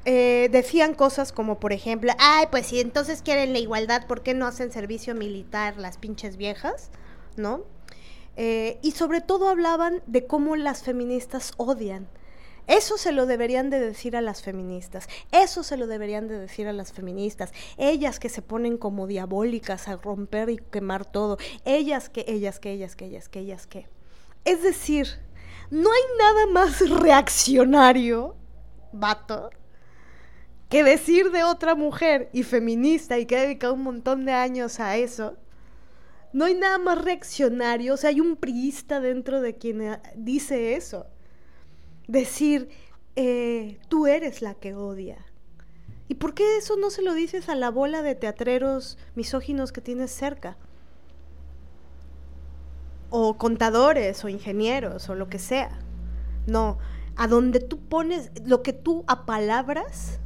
eh, 0.04 0.48
decían 0.50 0.94
cosas 0.94 1.32
como, 1.32 1.58
por 1.58 1.72
ejemplo, 1.72 2.12
ay, 2.18 2.46
pues 2.50 2.66
si 2.66 2.80
entonces 2.80 3.22
quieren 3.22 3.52
la 3.52 3.58
igualdad, 3.58 4.06
¿por 4.06 4.22
qué 4.22 4.34
no 4.34 4.46
hacen 4.46 4.70
servicio 4.70 5.14
militar 5.14 5.76
las 5.78 5.98
pinches 5.98 6.36
viejas? 6.36 6.90
¿No? 7.36 7.62
Eh, 8.36 8.78
y 8.82 8.92
sobre 8.92 9.20
todo 9.20 9.48
hablaban 9.48 10.02
de 10.06 10.26
cómo 10.26 10.56
las 10.56 10.82
feministas 10.82 11.52
odian. 11.56 12.08
Eso 12.66 12.96
se 12.96 13.12
lo 13.12 13.26
deberían 13.26 13.70
de 13.70 13.78
decir 13.78 14.16
a 14.16 14.22
las 14.22 14.40
feministas, 14.40 15.06
eso 15.32 15.62
se 15.62 15.76
lo 15.76 15.86
deberían 15.86 16.28
de 16.28 16.38
decir 16.38 16.66
a 16.66 16.72
las 16.72 16.94
feministas, 16.94 17.52
ellas 17.76 18.18
que 18.18 18.30
se 18.30 18.40
ponen 18.40 18.78
como 18.78 19.06
diabólicas 19.06 19.86
a 19.86 19.96
romper 19.96 20.48
y 20.48 20.56
quemar 20.56 21.04
todo, 21.04 21.36
ellas 21.66 22.08
que, 22.08 22.24
ellas 22.26 22.60
que, 22.60 22.72
ellas 22.72 22.96
que, 22.96 23.04
ellas 23.04 23.28
que, 23.28 23.40
ellas 23.40 23.66
que. 23.66 23.86
Es 24.46 24.62
decir, 24.62 25.08
no 25.70 25.90
hay 25.90 26.02
nada 26.18 26.46
más 26.46 26.88
reaccionario, 26.88 28.34
vato, 28.92 29.50
que 30.74 30.82
decir 30.82 31.30
de 31.30 31.44
otra 31.44 31.76
mujer 31.76 32.30
y 32.32 32.42
feminista 32.42 33.16
y 33.20 33.26
que 33.26 33.36
ha 33.36 33.42
dedicado 33.42 33.74
un 33.74 33.84
montón 33.84 34.24
de 34.24 34.32
años 34.32 34.80
a 34.80 34.96
eso, 34.96 35.36
no 36.32 36.46
hay 36.46 36.54
nada 36.54 36.78
más 36.78 37.00
reaccionario, 37.00 37.94
o 37.94 37.96
sea, 37.96 38.10
hay 38.10 38.20
un 38.20 38.34
priista 38.34 38.98
dentro 38.98 39.40
de 39.40 39.54
quien 39.54 39.80
eh, 39.82 40.00
dice 40.16 40.74
eso. 40.74 41.06
Decir, 42.08 42.70
eh, 43.14 43.78
tú 43.88 44.08
eres 44.08 44.42
la 44.42 44.54
que 44.54 44.74
odia. 44.74 45.24
¿Y 46.08 46.14
por 46.14 46.34
qué 46.34 46.56
eso 46.56 46.74
no 46.76 46.90
se 46.90 47.02
lo 47.02 47.14
dices 47.14 47.48
a 47.48 47.54
la 47.54 47.70
bola 47.70 48.02
de 48.02 48.16
teatreros 48.16 48.98
misóginos 49.14 49.70
que 49.70 49.80
tienes 49.80 50.10
cerca? 50.10 50.56
O 53.10 53.38
contadores 53.38 54.24
o 54.24 54.28
ingenieros 54.28 55.08
o 55.08 55.14
lo 55.14 55.28
que 55.28 55.38
sea. 55.38 55.78
No, 56.48 56.78
a 57.14 57.28
donde 57.28 57.60
tú 57.60 57.78
pones 57.78 58.32
lo 58.44 58.64
que 58.64 58.72
tú 58.72 59.04
apalabras 59.06 60.18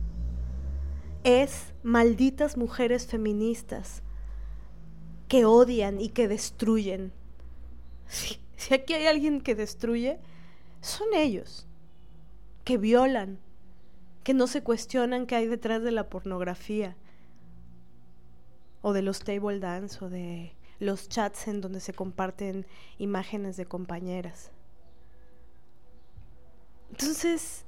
es 1.29 1.75
malditas 1.83 2.57
mujeres 2.57 3.07
feministas 3.07 4.03
que 5.29 5.45
odian 5.45 6.01
y 6.01 6.09
que 6.09 6.27
destruyen. 6.27 7.13
Si, 8.07 8.41
aquí 8.73 8.95
hay 8.95 9.07
alguien 9.07 9.43
que 9.43 9.55
destruye, 9.55 10.19
son 10.81 11.09
ellos, 11.15 11.67
que 12.65 12.79
violan, 12.79 13.39
que 14.25 14.33
no 14.33 14.47
se 14.47 14.63
cuestionan 14.63 15.27
qué 15.27 15.37
hay 15.37 15.47
detrás 15.47 15.83
de 15.83 15.93
la 15.93 16.09
pornografía, 16.09 16.97
o 18.81 18.95
de 18.95 19.03
los 19.03 19.21
table 19.21 19.61
dance, 19.61 20.03
o 20.03 20.09
de 20.09 20.55
los 20.81 21.09
chats 21.11 21.47
en 21.49 21.61
donde 21.61 21.81
se 21.81 21.93
comparten 21.93 22.67
imágenes 22.97 23.57
de 23.59 23.67
compañeras. 23.67 24.51
Entonces, 26.91 27.67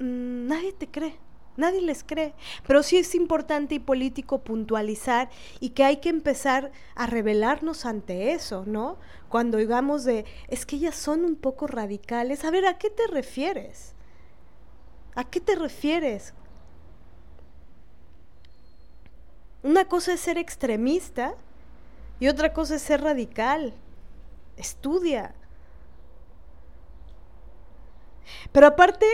mmm, 0.00 0.46
nadie 0.48 0.72
te 0.74 0.86
cree. 0.86 1.16
Nadie 1.56 1.80
les 1.80 2.02
cree. 2.02 2.34
Pero 2.66 2.82
sí 2.82 2.96
es 2.96 3.14
importante 3.14 3.76
y 3.76 3.78
político 3.78 4.38
puntualizar 4.38 5.30
y 5.60 5.70
que 5.70 5.84
hay 5.84 5.98
que 5.98 6.08
empezar 6.08 6.72
a 6.94 7.06
rebelarnos 7.06 7.86
ante 7.86 8.32
eso, 8.32 8.64
¿no? 8.66 8.98
Cuando 9.28 9.58
digamos 9.58 10.04
de, 10.04 10.24
es 10.48 10.66
que 10.66 10.76
ellas 10.76 10.96
son 10.96 11.24
un 11.24 11.36
poco 11.36 11.66
radicales. 11.66 12.44
A 12.44 12.50
ver, 12.50 12.66
¿a 12.66 12.78
qué 12.78 12.90
te 12.90 13.06
refieres? 13.06 13.94
¿A 15.14 15.24
qué 15.24 15.40
te 15.40 15.54
refieres? 15.54 16.34
Una 19.62 19.86
cosa 19.86 20.12
es 20.12 20.20
ser 20.20 20.38
extremista 20.38 21.34
y 22.20 22.28
otra 22.28 22.52
cosa 22.52 22.76
es 22.76 22.82
ser 22.82 23.02
radical. 23.02 23.74
Estudia. 24.56 25.34
Pero 28.52 28.66
aparte, 28.66 29.06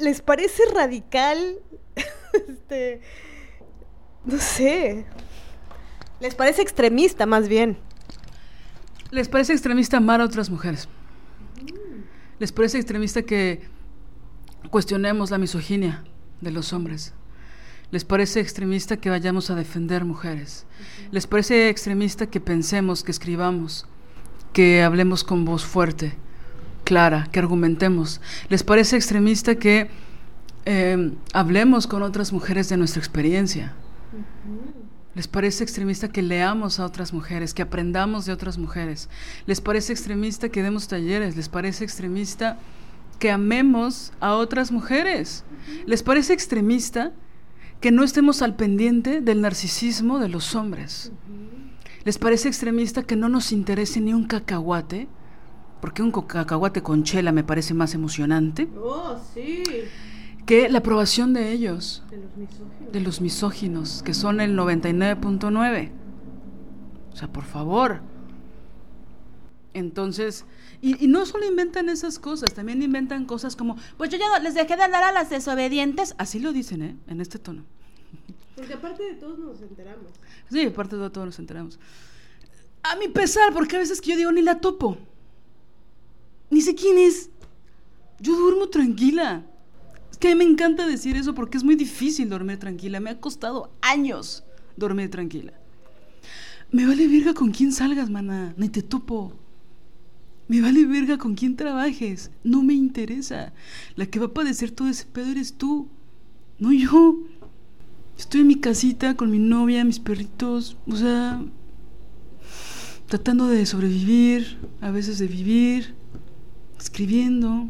¿les 0.00 0.22
parece 0.22 0.62
radical? 0.74 1.58
este, 2.48 3.00
no 4.24 4.38
sé. 4.38 5.06
¿Les 6.20 6.34
parece 6.34 6.62
extremista 6.62 7.26
más 7.26 7.48
bien? 7.48 7.78
¿Les 9.10 9.28
parece 9.28 9.52
extremista 9.52 9.96
amar 9.96 10.20
a 10.20 10.24
otras 10.24 10.50
mujeres? 10.50 10.88
¿Les 12.38 12.52
parece 12.52 12.78
extremista 12.78 13.22
que 13.22 13.62
cuestionemos 14.70 15.30
la 15.30 15.38
misoginia 15.38 16.04
de 16.40 16.50
los 16.50 16.72
hombres? 16.72 17.12
¿Les 17.90 18.04
parece 18.04 18.40
extremista 18.40 18.98
que 18.98 19.10
vayamos 19.10 19.50
a 19.50 19.56
defender 19.56 20.04
mujeres? 20.04 20.64
¿Les 21.10 21.26
parece 21.26 21.68
extremista 21.68 22.26
que 22.26 22.40
pensemos, 22.40 23.02
que 23.02 23.10
escribamos, 23.10 23.86
que 24.52 24.82
hablemos 24.82 25.24
con 25.24 25.44
voz 25.44 25.64
fuerte, 25.64 26.16
clara, 26.90 27.28
que 27.30 27.38
argumentemos? 27.38 28.20
¿Les 28.48 28.64
parece 28.64 28.96
extremista 28.96 29.54
que 29.54 29.88
eh, 30.64 31.12
hablemos 31.32 31.86
con 31.86 32.02
otras 32.02 32.32
mujeres 32.32 32.68
de 32.68 32.76
nuestra 32.76 32.98
experiencia? 32.98 33.74
¿Les 35.14 35.28
parece 35.28 35.62
extremista 35.62 36.08
que 36.08 36.20
leamos 36.20 36.80
a 36.80 36.84
otras 36.84 37.12
mujeres, 37.12 37.54
que 37.54 37.62
aprendamos 37.62 38.24
de 38.24 38.32
otras 38.32 38.58
mujeres? 38.58 39.08
¿Les 39.46 39.60
parece 39.60 39.92
extremista 39.92 40.48
que 40.48 40.64
demos 40.64 40.88
talleres? 40.88 41.36
¿Les 41.36 41.48
parece 41.48 41.84
extremista 41.84 42.58
que 43.20 43.30
amemos 43.30 44.12
a 44.18 44.34
otras 44.34 44.72
mujeres? 44.72 45.44
¿Les 45.86 46.02
parece 46.02 46.32
extremista 46.32 47.12
que 47.80 47.92
no 47.92 48.02
estemos 48.02 48.42
al 48.42 48.56
pendiente 48.56 49.20
del 49.20 49.42
narcisismo 49.42 50.18
de 50.18 50.28
los 50.28 50.56
hombres? 50.56 51.12
¿Les 52.02 52.18
parece 52.18 52.48
extremista 52.48 53.04
que 53.04 53.14
no 53.14 53.28
nos 53.28 53.52
interese 53.52 54.00
ni 54.00 54.12
un 54.12 54.26
cacahuate? 54.26 55.06
Porque 55.80 56.02
un 56.02 56.12
cacahuate 56.12 56.82
con 56.82 57.04
chela 57.04 57.32
me 57.32 57.44
parece 57.44 57.74
más 57.74 57.94
emocionante. 57.94 58.68
Oh, 58.76 59.18
sí. 59.34 59.62
Que 60.46 60.68
la 60.68 60.78
aprobación 60.78 61.32
de 61.32 61.52
ellos. 61.52 62.02
De 62.10 62.18
los 62.18 62.36
misóginos. 62.36 62.92
De 62.92 63.00
los 63.00 63.20
misóginos, 63.20 64.02
que 64.02 64.14
son 64.14 64.40
el 64.40 64.56
99.9. 64.56 65.90
O 67.12 67.16
sea, 67.16 67.28
por 67.28 67.44
favor. 67.44 68.00
Entonces, 69.72 70.44
y, 70.82 71.02
y, 71.04 71.06
no 71.06 71.24
solo 71.26 71.46
inventan 71.46 71.88
esas 71.88 72.18
cosas, 72.18 72.52
también 72.52 72.82
inventan 72.82 73.24
cosas 73.24 73.54
como, 73.54 73.76
pues 73.96 74.10
yo 74.10 74.18
ya 74.18 74.26
no, 74.28 74.42
les 74.42 74.54
dejé 74.54 74.76
de 74.76 74.82
hablar 74.82 75.04
a 75.04 75.12
las 75.12 75.30
desobedientes. 75.30 76.14
Así 76.18 76.40
lo 76.40 76.52
dicen, 76.52 76.82
¿eh? 76.82 76.96
En 77.06 77.20
este 77.20 77.38
tono. 77.38 77.64
Porque 78.56 78.74
aparte 78.74 79.02
de 79.04 79.14
todos 79.14 79.38
nos 79.38 79.62
enteramos. 79.62 80.10
Sí, 80.50 80.66
aparte 80.66 80.96
de 80.96 81.10
todos 81.10 81.26
nos 81.26 81.38
enteramos. 81.38 81.78
A 82.82 82.96
mi 82.96 83.08
pesar, 83.08 83.52
porque 83.52 83.76
a 83.76 83.78
veces 83.78 84.00
que 84.00 84.10
yo 84.10 84.16
digo, 84.16 84.32
ni 84.32 84.42
la 84.42 84.60
topo. 84.60 84.98
Ni 86.50 86.60
sé 86.60 86.74
quién 86.74 86.98
es. 86.98 87.30
Yo 88.18 88.36
duermo 88.36 88.68
tranquila. 88.68 89.46
Es 90.10 90.18
que 90.18 90.28
a 90.28 90.30
mí 90.32 90.44
me 90.44 90.50
encanta 90.50 90.86
decir 90.86 91.16
eso 91.16 91.34
porque 91.34 91.56
es 91.56 91.64
muy 91.64 91.76
difícil 91.76 92.28
dormir 92.28 92.58
tranquila. 92.58 93.00
Me 93.00 93.10
ha 93.10 93.20
costado 93.20 93.72
años 93.80 94.44
dormir 94.76 95.10
tranquila. 95.10 95.52
Me 96.72 96.86
vale 96.86 97.08
verga 97.08 97.34
con 97.34 97.50
quién 97.50 97.72
salgas, 97.72 98.10
mana. 98.10 98.54
Ni 98.56 98.68
te 98.68 98.82
topo. 98.82 99.32
Me 100.48 100.60
vale 100.60 100.84
verga 100.84 101.16
con 101.16 101.34
quién 101.34 101.56
trabajes. 101.56 102.30
No 102.42 102.62
me 102.62 102.74
interesa. 102.74 103.52
La 103.94 104.06
que 104.06 104.18
va 104.18 104.26
a 104.26 104.34
padecer 104.34 104.72
todo 104.72 104.88
ese 104.88 105.06
pedo 105.06 105.30
eres 105.30 105.54
tú. 105.54 105.88
No 106.58 106.72
yo. 106.72 107.20
Estoy 108.18 108.42
en 108.42 108.48
mi 108.48 108.56
casita 108.56 109.16
con 109.16 109.30
mi 109.30 109.38
novia, 109.38 109.84
mis 109.84 109.98
perritos. 109.98 110.76
O 110.86 110.96
sea, 110.96 111.42
tratando 113.06 113.46
de 113.46 113.64
sobrevivir, 113.64 114.58
a 114.80 114.90
veces 114.90 115.18
de 115.18 115.26
vivir, 115.26 115.94
escribiendo. 116.80 117.68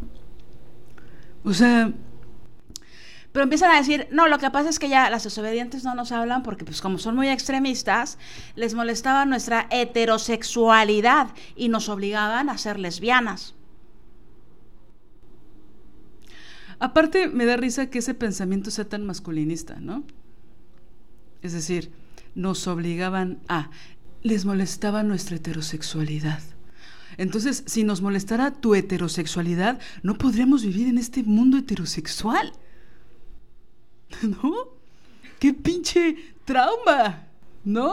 O 1.45 1.53
sea, 1.53 1.93
pero 3.33 3.45
empiezan 3.45 3.71
a 3.71 3.77
decir, 3.77 4.09
no, 4.11 4.27
lo 4.27 4.39
que 4.39 4.51
pasa 4.51 4.69
es 4.69 4.79
que 4.79 4.89
ya 4.89 5.09
las 5.09 5.23
desobedientes 5.23 5.85
no 5.85 5.95
nos 5.95 6.11
hablan 6.11 6.43
porque 6.43 6.65
pues 6.65 6.81
como 6.81 6.99
son 6.99 7.15
muy 7.15 7.29
extremistas, 7.29 8.19
les 8.57 8.75
molestaba 8.75 9.25
nuestra 9.25 9.69
heterosexualidad 9.71 11.29
y 11.55 11.69
nos 11.69 11.89
obligaban 11.89 12.49
a 12.49 12.59
ser 12.59 12.79
lesbianas. 12.79 13.55
Aparte, 16.81 17.29
me 17.29 17.45
da 17.45 17.57
risa 17.57 17.91
que 17.91 17.99
ese 17.99 18.15
pensamiento 18.15 18.71
sea 18.71 18.89
tan 18.89 19.05
masculinista, 19.05 19.77
¿no? 19.81 20.03
Es 21.43 21.53
decir, 21.53 21.93
nos 22.35 22.67
obligaban 22.67 23.39
a, 23.49 23.71
les 24.23 24.45
molestaba 24.45 25.03
nuestra 25.03 25.37
heterosexualidad. 25.37 26.41
Entonces, 27.21 27.65
si 27.67 27.85
nos 27.85 28.01
molestara 28.01 28.51
tu 28.51 28.75
heterosexualidad, 28.75 29.79
no 30.03 30.17
podríamos 30.17 30.65
vivir 30.65 30.89
en 30.89 30.97
este 30.97 31.23
mundo 31.23 31.59
heterosexual. 31.59 32.55
¿No? 34.23 34.55
¡Qué 35.39 35.53
pinche 35.53 36.17
trauma! 36.47 37.27
¿No? 37.63 37.93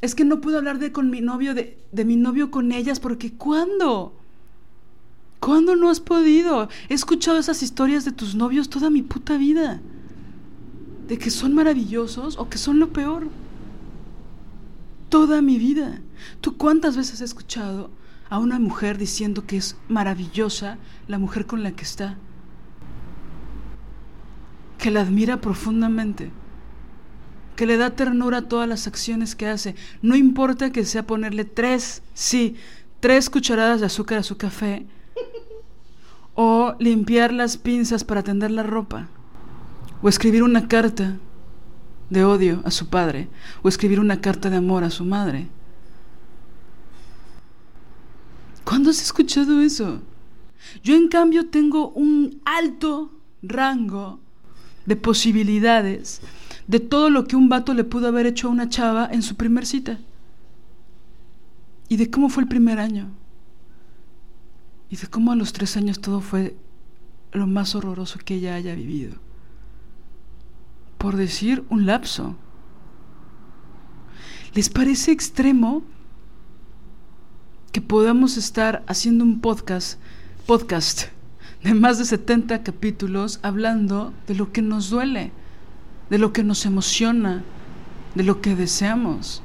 Es 0.00 0.14
que 0.14 0.24
no 0.24 0.40
puedo 0.40 0.56
hablar 0.56 0.78
de 0.78 0.92
con 0.92 1.10
mi 1.10 1.20
novio, 1.20 1.52
de, 1.52 1.76
de 1.92 2.06
mi 2.06 2.16
novio 2.16 2.50
con 2.50 2.72
ellas, 2.72 3.00
porque 3.00 3.34
¿cuándo? 3.34 4.18
¿Cuándo 5.38 5.76
no 5.76 5.90
has 5.90 6.00
podido? 6.00 6.70
He 6.88 6.94
escuchado 6.94 7.36
esas 7.36 7.62
historias 7.62 8.06
de 8.06 8.12
tus 8.12 8.34
novios 8.34 8.70
toda 8.70 8.88
mi 8.88 9.02
puta 9.02 9.36
vida. 9.36 9.82
De 11.06 11.18
que 11.18 11.28
son 11.28 11.54
maravillosos 11.54 12.38
o 12.38 12.48
que 12.48 12.56
son 12.56 12.78
lo 12.78 12.94
peor. 12.94 13.28
Toda 15.10 15.42
mi 15.42 15.58
vida. 15.58 16.00
¿Tú 16.40 16.56
cuántas 16.56 16.96
veces 16.96 17.14
has 17.14 17.20
escuchado 17.22 17.90
a 18.30 18.38
una 18.38 18.58
mujer 18.58 18.98
diciendo 18.98 19.46
que 19.46 19.56
es 19.56 19.76
maravillosa 19.88 20.78
la 21.08 21.18
mujer 21.18 21.46
con 21.46 21.62
la 21.62 21.72
que 21.72 21.82
está? 21.82 22.16
que 24.84 24.90
la 24.90 25.00
admira 25.00 25.40
profundamente, 25.40 26.30
que 27.56 27.64
le 27.64 27.78
da 27.78 27.96
ternura 27.96 28.36
a 28.36 28.48
todas 28.48 28.68
las 28.68 28.86
acciones 28.86 29.34
que 29.34 29.48
hace. 29.48 29.76
No 30.02 30.14
importa 30.14 30.72
que 30.72 30.84
sea 30.84 31.06
ponerle 31.06 31.46
tres, 31.46 32.02
sí, 32.12 32.56
tres 33.00 33.30
cucharadas 33.30 33.80
de 33.80 33.86
azúcar 33.86 34.18
a 34.18 34.22
su 34.22 34.36
café, 34.36 34.84
o 36.34 36.74
limpiar 36.78 37.32
las 37.32 37.56
pinzas 37.56 38.04
para 38.04 38.22
tender 38.22 38.50
la 38.50 38.62
ropa, 38.62 39.08
o 40.02 40.08
escribir 40.10 40.42
una 40.42 40.68
carta 40.68 41.16
de 42.10 42.24
odio 42.26 42.60
a 42.66 42.70
su 42.70 42.90
padre, 42.90 43.28
o 43.62 43.70
escribir 43.70 44.00
una 44.00 44.20
carta 44.20 44.50
de 44.50 44.56
amor 44.56 44.84
a 44.84 44.90
su 44.90 45.06
madre. 45.06 45.48
¿Cuándo 48.64 48.90
has 48.90 49.02
escuchado 49.02 49.60
eso? 49.60 50.00
Yo 50.82 50.96
en 50.96 51.08
cambio 51.08 51.48
tengo 51.48 51.90
un 51.90 52.40
alto 52.44 53.12
rango 53.42 54.20
de 54.86 54.96
posibilidades, 54.96 56.20
de 56.66 56.80
todo 56.80 57.10
lo 57.10 57.24
que 57.24 57.36
un 57.36 57.48
vato 57.48 57.74
le 57.74 57.84
pudo 57.84 58.08
haber 58.08 58.26
hecho 58.26 58.48
a 58.48 58.50
una 58.50 58.68
chava 58.68 59.08
en 59.10 59.22
su 59.22 59.36
primer 59.36 59.66
cita. 59.66 59.98
Y 61.88 61.96
de 61.96 62.10
cómo 62.10 62.30
fue 62.30 62.42
el 62.42 62.48
primer 62.48 62.78
año. 62.78 63.10
Y 64.88 64.96
de 64.96 65.06
cómo 65.08 65.32
a 65.32 65.36
los 65.36 65.52
tres 65.52 65.76
años 65.76 66.00
todo 66.00 66.20
fue 66.20 66.56
lo 67.32 67.46
más 67.46 67.74
horroroso 67.74 68.18
que 68.24 68.36
ella 68.36 68.54
haya 68.54 68.74
vivido. 68.74 69.16
Por 70.96 71.16
decir 71.16 71.64
un 71.68 71.84
lapso. 71.84 72.36
¿Les 74.54 74.70
parece 74.70 75.10
extremo 75.10 75.82
que 77.74 77.80
podamos 77.80 78.36
estar 78.36 78.84
haciendo 78.86 79.24
un 79.24 79.40
podcast, 79.40 79.98
podcast 80.46 81.08
de 81.64 81.74
más 81.74 81.98
de 81.98 82.04
70 82.04 82.62
capítulos 82.62 83.40
hablando 83.42 84.14
de 84.28 84.36
lo 84.36 84.52
que 84.52 84.62
nos 84.62 84.90
duele, 84.90 85.32
de 86.08 86.18
lo 86.18 86.32
que 86.32 86.44
nos 86.44 86.66
emociona, 86.66 87.42
de 88.14 88.22
lo 88.22 88.40
que 88.40 88.54
deseamos. 88.54 89.42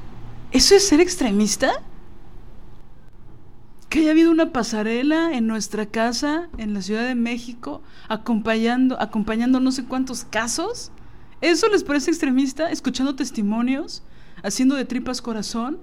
¿Eso 0.52 0.76
es 0.76 0.86
ser 0.86 1.00
extremista? 1.00 1.72
Que 3.88 3.98
haya 3.98 4.12
habido 4.12 4.30
una 4.30 4.52
pasarela 4.52 5.32
en 5.32 5.48
nuestra 5.48 5.86
casa, 5.86 6.50
en 6.56 6.72
la 6.72 6.82
Ciudad 6.82 7.08
de 7.08 7.16
México, 7.16 7.82
acompañando, 8.08 9.00
acompañando 9.00 9.58
no 9.58 9.72
sé 9.72 9.86
cuántos 9.86 10.22
casos. 10.22 10.92
¿Eso 11.40 11.68
les 11.68 11.82
parece 11.82 12.12
extremista? 12.12 12.70
Escuchando 12.70 13.16
testimonios, 13.16 14.04
haciendo 14.44 14.76
de 14.76 14.84
tripas 14.84 15.20
corazón, 15.20 15.80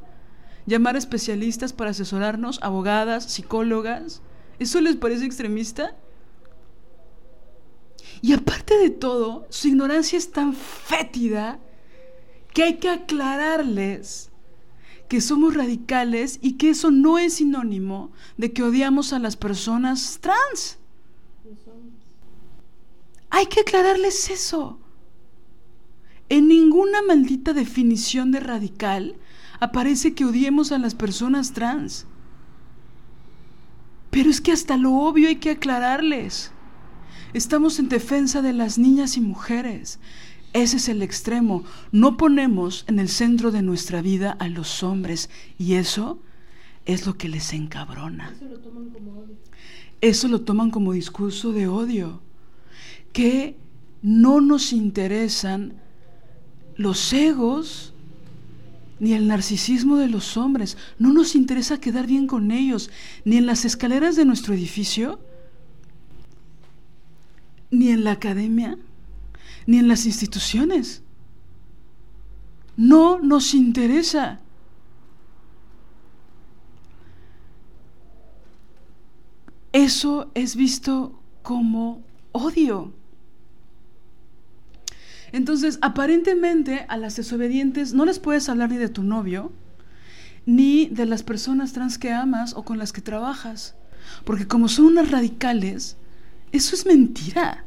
llamar 0.67 0.95
a 0.95 0.99
especialistas 0.99 1.73
para 1.73 1.89
asesorarnos, 1.89 2.59
abogadas, 2.61 3.23
psicólogas. 3.23 4.21
¿Eso 4.59 4.79
les 4.81 4.95
parece 4.95 5.25
extremista? 5.25 5.95
Y 8.21 8.33
aparte 8.33 8.77
de 8.77 8.89
todo, 8.91 9.47
su 9.49 9.69
ignorancia 9.69 10.17
es 10.17 10.31
tan 10.31 10.53
fétida 10.53 11.59
que 12.53 12.63
hay 12.63 12.77
que 12.77 12.89
aclararles 12.89 14.29
que 15.07 15.21
somos 15.21 15.53
radicales 15.53 16.37
y 16.41 16.53
que 16.53 16.71
eso 16.71 16.91
no 16.91 17.17
es 17.17 17.35
sinónimo 17.35 18.11
de 18.35 18.51
que 18.51 18.63
odiamos 18.63 19.13
a 19.13 19.19
las 19.19 19.37
personas 19.37 20.19
trans. 20.19 20.79
Hay 23.29 23.45
que 23.45 23.61
aclararles 23.61 24.29
eso. 24.29 24.79
En 26.29 26.49
ninguna 26.49 27.01
maldita 27.01 27.53
definición 27.53 28.31
de 28.31 28.41
radical 28.41 29.15
aparece 29.59 30.13
que 30.13 30.25
odiemos 30.25 30.71
a 30.71 30.77
las 30.77 30.95
personas 30.95 31.53
trans. 31.53 32.05
Pero 34.09 34.29
es 34.29 34.41
que 34.41 34.51
hasta 34.51 34.77
lo 34.77 34.93
obvio 34.93 35.27
hay 35.27 35.37
que 35.37 35.51
aclararles. 35.51 36.51
Estamos 37.33 37.79
en 37.79 37.89
defensa 37.89 38.41
de 38.41 38.53
las 38.53 38.77
niñas 38.77 39.17
y 39.17 39.21
mujeres. 39.21 39.99
Ese 40.53 40.77
es 40.77 40.89
el 40.89 41.01
extremo. 41.01 41.63
No 41.91 42.17
ponemos 42.17 42.85
en 42.87 42.99
el 42.99 43.09
centro 43.09 43.51
de 43.51 43.61
nuestra 43.61 44.01
vida 44.01 44.31
a 44.39 44.47
los 44.47 44.81
hombres 44.81 45.29
y 45.57 45.73
eso 45.73 46.19
es 46.85 47.05
lo 47.05 47.17
que 47.17 47.27
les 47.27 47.53
encabrona. 47.53 48.33
Eso 48.33 48.45
lo 48.47 48.59
toman 48.59 48.89
como 48.89 49.19
odio. 49.19 49.35
Eso 49.99 50.27
lo 50.27 50.41
toman 50.41 50.71
como 50.71 50.93
discurso 50.93 51.51
de 51.51 51.67
odio. 51.67 52.21
Que 53.11 53.57
no 54.01 54.41
nos 54.41 54.71
interesan 54.71 55.73
los 56.75 57.11
egos 57.11 57.93
ni 58.99 59.13
el 59.13 59.27
narcisismo 59.27 59.97
de 59.97 60.07
los 60.07 60.37
hombres. 60.37 60.77
No 60.99 61.13
nos 61.13 61.35
interesa 61.35 61.79
quedar 61.79 62.07
bien 62.07 62.27
con 62.27 62.51
ellos, 62.51 62.89
ni 63.25 63.37
en 63.37 63.45
las 63.45 63.65
escaleras 63.65 64.15
de 64.15 64.25
nuestro 64.25 64.53
edificio, 64.53 65.19
ni 67.69 67.89
en 67.89 68.03
la 68.03 68.11
academia, 68.11 68.77
ni 69.65 69.77
en 69.77 69.87
las 69.87 70.05
instituciones. 70.05 71.03
No 72.75 73.19
nos 73.19 73.53
interesa. 73.53 74.39
Eso 79.73 80.31
es 80.33 80.55
visto 80.55 81.19
como 81.43 82.01
odio. 82.31 82.93
Entonces, 85.37 85.77
aparentemente 85.83 86.87
a 86.89 86.97
las 86.97 87.15
desobedientes 87.15 87.93
no 87.93 88.05
les 88.05 88.17
puedes 88.17 88.49
hablar 88.49 88.71
ni 88.71 88.77
de 88.77 88.89
tu 88.89 89.03
novio, 89.03 89.51
ni 90.47 90.87
de 90.87 91.05
las 91.05 91.21
personas 91.21 91.73
trans 91.73 91.99
que 91.99 92.11
amas 92.11 92.55
o 92.55 92.63
con 92.63 92.79
las 92.79 92.91
que 92.91 93.01
trabajas. 93.01 93.75
Porque 94.25 94.47
como 94.47 94.67
son 94.67 94.85
unas 94.85 95.11
radicales, 95.11 95.95
eso 96.51 96.73
es 96.73 96.87
mentira. 96.87 97.65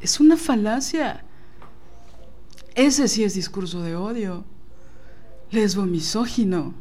Es 0.00 0.20
una 0.20 0.36
falacia. 0.36 1.24
Ese 2.76 3.08
sí 3.08 3.24
es 3.24 3.34
discurso 3.34 3.82
de 3.82 3.96
odio. 3.96 4.44
Lesbo 5.50 5.86
misógino. 5.86 6.72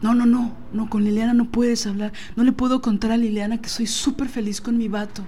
No, 0.00 0.14
no, 0.14 0.24
no, 0.24 0.56
no, 0.72 0.88
con 0.88 1.04
Liliana 1.04 1.34
no 1.34 1.50
puedes 1.50 1.86
hablar. 1.86 2.14
No 2.34 2.44
le 2.44 2.52
puedo 2.52 2.80
contar 2.80 3.10
a 3.10 3.18
Liliana 3.18 3.60
que 3.60 3.68
soy 3.68 3.86
súper 3.86 4.30
feliz 4.30 4.62
con 4.62 4.78
mi 4.78 4.88
vato. 4.88 5.22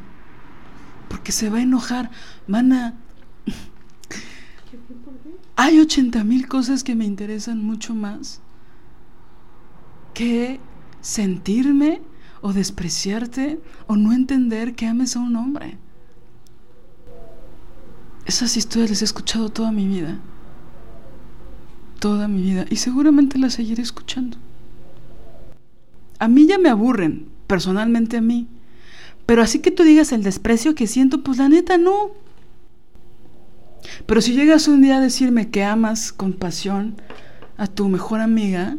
Porque 1.08 1.32
se 1.32 1.50
va 1.50 1.58
a 1.58 1.62
enojar. 1.62 2.10
Mana, 2.46 2.94
hay 5.56 5.80
80 5.80 6.22
mil 6.24 6.46
cosas 6.46 6.84
que 6.84 6.94
me 6.94 7.04
interesan 7.04 7.64
mucho 7.64 7.94
más 7.94 8.40
que 10.14 10.60
sentirme 11.00 12.00
o 12.40 12.52
despreciarte 12.52 13.60
o 13.86 13.96
no 13.96 14.12
entender 14.12 14.74
que 14.74 14.86
ames 14.86 15.16
a 15.16 15.20
un 15.20 15.36
hombre. 15.36 15.78
Esas 18.24 18.56
historias 18.56 18.90
las 18.90 19.02
he 19.02 19.04
escuchado 19.04 19.48
toda 19.48 19.72
mi 19.72 19.86
vida. 19.86 20.18
Toda 21.98 22.28
mi 22.28 22.42
vida. 22.42 22.66
Y 22.68 22.76
seguramente 22.76 23.38
las 23.38 23.54
seguiré 23.54 23.82
escuchando. 23.82 24.36
A 26.18 26.28
mí 26.28 26.46
ya 26.46 26.58
me 26.58 26.68
aburren, 26.68 27.28
personalmente 27.46 28.16
a 28.16 28.20
mí. 28.20 28.48
Pero 29.28 29.42
así 29.42 29.58
que 29.58 29.70
tú 29.70 29.82
digas 29.82 30.12
el 30.12 30.22
desprecio 30.22 30.74
que 30.74 30.86
siento, 30.86 31.22
pues 31.22 31.36
la 31.36 31.50
neta 31.50 31.76
no. 31.76 32.12
Pero 34.06 34.22
si 34.22 34.32
llegas 34.32 34.68
un 34.68 34.80
día 34.80 34.96
a 34.96 35.00
decirme 35.02 35.50
que 35.50 35.64
amas 35.64 36.14
con 36.14 36.32
pasión 36.32 36.96
a 37.58 37.66
tu 37.66 37.90
mejor 37.90 38.20
amiga, 38.20 38.78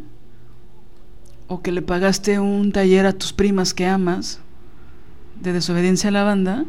o 1.46 1.62
que 1.62 1.70
le 1.70 1.82
pagaste 1.82 2.40
un 2.40 2.72
taller 2.72 3.06
a 3.06 3.12
tus 3.12 3.32
primas 3.32 3.72
que 3.74 3.86
amas 3.86 4.40
de 5.40 5.52
desobediencia 5.52 6.08
a 6.08 6.12
la 6.12 6.24
banda, 6.24 6.64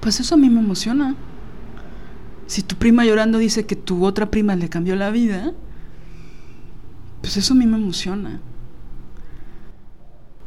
pues 0.00 0.18
eso 0.18 0.34
a 0.34 0.38
mí 0.38 0.50
me 0.50 0.58
emociona. 0.58 1.14
Si 2.48 2.62
tu 2.62 2.74
prima 2.74 3.04
llorando 3.04 3.38
dice 3.38 3.66
que 3.66 3.76
tu 3.76 4.04
otra 4.04 4.32
prima 4.32 4.56
le 4.56 4.68
cambió 4.68 4.96
la 4.96 5.12
vida, 5.12 5.52
pues 7.20 7.36
eso 7.36 7.54
a 7.54 7.56
mí 7.56 7.66
me 7.66 7.76
emociona. 7.76 8.40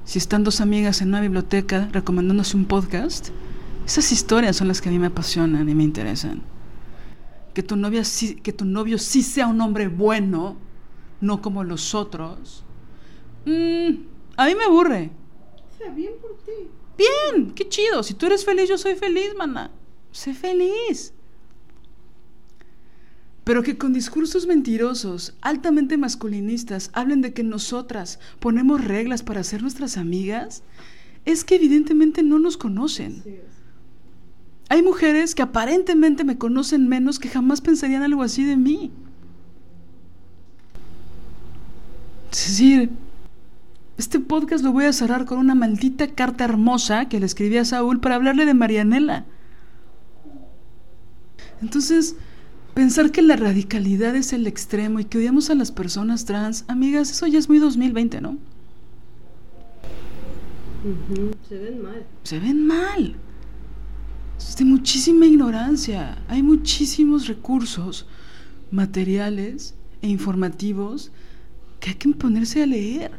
Si 0.06 0.18
están 0.18 0.44
dos 0.44 0.62
amigas 0.62 1.02
en 1.02 1.10
una 1.10 1.22
biblioteca 1.22 1.90
recomendándose 1.92 2.58
un 2.58 2.66
podcast, 2.66 3.30
esas 3.86 4.12
historias 4.12 4.58
son 4.58 4.68
las 4.68 4.82
que 4.82 4.90
a 4.90 4.92
mí 4.92 5.00
me 5.00 5.08
apasionan 5.08 5.68
y 5.70 5.76
me 5.76 5.84
interesan. 5.84 6.42
Que 7.54 7.64
tu, 7.64 7.76
novia 7.76 8.04
que 8.44 8.54
tu 8.54 8.66
novio 8.66 8.98
sí 8.98 9.24
sea 9.24 9.48
un 9.48 9.62
hombre 9.62 9.88
bueno, 9.88 10.58
no 11.20 11.42
como 11.42 11.64
los 11.64 11.94
otros 11.94 12.64
Mm, 13.46 14.06
a 14.38 14.46
mí 14.46 14.56
me 14.56 14.64
aburre. 14.66 15.10
bien 15.96 16.14
por 16.22 16.38
ti. 16.44 16.70
Bien, 16.98 17.52
qué 17.54 17.68
chido. 17.68 18.04
Si 18.04 18.14
tú 18.14 18.28
eres 18.28 18.46
feliz, 18.46 18.70
yo 18.70 18.78
soy 18.78 18.96
feliz, 18.96 19.34
mana. 19.36 19.72
Sé 20.12 20.34
feliz. 20.34 21.14
Pero 23.44 23.64
que 23.64 23.78
con 23.78 23.94
discursos 23.94 24.46
mentirosos, 24.46 25.34
altamente 25.42 25.98
masculinistas, 25.98 26.92
hablen 26.94 27.22
de 27.22 27.34
que 27.34 27.44
nosotras 27.44 28.20
ponemos 28.40 28.84
reglas 28.84 29.24
para 29.24 29.44
ser 29.44 29.62
nuestras 29.62 29.98
amigas, 29.98 30.64
es 31.26 31.44
que 31.44 31.56
evidentemente 31.56 32.24
no 32.24 32.40
nos 32.40 32.58
conocen. 32.58 33.24
Hay 34.70 34.84
mujeres 34.84 35.36
que 35.36 35.42
aparentemente 35.42 36.24
me 36.24 36.38
conocen 36.38 36.88
menos 36.88 37.20
que 37.20 37.30
jamás 37.30 37.62
pensarían 37.62 38.04
algo 38.04 38.24
así 38.24 38.44
de 38.44 38.58
mí. 38.58 38.92
Es 42.32 42.48
decir, 42.48 42.90
este 43.98 44.20
podcast 44.20 44.64
lo 44.64 44.72
voy 44.72 44.86
a 44.86 44.94
cerrar 44.94 45.26
con 45.26 45.40
una 45.40 45.56
maldita 45.56 46.08
carta 46.08 46.46
hermosa 46.46 47.10
que 47.10 47.20
le 47.20 47.26
escribí 47.26 47.58
a 47.58 47.66
Saúl 47.66 48.00
para 48.00 48.16
hablarle 48.16 48.46
de 48.46 48.54
Marianela. 48.54 49.26
Entonces, 51.62 52.16
pensar 52.74 53.12
que 53.12 53.22
la 53.22 53.36
radicalidad 53.36 54.16
es 54.16 54.34
el 54.34 54.48
extremo 54.48 55.00
y 55.00 55.06
que 55.06 55.18
odiamos 55.18 55.50
a 55.50 55.56
las 55.56 55.72
personas 55.72 56.26
trans, 56.26 56.66
amigas, 56.68 57.12
eso 57.12 57.28
ya 57.28 57.40
es 57.40 57.50
muy 57.50 57.60
2020, 57.60 58.22
¿no? 58.22 58.38
Se 61.48 61.58
ven 61.58 61.82
mal. 61.84 62.06
Se 62.24 62.40
ven 62.40 62.66
mal. 62.66 63.16
Es 64.38 64.56
de 64.56 64.66
muchísima 64.66 65.26
ignorancia. 65.26 66.18
Hay 66.28 66.42
muchísimos 66.42 67.28
recursos 67.28 68.08
materiales 68.72 69.76
e 70.02 70.08
informativos 70.08 71.12
que 71.80 71.92
hay 71.92 71.96
que 71.96 72.10
ponerse 72.10 72.64
a 72.64 72.66
leer. 72.66 73.12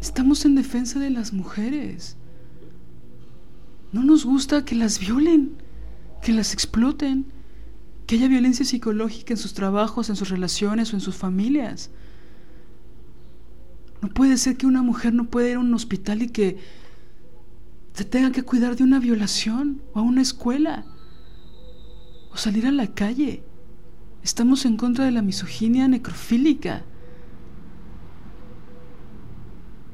Estamos 0.00 0.44
en 0.44 0.54
defensa 0.54 1.00
de 1.00 1.10
las 1.10 1.32
mujeres. 1.32 2.16
No 3.92 4.04
nos 4.04 4.24
gusta 4.24 4.64
que 4.64 4.74
las 4.74 4.98
violen, 4.98 5.56
que 6.22 6.32
las 6.32 6.52
exploten, 6.52 7.26
que 8.06 8.16
haya 8.16 8.28
violencia 8.28 8.64
psicológica 8.64 9.32
en 9.32 9.38
sus 9.38 9.54
trabajos, 9.54 10.10
en 10.10 10.16
sus 10.16 10.28
relaciones 10.28 10.92
o 10.92 10.96
en 10.96 11.00
sus 11.00 11.14
familias. 11.14 11.90
No 14.02 14.08
puede 14.08 14.36
ser 14.36 14.56
que 14.56 14.66
una 14.66 14.82
mujer 14.82 15.14
no 15.14 15.24
pueda 15.24 15.48
ir 15.48 15.56
a 15.56 15.60
un 15.60 15.72
hospital 15.72 16.22
y 16.22 16.28
que 16.28 16.58
se 17.94 18.04
tenga 18.04 18.32
que 18.32 18.42
cuidar 18.42 18.76
de 18.76 18.84
una 18.84 18.98
violación 18.98 19.80
o 19.92 20.00
a 20.00 20.02
una 20.02 20.20
escuela 20.20 20.84
o 22.30 22.36
salir 22.36 22.66
a 22.66 22.72
la 22.72 22.88
calle. 22.88 23.42
Estamos 24.22 24.64
en 24.66 24.76
contra 24.76 25.04
de 25.04 25.10
la 25.10 25.22
misoginia 25.22 25.88
necrofílica. 25.88 26.82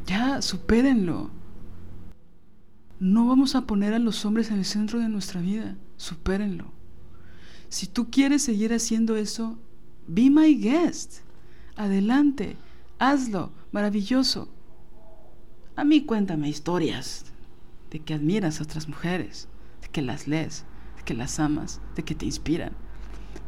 Ya, 0.07 0.43
supérenlo. 0.43 1.31
No 2.99 3.29
vamos 3.29 3.55
a 3.55 3.67
poner 3.67 3.95
a 3.95 3.99
los 3.99 4.25
hombres 4.25 4.51
en 4.51 4.59
el 4.59 4.65
centro 4.65 4.99
de 4.99 5.09
nuestra 5.09 5.41
vida. 5.41 5.77
Supérenlo. 5.97 6.80
Si 7.71 7.87
tú 7.87 8.11
quieres 8.11 8.43
seguir 8.43 8.75
haciendo 8.75 9.17
eso, 9.17 9.57
be 10.09 10.29
my 10.29 10.55
guest. 10.57 11.21
Adelante, 11.77 12.57
hazlo, 12.99 13.53
maravilloso. 13.71 14.49
A 15.77 15.85
mí 15.85 16.05
cuéntame 16.05 16.49
historias 16.49 17.27
de 17.91 18.01
que 18.01 18.13
admiras 18.13 18.61
a 18.61 18.65
otras 18.65 18.89
mujeres, 18.89 19.49
de 19.83 19.89
que 19.89 20.03
las 20.03 20.27
lees, 20.27 20.65
de 20.97 21.05
que 21.05 21.15
las 21.15 21.39
amas, 21.39 21.81
de 21.95 22.03
que 22.03 22.17
te 22.17 22.27
inspiran. 22.27 22.73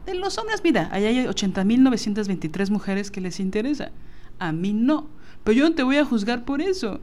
De 0.06 0.14
los 0.14 0.38
hombres, 0.38 0.60
mira, 0.62 0.88
ahí 0.92 1.04
hay 1.04 1.26
80.923 1.26 2.70
mujeres 2.70 3.10
que 3.10 3.20
les 3.20 3.40
interesa. 3.40 3.90
A 4.38 4.52
mí 4.52 4.72
no. 4.72 5.08
Pero 5.42 5.58
yo 5.58 5.68
no 5.68 5.74
te 5.74 5.82
voy 5.82 5.96
a 5.96 6.04
juzgar 6.04 6.44
por 6.44 6.60
eso. 6.60 7.00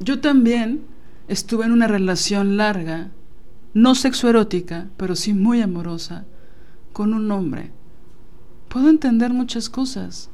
Yo 0.00 0.20
también 0.20 0.93
estuve 1.28 1.64
en 1.64 1.72
una 1.72 1.86
relación 1.86 2.56
larga, 2.56 3.10
no 3.72 3.94
sexoerótica, 3.94 4.88
pero 4.96 5.16
sí 5.16 5.34
muy 5.34 5.60
amorosa, 5.60 6.24
con 6.92 7.14
un 7.14 7.30
hombre. 7.30 7.70
Puedo 8.68 8.88
entender 8.88 9.32
muchas 9.32 9.68
cosas. 9.68 10.30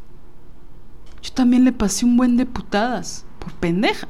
Yo 1.23 1.33
también 1.33 1.65
le 1.65 1.73
pasé 1.73 2.05
un 2.05 2.17
buen 2.17 2.37
de 2.37 2.47
putadas, 2.47 3.25
por 3.39 3.53
pendeja. 3.55 4.09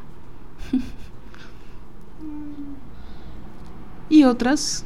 y 4.09 4.25
otras, 4.25 4.85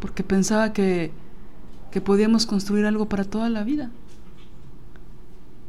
porque 0.00 0.22
pensaba 0.22 0.72
que, 0.72 1.12
que 1.90 2.00
podíamos 2.00 2.46
construir 2.46 2.86
algo 2.86 3.08
para 3.08 3.24
toda 3.24 3.50
la 3.50 3.64
vida. 3.64 3.90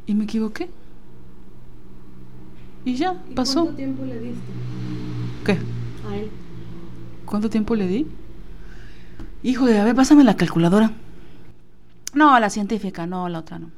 Y 0.06 0.15
me 0.15 0.23
equivoqué. 0.23 0.69
Y 2.85 2.95
ya, 2.95 3.22
pasó. 3.35 3.64
¿Cuánto 3.64 3.77
tiempo 3.77 4.06
le 4.06 4.19
diste 4.19 4.41
¿Qué? 5.48 5.53
a 5.53 6.18
él? 6.18 6.30
¿Cuánto 7.26 7.49
tiempo 7.49 7.74
le 7.74 7.88
di? 7.88 8.06
Híjole, 9.44 9.80
a 9.80 9.86
ver, 9.86 9.95
pásame 9.95 10.26
la 10.26 10.36
calculadora. 10.36 10.91
No, 12.14 12.38
la 12.38 12.49
científica, 12.49 13.07
no, 13.07 13.30
la 13.30 13.40
otra 13.40 13.57
no. 13.57 13.72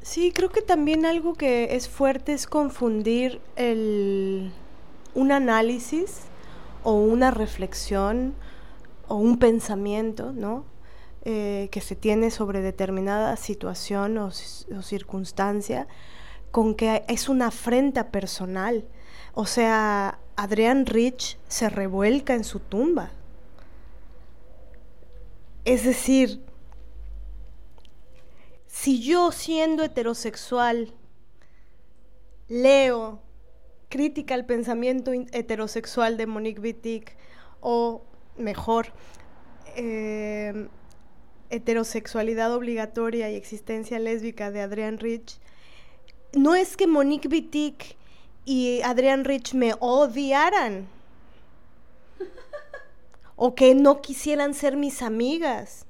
Sí, 0.00 0.32
creo 0.34 0.48
que 0.48 0.62
también 0.62 1.04
algo 1.04 1.34
que 1.34 1.76
es 1.76 1.90
fuerte 1.90 2.32
es 2.32 2.46
confundir 2.46 3.42
el, 3.56 4.52
un 5.14 5.32
análisis 5.32 6.22
o 6.82 6.94
una 6.94 7.30
reflexión 7.30 8.32
o 9.06 9.16
un 9.16 9.38
pensamiento, 9.38 10.32
¿no? 10.32 10.64
Eh, 11.26 11.68
que 11.70 11.82
se 11.82 11.94
tiene 11.94 12.30
sobre 12.30 12.62
determinada 12.62 13.36
situación 13.36 14.16
o, 14.16 14.28
o 14.28 14.82
circunstancia 14.82 15.88
con 16.50 16.74
que 16.74 17.04
es 17.06 17.28
una 17.28 17.48
afrenta 17.48 18.10
personal. 18.10 18.86
O 19.34 19.46
sea, 19.46 20.18
Adrián 20.36 20.86
Rich 20.86 21.38
se 21.48 21.68
revuelca 21.68 22.34
en 22.34 22.44
su 22.44 22.60
tumba. 22.60 23.10
Es 25.64 25.84
decir, 25.84 26.40
si 28.66 29.02
yo 29.02 29.32
siendo 29.32 29.82
heterosexual 29.82 30.92
leo 32.48 33.22
crítica 33.88 34.34
al 34.34 34.44
pensamiento 34.44 35.12
heterosexual 35.32 36.16
de 36.16 36.26
Monique 36.26 36.60
Wittig 36.60 37.16
o 37.60 38.02
mejor 38.36 38.88
eh, 39.76 40.68
heterosexualidad 41.50 42.52
obligatoria 42.52 43.30
y 43.30 43.36
existencia 43.36 43.98
lésbica 43.98 44.50
de 44.50 44.60
Adrián 44.60 44.98
Rich, 44.98 45.38
no 46.34 46.54
es 46.54 46.76
que 46.76 46.86
Monique 46.86 47.28
Wittig 47.28 47.96
y 48.44 48.82
Adrián 48.82 49.24
Rich 49.24 49.54
me 49.54 49.74
odiaran 49.78 50.88
o 53.36 53.54
que 53.54 53.74
no 53.74 54.00
quisieran 54.00 54.54
ser 54.54 54.76
mis 54.76 55.02
amigas 55.02 55.86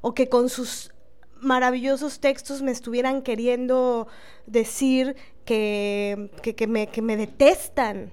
o 0.00 0.14
que 0.14 0.28
con 0.28 0.48
sus 0.48 0.92
maravillosos 1.40 2.20
textos 2.20 2.62
me 2.62 2.70
estuvieran 2.70 3.22
queriendo 3.22 4.06
decir 4.46 5.16
que, 5.44 6.30
que, 6.42 6.54
que 6.54 6.66
me, 6.66 6.86
que 6.86 7.02
me 7.02 7.16
detestan. 7.16 8.12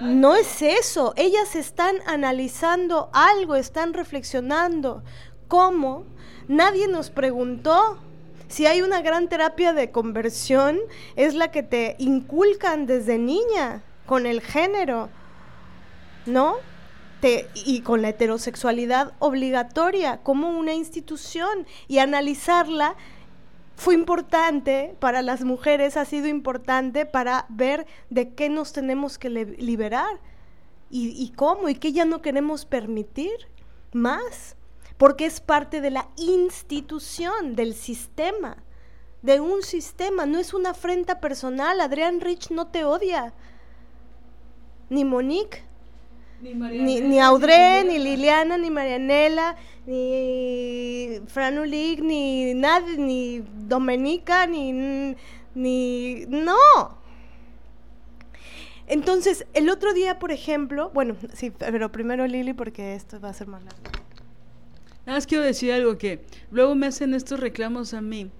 No 0.00 0.36
es 0.36 0.62
eso, 0.62 1.12
ellas 1.16 1.54
están 1.54 1.96
analizando 2.06 3.10
algo, 3.12 3.56
están 3.56 3.92
reflexionando. 3.92 5.02
¿Cómo? 5.48 6.04
Nadie 6.48 6.88
nos 6.88 7.10
preguntó. 7.10 7.98
Si 8.50 8.66
hay 8.66 8.82
una 8.82 9.00
gran 9.00 9.28
terapia 9.28 9.72
de 9.72 9.92
conversión, 9.92 10.80
es 11.14 11.34
la 11.34 11.52
que 11.52 11.62
te 11.62 11.94
inculcan 11.98 12.84
desde 12.86 13.16
niña 13.16 13.82
con 14.06 14.26
el 14.26 14.40
género, 14.40 15.08
¿no? 16.26 16.56
Te- 17.20 17.48
y 17.54 17.82
con 17.82 18.02
la 18.02 18.08
heterosexualidad 18.08 19.12
obligatoria 19.20 20.18
como 20.24 20.50
una 20.50 20.74
institución 20.74 21.64
y 21.86 21.98
analizarla 21.98 22.96
fue 23.76 23.94
importante 23.94 24.96
para 24.98 25.22
las 25.22 25.44
mujeres, 25.44 25.96
ha 25.96 26.04
sido 26.04 26.26
importante 26.26 27.06
para 27.06 27.46
ver 27.50 27.86
de 28.10 28.34
qué 28.34 28.48
nos 28.48 28.72
tenemos 28.72 29.16
que 29.16 29.30
liberar 29.30 30.18
y, 30.90 31.10
y 31.10 31.30
cómo 31.36 31.68
y 31.68 31.76
qué 31.76 31.92
ya 31.92 32.04
no 32.04 32.20
queremos 32.20 32.64
permitir 32.66 33.30
más, 33.92 34.56
porque 35.00 35.24
es 35.24 35.40
parte 35.40 35.80
de 35.80 35.90
la 35.90 36.08
institución, 36.18 37.56
del 37.56 37.72
sistema, 37.72 38.58
de 39.22 39.40
un 39.40 39.62
sistema, 39.62 40.26
no 40.26 40.38
es 40.38 40.52
una 40.52 40.70
afrenta 40.70 41.20
personal, 41.20 41.80
Adrián 41.80 42.20
Rich 42.20 42.50
no 42.50 42.66
te 42.66 42.84
odia, 42.84 43.32
ni 44.90 45.06
Monique, 45.06 45.62
ni, 46.42 47.00
ni 47.00 47.18
Audrey, 47.18 47.82
ni 47.84 47.98
Liliana, 47.98 48.58
ni 48.58 48.70
Marianela, 48.70 49.56
ni 49.86 51.18
Fran 51.28 51.58
Ulig, 51.58 52.02
ni 52.02 52.52
nadie, 52.52 52.98
ni 52.98 53.42
Domenica, 53.56 54.46
ni, 54.46 55.16
ni... 55.54 56.26
¡No! 56.28 56.98
Entonces, 58.86 59.46
el 59.54 59.70
otro 59.70 59.94
día, 59.94 60.18
por 60.18 60.30
ejemplo, 60.30 60.90
bueno, 60.92 61.16
sí, 61.32 61.50
pero 61.52 61.90
primero 61.90 62.26
Lili 62.26 62.52
porque 62.52 62.94
esto 62.94 63.18
va 63.18 63.30
a 63.30 63.32
ser 63.32 63.46
más 63.46 63.64
largo. 63.64 64.09
Quiero 65.26 65.44
decir 65.44 65.72
algo 65.72 65.98
que 65.98 66.24
luego 66.50 66.74
me 66.74 66.86
hacen 66.86 67.14
estos 67.14 67.40
reclamos 67.40 67.94
a 67.94 68.00
mí 68.00 68.30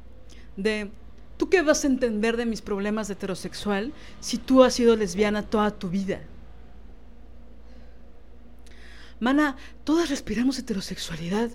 de 0.56 0.90
¿tú 1.36 1.48
qué 1.48 1.62
vas 1.62 1.84
a 1.84 1.88
entender 1.88 2.36
de 2.36 2.46
mis 2.46 2.62
problemas 2.62 3.08
de 3.08 3.14
heterosexual 3.14 3.92
si 4.20 4.38
tú 4.38 4.62
has 4.62 4.74
sido 4.74 4.96
lesbiana 4.96 5.42
toda 5.42 5.70
tu 5.70 5.88
vida? 5.88 6.20
Mana, 9.18 9.56
todas 9.84 10.08
respiramos 10.08 10.58
heterosexualidad. 10.58 11.50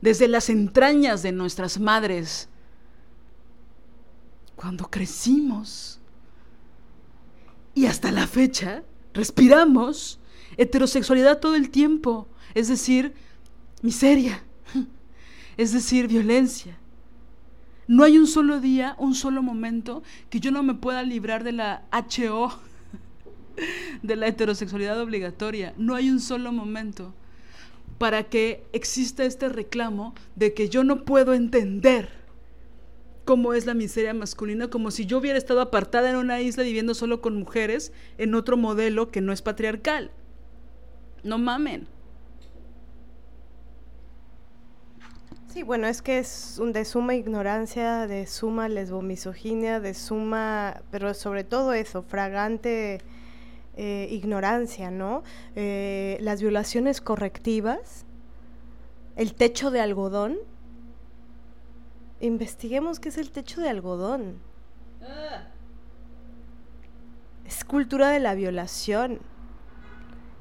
Desde 0.00 0.28
las 0.28 0.50
entrañas 0.50 1.22
de 1.22 1.32
nuestras 1.32 1.80
madres. 1.80 2.48
Cuando 4.54 4.88
crecimos. 4.88 5.98
Y 7.74 7.86
hasta 7.86 8.12
la 8.12 8.26
fecha 8.26 8.84
respiramos 9.14 10.20
heterosexualidad 10.56 11.40
todo 11.40 11.56
el 11.56 11.70
tiempo, 11.70 12.28
es 12.54 12.68
decir, 12.68 13.14
miseria, 13.84 14.42
es 15.58 15.74
decir, 15.74 16.08
violencia. 16.08 16.78
No 17.86 18.02
hay 18.02 18.16
un 18.16 18.26
solo 18.26 18.58
día, 18.58 18.96
un 18.98 19.14
solo 19.14 19.42
momento 19.42 20.02
que 20.30 20.40
yo 20.40 20.50
no 20.50 20.62
me 20.62 20.72
pueda 20.72 21.02
librar 21.02 21.44
de 21.44 21.52
la 21.52 21.84
HO, 21.92 22.58
de 24.02 24.16
la 24.16 24.26
heterosexualidad 24.26 24.98
obligatoria. 24.98 25.74
No 25.76 25.94
hay 25.94 26.08
un 26.08 26.20
solo 26.20 26.50
momento 26.50 27.14
para 27.98 28.22
que 28.24 28.66
exista 28.72 29.26
este 29.26 29.50
reclamo 29.50 30.14
de 30.34 30.54
que 30.54 30.70
yo 30.70 30.82
no 30.82 31.04
puedo 31.04 31.34
entender 31.34 32.08
cómo 33.26 33.52
es 33.52 33.66
la 33.66 33.74
miseria 33.74 34.14
masculina, 34.14 34.68
como 34.68 34.92
si 34.92 35.04
yo 35.04 35.18
hubiera 35.18 35.36
estado 35.36 35.60
apartada 35.60 36.08
en 36.08 36.16
una 36.16 36.40
isla 36.40 36.62
viviendo 36.62 36.94
solo 36.94 37.20
con 37.20 37.36
mujeres 37.36 37.92
en 38.16 38.34
otro 38.34 38.56
modelo 38.56 39.10
que 39.10 39.20
no 39.20 39.30
es 39.34 39.42
patriarcal. 39.42 40.10
No 41.22 41.36
mamen. 41.36 41.93
Sí, 45.54 45.62
bueno, 45.62 45.86
es 45.86 46.02
que 46.02 46.18
es 46.18 46.58
un 46.58 46.72
de 46.72 46.84
suma 46.84 47.14
ignorancia, 47.14 48.08
de 48.08 48.26
suma 48.26 48.68
lesbomisoginia, 48.68 49.78
de 49.78 49.94
suma, 49.94 50.82
pero 50.90 51.14
sobre 51.14 51.44
todo 51.44 51.72
eso, 51.72 52.02
fragante 52.02 53.00
eh, 53.76 54.08
ignorancia, 54.10 54.90
¿no? 54.90 55.22
Eh, 55.54 56.18
las 56.20 56.42
violaciones 56.42 57.00
correctivas, 57.00 58.04
el 59.14 59.36
techo 59.36 59.70
de 59.70 59.80
algodón. 59.80 60.38
Investiguemos 62.18 62.98
qué 62.98 63.10
es 63.10 63.16
el 63.16 63.30
techo 63.30 63.60
de 63.60 63.68
algodón. 63.68 64.40
Es 67.46 67.64
cultura 67.64 68.10
de 68.10 68.18
la 68.18 68.34
violación. 68.34 69.20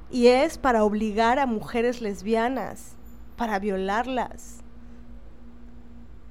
Y 0.09 0.29
es 0.29 0.57
para 0.57 0.83
obligar 0.83 1.37
a 1.37 1.45
mujeres 1.45 2.01
lesbianas, 2.01 2.95
para 3.37 3.59
violarlas 3.59 4.62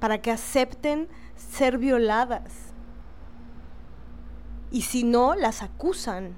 para 0.03 0.21
que 0.21 0.31
acepten 0.31 1.07
ser 1.37 1.77
violadas. 1.77 2.73
Y 4.69 4.81
si 4.81 5.05
no, 5.05 5.33
las 5.33 5.61
acusan 5.61 6.35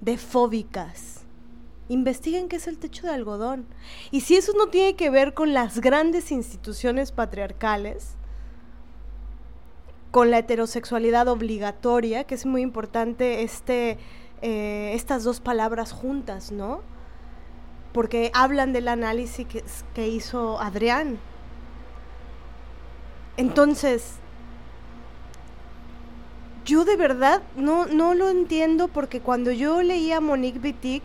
de 0.00 0.18
fóbicas. 0.18 1.24
Investiguen 1.88 2.48
qué 2.48 2.56
es 2.56 2.66
el 2.66 2.78
techo 2.78 3.06
de 3.06 3.12
algodón. 3.12 3.64
Y 4.10 4.22
si 4.22 4.34
eso 4.34 4.54
no 4.58 4.70
tiene 4.70 4.96
que 4.96 5.08
ver 5.08 5.34
con 5.34 5.54
las 5.54 5.78
grandes 5.78 6.32
instituciones 6.32 7.12
patriarcales, 7.12 8.16
con 10.10 10.32
la 10.32 10.38
heterosexualidad 10.38 11.28
obligatoria, 11.28 12.24
que 12.24 12.34
es 12.34 12.44
muy 12.44 12.62
importante 12.62 13.44
este, 13.44 13.98
eh, 14.42 14.90
estas 14.94 15.22
dos 15.22 15.38
palabras 15.38 15.92
juntas, 15.92 16.50
¿no? 16.50 16.80
Porque 17.92 18.32
hablan 18.34 18.72
del 18.72 18.88
análisis 18.88 19.46
que, 19.46 19.62
que 19.94 20.08
hizo 20.08 20.60
Adrián, 20.60 21.20
entonces, 23.36 24.14
yo 26.64 26.84
de 26.84 26.96
verdad 26.96 27.42
no, 27.56 27.86
no 27.86 28.14
lo 28.14 28.28
entiendo 28.28 28.88
porque 28.88 29.20
cuando 29.20 29.52
yo 29.52 29.82
leía 29.82 30.20
Monique 30.20 30.58
Wittig, 30.58 31.02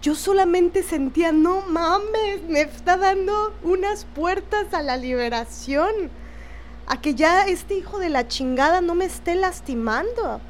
yo 0.00 0.14
solamente 0.14 0.82
sentía, 0.82 1.32
no 1.32 1.62
mames, 1.62 2.42
me 2.48 2.60
está 2.62 2.96
dando 2.96 3.52
unas 3.62 4.04
puertas 4.04 4.72
a 4.72 4.82
la 4.82 4.96
liberación, 4.96 5.90
a 6.86 7.00
que 7.00 7.14
ya 7.14 7.46
este 7.46 7.74
hijo 7.74 7.98
de 7.98 8.08
la 8.08 8.28
chingada 8.28 8.80
no 8.80 8.94
me 8.94 9.04
esté 9.04 9.34
lastimando. 9.34 10.40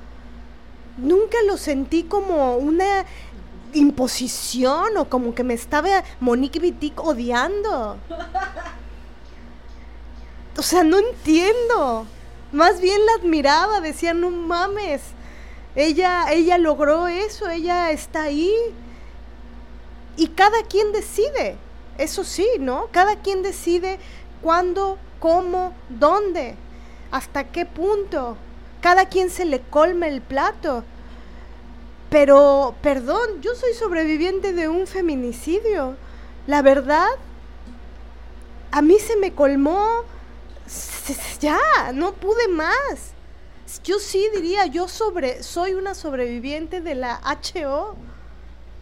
Nunca 0.98 1.38
lo 1.46 1.56
sentí 1.56 2.02
como 2.02 2.56
una 2.56 3.06
imposición 3.72 4.96
o 4.96 5.08
como 5.08 5.34
que 5.34 5.44
me 5.44 5.54
estaba 5.54 6.04
Monique 6.20 6.60
Wittig 6.60 7.00
odiando. 7.00 7.96
O 10.58 10.62
sea, 10.62 10.82
no 10.82 10.98
entiendo. 10.98 12.06
Más 12.52 12.80
bien 12.80 13.04
la 13.04 13.12
admiraba, 13.20 13.80
decía, 13.80 14.14
no 14.14 14.30
mames. 14.30 15.02
Ella, 15.74 16.32
ella 16.32 16.56
logró 16.56 17.08
eso, 17.08 17.48
ella 17.50 17.90
está 17.90 18.22
ahí. 18.22 18.54
Y 20.16 20.28
cada 20.28 20.62
quien 20.62 20.92
decide, 20.92 21.56
eso 21.98 22.24
sí, 22.24 22.46
¿no? 22.58 22.88
Cada 22.90 23.16
quien 23.16 23.42
decide 23.42 23.98
cuándo, 24.40 24.98
cómo, 25.18 25.74
dónde, 25.90 26.54
hasta 27.10 27.44
qué 27.44 27.66
punto. 27.66 28.36
Cada 28.80 29.06
quien 29.06 29.28
se 29.28 29.44
le 29.44 29.60
colma 29.60 30.08
el 30.08 30.22
plato. 30.22 30.84
Pero, 32.08 32.74
perdón, 32.80 33.42
yo 33.42 33.54
soy 33.54 33.74
sobreviviente 33.74 34.52
de 34.52 34.68
un 34.68 34.86
feminicidio. 34.86 35.96
La 36.46 36.62
verdad, 36.62 37.08
a 38.70 38.80
mí 38.80 38.98
se 38.98 39.16
me 39.16 39.34
colmó, 39.34 40.04
ya, 41.40 41.92
no 41.92 42.14
pude 42.14 42.48
más. 42.48 43.12
Yo 43.84 43.98
sí 43.98 44.28
diría, 44.34 44.66
yo 44.66 44.88
sobre, 44.88 45.42
soy 45.42 45.74
una 45.74 45.94
sobreviviente 45.94 46.80
de 46.80 46.94
la 46.94 47.20
HO. 47.24 47.96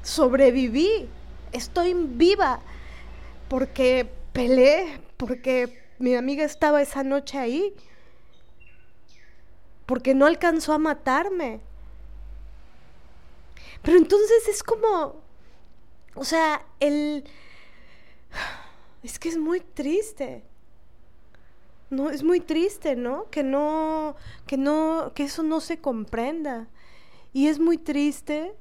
Sobreviví, 0.03 1.09
estoy 1.53 1.95
viva, 1.95 2.61
porque 3.49 4.11
peleé, 4.33 5.01
porque 5.17 5.83
mi 5.99 6.15
amiga 6.15 6.45
estaba 6.45 6.83
esa 6.83 7.03
noche 7.03 7.39
ahí, 7.39 7.75
porque 9.87 10.15
no 10.15 10.27
alcanzó 10.27 10.75
a 10.75 10.79
matarme 10.79 11.61
pero 13.85 13.99
entonces 13.99 14.49
es 14.49 14.63
como, 14.63 15.23
o 16.15 16.25
sea, 16.25 16.65
el... 16.81 17.25
Es 19.03 19.19
que 19.19 19.29
es 19.29 19.37
muy 19.37 19.61
triste. 19.61 20.43
No, 21.95 22.11
es 22.11 22.23
muy 22.23 22.41
triste, 22.41 22.97
¿no? 22.97 23.31
Que 23.31 23.43
no, 23.43 24.17
que 24.47 24.57
no, 24.57 25.13
que 25.15 25.25
eso 25.25 25.43
no 25.43 25.61
se 25.61 25.79
comprenda. 25.79 26.69
Y 27.33 27.49
es 27.49 27.59
muy 27.59 27.79
triste. 27.79 28.55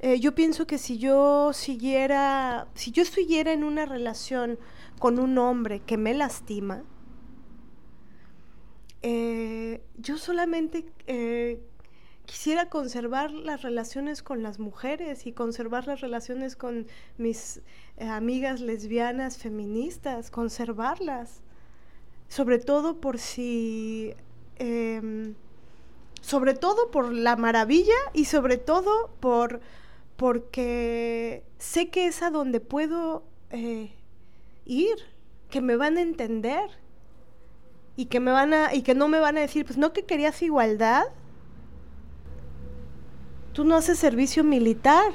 Eh, 0.00 0.20
yo 0.20 0.34
pienso 0.34 0.66
que 0.66 0.78
si 0.78 0.98
yo 0.98 1.52
siguiera, 1.52 2.68
si 2.74 2.92
yo 2.92 3.02
estuviera 3.02 3.52
en 3.52 3.64
una 3.64 3.84
relación 3.86 4.58
con 4.98 5.18
un 5.18 5.38
hombre 5.38 5.80
que 5.80 5.96
me 5.96 6.14
lastima, 6.14 6.84
eh, 9.02 9.80
yo 9.96 10.18
solamente 10.18 10.84
eh, 11.06 11.60
quisiera 12.26 12.68
conservar 12.68 13.30
las 13.30 13.62
relaciones 13.62 14.22
con 14.22 14.42
las 14.42 14.58
mujeres 14.58 15.26
y 15.26 15.32
conservar 15.32 15.86
las 15.86 16.00
relaciones 16.00 16.56
con 16.56 16.86
mis 17.16 17.62
eh, 17.96 18.06
amigas 18.06 18.60
lesbianas 18.60 19.38
feministas, 19.38 20.30
conservarlas, 20.30 21.42
sobre 22.28 22.58
todo 22.58 23.00
por 23.00 23.18
si, 23.18 24.14
em, 24.56 25.34
sobre 26.20 26.54
todo 26.54 26.90
por 26.90 27.12
la 27.12 27.36
maravilla 27.36 27.96
y 28.12 28.26
sobre 28.26 28.58
todo 28.58 29.10
por 29.20 29.60
porque 30.16 31.44
sé 31.58 31.90
que 31.90 32.06
es 32.08 32.22
a 32.22 32.30
donde 32.30 32.58
puedo 32.58 33.22
eh, 33.50 33.92
ir, 34.64 34.96
que 35.48 35.60
me 35.60 35.76
van 35.76 35.96
a 35.96 36.02
entender 36.02 36.70
y 37.96 38.06
que 38.06 38.18
me 38.20 38.32
van 38.32 38.52
a 38.52 38.74
y 38.74 38.82
que 38.82 38.94
no 38.94 39.08
me 39.08 39.20
van 39.20 39.38
a 39.38 39.40
decir, 39.40 39.64
pues 39.64 39.78
no 39.78 39.92
que 39.92 40.04
querías 40.04 40.42
igualdad, 40.42 41.04
tú 43.52 43.64
no 43.64 43.76
haces 43.76 43.98
servicio 43.98 44.44
militar. 44.44 45.12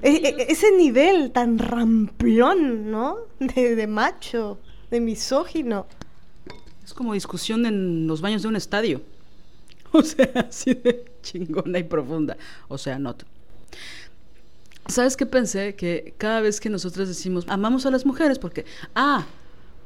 E, 0.00 0.10
e, 0.10 0.46
ese 0.52 0.70
nivel 0.72 1.32
tan 1.32 1.58
ramplón, 1.58 2.90
¿no? 2.90 3.18
De, 3.38 3.86
macho, 3.86 4.58
de 4.90 5.00
misógino. 5.00 5.86
Es 6.84 6.94
como 6.94 7.14
discusión 7.14 7.66
en 7.66 8.06
los 8.06 8.20
baños 8.20 8.42
de 8.42 8.48
un 8.48 8.56
estadio. 8.56 9.02
O 9.90 10.02
sea, 10.02 10.28
así 10.46 10.74
de 10.74 11.10
chingona 11.22 11.78
y 11.78 11.82
profunda. 11.82 12.36
O 12.68 12.76
sea, 12.76 12.98
no. 12.98 13.16
¿Sabes 14.86 15.16
qué 15.16 15.24
pensé? 15.24 15.76
Que 15.76 16.12
cada 16.18 16.42
vez 16.42 16.60
que 16.60 16.68
nosotros 16.68 17.08
decimos, 17.08 17.46
amamos 17.48 17.86
a 17.86 17.90
las 17.90 18.04
mujeres, 18.04 18.38
porque, 18.38 18.66
ah, 18.94 19.24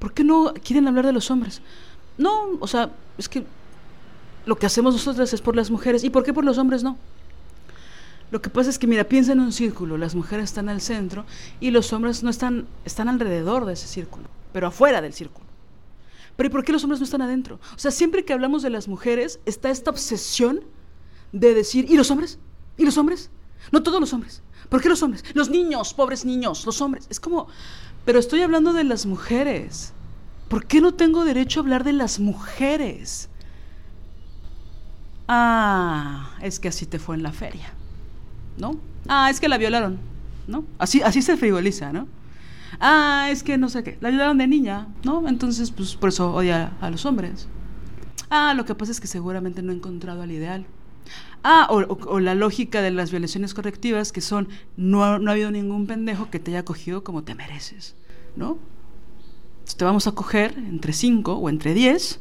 ¿por 0.00 0.12
qué 0.12 0.24
no 0.24 0.54
quieren 0.54 0.88
hablar 0.88 1.06
de 1.06 1.12
los 1.12 1.30
hombres? 1.30 1.62
No, 2.18 2.58
o 2.58 2.66
sea, 2.66 2.90
es 3.16 3.28
que 3.28 3.44
lo 4.44 4.56
que 4.56 4.66
hacemos 4.66 4.94
nosotras 4.94 5.32
es 5.32 5.40
por 5.40 5.54
las 5.54 5.70
mujeres. 5.70 6.02
¿Y 6.02 6.10
por 6.10 6.24
qué 6.24 6.32
por 6.32 6.44
los 6.44 6.58
hombres 6.58 6.82
no? 6.82 6.98
Lo 8.32 8.40
que 8.40 8.48
pasa 8.48 8.70
es 8.70 8.78
que, 8.78 8.86
mira, 8.86 9.04
piensa 9.04 9.32
en 9.32 9.40
un 9.40 9.52
círculo, 9.52 9.98
las 9.98 10.14
mujeres 10.14 10.44
están 10.44 10.70
al 10.70 10.80
centro 10.80 11.26
y 11.60 11.70
los 11.70 11.92
hombres 11.92 12.22
no 12.22 12.30
están, 12.30 12.66
están 12.86 13.10
alrededor 13.10 13.66
de 13.66 13.74
ese 13.74 13.86
círculo, 13.86 14.24
pero 14.52 14.66
afuera 14.66 15.00
del 15.00 15.12
círculo. 15.12 15.46
Pero 16.36 16.48
¿y 16.48 16.50
por 16.50 16.64
qué 16.64 16.72
los 16.72 16.82
hombres 16.84 17.00
no 17.00 17.04
están 17.04 17.22
adentro? 17.22 17.60
O 17.74 17.78
sea, 17.78 17.90
siempre 17.90 18.24
que 18.24 18.32
hablamos 18.32 18.62
de 18.62 18.70
las 18.70 18.88
mujeres 18.88 19.40
está 19.44 19.70
esta 19.70 19.90
obsesión 19.90 20.64
de 21.32 21.54
decir, 21.54 21.86
¿y 21.90 21.96
los 21.96 22.10
hombres? 22.10 22.38
¿Y 22.76 22.84
los 22.84 22.96
hombres? 22.98 23.30
No 23.70 23.82
todos 23.82 24.00
los 24.00 24.12
hombres. 24.12 24.42
¿Por 24.68 24.80
qué 24.80 24.88
los 24.88 25.02
hombres? 25.02 25.24
Los 25.34 25.50
niños, 25.50 25.92
pobres 25.94 26.24
niños, 26.24 26.64
los 26.64 26.80
hombres. 26.80 27.06
Es 27.10 27.20
como, 27.20 27.48
pero 28.04 28.18
estoy 28.18 28.40
hablando 28.42 28.72
de 28.72 28.84
las 28.84 29.06
mujeres. 29.06 29.92
¿Por 30.48 30.66
qué 30.66 30.80
no 30.80 30.94
tengo 30.94 31.24
derecho 31.24 31.60
a 31.60 31.62
hablar 31.62 31.84
de 31.84 31.92
las 31.92 32.18
mujeres? 32.20 33.28
Ah, 35.28 36.36
es 36.42 36.58
que 36.60 36.68
así 36.68 36.86
te 36.86 36.98
fue 36.98 37.16
en 37.16 37.22
la 37.22 37.32
feria, 37.32 37.72
¿no? 38.58 38.76
Ah, 39.08 39.30
es 39.30 39.40
que 39.40 39.48
la 39.48 39.56
violaron, 39.56 39.98
¿no? 40.46 40.64
Así, 40.78 41.00
así 41.02 41.22
se 41.22 41.36
frivoliza, 41.36 41.92
¿no? 41.92 42.08
Ah, 42.84 43.28
es 43.30 43.44
que 43.44 43.58
no 43.58 43.68
sé 43.68 43.84
qué, 43.84 43.96
la 44.00 44.08
violaron 44.08 44.38
de 44.38 44.48
niña, 44.48 44.88
¿no? 45.04 45.28
Entonces, 45.28 45.70
pues 45.70 45.94
por 45.94 46.08
eso 46.08 46.34
odia 46.34 46.72
a 46.80 46.90
los 46.90 47.06
hombres. 47.06 47.46
Ah, 48.28 48.54
lo 48.54 48.64
que 48.64 48.74
pasa 48.74 48.90
es 48.90 49.00
que 49.00 49.06
seguramente 49.06 49.62
no 49.62 49.70
ha 49.70 49.74
encontrado 49.76 50.20
al 50.20 50.32
ideal. 50.32 50.66
Ah, 51.44 51.68
o, 51.70 52.18
la 52.18 52.34
lógica 52.34 52.82
de 52.82 52.90
las 52.90 53.12
violaciones 53.12 53.54
correctivas 53.54 54.10
que 54.10 54.20
son, 54.20 54.48
no, 54.76 55.20
no 55.20 55.30
ha 55.30 55.34
habido 55.34 55.52
ningún 55.52 55.86
pendejo 55.86 56.28
que 56.28 56.40
te 56.40 56.50
haya 56.50 56.64
cogido 56.64 57.04
como 57.04 57.22
te 57.22 57.36
mereces, 57.36 57.94
¿no? 58.34 58.58
te 59.76 59.84
vamos 59.84 60.08
a 60.08 60.12
coger 60.12 60.54
entre 60.58 60.92
cinco 60.92 61.34
o 61.34 61.48
entre 61.48 61.74
diez 61.74 62.18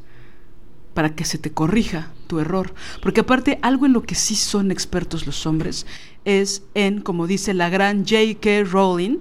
para 0.93 1.15
que 1.15 1.25
se 1.25 1.39
te 1.39 1.51
corrija 1.51 2.11
tu 2.27 2.39
error. 2.39 2.73
Porque 3.01 3.21
aparte, 3.21 3.57
algo 3.63 3.87
en 3.87 3.93
lo 3.93 4.03
que 4.03 4.13
sí 4.13 4.35
son 4.35 4.69
expertos 4.69 5.25
los 5.25 5.47
hombres 5.47 5.87
es 6.23 6.63
en, 6.75 7.01
como 7.01 7.25
dice 7.25 7.55
la 7.55 7.69
gran 7.69 8.05
J.K. 8.05 8.63
Rowling, 8.69 9.17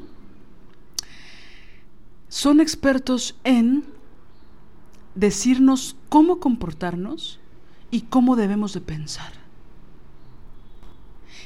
son 2.31 2.61
expertos 2.61 3.36
en 3.43 3.85
decirnos 5.16 5.97
cómo 6.09 6.39
comportarnos 6.39 7.40
y 7.90 8.02
cómo 8.02 8.36
debemos 8.36 8.73
de 8.73 8.81
pensar. 8.81 9.32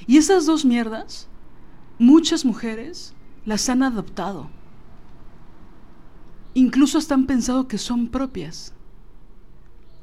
Y 0.06 0.18
esas 0.18 0.44
dos 0.44 0.66
mierdas, 0.66 1.26
muchas 1.98 2.44
mujeres 2.44 3.14
las 3.46 3.68
han 3.70 3.82
adoptado. 3.82 4.50
Incluso 6.52 6.98
hasta 6.98 7.14
han 7.14 7.26
pensado 7.26 7.66
que 7.66 7.78
son 7.78 8.08
propias 8.08 8.74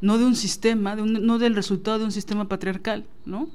no 0.02 0.18
de 0.18 0.26
un 0.26 0.36
sistema, 0.36 0.96
no 0.96 1.38
del 1.38 1.56
resultado 1.56 2.00
de 2.00 2.06
un 2.06 2.12
sistema 2.12 2.50
patriarcal, 2.50 3.06
¿no? 3.24 3.50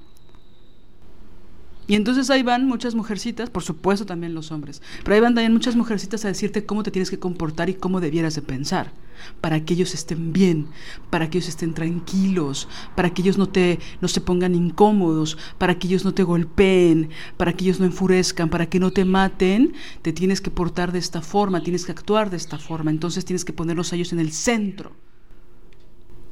Y 1.88 1.94
entonces 1.94 2.30
ahí 2.30 2.42
van 2.42 2.66
muchas 2.66 2.96
mujercitas, 2.96 3.48
por 3.48 3.62
supuesto 3.62 4.06
también 4.06 4.34
los 4.34 4.50
hombres, 4.50 4.82
pero 5.04 5.14
ahí 5.14 5.20
van 5.20 5.34
también 5.34 5.52
muchas 5.52 5.76
mujercitas 5.76 6.24
a 6.24 6.28
decirte 6.28 6.66
cómo 6.66 6.82
te 6.82 6.90
tienes 6.90 7.10
que 7.10 7.18
comportar 7.18 7.70
y 7.70 7.74
cómo 7.74 8.00
debieras 8.00 8.34
de 8.34 8.42
pensar, 8.42 8.92
para 9.40 9.64
que 9.64 9.74
ellos 9.74 9.94
estén 9.94 10.32
bien, 10.32 10.66
para 11.10 11.30
que 11.30 11.38
ellos 11.38 11.48
estén 11.48 11.74
tranquilos, 11.74 12.68
para 12.96 13.10
que 13.14 13.22
ellos 13.22 13.38
no 13.38 13.48
te 13.48 13.78
no 14.00 14.08
se 14.08 14.20
pongan 14.20 14.56
incómodos, 14.56 15.38
para 15.58 15.78
que 15.78 15.86
ellos 15.86 16.04
no 16.04 16.12
te 16.12 16.24
golpeen, 16.24 17.10
para 17.36 17.52
que 17.52 17.64
ellos 17.64 17.78
no 17.78 17.86
enfurezcan, 17.86 18.50
para 18.50 18.66
que 18.66 18.80
no 18.80 18.90
te 18.90 19.04
maten, 19.04 19.72
te 20.02 20.12
tienes 20.12 20.40
que 20.40 20.50
portar 20.50 20.90
de 20.90 20.98
esta 20.98 21.22
forma, 21.22 21.62
tienes 21.62 21.84
que 21.84 21.92
actuar 21.92 22.30
de 22.30 22.36
esta 22.36 22.58
forma, 22.58 22.90
entonces 22.90 23.24
tienes 23.24 23.44
que 23.44 23.52
ponerlos 23.52 23.92
a 23.92 23.96
ellos 23.96 24.12
en 24.12 24.18
el 24.18 24.32
centro. 24.32 24.92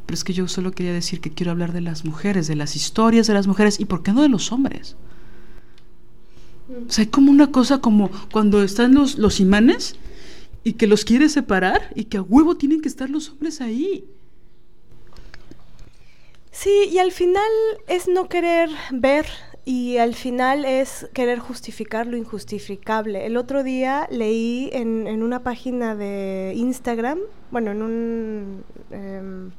Pero 0.06 0.14
es 0.14 0.24
que 0.24 0.32
yo 0.32 0.48
solo 0.48 0.72
quería 0.72 0.92
decir 0.92 1.20
que 1.20 1.32
quiero 1.32 1.52
hablar 1.52 1.72
de 1.72 1.80
las 1.80 2.04
mujeres, 2.04 2.48
de 2.48 2.56
las 2.56 2.74
historias 2.74 3.28
de 3.28 3.34
las 3.34 3.46
mujeres 3.46 3.78
y 3.78 3.84
por 3.84 4.02
qué 4.02 4.12
no 4.12 4.20
de 4.20 4.28
los 4.28 4.50
hombres. 4.52 4.96
O 6.88 6.90
sea, 6.90 7.04
hay 7.04 7.10
como 7.10 7.30
una 7.30 7.50
cosa 7.50 7.80
como 7.80 8.10
cuando 8.32 8.62
están 8.62 8.94
los, 8.94 9.18
los 9.18 9.40
imanes 9.40 9.96
y 10.62 10.74
que 10.74 10.86
los 10.86 11.04
quiere 11.04 11.28
separar 11.28 11.90
y 11.94 12.04
que 12.04 12.18
a 12.18 12.22
huevo 12.22 12.56
tienen 12.56 12.80
que 12.80 12.88
estar 12.88 13.10
los 13.10 13.30
hombres 13.30 13.60
ahí. 13.60 14.04
Sí, 16.50 16.88
y 16.90 16.98
al 16.98 17.12
final 17.12 17.42
es 17.88 18.08
no 18.08 18.28
querer 18.28 18.70
ver 18.92 19.26
y 19.64 19.96
al 19.96 20.14
final 20.14 20.64
es 20.64 21.08
querer 21.12 21.38
justificar 21.38 22.06
lo 22.06 22.16
injustificable. 22.16 23.26
El 23.26 23.36
otro 23.36 23.62
día 23.62 24.06
leí 24.10 24.70
en, 24.72 25.06
en 25.06 25.22
una 25.22 25.42
página 25.42 25.94
de 25.94 26.52
Instagram, 26.56 27.18
bueno, 27.50 27.72
en 27.72 27.82
un... 27.82 28.64
em, 28.90 29.50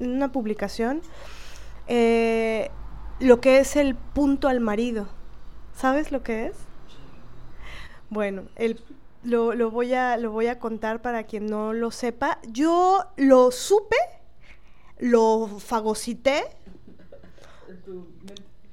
una 0.00 0.30
publicación, 0.30 1.00
eh, 1.88 2.70
lo 3.20 3.40
que 3.40 3.58
es 3.58 3.76
el 3.76 3.94
punto 3.94 4.48
al 4.48 4.60
marido. 4.60 5.08
¿Sabes 5.78 6.10
lo 6.10 6.24
que 6.24 6.46
es? 6.46 6.56
Bueno, 8.10 8.48
lo, 9.22 9.70
voy 9.70 9.94
a, 9.94 10.16
lo 10.16 10.32
voy 10.32 10.48
a 10.48 10.58
contar 10.58 11.00
para 11.00 11.22
quien 11.22 11.46
no 11.46 11.72
lo 11.72 11.92
sepa. 11.92 12.40
Yo 12.48 13.04
lo 13.16 13.52
supe, 13.52 13.96
lo 14.98 15.46
fagocité 15.60 16.42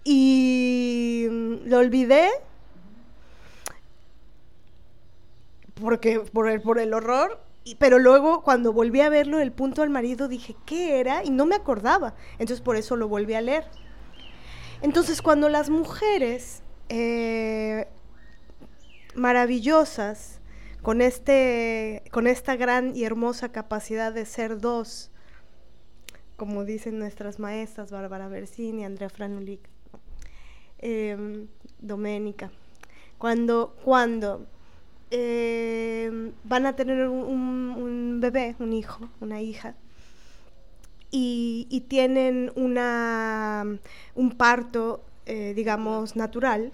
y 0.03 1.27
mm, 1.29 1.67
lo 1.67 1.77
olvidé 1.77 2.27
porque 5.79 6.21
por 6.21 6.49
el, 6.49 6.59
por 6.59 6.79
el 6.79 6.91
horror. 6.91 7.39
pero 7.77 7.99
luego 7.99 8.41
cuando 8.41 8.73
volví 8.73 9.01
a 9.01 9.09
verlo, 9.09 9.39
el 9.39 9.51
punto 9.51 9.83
al 9.83 9.91
marido, 9.91 10.27
dije, 10.27 10.55
¿qué 10.65 10.99
era? 10.99 11.23
Y 11.23 11.29
no 11.29 11.45
me 11.45 11.53
acordaba. 11.53 12.15
Entonces 12.39 12.61
por 12.61 12.77
eso 12.77 12.95
lo 12.95 13.07
volví 13.07 13.35
a 13.35 13.41
leer. 13.41 13.65
Entonces 14.81 15.21
cuando 15.21 15.49
las 15.49 15.69
mujeres 15.69 16.63
eh, 16.89 17.87
maravillosas, 19.15 20.39
con, 20.81 21.01
este, 21.01 22.03
con 22.11 22.27
esta 22.27 22.55
gran 22.55 22.95
y 22.95 23.03
hermosa 23.03 23.51
capacidad 23.51 24.13
de 24.13 24.25
ser 24.25 24.59
dos, 24.59 25.11
como 26.35 26.65
dicen 26.65 26.99
nuestras 26.99 27.39
maestras, 27.39 27.91
Bárbara 27.91 28.27
Bersini, 28.27 28.85
Andrea 28.85 29.09
Franulic, 29.09 29.61
em, 30.79 31.47
Doménica, 31.79 32.51
cuando, 33.17 33.75
cuando 33.83 34.45
em, 35.11 36.33
van 36.43 36.65
a 36.65 36.75
tener 36.75 37.07
un 37.07 38.19
bebé, 38.21 38.55
un 38.59 38.73
hijo, 38.73 39.09
una 39.21 39.41
hija, 39.41 39.75
y, 41.15 41.67
y 41.69 41.81
tienen 41.81 42.51
una, 42.55 43.65
un 44.15 44.31
parto, 44.31 45.01
eh, 45.25 45.53
digamos, 45.55 46.15
natural, 46.15 46.71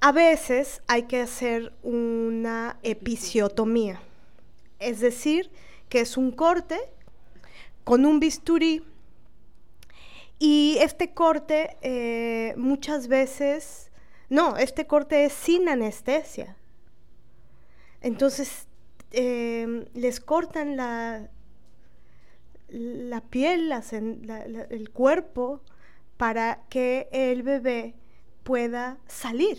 a 0.00 0.12
veces 0.12 0.82
hay 0.86 1.04
que 1.04 1.20
hacer 1.20 1.72
una 1.82 2.78
episiotomía, 2.82 4.00
es 4.78 5.00
decir, 5.00 5.50
que 5.88 6.00
es 6.00 6.16
un 6.16 6.30
corte 6.30 6.78
con 7.84 8.04
un 8.04 8.20
bisturí 8.20 8.82
y 10.38 10.76
este 10.80 11.14
corte 11.14 11.76
eh, 11.80 12.54
muchas 12.56 13.08
veces, 13.08 13.90
no, 14.28 14.56
este 14.56 14.86
corte 14.86 15.24
es 15.24 15.32
sin 15.32 15.68
anestesia. 15.68 16.56
Entonces 18.00 18.66
eh, 19.12 19.88
les 19.94 20.20
cortan 20.20 20.76
la, 20.76 21.30
la 22.68 23.20
piel, 23.22 23.72
el 23.72 24.90
cuerpo, 24.90 25.62
para 26.24 26.60
que 26.70 27.06
el 27.12 27.42
bebé 27.42 27.92
pueda 28.44 28.96
salir. 29.06 29.58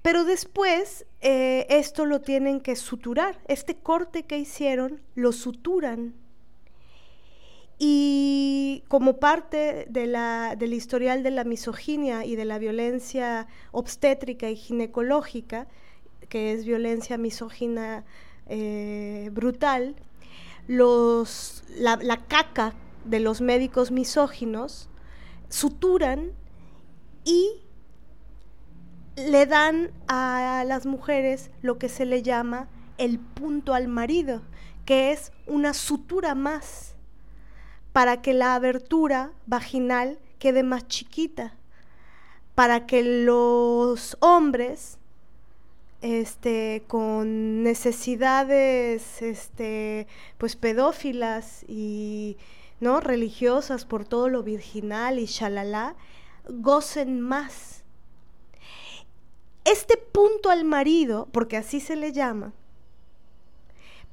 Pero 0.00 0.24
después 0.24 1.06
eh, 1.22 1.66
esto 1.68 2.06
lo 2.06 2.20
tienen 2.20 2.60
que 2.60 2.76
suturar. 2.76 3.40
Este 3.48 3.74
corte 3.74 4.22
que 4.22 4.38
hicieron 4.38 5.00
lo 5.16 5.32
suturan. 5.32 6.14
Y 7.80 8.84
como 8.86 9.18
parte 9.18 9.86
de 9.90 10.06
la- 10.06 10.54
del 10.54 10.72
historial 10.72 11.24
de 11.24 11.32
la 11.32 11.42
misoginia 11.42 12.24
y 12.24 12.36
de 12.36 12.44
la 12.44 12.58
violencia 12.60 13.48
obstétrica 13.72 14.48
y 14.48 14.54
ginecológica, 14.54 15.66
que 16.28 16.52
es 16.52 16.64
violencia 16.64 17.18
misógina 17.18 18.04
eh, 18.46 19.30
brutal, 19.32 19.96
los, 20.68 21.64
la, 21.76 21.96
la 21.96 22.18
caca 22.18 22.74
de 23.04 23.20
los 23.20 23.40
médicos 23.40 23.90
misóginos 23.90 24.88
suturan 25.48 26.32
y 27.24 27.60
le 29.16 29.46
dan 29.46 29.90
a 30.08 30.64
las 30.66 30.86
mujeres 30.86 31.50
lo 31.60 31.78
que 31.78 31.88
se 31.88 32.06
le 32.06 32.22
llama 32.22 32.68
el 32.98 33.18
punto 33.18 33.74
al 33.74 33.88
marido, 33.88 34.42
que 34.84 35.12
es 35.12 35.32
una 35.46 35.74
sutura 35.74 36.34
más 36.34 36.94
para 37.92 38.22
que 38.22 38.32
la 38.32 38.54
abertura 38.54 39.32
vaginal 39.46 40.18
quede 40.38 40.62
más 40.62 40.88
chiquita, 40.88 41.54
para 42.54 42.86
que 42.86 43.02
los 43.02 44.16
hombres 44.20 44.98
este, 46.00 46.82
con 46.88 47.62
necesidades 47.62 49.22
este, 49.22 50.06
pues 50.38 50.56
pedófilas 50.56 51.64
y 51.68 52.36
no 52.82 53.00
religiosas 53.00 53.84
por 53.84 54.04
todo 54.04 54.28
lo 54.28 54.42
virginal 54.42 55.20
y 55.20 55.26
shalala, 55.26 55.94
gocen 56.48 57.20
más. 57.20 57.84
Este 59.64 59.96
punto 59.96 60.50
al 60.50 60.64
marido, 60.64 61.28
porque 61.32 61.56
así 61.56 61.78
se 61.78 61.94
le 61.94 62.12
llama, 62.12 62.52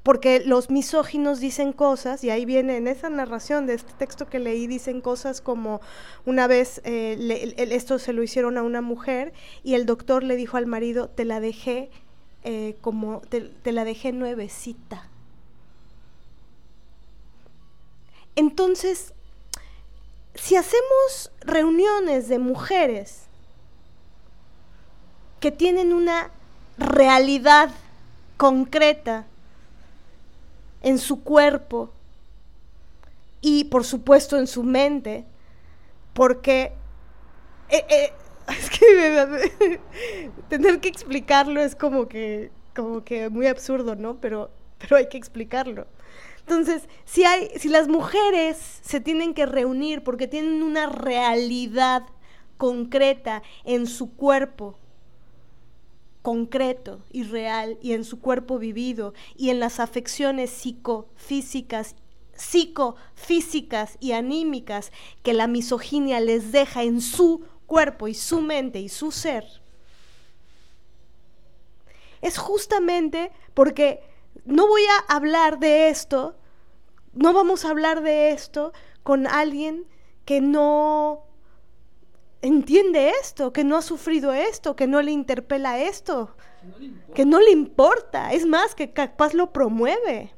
porque 0.04 0.40
los 0.46 0.70
misóginos 0.70 1.40
dicen 1.40 1.72
cosas, 1.72 2.22
y 2.22 2.30
ahí 2.30 2.44
viene 2.44 2.76
en 2.76 2.86
esa 2.86 3.10
narración 3.10 3.66
de 3.66 3.74
este 3.74 3.92
texto 3.94 4.28
que 4.28 4.38
leí, 4.38 4.68
dicen 4.68 5.00
cosas 5.00 5.40
como 5.40 5.80
una 6.24 6.46
vez 6.46 6.80
eh, 6.84 7.54
esto 7.58 7.98
se 7.98 8.12
lo 8.12 8.22
hicieron 8.22 8.56
a 8.56 8.62
una 8.62 8.82
mujer 8.82 9.32
y 9.64 9.74
el 9.74 9.84
doctor 9.84 10.22
le 10.22 10.36
dijo 10.36 10.56
al 10.56 10.66
marido, 10.66 11.08
te 11.08 11.24
la 11.24 11.40
dejé 11.40 11.90
eh, 12.44 12.76
como, 12.80 13.20
te 13.28 13.72
la 13.72 13.84
dejé 13.84 14.12
nuevecita. 14.12 15.09
Entonces, 18.36 19.12
si 20.34 20.56
hacemos 20.56 21.32
reuniones 21.40 22.28
de 22.28 22.38
mujeres 22.38 23.24
que 25.40 25.50
tienen 25.50 25.92
una 25.92 26.30
realidad 26.78 27.70
concreta 28.36 29.26
en 30.82 30.98
su 30.98 31.22
cuerpo 31.22 31.90
y 33.40 33.64
por 33.64 33.84
supuesto 33.84 34.38
en 34.38 34.46
su 34.46 34.62
mente, 34.62 35.24
porque 36.14 36.72
eh, 37.68 37.84
eh, 37.88 38.12
es 38.48 38.70
que 38.70 39.80
tener 40.48 40.80
que 40.80 40.88
explicarlo 40.88 41.60
es 41.60 41.74
como 41.74 42.08
que, 42.08 42.50
como 42.74 43.04
que 43.04 43.28
muy 43.28 43.46
absurdo, 43.46 43.96
¿no? 43.96 44.16
Pero, 44.20 44.50
pero 44.78 44.96
hay 44.96 45.08
que 45.08 45.18
explicarlo. 45.18 45.86
Entonces, 46.50 46.88
si 47.04 47.68
las 47.68 47.86
mujeres 47.86 48.80
se 48.82 49.00
tienen 49.00 49.34
que 49.34 49.46
reunir 49.46 50.02
porque 50.02 50.26
tienen 50.26 50.64
una 50.64 50.86
realidad 50.86 52.02
concreta 52.56 53.44
en 53.62 53.86
su 53.86 54.16
cuerpo, 54.16 54.76
concreto 56.22 57.04
y 57.12 57.22
real, 57.22 57.78
y 57.80 57.92
en 57.92 58.02
su 58.02 58.18
cuerpo 58.18 58.58
vivido, 58.58 59.14
y 59.36 59.50
en 59.50 59.60
las 59.60 59.78
afecciones 59.78 60.50
psicofísicas, 60.50 61.94
psicofísicas 62.34 63.96
y 64.00 64.10
anímicas 64.10 64.90
que 65.22 65.34
la 65.34 65.46
misoginia 65.46 66.18
les 66.18 66.50
deja 66.50 66.82
en 66.82 67.00
su 67.00 67.44
cuerpo 67.66 68.08
y 68.08 68.14
su 68.14 68.40
mente 68.40 68.80
y 68.80 68.88
su 68.88 69.12
ser, 69.12 69.44
es 72.22 72.38
justamente 72.38 73.30
porque 73.54 74.09
no 74.44 74.66
voy 74.66 74.82
a 74.84 75.14
hablar 75.14 75.58
de 75.58 75.88
esto, 75.88 76.36
no 77.12 77.32
vamos 77.32 77.64
a 77.64 77.70
hablar 77.70 78.02
de 78.02 78.30
esto 78.30 78.72
con 79.02 79.26
alguien 79.26 79.86
que 80.24 80.40
no 80.40 81.24
entiende 82.42 83.10
esto, 83.20 83.52
que 83.52 83.64
no 83.64 83.76
ha 83.76 83.82
sufrido 83.82 84.32
esto, 84.32 84.76
que 84.76 84.86
no 84.86 85.02
le 85.02 85.10
interpela 85.10 85.78
esto, 85.78 86.36
que 87.14 87.24
no 87.24 87.40
le 87.40 87.50
importa, 87.50 88.32
es 88.32 88.46
más, 88.46 88.74
que 88.74 88.92
capaz 88.92 89.34
lo 89.34 89.52
promueve. 89.52 90.32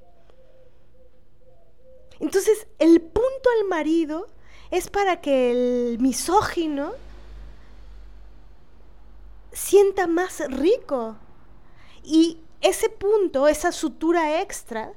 Entonces, 2.20 2.66
el 2.78 3.00
punto 3.00 3.50
al 3.60 3.68
marido 3.68 4.26
es 4.70 4.88
para 4.88 5.20
que 5.20 5.50
el 5.50 5.98
misógino 5.98 6.92
sienta 9.52 10.06
más 10.06 10.40
rico. 10.48 11.16
Y 12.02 12.38
ese 12.62 12.88
punto, 12.88 13.48
esa 13.48 13.72
sutura 13.72 14.40
extra, 14.40 14.92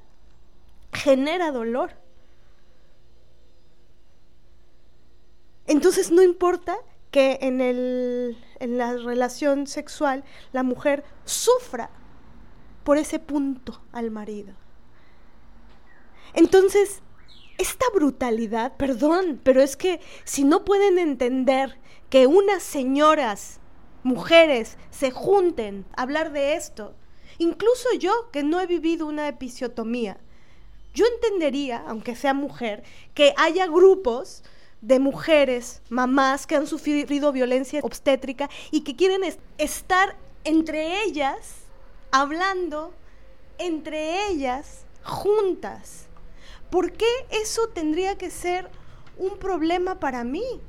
genera 0.93 1.51
dolor. 1.51 1.91
Entonces 5.67 6.11
no 6.11 6.21
importa 6.21 6.77
que 7.11 7.39
en, 7.41 7.59
el, 7.59 8.37
en 8.59 8.77
la 8.77 8.93
relación 8.93 9.67
sexual 9.67 10.23
la 10.51 10.63
mujer 10.63 11.03
sufra 11.25 11.89
por 12.83 12.97
ese 12.97 13.19
punto 13.19 13.81
al 13.91 14.11
marido. 14.11 14.53
Entonces, 16.33 17.01
esta 17.57 17.85
brutalidad, 17.93 18.75
perdón, 18.77 19.39
pero 19.43 19.61
es 19.61 19.75
que 19.77 20.01
si 20.23 20.43
no 20.43 20.65
pueden 20.65 20.99
entender 20.99 21.79
que 22.09 22.27
unas 22.27 22.61
señoras, 22.61 23.59
mujeres, 24.03 24.77
se 24.91 25.09
junten 25.09 25.85
a 25.95 26.03
hablar 26.03 26.31
de 26.31 26.55
esto, 26.55 26.93
incluso 27.37 27.89
yo 27.99 28.29
que 28.31 28.43
no 28.43 28.59
he 28.59 28.67
vivido 28.67 29.07
una 29.07 29.27
episiotomía, 29.27 30.17
yo 30.93 31.05
entendería, 31.05 31.83
aunque 31.87 32.15
sea 32.15 32.33
mujer, 32.33 32.83
que 33.13 33.33
haya 33.37 33.67
grupos 33.67 34.43
de 34.81 34.99
mujeres, 34.99 35.81
mamás 35.89 36.47
que 36.47 36.55
han 36.55 36.67
sufrido 36.67 37.31
violencia 37.31 37.81
obstétrica 37.83 38.49
y 38.71 38.81
que 38.81 38.95
quieren 38.95 39.21
estar 39.57 40.15
entre 40.43 41.03
ellas, 41.03 41.55
hablando 42.11 42.93
entre 43.57 44.27
ellas, 44.29 44.85
juntas. 45.03 46.05
¿Por 46.69 46.91
qué 46.93 47.07
eso 47.29 47.67
tendría 47.69 48.17
que 48.17 48.29
ser 48.29 48.69
un 49.17 49.37
problema 49.37 49.99
para 49.99 50.23
mí? 50.23 50.61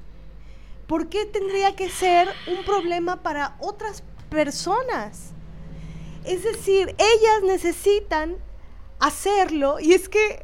¿Por 0.86 1.08
qué 1.08 1.26
tendría 1.26 1.76
que 1.76 1.90
ser 1.90 2.28
un 2.46 2.64
problema 2.64 3.22
para 3.22 3.56
otras 3.60 4.02
personas? 4.30 5.35
Es 6.26 6.42
decir, 6.42 6.94
ellas 6.98 7.42
necesitan 7.44 8.36
hacerlo 8.98 9.78
y 9.80 9.92
es 9.92 10.08
que, 10.08 10.42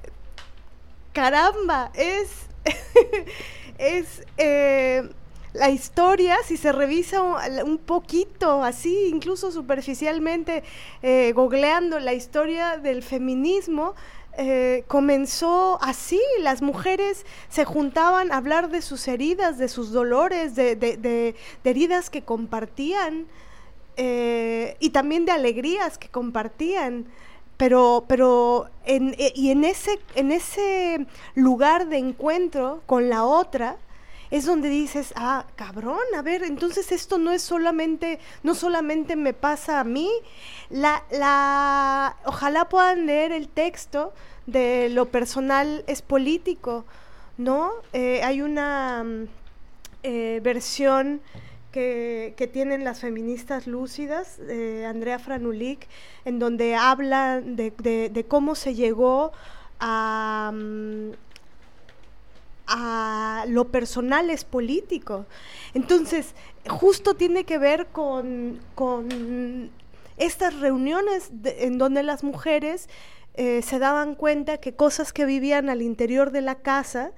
caramba, 1.13 1.91
es, 1.95 2.31
es 3.79 4.25
eh, 4.37 5.09
la 5.53 5.71
historia, 5.71 6.37
si 6.47 6.57
se 6.57 6.73
revisa 6.73 7.23
un, 7.65 7.79
poquito, 7.79 8.63
así, 8.63 9.09
incluso 9.09 9.51
superficialmente, 9.51 10.63
eh, 11.03 11.33
googleando 11.35 11.99
la 11.99 12.15
historia 12.15 12.79
del 12.79 13.03
feminismo, 13.03 13.95
eh, 14.39 14.85
comenzó 14.87 15.79
así, 15.83 16.21
las 16.41 16.63
mujeres 16.63 17.27
se 17.51 17.67
juntaban 17.67 18.33
a 18.33 18.39
hablar 18.39 18.71
de 18.71 18.81
sus 18.81 19.07
heridas, 19.07 19.59
de 19.59 19.69
sus 19.69 19.93
dolores, 19.93 20.55
de, 20.55 21.35
heridas 21.65 22.09
que 22.09 22.23
compartían 22.23 23.27
eh, 23.97 24.77
y 24.81 24.91
también 24.91 25.25
de 25.25 25.33
alegrías 25.33 25.99
que 25.99 26.09
compartían. 26.09 27.07
Pero, 27.57 28.05
pero 28.09 28.69
en, 28.85 29.15
eh, 29.19 29.33
y 29.37 29.51
en 29.51 29.65
ese, 29.65 30.01
en 30.15 30.33
ese 30.33 31.07
lugar 31.35 31.89
de 31.89 31.99
encuentro 31.99 32.83
con 32.87 33.09
la 33.09 33.25
otra, 33.25 33.77
es 34.31 34.47
donde 34.47 34.69
dices, 34.69 35.13
ah, 35.15 35.45
cabrón, 35.55 36.01
a 36.17 36.23
ver, 36.23 36.43
entonces 36.43 36.91
esto 36.91 37.19
no 37.19 37.31
es 37.33 37.43
solamente, 37.43 38.19
no 38.43 38.55
solamente 38.55 39.15
me 39.15 39.35
pasa 39.35 39.79
a 39.79 39.85
mí, 39.85 40.11
la, 40.71 41.05
la, 41.11 42.17
ojalá 42.25 42.69
puedan 42.69 43.07
leer 43.07 43.31
el 43.31 43.49
texto 43.49 44.13
de 44.47 44.89
lo 44.89 45.07
personal 45.07 45.85
es 45.87 46.01
político, 46.01 46.87
¿no? 47.37 47.73
Eh, 47.93 48.23
hay 48.25 48.41
una 48.41 49.05
mm, 49.05 49.29
versión 50.43 51.21
que, 51.73 52.51
tienen 52.53 52.85
las 52.85 53.01
feministas 53.01 53.67
lúcidas, 53.67 54.39
Andrea 54.87 55.19
Franulik, 55.19 55.89
en 56.25 56.39
donde 56.39 56.75
habla 56.75 57.41
de, 57.41 58.25
cómo 58.29 58.55
se 58.55 58.75
llegó 58.75 59.33
a, 59.81 60.53
mm, 60.55 61.11
a 62.67 63.45
lo 63.49 63.69
personal 63.69 64.31
es 64.31 64.45
político. 64.45 65.27
Entonces, 65.75 66.35
justo 66.69 67.15
tiene 67.15 67.45
que 67.45 67.59
ver 67.59 67.87
con, 67.87 68.61
estas 70.17 70.61
reuniones 70.61 71.31
en 71.45 71.79
donde 71.79 72.03
las 72.03 72.23
mujeres 72.23 72.89
eh, 73.35 73.63
se 73.63 73.79
daban 73.79 74.15
cuenta 74.15 74.59
que 74.59 74.75
cosas 74.75 75.13
que 75.13 75.25
vivían 75.25 75.69
al 75.71 75.83
interior 75.83 76.31
de 76.31 76.43
la 76.43 76.57
casa 76.57 77.13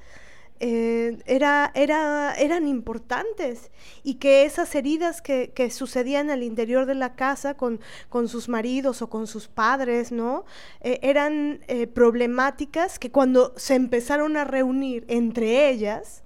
eh, 0.61 1.19
era, 1.27 1.73
era, 1.75 2.33
eran 2.35 2.69
importantes 2.69 3.73
y 4.05 4.15
que 4.15 4.45
esas 4.45 4.75
heridas 4.75 5.21
que, 5.21 5.71
sucedían 5.71 6.31
al 6.31 6.43
interior 6.43 6.87
de 6.87 6.95
la 6.95 7.17
casa 7.17 7.55
con, 7.55 7.81
con, 8.09 8.29
sus 8.29 8.49
maridos 8.49 9.03
o 9.03 9.11
con 9.11 9.27
sus 9.27 9.49
padres, 9.49 10.13
¿no? 10.13 10.45
Eh, 10.81 11.01
eran 11.03 11.61
eh, 11.67 11.89
problemáticas 11.89 12.99
que 12.99 13.11
cuando 13.11 13.53
se 13.57 13.75
empezaron 13.75 14.37
a 14.37 14.45
reunir 14.45 15.05
entre 15.09 15.69
ellas, 15.69 16.23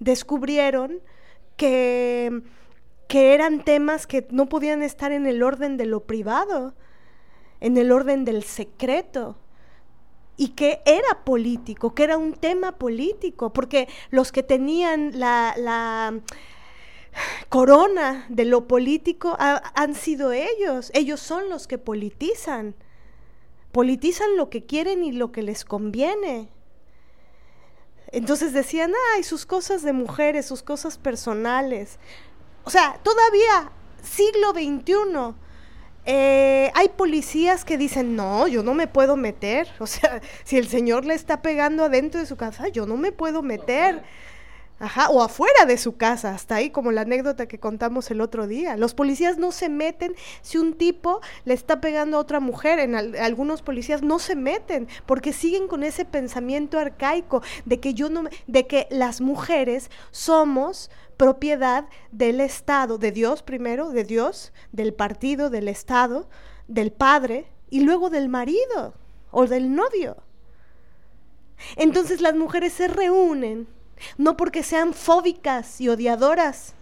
descubrieron 0.00 1.00
que, 1.56 2.42
que 3.06 3.34
eran 3.34 3.64
temas 3.64 4.06
que 4.06 4.26
no 4.30 4.48
podían 4.48 4.82
estar 4.82 5.12
en 5.12 5.26
el 5.26 5.42
orden 5.42 5.76
de 5.76 5.86
lo 5.86 6.04
privado, 6.04 6.74
en 7.60 7.76
el 7.76 7.92
orden 7.92 8.24
del 8.24 8.42
secreto 8.42 9.36
y 10.38 10.50
que 10.50 10.80
era 10.86 11.24
político, 11.24 11.94
que 11.94 12.04
era 12.04 12.16
un 12.16 12.32
tema 12.32 12.78
político, 12.78 13.52
porque 13.52 13.88
los 14.10 14.32
que 14.32 14.44
tenían 14.44 15.18
la, 15.18 16.14
corona 17.48 18.24
de 18.28 18.44
lo 18.44 18.68
político 18.68 19.36
han 19.38 19.94
sido 19.96 20.30
ellos, 20.30 20.92
ellos 20.94 21.18
son 21.18 21.48
los 21.50 21.66
que 21.66 21.76
politizan, 21.76 22.76
politizan 23.72 24.36
lo 24.36 24.48
que 24.48 24.64
quieren 24.64 25.02
y 25.02 25.10
lo 25.10 25.32
que 25.32 25.42
les 25.42 25.64
conviene. 25.64 26.48
Entonces 28.12 28.52
decían, 28.52 28.92
ay, 29.14 29.24
sus 29.24 29.44
cosas 29.44 29.82
de 29.82 29.92
mujeres, 29.92 30.46
sus 30.46 30.62
cosas 30.62 30.96
personales. 30.96 31.98
O 32.62 32.70
sea, 32.70 33.00
todavía 33.02 33.72
siglo 34.02 34.52
XXI 34.52 35.34
eh, 36.10 36.72
hay 36.74 36.88
policías 36.88 37.66
que 37.66 37.76
dicen, 37.76 38.16
no, 38.16 38.48
yo 38.48 38.62
no 38.62 38.72
me 38.72 38.86
puedo 38.86 39.16
meter. 39.16 39.68
O 39.78 39.86
sea, 39.86 40.22
si 40.42 40.56
el 40.56 40.66
señor 40.66 41.04
le 41.04 41.14
está 41.14 41.42
pegando 41.42 41.84
adentro 41.84 42.18
de 42.18 42.26
su 42.26 42.36
casa, 42.36 42.68
yo 42.68 42.86
no 42.86 42.96
me 42.96 43.12
puedo 43.12 43.42
meter. 43.42 44.02
Ajá, 44.80 45.10
o 45.10 45.22
afuera 45.22 45.66
de 45.66 45.76
su 45.76 45.96
casa, 45.96 46.32
hasta 46.34 46.54
ahí 46.54 46.70
como 46.70 46.92
la 46.92 47.00
anécdota 47.02 47.46
que 47.46 47.58
contamos 47.58 48.10
el 48.10 48.20
otro 48.20 48.46
día. 48.46 48.76
Los 48.76 48.94
policías 48.94 49.36
no 49.36 49.52
se 49.52 49.68
meten 49.68 50.14
si 50.40 50.56
un 50.56 50.74
tipo 50.74 51.20
le 51.44 51.52
está 51.52 51.80
pegando 51.80 52.16
a 52.16 52.20
otra 52.20 52.40
mujer. 52.40 52.78
En 52.78 52.94
algunos 52.94 53.60
policías 53.60 54.02
no 54.02 54.18
se 54.18 54.34
meten 54.34 54.88
porque 55.04 55.34
siguen 55.34 55.68
con 55.68 55.82
ese 55.82 56.06
pensamiento 56.06 56.78
arcaico 56.78 57.42
de 57.66 57.80
que 57.80 57.92
yo 57.92 58.08
no, 58.08 58.24
de 58.46 58.66
que 58.66 58.86
las 58.90 59.20
mujeres 59.20 59.90
somos 60.10 60.90
propiedad 61.18 61.88
del 62.10 62.40
Estado, 62.40 62.96
de 62.96 63.12
Dios 63.12 63.42
primero, 63.42 63.90
de 63.90 64.04
Dios, 64.04 64.52
del 64.72 64.94
partido, 64.94 65.50
del 65.50 65.68
Estado, 65.68 66.30
del 66.68 66.92
padre 66.92 67.46
y 67.68 67.80
luego 67.80 68.08
del 68.08 68.30
marido 68.30 68.94
o 69.30 69.46
del 69.46 69.74
novio. 69.74 70.16
Entonces 71.76 72.22
las 72.22 72.34
mujeres 72.34 72.72
se 72.72 72.88
reúnen 72.88 73.68
no 74.16 74.36
porque 74.36 74.62
sean 74.62 74.94
fóbicas 74.94 75.80
y 75.80 75.88
odiadoras. 75.88 76.74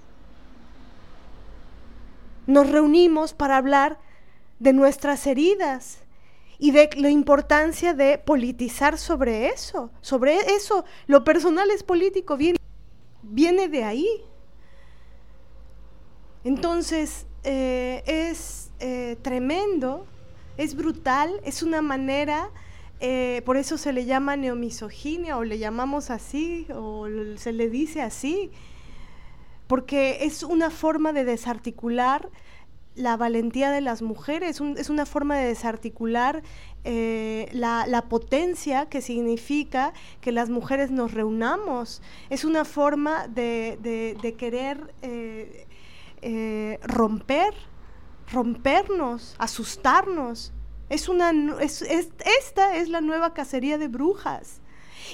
Nos 2.47 2.71
reunimos 2.71 3.33
para 3.33 3.57
hablar 3.57 3.99
de 4.59 4.75
nuestras 4.75 5.27
heridas 5.27 5.99
y 6.59 6.71
de 6.71 6.91
la 6.97 7.11
importancia 7.11 7.95
de 7.95 8.19
politizar 8.19 8.99
sobre 8.99 9.49
eso. 9.49 9.91
Sobre 10.03 10.37
eso, 10.55 10.85
lo 11.07 11.25
personal 11.25 11.71
es 11.71 11.83
político, 11.83 12.37
viene 12.37 12.59
viene 13.29 13.69
de 13.69 13.85
ahí. 13.85 14.09
Entonces, 16.45 17.27
eh, 17.45 18.03
es 18.07 18.71
eh, 18.81 19.17
tremendo, 19.23 20.07
es 20.57 20.75
brutal, 20.75 21.41
es 21.45 21.63
una 21.63 21.83
manera, 21.83 22.51
eh, 23.01 23.43
por 23.45 23.57
eso 23.57 23.79
se 23.79 23.93
le 23.93 24.05
llama 24.05 24.37
neomisoginia 24.37 25.37
o 25.37 25.45
le 25.45 25.59
llamamos 25.59 26.11
así 26.11 26.67
o 26.75 27.07
se 27.37 27.53
le 27.53 27.69
dice 27.69 28.03
así, 28.03 28.51
porque 29.67 30.25
es 30.25 30.43
una 30.43 30.71
forma 30.71 31.13
de 31.13 31.25
desarticular 31.25 32.31
la 32.97 33.17
valentía 33.17 33.71
de 33.71 33.83
las 33.83 34.03
mujeres, 34.03 34.61
es 34.77 34.91
una 34.91 35.07
forma 35.07 35.37
de 35.37 35.47
desarticular 35.47 36.43
eh, 36.85 37.49
la, 37.53 38.05
potencia 38.09 38.87
que 38.87 39.03
significa 39.03 39.93
que 40.21 40.33
las 40.33 40.49
mujeres 40.49 40.91
nos 40.91 41.13
reunamos. 41.13 42.01
Es 42.31 42.45
una 42.45 42.65
forma 42.65 43.29
de, 43.29 44.35
querer 44.39 44.95
eh, 45.03 45.67
eh, 46.23 46.79
romper, 46.83 47.53
rompernos, 48.33 49.37
asustarnos. 49.39 50.53
Es 50.89 51.09
una, 51.09 51.33
esta 51.61 52.77
es 52.77 52.89
la 52.89 53.01
nueva 53.01 53.35
cacería 53.35 53.77
de 53.79 53.89
brujas. 53.89 54.61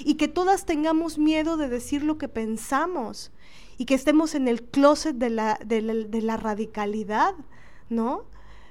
Y 0.05 0.15
que 0.15 0.29
todas 0.29 0.65
tengamos 0.65 1.19
miedo 1.19 1.57
de 1.57 1.69
decir 1.69 2.05
lo 2.05 2.17
que 2.17 2.29
pensamos 2.29 3.33
y 3.77 3.87
que 3.87 3.95
estemos 3.95 4.35
en 4.35 4.47
el 4.47 4.63
closet 4.63 5.17
de 5.17 5.31
la, 5.31 5.59
de 5.65 6.23
la 6.23 6.37
radicalidad, 6.37 7.35
¿no? 7.93 8.25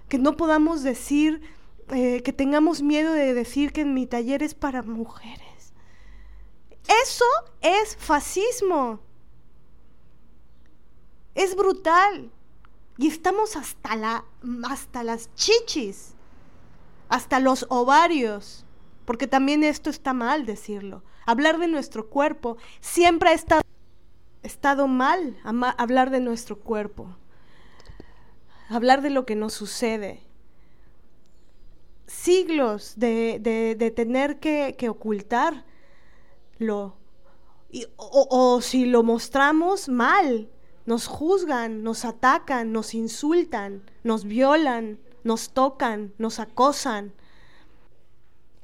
Que 0.09 0.17
no 0.17 0.35
podamos 0.35 0.83
decir 0.83 1.41
eh, 1.89 2.21
que 2.23 2.33
tengamos 2.33 2.81
miedo 2.81 3.13
de 3.13 3.33
decir 3.33 3.71
que 3.71 3.85
mi 3.85 4.05
taller 4.07 4.43
es 4.43 4.53
para 4.53 4.81
mujeres. 4.81 5.73
Eso 7.03 7.25
es 7.61 7.95
fascismo. 7.95 8.99
Es 11.35 11.55
brutal. 11.55 12.31
Y 12.97 13.07
estamos 13.07 13.55
hasta, 13.55 13.95
la, 13.95 14.25
hasta 14.69 15.03
las 15.03 15.33
chichis, 15.35 16.13
hasta 17.07 17.39
los 17.39 17.65
ovarios 17.69 18.65
porque 19.11 19.27
también 19.27 19.63
esto 19.63 19.89
está 19.89 20.13
mal 20.13 20.45
decirlo. 20.45 21.03
Hablar 21.25 21.59
de 21.59 21.67
nuestro 21.67 22.09
cuerpo 22.09 22.55
siempre 22.79 23.29
ha 23.29 23.33
estado, 24.43 24.87
mal, 24.87 25.37
hablar 25.77 26.11
de 26.11 26.19
nuestro 26.19 26.59
cuerpo, 26.59 27.15
hablar 28.71 29.01
de 29.01 29.09
lo 29.09 29.25
que 29.25 29.35
nos 29.35 29.53
sucede. 29.53 30.21
Siglos 32.07 32.93
de, 32.97 33.39
de- 33.39 33.91
tener 33.91 34.39
que, 34.39 34.75
que 34.77 34.89
ocultarlo. 34.89 35.63
Y- 37.71 37.85
o, 37.95 38.59
si 38.61 38.85
lo 38.85 39.03
mostramos 39.03 39.87
mal, 39.87 40.49
nos 40.85 41.07
juzgan, 41.07 41.83
nos 41.83 42.03
atacan, 42.05 42.71
nos 42.73 42.93
insultan, 42.93 43.83
nos 44.03 44.25
violan, 44.25 44.99
nos 45.23 45.51
tocan, 45.53 46.13
nos 46.17 46.39
acosan. 46.39 47.13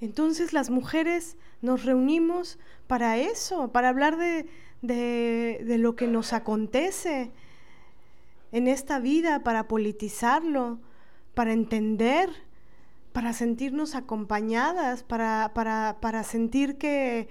Entonces 0.01 0.51
las 0.53 0.69
mujeres 0.69 1.37
nos 1.61 1.85
reunimos 1.85 2.59
para 2.87 3.17
eso, 3.17 3.69
para 3.71 3.89
hablar 3.89 4.17
de- 4.17 4.47
de 4.81 5.77
lo 5.77 5.95
que 5.95 6.07
nos 6.07 6.33
acontece 6.33 7.31
en 8.51 8.67
esta 8.67 8.99
vida, 8.99 9.43
para 9.43 9.67
politizarlo, 9.67 10.79
para 11.33 11.53
entender, 11.53 12.29
para 13.13 13.33
sentirnos 13.33 13.95
acompañadas, 13.95 15.03
para, 15.03 15.51
para, 15.53 15.97
para 16.01 16.23
sentir 16.23 16.77
que, 16.77 17.29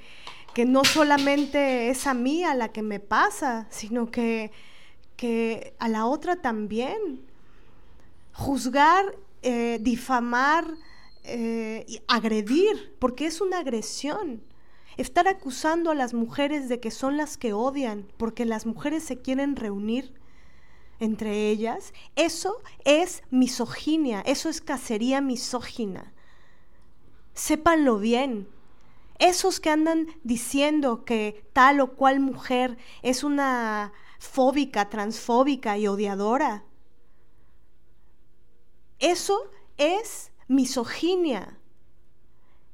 que 0.55 0.65
no 0.65 0.85
solamente 0.85 1.89
es 1.91 2.07
a 2.07 2.15
mí 2.15 2.45
a 2.45 2.55
la 2.55 2.69
que 2.69 2.83
me 2.83 3.01
pasa, 3.01 3.67
sino 3.71 4.11
que, 4.11 4.51
que 5.17 5.75
a 5.79 5.89
la 5.89 6.07
otra 6.07 6.37
también. 6.37 7.25
Juzgar, 8.33 9.17
eh, 9.43 9.79
difamar, 9.81 10.67
eh, 11.29 11.85
y 11.89 12.01
agredir, 12.07 12.95
porque 13.01 13.27
es 13.27 13.41
una 13.41 13.59
agresión. 13.59 14.43
Estar 14.97 15.27
acusando 15.27 15.91
a 15.91 15.95
las 15.95 16.15
mujeres 16.15 16.69
de 16.69 16.79
que 16.79 16.93
son 16.93 17.17
las 17.17 17.37
que 17.37 17.53
odian, 17.53 18.07
porque 18.17 18.45
las 18.45 18.65
mujeres 18.65 19.03
se 19.03 19.21
quieren 19.21 19.57
reunir 19.57 20.15
entre 20.99 21.51
ellas, 21.51 21.93
eso 22.15 22.63
es 22.85 23.23
misoginia, 23.31 24.23
eso 24.23 24.49
es 24.49 24.61
cacería 24.61 25.21
misógina. 25.21 26.13
Sépanlo 27.35 27.99
bien. 27.99 28.49
Esos 29.19 29.61
que 29.61 29.71
andan 29.71 30.09
diciendo 30.25 31.05
que 31.05 31.49
tal 31.53 31.81
o 31.81 31.95
cual 31.95 32.21
mujer 32.21 32.77
es 33.03 33.25
una 33.25 33.93
fóbica, 34.19 34.91
transfóbica 34.91 35.79
y 35.79 35.87
odiadora, 35.87 36.65
eso 38.99 39.51
es 39.77 40.33
misoginia. 40.49 41.59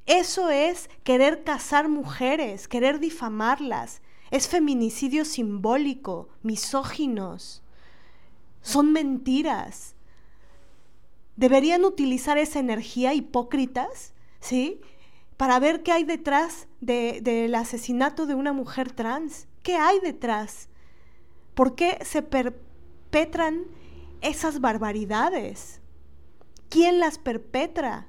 Eso 0.06 0.50
es 0.50 0.90
querer 1.04 1.44
cazar 1.44 1.88
mujeres, 1.88 2.68
querer 2.68 2.98
difamarlas. 2.98 4.02
Es 4.30 4.48
feminicidio 4.48 5.24
simbólico, 5.24 6.28
misóginos. 6.42 7.61
Son 8.62 8.92
mentiras. 8.92 9.94
Deberían 11.36 11.84
utilizar 11.84 12.38
esa 12.38 12.60
energía 12.60 13.14
hipócritas, 13.14 14.12
¿sí? 14.40 14.80
Para 15.36 15.58
ver 15.58 15.82
qué 15.82 15.92
hay 15.92 16.04
detrás 16.04 16.68
de- 16.80 17.20
del 17.22 17.54
asesinato 17.54 18.26
de 18.26 18.34
una 18.34 18.52
mujer 18.52 18.92
trans. 18.92 19.48
¿Qué 19.62 19.76
hay 19.76 19.98
detrás? 20.00 20.68
¿Por 21.54 21.74
qué 21.74 21.98
se 22.04 22.22
perpetran 22.22 23.64
esas 24.20 24.60
barbaridades? 24.60 25.80
¿Quién 26.68 27.00
las 27.00 27.18
perpetra? 27.18 28.06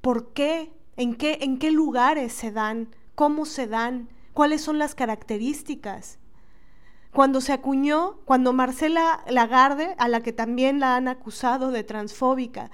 ¿Por 0.00 0.32
qué? 0.32 0.72
¿En 0.96 1.14
qué, 1.14 1.38
en 1.42 1.58
qué 1.58 1.70
lugares 1.70 2.32
se 2.32 2.50
dan? 2.50 2.88
¿Cómo 3.14 3.44
se 3.44 3.66
dan? 3.66 4.08
¿Cuáles 4.32 4.62
son 4.62 4.78
las 4.78 4.94
características? 4.94 6.17
Cuando 7.12 7.40
se 7.40 7.52
acuñó, 7.52 8.18
cuando 8.24 8.52
Marcela 8.52 9.24
Lagarde, 9.28 9.94
a 9.98 10.08
la 10.08 10.22
que 10.22 10.32
también 10.32 10.78
la 10.78 10.96
han 10.96 11.08
acusado 11.08 11.70
de 11.70 11.82
transfóbica, 11.82 12.70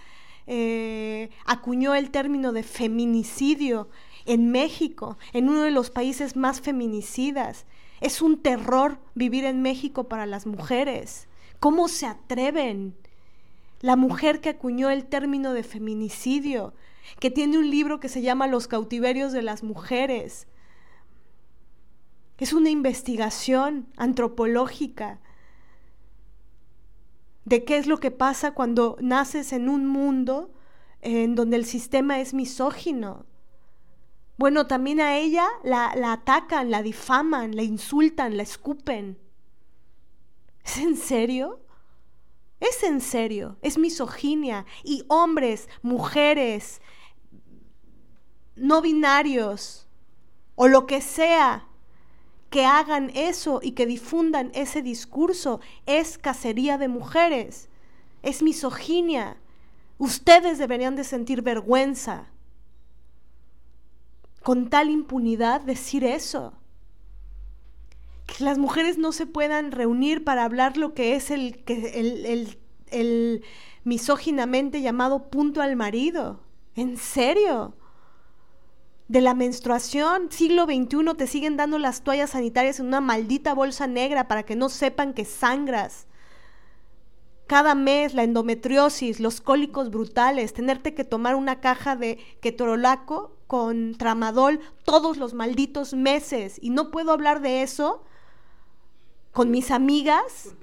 eh, 0.46 1.30
acuñó 1.46 1.94
el 1.94 2.10
término 2.10 2.52
de 2.52 2.62
feminicidio 2.62 3.88
en 4.26 4.50
México, 4.50 5.18
en 5.32 5.48
uno 5.48 5.62
de 5.62 5.70
los 5.70 5.90
países 5.90 6.36
más 6.36 6.60
feminicidas. 6.60 7.64
Es 8.00 8.20
un 8.20 8.38
terror 8.42 8.98
vivir 9.14 9.44
en 9.44 9.62
México 9.62 10.04
para 10.04 10.26
las 10.26 10.46
mujeres. 10.46 11.28
¿Cómo 11.60 11.88
se 11.88 12.06
atreven? 12.06 12.94
La 13.80 13.96
mujer 13.96 14.40
que 14.40 14.50
acuñó 14.50 14.90
el 14.90 15.04
término 15.06 15.52
de 15.52 15.62
feminicidio, 15.62 16.74
que 17.20 17.30
tiene 17.30 17.58
un 17.58 17.70
libro 17.70 18.00
que 18.00 18.08
se 18.08 18.22
llama 18.22 18.46
Los 18.46 18.66
cautiverios 18.66 19.32
de 19.32 19.42
las 19.42 19.62
mujeres. 19.62 20.46
Es 22.38 22.52
una 22.52 22.70
investigación 22.70 23.88
antropológica 23.96 25.20
de 27.44 27.64
qué 27.64 27.76
es 27.76 27.86
lo 27.86 28.00
que 28.00 28.10
pasa 28.10 28.54
cuando 28.54 28.96
naces 29.00 29.52
en 29.52 29.68
un 29.68 29.86
mundo 29.86 30.52
en 31.02 31.34
donde 31.34 31.56
el 31.56 31.66
sistema 31.66 32.20
es 32.20 32.34
misógino. 32.34 33.26
Bueno, 34.36 34.66
también 34.66 35.00
a 35.00 35.16
ella 35.16 35.46
la, 35.62 35.94
la 35.94 36.12
atacan, 36.12 36.70
la 36.70 36.82
difaman, 36.82 37.54
la 37.54 37.62
insultan, 37.62 38.36
la 38.36 38.42
escupen. 38.42 39.18
¿Es 40.64 40.78
en 40.78 40.96
serio? 40.96 41.60
Es 42.58 42.82
en 42.82 43.00
serio, 43.00 43.58
es 43.60 43.78
misoginia. 43.78 44.64
Y 44.82 45.04
hombres, 45.08 45.68
mujeres, 45.82 46.80
no 48.56 48.80
binarios, 48.80 49.86
o 50.54 50.68
lo 50.68 50.86
que 50.86 51.00
sea, 51.00 51.68
que 52.54 52.64
hagan 52.64 53.10
eso 53.16 53.58
y 53.60 53.72
que 53.72 53.84
difundan 53.84 54.52
ese 54.54 54.80
discurso, 54.80 55.58
es 55.86 56.18
cacería 56.18 56.78
de 56.78 56.86
mujeres, 56.86 57.68
es 58.22 58.44
misoginia. 58.44 59.38
Ustedes 59.98 60.58
deberían 60.58 60.94
de 60.94 61.02
sentir 61.02 61.42
vergüenza 61.42 62.28
con 64.44 64.70
tal 64.70 64.88
impunidad 64.88 65.62
decir 65.62 66.04
eso. 66.04 66.52
Que 68.24 68.44
las 68.44 68.56
mujeres 68.56 68.98
no 68.98 69.10
se 69.10 69.26
puedan 69.26 69.72
reunir 69.72 70.22
para 70.22 70.44
hablar 70.44 70.76
lo 70.76 70.94
que 70.94 71.16
es 71.16 71.32
el, 71.32 71.60
el, 71.66 72.56
el 72.92 73.42
misóginamente 73.82 74.80
llamado 74.80 75.28
punto 75.28 75.60
al 75.60 75.74
marido. 75.74 76.38
¿En 76.76 76.98
serio? 76.98 77.74
De 79.06 79.20
la 79.20 79.34
menstruación, 79.34 80.30
siglo 80.30 80.64
XXI, 80.64 81.14
te 81.16 81.26
siguen 81.26 81.58
dando 81.58 81.78
las 81.78 82.02
toallas 82.02 82.30
sanitarias 82.30 82.80
en 82.80 82.86
una 82.86 83.02
maldita 83.02 83.52
bolsa 83.52 83.86
negra 83.86 84.28
para 84.28 84.44
que 84.44 84.56
no 84.56 84.70
sepan 84.70 85.12
que 85.12 85.26
sangras. 85.26 86.06
Cada 87.46 87.74
mes 87.74 88.14
la 88.14 88.22
endometriosis, 88.22 89.20
los 89.20 89.42
cólicos 89.42 89.90
brutales, 89.90 90.54
tenerte 90.54 90.94
que 90.94 91.04
tomar 91.04 91.34
una 91.34 91.60
caja 91.60 91.96
de 91.96 92.18
ketorolaco 92.40 93.36
con 93.46 93.94
tramadol 93.96 94.60
todos 94.84 95.18
los 95.18 95.34
malditos 95.34 95.92
meses. 95.92 96.58
Y 96.62 96.70
no 96.70 96.90
puedo 96.90 97.12
hablar 97.12 97.42
de 97.42 97.62
eso 97.62 98.02
con 99.32 99.50
mis 99.50 99.70
amigas 99.70 100.54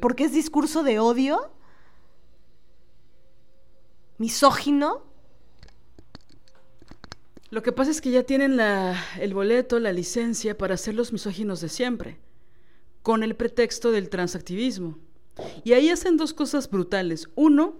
porque 0.00 0.24
es 0.24 0.32
discurso 0.32 0.82
de 0.82 0.98
odio, 0.98 1.50
misógino. 4.16 5.02
Lo 7.50 7.62
que 7.62 7.72
pasa 7.72 7.90
es 7.90 8.00
que 8.00 8.10
ya 8.10 8.24
tienen 8.24 8.58
el 8.60 9.34
boleto, 9.34 9.78
la 9.78 9.92
licencia 9.92 10.58
para 10.58 10.76
ser 10.76 10.94
los 10.94 11.12
misóginos 11.12 11.60
de 11.60 11.68
siempre, 11.68 12.18
con 13.02 13.22
el 13.22 13.36
pretexto 13.36 13.92
del 13.92 14.08
transactivismo. 14.08 14.98
Y 15.64 15.72
ahí 15.74 15.90
hacen 15.90 16.16
dos 16.16 16.32
cosas 16.32 16.68
brutales. 16.68 17.28
Uno, 17.34 17.76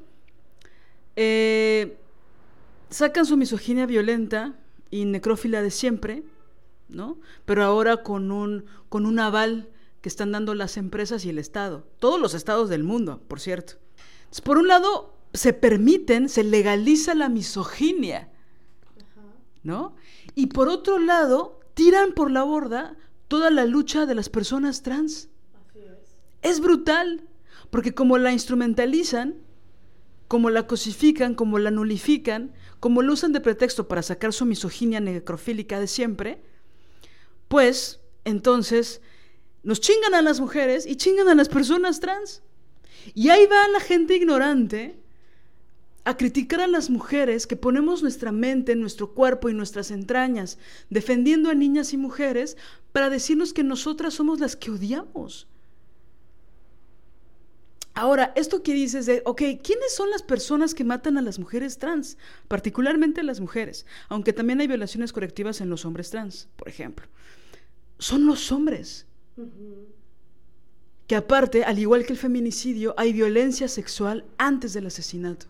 eh, 1.16 1.96
sacan 2.90 3.26
su 3.26 3.36
misoginia 3.36 3.86
violenta 3.86 4.54
y 4.90 5.04
necrófila 5.04 5.62
de 5.62 5.70
siempre, 5.70 6.22
¿no? 6.88 7.18
Pero 7.44 7.64
ahora 7.64 8.02
con 8.02 8.30
un, 8.30 8.66
con 8.88 9.06
un 9.06 9.18
aval 9.18 9.68
que 10.00 10.08
están 10.08 10.30
dando 10.30 10.54
las 10.54 10.76
empresas 10.76 11.24
y 11.24 11.30
el 11.30 11.38
Estado. 11.38 11.84
Todos 11.98 12.20
los 12.20 12.34
estados 12.34 12.68
del 12.68 12.84
mundo, 12.84 13.20
por 13.26 13.40
cierto. 13.40 13.74
Por 14.44 14.58
un 14.58 14.68
lado, 14.68 15.14
se 15.32 15.52
permiten, 15.52 16.28
se 16.28 16.44
legaliza 16.44 17.14
la 17.14 17.28
misoginia, 17.28 18.30
¿no? 19.66 19.96
Y 20.34 20.46
por 20.46 20.68
otro 20.68 20.98
lado, 20.98 21.60
tiran 21.74 22.12
por 22.12 22.30
la 22.30 22.44
borda 22.44 22.96
toda 23.28 23.50
la 23.50 23.66
lucha 23.66 24.06
de 24.06 24.14
las 24.14 24.28
personas 24.28 24.82
trans. 24.82 25.28
Es 26.40 26.60
brutal, 26.60 27.28
porque 27.70 27.92
como 27.92 28.16
la 28.16 28.32
instrumentalizan, 28.32 29.34
como 30.28 30.50
la 30.50 30.68
cosifican, 30.68 31.34
como 31.34 31.58
la 31.58 31.72
nulifican, 31.72 32.52
como 32.78 33.02
lo 33.02 33.12
usan 33.12 33.32
de 33.32 33.40
pretexto 33.40 33.88
para 33.88 34.02
sacar 34.02 34.32
su 34.32 34.44
misoginia 34.44 35.00
necrofílica 35.00 35.80
de 35.80 35.88
siempre, 35.88 36.42
pues 37.48 38.00
entonces 38.24 39.00
nos 39.64 39.80
chingan 39.80 40.14
a 40.14 40.22
las 40.22 40.38
mujeres 40.38 40.86
y 40.86 40.94
chingan 40.94 41.28
a 41.28 41.34
las 41.34 41.48
personas 41.48 41.98
trans. 41.98 42.42
Y 43.14 43.30
ahí 43.30 43.46
va 43.46 43.68
la 43.68 43.80
gente 43.80 44.14
ignorante 44.14 45.00
a 46.06 46.16
criticar 46.16 46.60
a 46.60 46.68
las 46.68 46.88
mujeres 46.88 47.48
que 47.48 47.56
ponemos 47.56 48.00
nuestra 48.00 48.30
mente, 48.30 48.76
nuestro 48.76 49.12
cuerpo 49.12 49.48
y 49.48 49.54
nuestras 49.54 49.90
entrañas 49.90 50.56
defendiendo 50.88 51.50
a 51.50 51.54
niñas 51.54 51.92
y 51.92 51.96
mujeres 51.96 52.56
para 52.92 53.10
decirnos 53.10 53.52
que 53.52 53.64
nosotras 53.64 54.14
somos 54.14 54.38
las 54.38 54.54
que 54.54 54.70
odiamos. 54.70 55.48
Ahora, 57.92 58.32
esto 58.36 58.62
que 58.62 58.72
dices 58.72 59.06
de, 59.06 59.22
ok, 59.24 59.42
¿quiénes 59.64 59.96
son 59.96 60.08
las 60.10 60.22
personas 60.22 60.74
que 60.74 60.84
matan 60.84 61.18
a 61.18 61.22
las 61.22 61.40
mujeres 61.40 61.78
trans? 61.78 62.18
Particularmente 62.46 63.22
a 63.22 63.24
las 63.24 63.40
mujeres, 63.40 63.84
aunque 64.08 64.32
también 64.32 64.60
hay 64.60 64.68
violaciones 64.68 65.12
correctivas 65.12 65.60
en 65.60 65.70
los 65.70 65.84
hombres 65.84 66.10
trans, 66.10 66.48
por 66.54 66.68
ejemplo. 66.68 67.08
Son 67.98 68.26
los 68.26 68.52
hombres. 68.52 69.06
Que 71.08 71.16
aparte, 71.16 71.64
al 71.64 71.80
igual 71.80 72.06
que 72.06 72.12
el 72.12 72.18
feminicidio, 72.18 72.94
hay 72.96 73.12
violencia 73.12 73.66
sexual 73.66 74.24
antes 74.38 74.72
del 74.72 74.86
asesinato, 74.86 75.46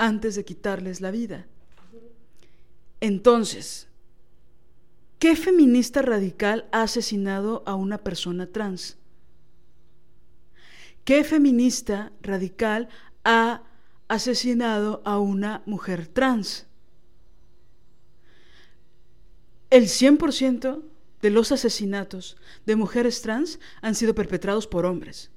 antes 0.00 0.34
de 0.34 0.44
quitarles 0.46 1.02
la 1.02 1.10
vida. 1.10 1.46
Entonces, 3.00 3.86
¿qué 5.18 5.36
feminista 5.36 6.00
radical 6.00 6.66
ha 6.72 6.82
asesinado 6.82 7.62
a 7.66 7.74
una 7.74 7.98
persona 7.98 8.46
trans? 8.46 8.96
¿Qué 11.04 11.22
feminista 11.22 12.12
radical 12.22 12.88
ha 13.24 13.62
asesinado 14.08 15.02
a 15.04 15.18
una 15.18 15.62
mujer 15.66 16.08
trans? 16.08 16.66
El 19.68 19.84
100% 19.84 20.82
de 21.20 21.30
los 21.30 21.52
asesinatos 21.52 22.38
de 22.64 22.76
mujeres 22.76 23.20
trans 23.20 23.60
han 23.82 23.94
sido 23.94 24.14
perpetrados 24.14 24.66
por 24.66 24.86
hombres. 24.86 25.30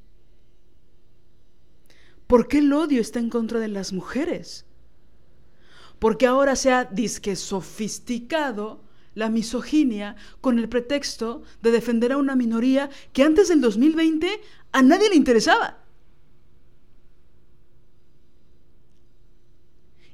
¿Por 2.33 2.47
qué 2.47 2.57
el 2.57 2.73
odio 2.73 2.99
está 2.99 3.19
en 3.19 3.29
contra 3.29 3.59
de 3.59 3.67
las 3.67 3.93
mujeres? 3.93 4.65
Porque 5.99 6.25
ahora 6.25 6.55
se 6.55 6.71
ha 6.71 6.83
disque 6.83 7.35
sofisticado 7.35 8.81
la 9.13 9.29
misoginia 9.29 10.15
con 10.41 10.57
el 10.57 10.67
pretexto 10.67 11.43
de 11.61 11.69
defender 11.69 12.11
a 12.11 12.17
una 12.17 12.35
minoría 12.35 12.89
que 13.11 13.21
antes 13.21 13.49
del 13.49 13.61
2020 13.61 14.41
a 14.71 14.81
nadie 14.81 15.09
le 15.09 15.15
interesaba. 15.15 15.82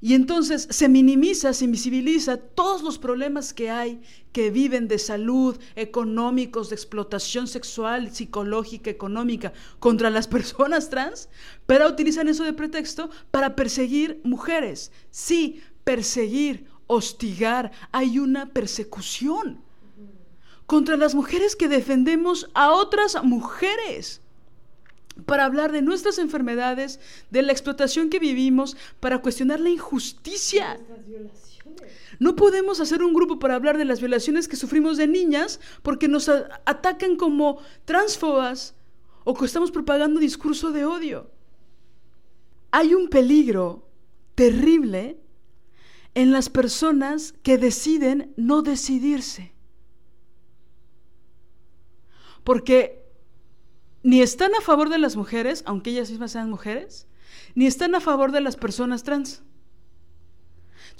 Y 0.02 0.14
entonces 0.14 0.68
se 0.70 0.88
minimiza, 0.88 1.54
se 1.54 1.66
invisibiliza 1.66 2.38
todos 2.38 2.84
los 2.84 2.98
problemas 2.98 3.54
que 3.54 3.70
hay, 3.70 4.02
que 4.32 4.50
viven 4.50 4.88
de 4.88 4.98
salud, 4.98 5.58
económicos, 5.76 6.70
de 6.70 6.76
explotación 6.76 7.48
sexual, 7.48 8.12
psicológica, 8.14 8.90
económica, 8.90 9.52
contra 9.80 10.10
las 10.10 10.28
personas 10.36 10.90
trans, 10.90 11.28
pero 11.66 11.88
utilizan 11.88 12.30
eso 12.30 12.46
de 12.46 12.54
pretexto 12.54 13.10
para 13.30 13.56
perseguir 13.56 14.22
mujeres. 14.24 14.92
Sí, 15.12 15.62
perseguir, 15.84 16.66
hostigar, 16.88 17.72
hay 17.92 18.20
una 18.20 18.54
persecución 18.54 19.62
contra 20.66 20.98
las 20.98 21.16
mujeres 21.16 21.56
que 21.56 21.68
defendemos 21.68 22.50
a 22.54 22.72
otras 22.72 23.22
mujeres 23.24 24.22
para 25.26 25.46
hablar 25.46 25.72
de 25.72 25.82
nuestras 25.82 26.18
enfermedades, 26.18 27.00
de 27.30 27.41
la 27.41 27.52
explotación 27.52 28.10
que 28.10 28.20
vivimos, 28.20 28.78
para 29.00 29.22
cuestionar 29.22 29.60
la 29.60 29.70
injusticia. 29.70 30.80
No 32.20 32.36
podemos 32.36 32.80
hacer 32.80 33.04
un 33.04 33.14
grupo 33.14 33.39
para 33.39 33.56
hablar 33.56 33.78
de 33.78 33.86
las 33.86 33.99
violaciones 33.99 34.48
que 34.48 34.56
sufrimos 34.56 34.98
de 34.98 35.07
niñas 35.07 35.60
porque 35.84 36.07
nos 36.07 36.28
atacan 36.28 37.15
como 37.15 37.60
transfobas 37.86 38.76
o 39.23 39.34
que 39.34 39.46
estamos 39.46 39.72
propagando 39.72 40.20
discurso 40.20 40.72
de 40.72 40.86
odio. 40.86 41.31
Hay 42.72 42.94
un 42.94 43.10
peligro 43.10 43.88
terrible 44.36 45.20
en 46.15 46.31
las 46.31 46.49
personas 46.49 47.34
que 47.44 47.57
deciden 47.57 48.34
no 48.36 48.62
decidirse. 48.62 49.54
Porque 52.44 52.98
ni 54.03 54.21
están 54.21 54.55
a 54.55 54.61
favor 54.61 54.89
de 54.89 54.97
las 54.97 55.15
mujeres, 55.15 55.63
aunque 55.65 55.91
ellas 55.91 56.10
mismas 56.10 56.31
sean 56.31 56.49
mujeres, 56.49 57.07
ni 57.55 57.65
están 57.65 57.95
a 57.95 57.99
favor 57.99 58.31
de 58.31 58.41
las 58.41 58.55
personas 58.55 59.03
trans. 59.03 59.44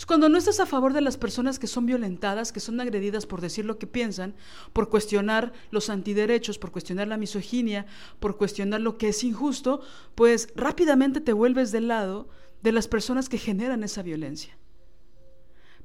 cuando 0.08 0.30
no 0.30 0.38
estás 0.38 0.62
a 0.62 0.66
favor 0.66 0.94
de 0.94 1.02
las 1.02 1.18
personas 1.18 1.60
que 1.60 1.68
son 1.68 1.86
violentadas, 1.86 2.54
que 2.54 2.62
son 2.62 2.80
agredidas 2.80 3.26
por 3.26 3.42
decir 3.42 3.66
lo 3.66 3.78
que 3.78 3.86
piensan, 3.86 4.34
por 4.72 4.90
cuestionar 4.90 5.52
los 5.72 5.90
antiderechos, 5.90 6.58
por 6.58 6.72
cuestionar 6.72 7.10
la 7.10 7.18
misoginia, 7.18 7.86
por 8.20 8.38
cuestionar 8.38 8.80
lo 8.80 8.98
que 8.98 9.10
es 9.10 9.24
injusto, 9.26 9.82
pues 10.16 10.48
rápidamente 10.56 11.20
te 11.20 11.34
vuelves 11.34 11.72
del 11.74 11.90
lado 11.90 12.30
de 12.64 12.72
las 12.72 12.88
personas 12.88 13.28
que 13.28 13.38
generan 13.38 13.84
esa 13.84 14.02
violencia. 14.02 14.58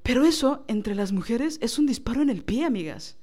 Pero 0.04 0.24
eso 0.24 0.64
entre 0.68 0.94
las 0.94 1.12
mujeres 1.12 1.58
es 1.60 1.78
un 1.78 1.86
disparo 1.86 2.22
en 2.22 2.30
el 2.30 2.44
pie, 2.44 2.64
amigas. 2.64 3.16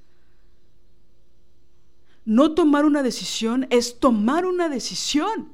No 2.24 2.54
tomar 2.54 2.84
una 2.84 3.02
decisión 3.02 3.66
es 3.70 3.98
tomar 3.98 4.46
una 4.46 4.68
decisión. 4.68 5.52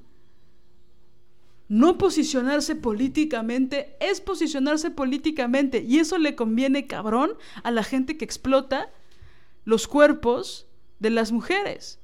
No 1.69 1.99
posicionarse 1.99 2.77
políticamente 2.77 3.97
es 4.01 4.21
posicionarse 4.21 4.91
políticamente. 4.91 5.85
Y 5.87 5.99
eso 5.99 6.19
le 6.19 6.35
conviene, 6.35 6.87
cabrón, 6.87 7.33
a 7.63 7.71
la 7.71 7.85
gente 7.85 8.17
que 8.17 8.25
explota 8.25 8.91
los 9.65 9.87
cuerpos 9.87 10.67
de 10.99 11.11
las 11.11 11.33
mujeres. 11.33 12.01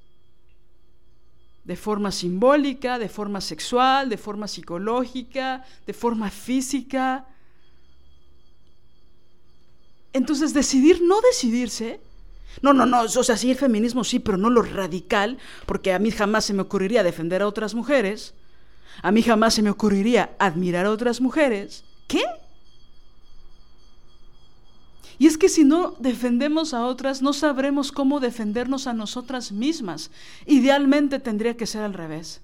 De 1.64 1.76
forma 1.76 2.12
simbólica, 2.12 2.98
de 2.98 3.08
forma 3.08 3.40
sexual, 3.40 4.10
de 4.10 4.18
forma 4.18 4.48
psicológica, 4.48 5.64
de 5.86 5.94
forma 5.94 6.30
física. 6.30 7.26
Entonces, 10.12 10.52
decidir 10.52 11.00
no 11.02 11.20
decidirse 11.22 12.00
no, 12.62 12.72
no, 12.72 12.86
no, 12.86 13.02
o 13.02 13.08
sea, 13.08 13.36
sí 13.36 13.50
el 13.50 13.56
feminismo 13.56 14.04
sí, 14.04 14.18
pero 14.18 14.38
no 14.38 14.50
lo 14.50 14.62
radical, 14.62 15.38
porque 15.66 15.92
a 15.92 15.98
mí 15.98 16.10
jamás 16.10 16.44
se 16.44 16.54
me 16.54 16.62
ocurriría 16.62 17.02
defender 17.02 17.42
a 17.42 17.48
otras 17.48 17.74
mujeres, 17.74 18.34
a 19.02 19.10
mí 19.10 19.22
jamás 19.22 19.54
se 19.54 19.62
me 19.62 19.70
ocurriría 19.70 20.34
admirar 20.38 20.86
a 20.86 20.90
otras 20.90 21.20
mujeres. 21.20 21.84
¿Qué? 22.06 22.22
Y 25.18 25.26
es 25.26 25.38
que 25.38 25.48
si 25.48 25.64
no 25.64 25.94
defendemos 25.98 26.74
a 26.74 26.86
otras, 26.86 27.22
no 27.22 27.32
sabremos 27.32 27.92
cómo 27.92 28.20
defendernos 28.20 28.86
a 28.86 28.94
nosotras 28.94 29.52
mismas. 29.52 30.10
Idealmente 30.46 31.18
tendría 31.18 31.56
que 31.56 31.66
ser 31.66 31.82
al 31.82 31.94
revés. 31.94 32.40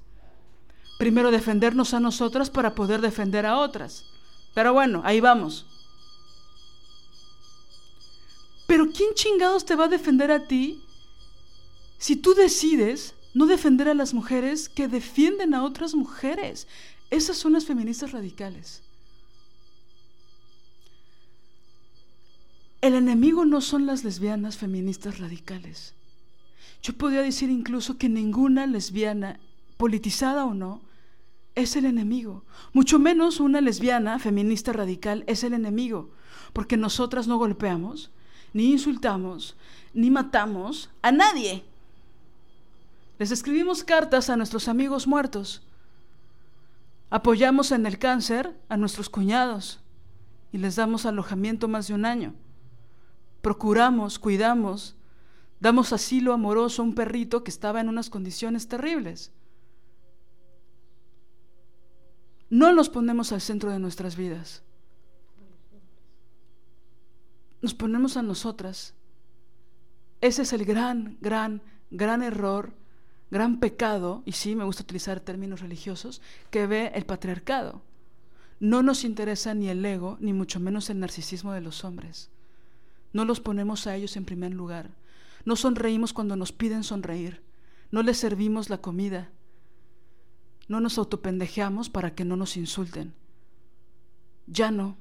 Primero 0.98 1.30
defendernos 1.30 1.94
a 1.94 2.00
nosotras 2.00 2.50
para 2.50 2.74
poder 2.74 3.00
defender 3.00 3.47
a 3.47 3.58
otras. 3.58 4.05
Pero 4.55 4.72
bueno, 4.72 5.02
ahí 5.05 5.20
vamos. 5.20 5.66
Pero 8.70 8.92
¿quién 8.92 9.15
chingados 9.15 9.65
te 9.65 9.74
va 9.74 9.86
a 9.86 9.89
defender 9.89 10.31
a 10.31 10.47
ti 10.47 10.81
si 11.99 12.15
tú 12.15 12.34
decides 12.34 13.16
no 13.34 13.47
defender 13.47 13.89
a 13.89 13.94
las 13.94 14.15
mujeres 14.15 14.68
que 14.68 14.86
defienden 14.86 15.55
a 15.55 15.65
otras 15.65 15.97
mujeres? 15.97 16.68
Esas 17.10 17.36
son 17.36 17.55
las 17.55 17.65
feministas 17.65 18.12
radicales. 18.12 18.84
El 22.81 22.94
enemigo 22.94 23.44
no 23.44 23.60
son 23.60 23.86
las 23.86 24.05
lesbianas 24.05 24.57
feministas 24.57 25.18
radicales. 25.18 25.94
Yo 26.81 26.92
podría 26.92 27.23
decir 27.23 27.50
incluso 27.50 27.99
que 27.99 28.08
ninguna 28.08 28.68
lesbiana, 28.68 29.40
politizada 29.78 30.44
o 30.44 30.55
no, 30.55 30.81
es 31.57 31.74
el 31.74 31.86
enemigo. 31.86 32.44
Mucho 32.73 33.00
menos 33.00 33.40
una 33.40 33.60
lesbiana 33.60 34.20
feminista 34.20 34.73
radical 34.73 35.24
es 35.26 35.42
el 35.42 35.55
enemigo, 35.55 36.12
porque 36.52 36.76
nosotras 36.76 37.26
no 37.26 37.36
golpeamos, 37.36 38.12
ni 38.52 38.72
insultamos, 38.72 39.56
ni 39.94 40.10
matamos 40.10 40.90
a 41.02 41.12
nadie. 41.12 41.64
Les 43.18 43.30
escribimos 43.30 43.84
cartas 43.84 44.30
a 44.30 44.36
nuestros 44.36 44.68
amigos 44.68 45.06
muertos. 45.06 45.62
Apoyamos 47.10 47.72
en 47.72 47.86
el 47.86 47.98
cáncer 47.98 48.56
a 48.68 48.76
nuestros 48.76 49.10
cuñados 49.10 49.80
y 50.52 50.58
les 50.58 50.76
damos 50.76 51.06
alojamiento 51.06 51.68
más 51.68 51.88
de 51.88 51.94
un 51.94 52.04
año. 52.04 52.34
Procuramos, 53.42 54.18
cuidamos, 54.18 54.96
damos 55.60 55.92
asilo 55.92 56.32
amoroso 56.32 56.82
a 56.82 56.84
un 56.84 56.94
perrito 56.94 57.44
que 57.44 57.50
estaba 57.50 57.80
en 57.80 57.88
unas 57.88 58.10
condiciones 58.10 58.68
terribles. 58.68 59.32
No 62.48 62.72
los 62.72 62.88
ponemos 62.88 63.32
al 63.32 63.40
centro 63.40 63.70
de 63.70 63.78
nuestras 63.78 64.16
vidas 64.16 64.62
nos 67.62 67.74
ponemos 67.74 68.16
a 68.16 68.22
nosotras. 68.22 68.94
Ese 70.20 70.42
es 70.42 70.52
el 70.52 70.64
gran, 70.64 71.18
gran, 71.20 71.62
gran 71.90 72.22
error, 72.22 72.74
gran 73.30 73.60
pecado, 73.60 74.22
y 74.26 74.32
sí 74.32 74.56
me 74.56 74.64
gusta 74.64 74.82
utilizar 74.82 75.20
términos 75.20 75.60
religiosos, 75.60 76.20
que 76.50 76.66
ve 76.66 76.92
el 76.94 77.06
patriarcado. 77.06 77.82
No 78.58 78.82
nos 78.82 79.05
interesa 79.05 79.55
ni 79.55 79.68
el 79.68 79.84
ego, 79.84 80.18
ni 80.20 80.32
mucho 80.32 80.60
menos 80.60 80.90
el 80.90 81.00
narcisismo 81.00 81.52
de 81.52 81.62
los 81.62 81.84
hombres. 81.84 82.30
No 83.12 83.24
los 83.24 83.40
ponemos 83.40 83.86
a 83.86 83.97
ellos 83.97 84.16
en 84.16 84.24
primer 84.24 84.52
lugar. 84.52 84.90
No 85.44 85.56
sonreímos 85.56 86.12
cuando 86.12 86.36
nos 86.36 86.52
piden 86.52 86.84
sonreír. 86.84 87.42
No 87.90 88.02
les 88.02 88.18
servimos 88.18 88.68
la 88.68 88.78
comida. 88.78 89.30
No 90.68 90.80
nos 90.80 90.98
autopendejeamos 90.98 91.89
para 91.89 92.14
que 92.14 92.24
no 92.24 92.36
nos 92.36 92.56
insulten. 92.56 93.14
Ya 94.47 94.70
no, 94.70 94.98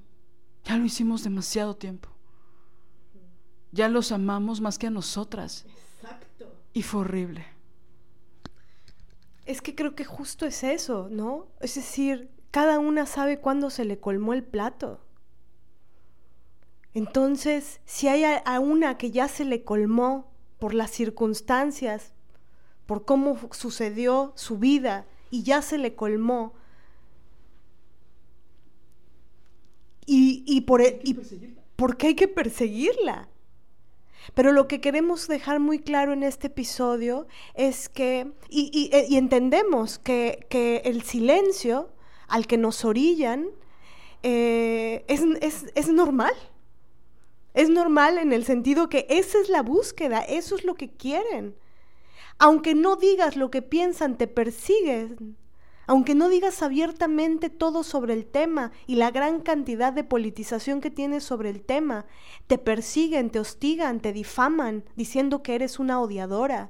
ya 0.63 0.77
lo 0.77 0.85
hicimos 0.85 1.23
demasiado 1.23 1.75
tiempo. 1.75 2.09
Ya 3.71 3.87
los 3.87 4.11
amamos 4.11 4.61
más 4.61 4.77
que 4.77 4.87
a 4.87 4.91
nosotras. 4.91 5.65
Exacto. 6.01 6.51
Y 6.73 6.83
fue 6.83 7.01
horrible. 7.01 7.45
Es 9.45 9.61
que 9.61 9.75
creo 9.75 9.95
que 9.95 10.05
justo 10.05 10.45
es 10.45 10.63
eso, 10.63 11.07
¿no? 11.09 11.47
Es 11.59 11.75
decir, 11.75 12.29
cada 12.51 12.79
una 12.79 13.05
sabe 13.05 13.39
cuándo 13.39 13.69
se 13.69 13.85
le 13.85 13.99
colmó 13.99 14.33
el 14.33 14.43
plato. 14.43 15.01
Entonces, 16.93 17.81
si 17.85 18.07
hay 18.07 18.23
a, 18.23 18.37
a 18.37 18.59
una 18.59 18.97
que 18.97 19.11
ya 19.11 19.27
se 19.27 19.45
le 19.45 19.63
colmó 19.63 20.31
por 20.57 20.73
las 20.73 20.91
circunstancias, 20.91 22.13
por 22.85 23.05
cómo 23.05 23.37
sucedió 23.51 24.33
su 24.35 24.57
vida 24.57 25.05
y 25.29 25.43
ya 25.43 25.61
se 25.61 25.77
le 25.77 25.95
colmó, 25.95 26.53
y, 30.09 30.43
y 30.47 30.61
por, 30.61 30.81
e, 30.81 30.99
y, 31.03 31.13
¿por 31.75 31.95
qué 31.95 32.07
hay 32.07 32.15
que 32.15 32.27
perseguirla? 32.27 33.29
Pero 34.33 34.51
lo 34.51 34.67
que 34.67 34.81
queremos 34.81 35.27
dejar 35.27 35.59
muy 35.59 35.79
claro 35.79 36.13
en 36.13 36.23
este 36.23 36.47
episodio 36.47 37.27
es 37.53 37.89
que, 37.89 38.31
y, 38.49 38.91
y 39.09 39.17
entendemos 39.17 39.99
que, 39.99 40.45
que, 40.49 40.81
el 40.85 41.03
silencio 41.03 41.89
al 42.27 42.47
que 42.47 42.57
nos 42.57 42.85
orillan 42.85 43.49
eh, 44.23 45.03
es, 45.07 45.21
es, 45.41 45.65
es 45.75 45.87
normal. 45.89 46.33
Es 47.53 47.69
normal 47.69 48.17
en 48.17 48.31
el 48.31 48.45
sentido 48.45 48.89
que 48.89 49.05
esa 49.09 49.39
es 49.39 49.49
la 49.49 49.63
búsqueda, 49.63 50.21
eso 50.21 50.55
es 50.55 50.63
lo 50.63 50.75
que 50.75 50.89
quieren. 50.89 51.55
Aunque 52.37 52.75
no 52.75 52.95
digas 52.95 53.35
lo 53.35 53.51
que 53.51 53.61
piensan, 53.61 54.17
te 54.17 54.27
persiguen. 54.27 55.35
Aunque 55.89 56.13
no 56.13 56.29
digas 56.29 56.61
abiertamente 56.61 57.49
todo 57.49 57.81
sobre 57.81 58.13
el 58.13 58.27
tema 58.27 58.71
y 58.85 58.97
la 58.97 59.09
gran 59.09 59.41
cantidad 59.41 59.91
de 59.91 60.03
politización 60.03 60.81
que 60.81 60.91
tienes 60.91 61.23
sobre 61.23 61.49
el 61.49 61.63
tema, 61.63 62.05
te 62.45 62.59
persiguen, 62.59 63.31
te 63.31 63.39
hostigan, 63.39 63.99
te 63.99 64.13
difaman, 64.13 64.83
diciendo 64.95 65.41
que 65.41 65.55
eres 65.55 65.79
una 65.79 65.99
odiadora. 65.99 66.69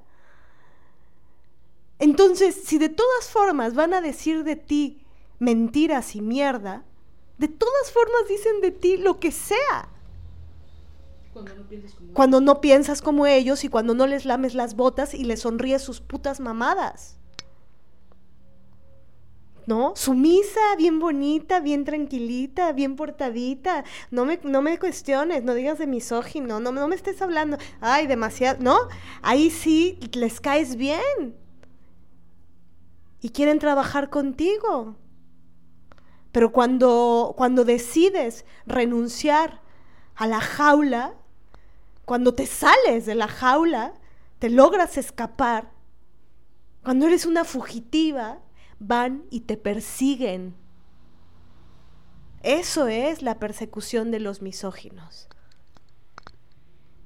Entonces, 2.00 2.62
si 2.64 2.78
de 2.78 2.88
todas 2.88 3.30
formas 3.30 3.74
van 3.76 3.94
a 3.94 4.00
decir 4.00 4.46
de 4.46 4.56
ti 4.56 5.04
mentiras 5.38 6.16
y 6.16 6.22
mierda, 6.22 6.86
de 7.38 7.50
todas 7.50 7.92
formas 7.92 8.26
dicen 8.30 8.62
de 8.62 8.72
ti 8.72 8.96
lo 8.96 9.20
que 9.20 9.34
sea. 9.34 9.90
Cuando 11.34 11.56
no, 11.56 11.68
piensas 11.68 11.94
como, 11.94 12.14
cuando 12.14 12.40
no 12.40 12.62
piensas 12.62 13.02
como 13.02 13.26
ellos 13.26 13.66
y 13.66 13.68
cuando 13.68 13.94
no 13.96 14.08
les 14.08 14.24
lames 14.24 14.56
las 14.56 14.78
botas 14.78 15.14
y 15.14 15.26
les 15.26 15.42
sonríes 15.42 15.82
sus 15.82 16.00
putas 16.00 16.40
mamadas. 16.40 17.19
¿No? 19.70 19.94
Sumisa, 19.96 20.60
bien 20.80 20.98
bonita, 20.98 21.60
bien 21.60 21.86
tranquilita, 21.86 22.72
bien 22.72 22.96
portadita. 22.96 23.84
No 24.10 24.26
me, 24.26 24.40
no 24.42 24.64
me 24.64 24.80
cuestiones, 24.80 25.44
no 25.44 25.54
digas 25.54 25.78
de 25.78 25.86
misógino, 25.86 26.60
no, 26.60 26.72
no 26.72 26.88
me 26.88 26.96
estés 26.96 27.22
hablando. 27.22 27.60
Ay, 27.80 28.08
demasiado, 28.08 28.58
¿no? 28.64 28.76
Ahí 29.22 29.52
sí 29.52 30.00
les 30.14 30.42
caes 30.42 30.76
bien. 30.76 31.38
Y 33.22 33.30
quieren 33.30 33.60
trabajar 33.60 34.10
contigo. 34.10 34.96
Pero 36.32 36.52
cuando, 36.52 37.36
cuando 37.38 37.64
decides 37.64 38.46
renunciar 38.66 39.62
a 40.16 40.26
la 40.26 40.42
jaula, 40.42 41.14
cuando 42.06 42.34
te 42.34 42.48
sales 42.48 43.06
de 43.06 43.14
la 43.14 43.28
jaula, 43.28 43.94
te 44.40 44.50
logras 44.50 44.98
escapar, 44.98 45.70
cuando 46.82 47.06
eres 47.06 47.28
una 47.28 47.44
fugitiva, 47.44 48.40
van 48.80 49.24
y 49.30 49.42
te 49.42 49.58
persiguen. 49.58 50.56
Eso 52.42 52.88
es 52.88 53.22
la 53.22 53.38
persecución 53.38 54.12
de 54.12 54.20
los 54.20 54.42
misóginos. 54.42 55.28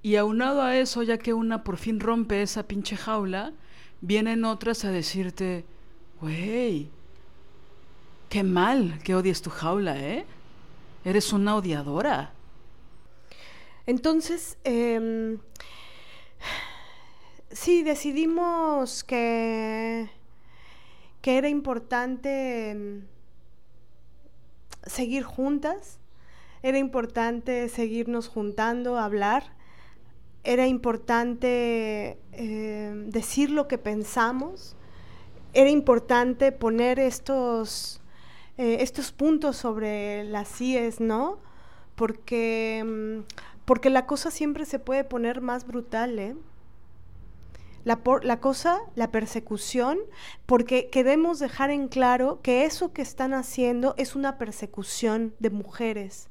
Y 0.04 0.18
aunado 0.18 0.62
a 0.62 0.78
eso, 0.78 1.02
ya 1.02 1.18
que 1.18 1.34
una 1.34 1.64
por 1.64 1.78
fin 1.78 2.00
rompe 2.00 2.42
esa 2.42 2.64
pinche 2.64 2.96
jaula, 2.96 3.54
vienen 4.02 4.46
otras 4.46 4.86
a 4.86 4.92
decirte, 4.92 5.66
güey, 6.20 6.90
qué 8.30 8.44
mal 8.44 9.00
que 9.04 9.16
odies 9.16 9.42
tu 9.42 9.50
jaula, 9.50 9.98
¿eh? 9.98 10.26
Eres 11.06 11.34
una 11.34 11.56
odiadora. 11.56 12.34
Entonces, 13.86 14.58
eh, 14.66 15.38
sí, 17.52 17.84
decidimos 17.84 19.04
que 19.04 20.10
que 21.24 21.38
era 21.38 21.48
importante 21.48 23.02
seguir 24.86 25.24
juntas, 25.24 25.98
era 26.62 26.78
importante 26.78 27.70
seguirnos 27.70 28.28
juntando, 28.28 28.98
hablar, 28.98 29.56
era 30.44 30.68
importante 30.68 32.20
eh, 32.34 32.94
decir 33.08 33.52
lo 33.52 33.70
que 33.70 33.78
pensamos, 33.78 34.76
era 35.54 35.70
importante 35.70 36.52
poner 36.52 37.00
estos, 37.00 38.02
eh, 38.58 38.80
estos 38.82 39.14
puntos 39.14 39.56
sobre 39.56 40.26
las 40.26 40.50
CIES, 40.50 41.00
¿no? 41.00 41.38
Porque, 41.96 43.24
porque 43.64 43.90
la 43.90 44.06
cosa 44.08 44.30
siempre 44.30 44.66
se 44.66 44.78
puede 44.78 45.06
poner 45.06 45.40
más 45.40 45.66
brutal, 45.66 46.20
¿eh? 46.20 46.36
La, 47.84 48.40
cosa, 48.40 48.82
la 48.96 49.12
persecución, 49.12 50.00
porque 50.46 50.90
queremos 50.90 51.40
dejar 51.40 51.70
en 51.70 51.88
claro 51.88 52.42
que 52.42 52.66
eso 52.66 52.94
que 52.94 53.02
están 53.02 53.34
haciendo 53.34 53.94
es 53.98 54.16
una 54.16 54.38
persecución 54.38 55.36
de 55.40 55.50
mujeres, 55.50 56.30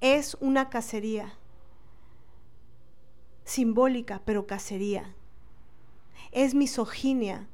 es 0.00 0.36
una 0.40 0.70
cacería. 0.70 1.34
Simbólica, 3.44 4.22
pero 4.24 4.46
cacería, 4.46 5.14
es 6.32 6.54
misoginia. 6.54 7.48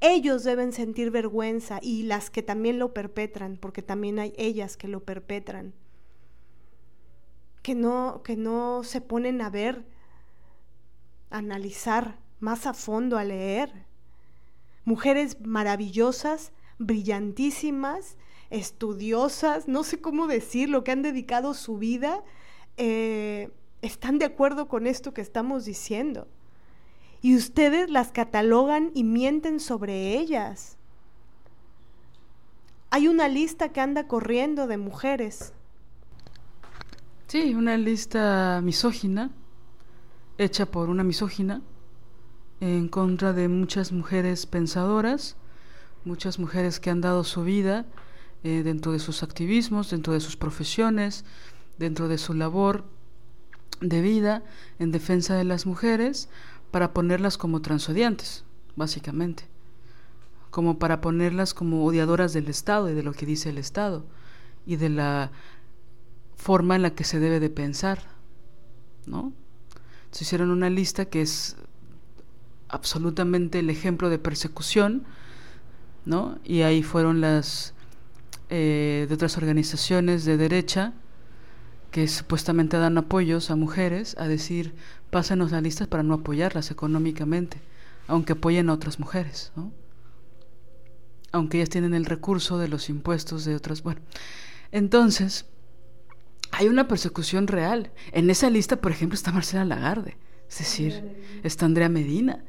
Ellos 0.00 0.44
deben 0.44 0.72
sentir 0.72 1.10
vergüenza 1.10 1.78
y 1.82 2.04
las 2.04 2.30
que 2.30 2.42
también 2.42 2.78
lo 2.78 2.94
perpetran, 2.94 3.58
porque 3.58 3.82
también 3.82 4.18
hay 4.18 4.32
ellas 4.36 4.78
que 4.78 4.88
lo 4.88 5.00
perpetran, 5.00 5.74
que 7.62 7.74
no, 7.74 8.22
que 8.22 8.36
no 8.36 8.82
se 8.82 9.02
ponen 9.02 9.42
a 9.42 9.50
ver 9.50 9.84
analizar 11.30 12.18
más 12.40 12.66
a 12.66 12.74
fondo, 12.74 13.16
a 13.18 13.24
leer. 13.24 13.86
Mujeres 14.84 15.40
maravillosas, 15.40 16.52
brillantísimas, 16.78 18.16
estudiosas, 18.50 19.68
no 19.68 19.84
sé 19.84 20.00
cómo 20.00 20.26
decirlo, 20.26 20.82
que 20.82 20.90
han 20.90 21.02
dedicado 21.02 21.54
su 21.54 21.78
vida, 21.78 22.24
eh, 22.76 23.50
están 23.82 24.18
de 24.18 24.24
acuerdo 24.24 24.68
con 24.68 24.86
esto 24.86 25.14
que 25.14 25.20
estamos 25.20 25.64
diciendo. 25.64 26.26
Y 27.22 27.36
ustedes 27.36 27.90
las 27.90 28.12
catalogan 28.12 28.90
y 28.94 29.04
mienten 29.04 29.60
sobre 29.60 30.18
ellas. 30.18 30.78
Hay 32.90 33.06
una 33.06 33.28
lista 33.28 33.68
que 33.68 33.80
anda 33.80 34.08
corriendo 34.08 34.66
de 34.66 34.78
mujeres. 34.78 35.52
Sí, 37.28 37.54
una 37.54 37.76
lista 37.76 38.60
misógina 38.64 39.30
hecha 40.40 40.64
por 40.64 40.88
una 40.88 41.04
misógina 41.04 41.60
en 42.60 42.88
contra 42.88 43.34
de 43.34 43.46
muchas 43.48 43.92
mujeres 43.92 44.46
pensadoras, 44.46 45.36
muchas 46.04 46.38
mujeres 46.38 46.80
que 46.80 46.88
han 46.88 47.02
dado 47.02 47.24
su 47.24 47.44
vida 47.44 47.84
eh, 48.42 48.62
dentro 48.62 48.92
de 48.92 49.00
sus 49.00 49.22
activismos, 49.22 49.90
dentro 49.90 50.14
de 50.14 50.20
sus 50.20 50.38
profesiones, 50.38 51.26
dentro 51.78 52.08
de 52.08 52.16
su 52.16 52.32
labor 52.32 52.84
de 53.82 54.00
vida 54.00 54.42
en 54.78 54.92
defensa 54.92 55.34
de 55.36 55.44
las 55.44 55.66
mujeres, 55.66 56.30
para 56.70 56.94
ponerlas 56.94 57.36
como 57.36 57.60
transodiantes, 57.60 58.44
básicamente, 58.76 59.44
como 60.50 60.78
para 60.78 61.02
ponerlas 61.02 61.52
como 61.52 61.84
odiadoras 61.84 62.32
del 62.32 62.48
Estado 62.48 62.88
y 62.88 62.94
de 62.94 63.02
lo 63.02 63.12
que 63.12 63.26
dice 63.26 63.50
el 63.50 63.58
Estado 63.58 64.06
y 64.64 64.76
de 64.76 64.88
la 64.88 65.32
forma 66.34 66.76
en 66.76 66.82
la 66.82 66.94
que 66.94 67.04
se 67.04 67.20
debe 67.20 67.40
de 67.40 67.50
pensar, 67.50 67.98
¿no? 69.04 69.34
Se 70.10 70.24
hicieron 70.24 70.50
una 70.50 70.70
lista 70.70 71.04
que 71.04 71.22
es 71.22 71.56
absolutamente 72.68 73.58
el 73.58 73.70
ejemplo 73.70 74.10
de 74.10 74.18
persecución, 74.18 75.04
¿no? 76.04 76.38
Y 76.44 76.62
ahí 76.62 76.82
fueron 76.82 77.20
las 77.20 77.74
eh, 78.48 79.06
de 79.08 79.14
otras 79.14 79.36
organizaciones 79.36 80.24
de 80.24 80.36
derecha 80.36 80.92
que 81.90 82.06
supuestamente 82.08 82.76
dan 82.76 82.98
apoyos 82.98 83.50
a 83.50 83.56
mujeres 83.56 84.16
a 84.18 84.28
decir, 84.28 84.74
pásanos 85.10 85.50
las 85.50 85.62
listas 85.62 85.88
para 85.88 86.02
no 86.02 86.14
apoyarlas 86.14 86.70
económicamente, 86.70 87.60
aunque 88.06 88.32
apoyen 88.34 88.70
a 88.70 88.74
otras 88.74 89.00
mujeres, 89.00 89.52
¿no? 89.56 89.72
Aunque 91.32 91.58
ellas 91.58 91.70
tienen 91.70 91.94
el 91.94 92.06
recurso 92.06 92.58
de 92.58 92.68
los 92.68 92.88
impuestos 92.88 93.44
de 93.44 93.54
otras, 93.54 93.82
bueno. 93.82 94.00
Entonces, 94.72 95.46
hay 96.52 96.68
una 96.68 96.88
persecución 96.88 97.46
real. 97.46 97.92
En 98.12 98.30
esa 98.30 98.50
lista, 98.50 98.80
por 98.80 98.92
ejemplo, 98.92 99.14
está 99.14 99.32
Marcela 99.32 99.64
Lagarde, 99.64 100.16
es 100.48 100.58
decir, 100.58 101.40
está 101.42 101.66
Andrea 101.66 101.88
Medina. 101.88 102.44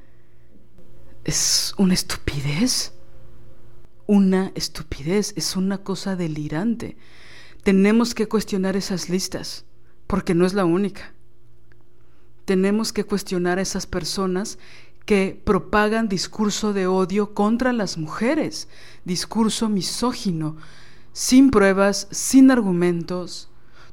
Es 1.24 1.74
una 1.78 1.94
estupidez. 1.94 2.94
una 4.08 4.52
estupidez, 4.56 5.34
es 5.38 5.56
una 5.56 5.84
cosa 5.84 6.16
delirante. 6.16 6.98
Tenemos 7.64 8.14
que 8.14 8.28
cuestionar 8.28 8.76
esas 8.76 9.08
listas, 9.10 9.66
porque 10.08 10.34
no 10.36 10.46
es 10.46 10.54
la 10.54 10.66
única. 10.66 11.14
Tenemos 12.46 12.92
que 12.92 13.06
cuestionar 13.06 13.60
a 13.60 13.62
esas 13.62 13.86
personas 13.86 14.58
que 15.06 15.40
propagan 15.46 16.10
discurso 16.10 16.74
de 16.74 16.88
odio 16.88 17.34
contra 17.34 17.72
las 17.72 17.98
mujeres, 17.98 18.68
discurso 19.06 19.70
misógino, 19.70 20.58
sin 21.14 21.52
pruebas, 21.52 22.08
sin 22.12 22.52
argumentos, 22.52 23.51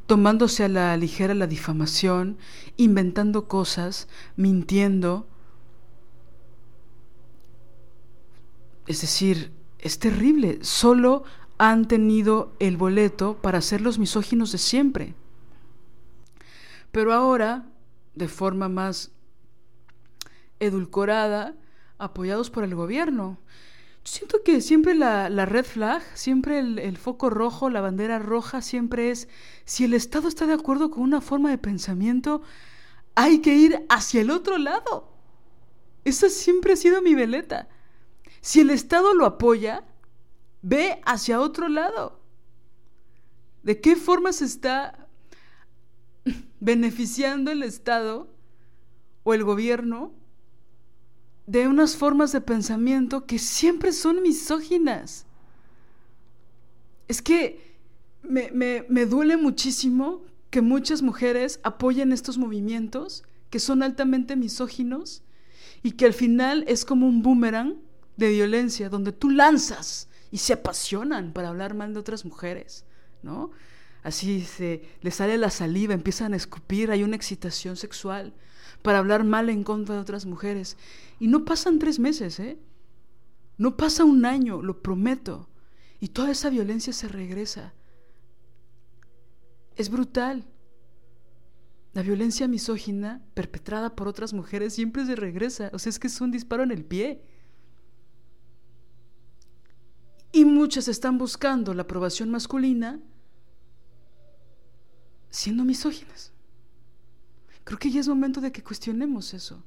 tomándose 0.08 0.64
a 0.64 0.68
la 0.68 0.96
ligera 0.96 1.34
la 1.34 1.46
difamación, 1.46 2.38
inventando 2.78 3.46
cosas, 3.46 4.08
mintiendo. 4.36 5.28
Es 8.86 9.02
decir, 9.02 9.52
es 9.78 9.98
terrible. 9.98 10.60
Solo 10.62 11.24
han 11.58 11.88
tenido 11.88 12.56
el 12.58 12.78
boleto 12.78 13.36
para 13.42 13.60
ser 13.60 13.82
los 13.82 13.98
misóginos 13.98 14.50
de 14.50 14.56
siempre. 14.56 15.14
Pero 16.90 17.12
ahora, 17.12 17.66
de 18.14 18.28
forma 18.28 18.70
más 18.70 19.12
edulcorada, 20.58 21.54
apoyados 21.98 22.48
por 22.48 22.64
el 22.64 22.74
gobierno. 22.74 23.36
Siento 24.08 24.42
que 24.42 24.60
siempre 24.60 24.94
la, 24.94 25.28
red 25.46 25.64
flag, 25.64 26.02
siempre 26.14 26.58
el, 26.58 26.78
el, 26.78 26.96
foco 26.96 27.30
rojo, 27.30 27.70
la 27.70 27.80
bandera 27.80 28.18
roja, 28.18 28.62
siempre 28.62 29.10
es, 29.10 29.28
si 29.64 29.84
el 29.84 29.94
Estado 29.94 30.28
está 30.28 30.46
de 30.46 30.54
acuerdo 30.54 30.90
con 30.90 31.02
una 31.02 31.20
forma 31.20 31.50
de 31.50 31.58
pensamiento, 31.58 32.42
hay 33.14 33.40
que 33.40 33.54
ir 33.54 33.84
hacia 33.88 34.20
el 34.22 34.30
otro 34.30 34.58
lado. 34.58 35.12
Esa 36.04 36.30
siempre 36.30 36.72
ha 36.72 36.76
sido 36.76 37.02
mi 37.02 37.14
veleta. 37.14 37.68
Si 38.40 38.60
el 38.60 38.70
Estado 38.70 39.12
lo 39.12 39.26
apoya, 39.26 39.84
ve 40.62 41.00
hacia 41.04 41.40
otro 41.40 41.68
lado. 41.68 42.20
¿De 43.62 43.80
qué 43.80 43.96
forma 43.96 44.32
se 44.32 44.46
está 44.46 45.06
beneficiando 46.60 47.50
el 47.50 47.62
Estado 47.62 48.32
o 49.24 49.34
el 49.34 49.44
gobierno 49.44 50.14
de 51.48 51.66
unas 51.66 51.96
formas 51.96 52.30
de 52.32 52.42
pensamiento 52.42 53.24
que 53.24 53.38
siempre 53.38 53.92
son 53.92 54.20
misóginas? 54.20 55.24
Es 57.08 57.22
que 57.22 57.74
me, 58.22 58.50
me 58.52 59.06
duele 59.06 59.38
muchísimo 59.38 60.22
que 60.50 60.60
muchas 60.60 61.00
mujeres 61.00 61.58
apoyen 61.62 62.12
estos 62.12 62.36
movimientos 62.36 63.24
que 63.48 63.60
son 63.60 63.82
altamente 63.82 64.36
misóginos 64.36 65.22
y 65.82 65.92
que 65.92 66.04
al 66.04 66.12
final 66.12 66.64
es 66.68 66.84
como 66.84 67.06
un 67.06 67.22
boomerang 67.22 67.76
de 68.18 68.28
violencia 68.28 68.90
donde 68.90 69.12
tú 69.12 69.30
lanzas 69.30 70.08
y 70.30 70.38
se 70.38 70.52
apasionan 70.52 71.32
para 71.32 71.48
hablar 71.48 71.72
mal 71.72 71.94
de 71.94 72.00
otras 72.00 72.26
mujeres, 72.26 72.84
¿no? 73.22 73.52
Así 74.02 74.42
se 74.42 74.82
les 75.00 75.14
sale 75.14 75.38
la 75.38 75.48
saliva, 75.48 75.94
empiezan 75.94 76.34
a 76.34 76.36
escupir, 76.36 76.90
hay 76.90 77.02
una 77.04 77.16
excitación 77.16 77.76
sexual 77.76 78.34
para 78.82 78.98
hablar 78.98 79.24
mal 79.24 79.50
en 79.50 79.64
contra 79.64 79.94
de 79.94 80.00
otras 80.00 80.26
mujeres. 80.26 80.76
Y 81.18 81.28
no 81.28 81.44
pasan 81.44 81.78
tres 81.78 81.98
meses, 81.98 82.38
¿eh? 82.40 82.58
No 83.56 83.76
pasa 83.76 84.04
un 84.04 84.24
año, 84.24 84.62
lo 84.62 84.82
prometo. 84.82 85.48
Y 86.00 86.08
toda 86.08 86.30
esa 86.30 86.48
violencia 86.48 86.92
se 86.92 87.08
regresa. 87.08 87.74
Es 89.76 89.90
brutal. 89.90 90.44
La 91.92 92.02
violencia 92.02 92.46
misógina 92.46 93.22
perpetrada 93.34 93.96
por 93.96 94.06
otras 94.06 94.32
mujeres 94.32 94.74
siempre 94.74 95.04
se 95.04 95.16
regresa. 95.16 95.70
O 95.72 95.78
sea, 95.78 95.90
es 95.90 95.98
que 95.98 96.06
es 96.06 96.20
un 96.20 96.30
disparo 96.30 96.62
en 96.62 96.70
el 96.70 96.84
pie. 96.84 97.22
Y 100.30 100.44
muchas 100.44 100.86
están 100.86 101.18
buscando 101.18 101.74
la 101.74 101.82
aprobación 101.82 102.30
masculina 102.30 103.00
siendo 105.30 105.64
misóginas. 105.64 106.32
Creo 107.68 107.78
que 107.78 107.90
ya 107.90 108.00
es 108.00 108.08
momento 108.08 108.40
de 108.40 108.50
que 108.50 108.64
cuestionemos 108.64 109.34
eso. 109.34 109.62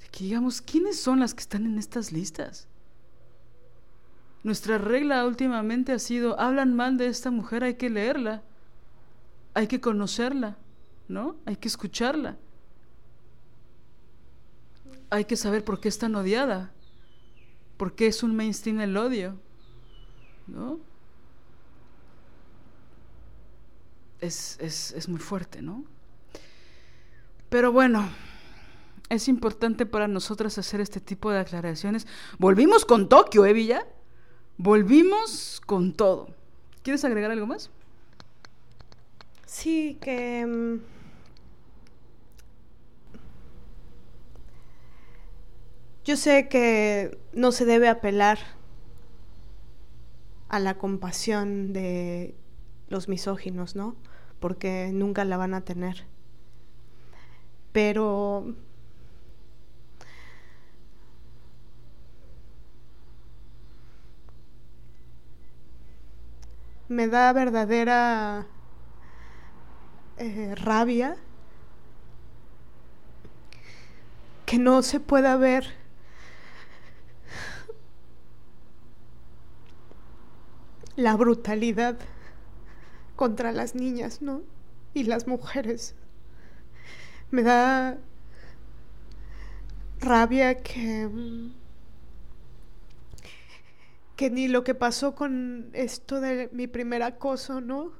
De 0.00 0.06
que 0.06 0.22
digamos, 0.22 0.60
¿quiénes 0.60 1.00
son 1.00 1.18
las 1.18 1.34
que 1.34 1.40
están 1.40 1.66
en 1.66 1.78
estas 1.78 2.12
listas? 2.12 2.68
Nuestra 4.44 4.78
regla 4.78 5.26
últimamente 5.26 5.90
ha 5.90 5.98
sido, 5.98 6.38
hablan 6.38 6.76
mal 6.76 6.96
de 6.96 7.08
esta 7.08 7.32
mujer, 7.32 7.64
hay 7.64 7.74
que 7.74 7.90
leerla, 7.90 8.40
hay 9.52 9.66
que 9.66 9.80
conocerla, 9.80 10.56
¿no? 11.08 11.34
Hay 11.44 11.56
que 11.56 11.66
escucharla. 11.66 12.36
Hay 15.10 15.24
que 15.24 15.34
saber 15.34 15.64
por 15.64 15.80
qué 15.80 15.88
es 15.88 15.98
tan 15.98 16.14
odiada. 16.14 16.72
¿Por 17.76 17.96
qué 17.96 18.06
es 18.06 18.22
un 18.22 18.36
mainstream 18.36 18.80
el 18.80 18.96
odio? 18.96 19.40
¿No? 20.46 20.78
Es, 24.20 24.60
es 24.60 25.08
muy 25.08 25.18
fuerte, 25.18 25.60
¿no? 25.60 25.84
Pero 27.52 27.70
bueno, 27.70 28.08
es 29.10 29.28
importante 29.28 29.84
para 29.84 30.08
nosotras 30.08 30.56
hacer 30.56 30.80
este 30.80 31.00
tipo 31.00 31.30
de 31.30 31.40
aclaraciones. 31.40 32.06
Volvimos 32.38 32.86
con 32.86 33.10
Tokio, 33.10 33.44
¿eh? 33.44 33.84
Volvimos 34.56 35.60
con 35.66 35.92
todo. 35.92 36.30
¿Quieres 36.82 37.04
agregar 37.04 37.30
algo 37.30 37.46
más? 37.46 37.70
Sí, 39.44 39.98
que... 40.00 40.46
Mm, 40.46 40.80
Yo 46.06 46.16
sé 46.16 46.48
que 46.48 47.18
no 47.34 47.52
se 47.52 47.66
debe 47.66 47.90
apelar 47.90 48.38
a 50.48 50.58
la 50.58 50.78
compasión 50.78 51.74
de 51.74 52.34
los 52.88 53.08
misóginos, 53.08 53.76
¿no? 53.76 53.94
Porque 54.40 54.90
nunca 54.94 55.26
la 55.26 55.36
van 55.36 55.52
a 55.52 55.60
tener. 55.60 56.10
Pero 57.72 58.54
me 66.88 67.08
da 67.08 67.32
verdadera 67.32 68.46
eh, 70.18 70.54
rabia 70.54 71.16
que 74.44 74.58
no 74.58 74.82
se 74.82 75.00
pueda 75.00 75.36
ver 75.36 75.64
la 80.96 81.16
brutalidad 81.16 81.96
contra 83.16 83.52
las 83.52 83.74
niñas, 83.74 84.20
¿no? 84.20 84.42
Y 84.92 85.04
las 85.04 85.26
mujeres. 85.26 85.94
Me 87.32 87.42
da 87.42 87.98
rabia 90.00 90.62
que 90.62 91.08
que 94.16 94.30
ni 94.30 94.48
lo 94.48 94.64
que 94.64 94.74
pasó 94.74 95.14
con 95.14 95.70
esto 95.72 96.20
de 96.20 96.50
mi 96.52 96.66
primer 96.66 97.02
acoso, 97.02 97.62
¿no? 97.62 97.92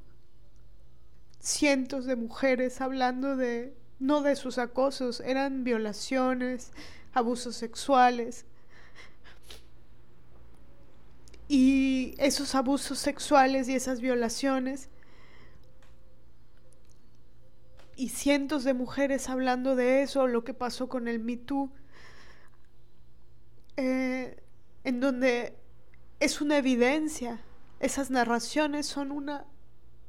Cientos 1.41 2.05
de 2.05 2.15
mujeres 2.15 2.81
hablando 2.83 3.37
de 3.37 3.75
no 3.99 4.21
de 4.21 4.37
sus 4.37 4.59
acosos, 4.59 5.21
eran 5.21 5.65
violaciones, 5.65 6.71
abusos 7.15 7.57
sexuales, 7.57 8.45
y 11.49 12.15
esos 12.19 12.55
abusos 12.55 12.99
sexuales 12.99 13.69
y 13.69 13.75
esas 13.75 14.01
violaciones. 14.01 14.91
Y 17.97 18.09
cientos 18.09 18.65
de 18.65 18.75
mujeres 18.75 19.29
hablando 19.29 19.77
de 19.77 20.03
eso, 20.03 20.27
lo 20.27 20.45
que 20.45 20.55
pasó 20.55 20.89
con 20.89 21.09
el 21.09 21.19
Me 21.19 21.37
Too, 21.37 21.71
eh, 23.77 24.43
en 24.85 25.01
donde 25.01 25.57
es 26.21 26.41
una 26.41 26.59
evidencia, 26.59 27.41
esas 27.81 28.11
narraciones 28.11 28.87
son 28.87 29.11
una 29.11 29.45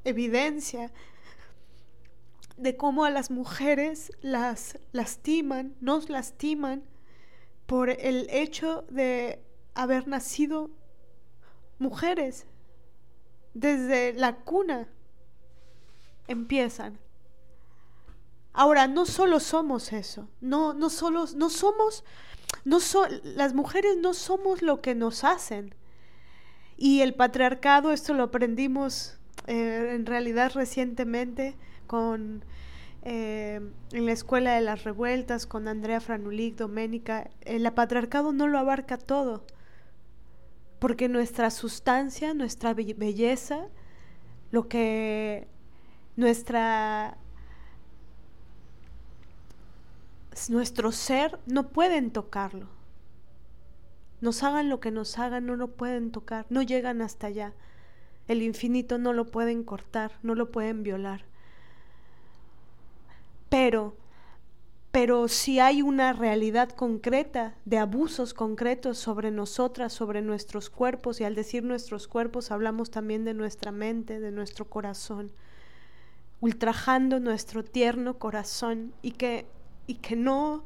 evidencia 0.04 0.92
de 2.58 2.78
cómo 2.78 3.04
a 3.04 3.10
las 3.10 3.32
mujeres 3.32 4.12
las 4.22 4.78
lastiman, 4.92 5.76
nos 5.82 6.10
lastiman 6.10 6.84
por 7.66 7.90
el 7.90 8.28
hecho 8.30 8.86
de 8.90 9.44
haber 9.74 10.08
nacido 10.08 10.70
mujeres 11.80 12.46
desde 13.54 14.14
la 14.14 14.38
cuna 14.38 14.88
empiezan. 16.28 17.00
Ahora, 18.54 18.88
no 18.88 19.06
solo 19.06 19.40
somos 19.40 19.94
eso, 19.94 20.30
no, 20.40 20.74
no 20.74 20.90
solo, 20.90 21.26
no 21.36 21.50
somos, 21.50 22.04
no 22.66 22.80
las 23.24 23.54
mujeres 23.54 23.98
no 23.98 24.14
somos 24.14 24.62
lo 24.62 24.82
que 24.82 24.96
nos 24.96 25.24
hacen. 25.24 25.76
Y 26.78 27.02
el 27.02 27.14
patriarcado, 27.16 27.92
esto 27.92 28.14
lo 28.14 28.24
aprendimos 28.24 29.18
eh, 29.48 29.92
en 29.94 30.06
realidad 30.06 30.52
recientemente 30.54 31.58
con 31.88 32.46
eh, 33.04 33.60
en 33.92 34.06
la 34.06 34.12
escuela 34.14 34.54
de 34.54 34.62
las 34.62 34.84
revueltas 34.86 35.46
con 35.46 35.68
Andrea 35.68 36.00
Franulik, 36.00 36.56
Doménica, 36.56 37.30
el 37.42 37.70
patriarcado 37.74 38.32
no 38.32 38.48
lo 38.48 38.58
abarca 38.60 38.98
todo 38.98 39.46
porque 40.80 41.08
nuestra 41.08 41.50
sustancia, 41.50 42.34
nuestra 42.34 42.74
belleza, 42.74 43.70
lo 44.52 44.68
que 44.68 45.48
nuestra 46.18 47.18
nuestro 50.50 50.92
ser 50.92 51.40
no 51.46 51.70
pueden 51.70 52.12
tocarlo. 52.12 52.68
Nos 54.22 54.44
hagan 54.44 54.70
lo 54.70 54.80
que 54.80 54.92
nos 54.92 55.20
hagan, 55.20 55.46
no 55.46 55.56
lo 55.56 55.76
pueden 55.76 56.12
tocar, 56.12 56.46
no 56.50 56.62
llegan 56.62 57.02
hasta 57.02 57.28
allá. 57.28 57.54
El 58.28 58.42
infinito 58.42 58.98
no 58.98 59.14
lo 59.14 59.26
pueden 59.26 59.64
cortar, 59.64 60.14
no 60.24 60.34
lo 60.36 60.52
pueden 60.52 60.84
violar. 60.84 61.26
Pero 63.50 63.96
pero 64.94 65.28
si 65.28 65.60
hay 65.60 65.82
una 65.82 66.14
realidad 66.14 66.70
concreta 66.70 67.56
de 67.66 67.80
abusos 67.80 68.36
concretos 68.36 69.00
sobre 69.00 69.32
nosotras, 69.32 69.92
sobre 69.92 70.22
nuestros 70.22 70.70
cuerpos, 70.70 71.20
y 71.20 71.24
al 71.24 71.34
decir 71.34 71.64
nuestros 71.64 72.08
cuerpos 72.08 72.52
hablamos 72.52 72.92
también 72.92 73.26
de 73.26 73.34
nuestra 73.34 73.72
mente, 73.72 74.20
de 74.20 74.32
nuestro 74.32 74.66
corazón, 74.70 75.32
ultrajando 76.42 77.20
nuestro 77.20 77.64
tierno 77.64 78.20
corazón 78.20 78.94
y 79.02 79.14
que, 79.14 79.48
y 79.88 79.96
que 79.96 80.16
no, 80.16 80.64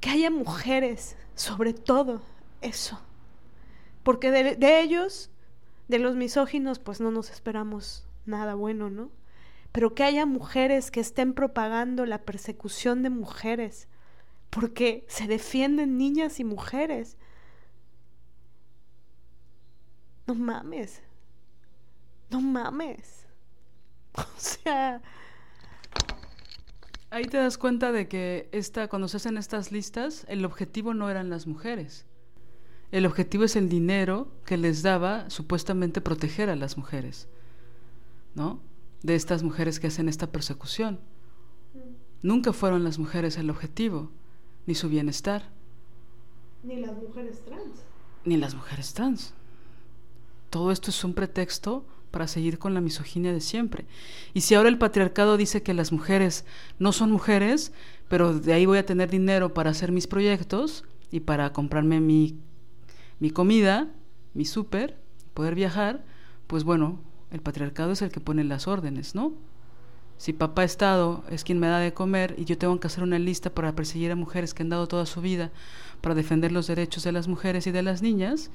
que 0.00 0.10
haya 0.10 0.30
mujeres, 0.30 1.16
sobre 1.34 1.72
todo 1.72 2.22
eso, 2.60 3.00
porque 4.02 4.30
de, 4.30 4.56
de 4.56 4.80
ellos, 4.80 5.30
de 5.88 5.98
los 5.98 6.16
misóginos, 6.16 6.78
pues 6.78 7.00
no 7.00 7.10
nos 7.10 7.30
esperamos 7.30 8.06
nada 8.26 8.54
bueno, 8.54 8.90
¿no? 8.90 9.10
pero 9.72 9.94
que 9.94 10.02
haya 10.02 10.26
mujeres 10.26 10.90
que 10.90 11.00
estén 11.00 11.34
propagando 11.34 12.06
la 12.06 12.22
persecución 12.22 13.02
de 13.02 13.10
mujeres, 13.10 13.86
porque 14.50 15.04
se 15.08 15.26
defienden 15.26 15.98
niñas 15.98 16.40
y 16.40 16.44
mujeres. 16.44 17.16
No 20.26 20.34
mames, 20.34 21.02
no 22.30 22.40
mames. 22.40 23.26
O 24.14 24.24
sea... 24.36 25.00
Ahí 27.10 27.24
te 27.24 27.38
das 27.38 27.58
cuenta 27.58 27.92
de 27.92 28.08
que 28.08 28.48
esta, 28.52 28.88
cuando 28.88 29.08
se 29.08 29.16
hacen 29.16 29.38
estas 29.38 29.72
listas, 29.72 30.26
el 30.28 30.44
objetivo 30.44 30.94
no 30.94 31.08
eran 31.08 31.30
las 31.30 31.46
mujeres. 31.46 32.06
El 32.92 33.06
objetivo 33.06 33.44
es 33.44 33.56
el 33.56 33.68
dinero 33.68 34.28
que 34.44 34.56
les 34.56 34.82
daba 34.82 35.28
supuestamente 35.30 36.00
proteger 36.00 36.50
a 36.50 36.56
las 36.56 36.76
mujeres. 36.76 37.28
¿No? 38.34 38.60
de 39.02 39.14
estas 39.14 39.42
mujeres 39.42 39.78
que 39.80 39.86
hacen 39.86 40.08
esta 40.08 40.30
persecución. 40.30 40.98
Nunca 42.22 42.52
fueron 42.52 42.82
las 42.84 42.98
mujeres 42.98 43.36
el 43.36 43.50
objetivo, 43.50 44.10
ni 44.66 44.74
su 44.74 44.88
bienestar. 44.88 45.50
Ni 46.64 46.76
las 46.80 46.96
mujeres 46.96 47.44
trans. 47.44 47.84
Ni 48.24 48.36
las 48.36 48.54
mujeres 48.54 48.92
trans. 48.92 49.34
Todo 50.50 50.72
esto 50.72 50.90
es 50.90 51.04
un 51.04 51.14
pretexto 51.14 51.84
para 52.10 52.28
seguir 52.28 52.58
con 52.58 52.74
la 52.74 52.80
misoginia 52.80 53.32
de 53.32 53.40
siempre. 53.40 53.86
Y 54.34 54.42
si 54.42 54.54
ahora 54.54 54.68
el 54.68 54.78
patriarcado 54.78 55.36
dice 55.36 55.62
que 55.62 55.74
las 55.74 55.92
mujeres 55.92 56.44
no 56.78 56.92
son 56.92 57.10
mujeres, 57.10 57.72
pero 58.08 58.38
de 58.38 58.52
ahí 58.52 58.66
voy 58.66 58.78
a 58.78 58.86
tener 58.86 59.10
dinero 59.10 59.54
para 59.54 59.70
hacer 59.70 59.92
mis 59.92 60.06
proyectos 60.06 60.84
y 61.10 61.20
para 61.20 61.52
comprarme 61.52 62.00
mi, 62.00 62.38
mi 63.20 63.30
comida, 63.30 63.88
mi 64.34 64.44
súper, 64.44 64.98
poder 65.34 65.54
viajar, 65.54 66.04
pues 66.46 66.64
bueno, 66.64 67.00
el 67.30 67.40
patriarcado 67.40 67.92
es 67.92 68.02
el 68.02 68.10
que 68.10 68.20
pone 68.20 68.44
las 68.44 68.66
órdenes, 68.66 69.14
¿no? 69.14 69.34
Si 70.16 70.32
papá 70.32 70.64
Estado 70.64 71.22
es 71.30 71.44
quien 71.44 71.60
me 71.60 71.68
da 71.68 71.78
de 71.78 71.94
comer 71.94 72.34
y 72.36 72.44
yo 72.44 72.58
tengo 72.58 72.80
que 72.80 72.88
hacer 72.88 73.04
una 73.04 73.20
lista 73.20 73.50
para 73.50 73.76
perseguir 73.76 74.10
a 74.10 74.16
mujeres 74.16 74.52
que 74.52 74.64
han 74.64 74.68
dado 74.68 74.88
toda 74.88 75.06
su 75.06 75.20
vida 75.20 75.52
para 76.00 76.16
defender 76.16 76.50
los 76.50 76.66
derechos 76.66 77.04
de 77.04 77.12
las 77.12 77.28
mujeres 77.28 77.68
y 77.68 77.70
de 77.70 77.82
las 77.82 78.02
niñas, 78.02 78.50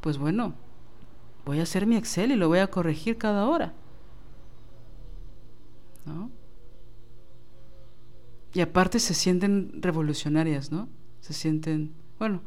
pues 0.00 0.16
bueno, 0.16 0.54
voy 1.44 1.60
a 1.60 1.64
hacer 1.64 1.86
mi 1.86 1.96
Excel 1.96 2.32
y 2.32 2.36
lo 2.36 2.48
voy 2.48 2.58
a 2.58 2.68
corregir 2.68 3.18
cada 3.18 3.46
hora. 3.46 3.72
¿No? 6.06 6.30
Y 8.52 8.60
aparte 8.60 9.00
se 9.00 9.14
sienten 9.14 9.82
revolucionarias, 9.82 10.70
¿no? 10.70 10.88
Se 11.20 11.32
sienten, 11.32 11.92
bueno, 12.18 12.40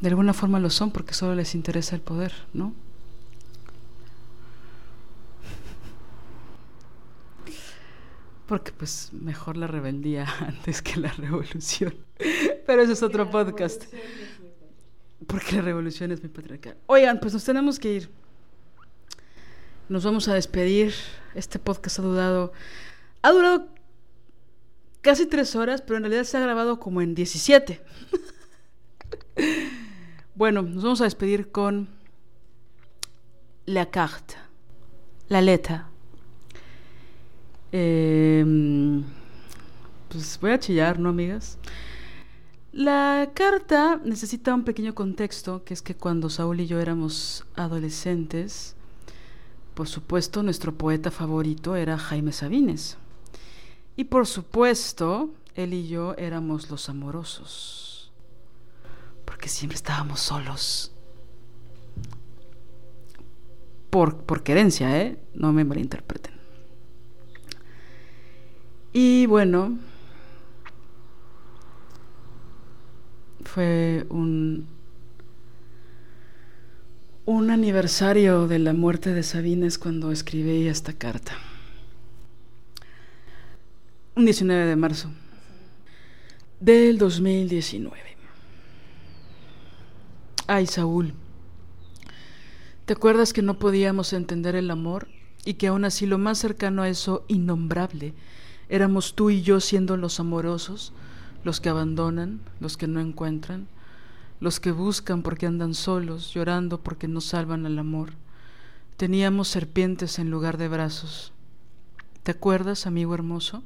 de 0.00 0.08
alguna 0.08 0.34
forma 0.34 0.60
lo 0.60 0.70
son 0.70 0.90
porque 0.90 1.14
solo 1.14 1.34
les 1.34 1.54
interesa 1.54 1.96
el 1.96 2.02
poder, 2.02 2.32
¿no? 2.52 2.74
Porque 8.46 8.72
pues 8.72 9.10
mejor 9.12 9.56
la 9.56 9.66
rebeldía 9.66 10.26
antes 10.40 10.82
que 10.82 11.00
la 11.00 11.12
revolución. 11.12 11.94
Pero 12.66 12.82
eso 12.82 12.92
es 12.92 13.02
otro 13.02 13.30
podcast. 13.30 13.84
Porque 15.26 15.56
la 15.56 15.62
revolución 15.62 16.12
es 16.12 16.20
muy 16.20 16.30
patriarcal. 16.30 16.76
Oigan, 16.86 17.18
pues 17.20 17.32
nos 17.32 17.44
tenemos 17.44 17.78
que 17.78 17.92
ir. 17.92 18.10
Nos 19.88 20.04
vamos 20.04 20.28
a 20.28 20.34
despedir. 20.34 20.94
Este 21.34 21.58
podcast 21.58 21.98
ha 21.98 22.02
durado. 22.02 22.52
Ha 23.22 23.30
durado 23.32 23.68
casi 25.00 25.26
tres 25.26 25.56
horas, 25.56 25.82
pero 25.82 25.96
en 25.96 26.04
realidad 26.04 26.24
se 26.24 26.36
ha 26.36 26.40
grabado 26.40 26.78
como 26.78 27.00
en 27.00 27.14
17. 27.14 27.80
bueno, 30.34 30.62
nos 30.62 30.82
vamos 30.82 31.00
a 31.00 31.04
despedir 31.04 31.50
con 31.50 31.88
la 33.66 33.90
carta. 33.90 34.48
La 35.28 35.42
letra. 35.42 35.88
Eh, 37.72 38.44
pues 40.08 40.38
voy 40.40 40.52
a 40.52 40.58
chillar, 40.58 40.98
¿no, 40.98 41.10
amigas? 41.10 41.58
La 42.72 43.30
carta 43.32 44.00
necesita 44.04 44.54
un 44.54 44.64
pequeño 44.64 44.94
contexto, 44.94 45.64
que 45.64 45.72
es 45.72 45.80
que 45.80 45.94
cuando 45.94 46.28
Saúl 46.28 46.60
y 46.60 46.66
yo 46.66 46.78
éramos 46.80 47.46
adolescentes, 47.54 48.76
por 49.74 49.88
supuesto 49.88 50.42
nuestro 50.42 50.74
poeta 50.74 51.10
favorito 51.10 51.76
era 51.76 51.96
Jaime 51.96 52.32
Sabines. 52.32 52.98
Y 53.96 54.04
por 54.04 54.26
supuesto, 54.26 55.30
él 55.54 55.72
y 55.72 55.88
yo 55.88 56.14
éramos 56.16 56.70
los 56.70 56.88
amorosos, 56.88 58.12
porque 59.24 59.48
siempre 59.48 59.76
estábamos 59.76 60.20
solos. 60.20 60.92
Por, 63.88 64.18
por 64.18 64.42
querencia, 64.42 65.00
¿eh? 65.00 65.18
No 65.32 65.52
me 65.52 65.64
malinterpreten. 65.64 66.34
Y 68.92 69.26
bueno, 69.26 69.78
fue 73.48 74.06
un, 74.10 74.66
un 77.24 77.50
aniversario 77.50 78.46
de 78.46 78.58
la 78.58 78.74
muerte 78.74 79.14
de 79.14 79.22
Sabines 79.22 79.78
cuando 79.78 80.12
escribí 80.12 80.68
esta 80.68 80.92
carta. 80.92 81.32
Un 84.14 84.26
19 84.26 84.66
de 84.66 84.76
marzo 84.76 85.10
del 86.60 86.98
2019. 86.98 87.96
Ay, 90.46 90.66
Saúl, 90.66 91.14
¿te 92.84 92.92
acuerdas 92.92 93.32
que 93.32 93.42
no 93.42 93.58
podíamos 93.58 94.12
entender 94.12 94.56
el 94.56 94.70
amor 94.70 95.08
y 95.44 95.54
que 95.54 95.68
aún 95.68 95.84
así 95.84 96.06
lo 96.06 96.18
más 96.18 96.38
cercano 96.38 96.82
a 96.82 96.88
eso 96.88 97.24
innombrable 97.28 98.14
Éramos 98.68 99.14
tú 99.14 99.30
y 99.30 99.42
yo 99.42 99.60
siendo 99.60 99.96
los 99.96 100.20
amorosos, 100.20 100.92
los 101.44 101.60
que 101.60 101.68
abandonan, 101.68 102.40
los 102.60 102.76
que 102.76 102.86
no 102.86 103.00
encuentran, 103.00 103.68
los 104.40 104.60
que 104.60 104.72
buscan 104.72 105.22
porque 105.22 105.46
andan 105.46 105.74
solos, 105.74 106.32
llorando 106.32 106.80
porque 106.80 107.08
no 107.08 107.20
salvan 107.20 107.66
al 107.66 107.78
amor. 107.78 108.10
Teníamos 108.96 109.48
serpientes 109.48 110.18
en 110.18 110.30
lugar 110.30 110.58
de 110.58 110.68
brazos. 110.68 111.32
¿Te 112.22 112.32
acuerdas, 112.32 112.86
amigo 112.86 113.14
hermoso? 113.14 113.62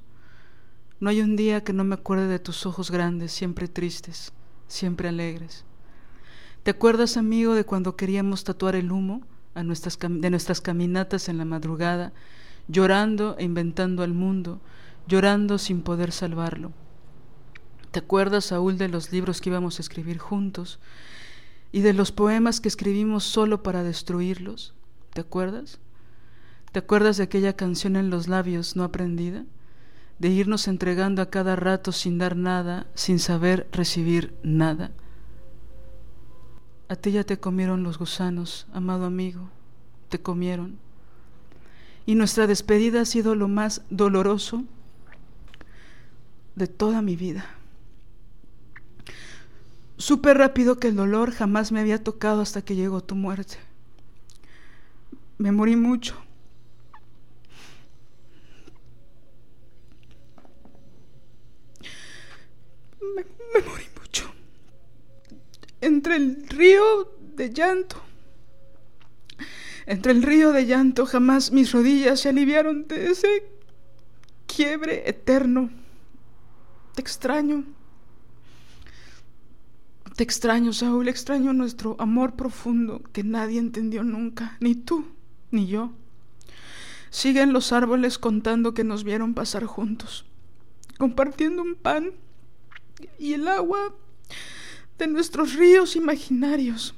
No 1.01 1.10
hay 1.10 1.20
un 1.20 1.36
día 1.36 1.65
que 1.65 1.73
no 1.73 1.84
me 1.84 1.94
acuerde 1.94 2.28
de 2.28 2.39
tus 2.39 2.65
ojos 2.65 2.91
grandes, 2.91 3.33
siempre 3.33 3.67
tristes, 3.68 4.33
siempre 4.68 5.09
alegres. 5.09 5.65
¿Te 6.62 6.70
acuerdas, 6.70 7.17
amigo, 7.17 7.55
de 7.55 7.65
cuando 7.65 7.97
queríamos 7.97 8.44
tatuar 8.44 8.76
el 8.76 8.92
humo 8.92 9.23
a 9.55 9.62
nuestras 9.62 9.99
de 9.99 10.31
nuestras 10.31 10.60
caminatas 10.60 11.28
en 11.28 11.39
la 11.39 11.44
madrugada, 11.44 12.12
llorando 12.68 13.36
e 13.39 13.44
inventando 13.44 14.02
al 14.02 14.15
mundo, 14.15 14.60
llorando 15.07 15.59
sin 15.59 15.83
poder 15.83 16.12
salvarlo. 16.12 16.73
¿Te 17.92 17.98
acuerdas, 17.98 18.46
Saúl, 18.46 18.78
de 18.78 18.88
los 18.88 19.12
libros 19.12 19.42
que 19.42 19.50
íbamos 19.50 19.78
a 19.78 19.82
escribir 19.82 20.16
juntos 20.16 20.78
y 21.72 21.82
de 21.82 21.92
los 21.92 22.10
poemas 22.10 22.58
que 22.58 22.68
escribimos 22.68 23.22
solo 23.22 23.62
para 23.62 23.82
destruirlos? 23.82 24.72
¿Te 25.12 25.20
acuerdas? 25.20 25.78
¿Te 26.72 26.78
acuerdas 26.78 27.18
de 27.18 27.24
aquella 27.24 27.54
canción 27.54 27.96
en 27.96 28.08
los 28.08 28.28
labios 28.28 28.76
no 28.76 28.84
aprendida? 28.84 29.44
De 30.18 30.28
irnos 30.28 30.68
entregando 30.68 31.20
a 31.20 31.28
cada 31.28 31.54
rato 31.54 31.92
sin 31.92 32.16
dar 32.16 32.34
nada, 32.34 32.86
sin 32.94 33.18
saber 33.18 33.68
recibir 33.72 34.34
nada. 34.42 34.90
A 36.88 36.96
ti 36.96 37.12
ya 37.12 37.24
te 37.24 37.38
comieron 37.38 37.82
los 37.82 37.98
gusanos, 37.98 38.66
amado 38.72 39.04
amigo, 39.04 39.50
te 40.08 40.18
comieron. 40.18 40.78
Y 42.06 42.14
nuestra 42.14 42.46
despedida 42.46 43.02
ha 43.02 43.04
sido 43.04 43.34
lo 43.34 43.48
más 43.48 43.82
doloroso 43.90 44.64
de 46.56 46.68
toda 46.68 47.02
mi 47.02 47.16
vida. 47.16 47.44
Supe 50.02 50.34
rápido 50.34 50.81
que 50.81 50.89
el 50.89 50.97
dolor 50.97 51.31
jamás 51.31 51.70
me 51.70 51.78
había 51.78 52.02
tocado 52.02 52.40
hasta 52.40 52.62
que 52.62 52.74
llegó 52.74 53.05
tu 53.05 53.14
muerte. 53.14 53.58
Me 55.39 55.52
morí 55.52 55.76
mucho. 55.76 56.16
Me, 63.14 63.24
me 63.55 63.68
morí 63.68 63.84
mucho. 63.97 64.28
Entre 65.81 66.16
el 66.16 66.48
río 66.48 67.12
de 67.36 67.52
llanto. 67.52 68.02
Entre 69.86 70.10
el 70.10 70.24
río 70.24 70.50
de 70.50 70.66
llanto 70.66 71.06
jamás 71.06 71.52
mis 71.52 71.70
rodillas 71.70 72.18
se 72.18 72.28
aliviaron 72.28 72.89
de 72.89 73.12
ese 73.12 73.48
quiebre 74.48 75.08
eterno. 75.08 75.70
Te 76.97 77.02
extraño. 77.02 77.82
Te 80.16 80.24
extraño, 80.24 80.73
Saúl, 80.73 81.08
extraño 81.08 81.52
nuestro 81.52 81.97
amor 81.99 82.34
profundo 82.34 83.02
que 83.12 83.24
nadie 83.24 83.58
entendió 83.58 84.05
nunca, 84.05 84.57
ni 84.60 84.74
tú, 84.74 85.07
ni 85.50 85.66
yo. 85.66 85.92
Siguen 87.10 87.52
los 87.52 87.73
árboles 87.73 88.18
contando 88.18 88.74
que 88.74 88.84
nos 88.84 89.05
vieron 89.05 89.34
pasar 89.34 89.65
juntos, 89.65 90.26
compartiendo 90.99 91.62
un 91.62 91.76
pan 91.76 92.12
y 93.18 93.32
el 93.32 93.49
agua 93.49 93.94
de 94.99 95.07
nuestros 95.07 95.55
ríos 95.55 95.97
imaginarios. 95.97 96.94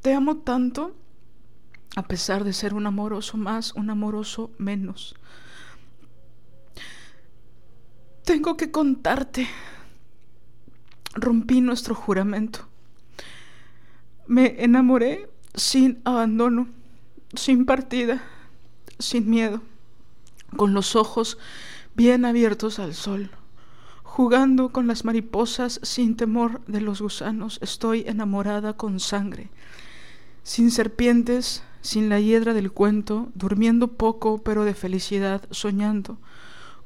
Te 0.00 0.14
amo 0.14 0.38
tanto, 0.38 0.94
a 1.96 2.06
pesar 2.06 2.44
de 2.44 2.52
ser 2.52 2.74
un 2.74 2.86
amoroso 2.86 3.36
más, 3.36 3.74
un 3.74 3.90
amoroso 3.90 4.50
menos. 4.58 5.14
Tengo 8.24 8.56
que 8.56 8.70
contarte. 8.70 9.48
Rompí 11.14 11.60
nuestro 11.60 11.94
juramento. 11.94 12.60
Me 14.26 14.62
enamoré 14.64 15.28
sin 15.54 16.00
abandono, 16.04 16.68
sin 17.34 17.66
partida, 17.66 18.22
sin 18.98 19.28
miedo, 19.28 19.60
con 20.56 20.72
los 20.72 20.96
ojos 20.96 21.36
bien 21.94 22.24
abiertos 22.24 22.78
al 22.78 22.94
sol, 22.94 23.30
jugando 24.02 24.70
con 24.70 24.86
las 24.86 25.04
mariposas 25.04 25.80
sin 25.82 26.16
temor 26.16 26.64
de 26.66 26.80
los 26.80 27.02
gusanos. 27.02 27.58
Estoy 27.60 28.04
enamorada 28.06 28.72
con 28.72 28.98
sangre, 28.98 29.50
sin 30.42 30.70
serpientes, 30.70 31.62
sin 31.82 32.08
la 32.08 32.20
hiedra 32.20 32.54
del 32.54 32.72
cuento, 32.72 33.28
durmiendo 33.34 33.88
poco 33.88 34.38
pero 34.38 34.64
de 34.64 34.72
felicidad, 34.72 35.42
soñando, 35.50 36.16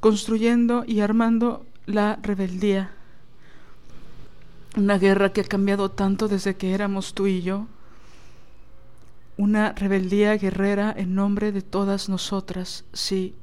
construyendo 0.00 0.82
y 0.84 0.98
armando 0.98 1.64
la 1.86 2.18
rebeldía 2.22 2.95
una 4.76 4.98
guerra 4.98 5.32
que 5.32 5.40
ha 5.40 5.44
cambiado 5.44 5.90
tanto 5.90 6.28
desde 6.28 6.56
que 6.56 6.74
éramos 6.74 7.14
tú 7.14 7.26
y 7.26 7.42
yo. 7.42 7.66
Una 9.36 9.72
rebeldía 9.72 10.36
guerrera 10.36 10.94
en 10.96 11.14
nombre 11.14 11.50
de 11.50 11.62
todas 11.62 12.08
nosotras, 12.08 12.84
si 12.92 13.34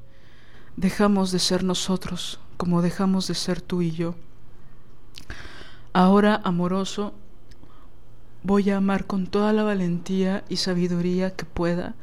dejamos 0.78 1.32
de 1.32 1.40
ser 1.40 1.64
nosotros 1.64 2.40
como 2.58 2.82
dejamos 2.82 3.28
de 3.28 3.36
ser 3.36 3.62
tú 3.62 3.82
y 3.82 3.92
yo. 3.92 4.16
Ahora, 5.92 6.40
amoroso, 6.44 7.14
voy 8.42 8.70
a 8.70 8.78
amar 8.78 9.06
con 9.06 9.28
toda 9.28 9.54
la 9.54 9.64
valentía 9.64 10.44
y 10.50 10.58
sabiduría 10.58 11.36
que 11.36 11.46
pueda 11.46 11.96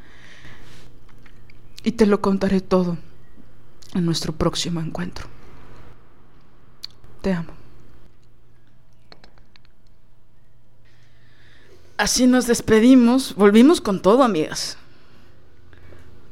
y 1.83 1.92
te 1.92 2.07
lo 2.07 2.20
contaré 2.20 2.60
todo 2.60 2.99
en 3.94 4.05
nuestro 4.05 4.34
próximo 4.34 4.81
encuentro. 4.81 5.26
Te 7.23 7.33
amo. 7.33 7.60
Así 12.01 12.27
nos 12.27 12.47
despedimos, 12.47 13.35
volvimos 13.35 13.83
con 13.83 14.01
todo, 14.01 14.23
amigas. 14.23 14.79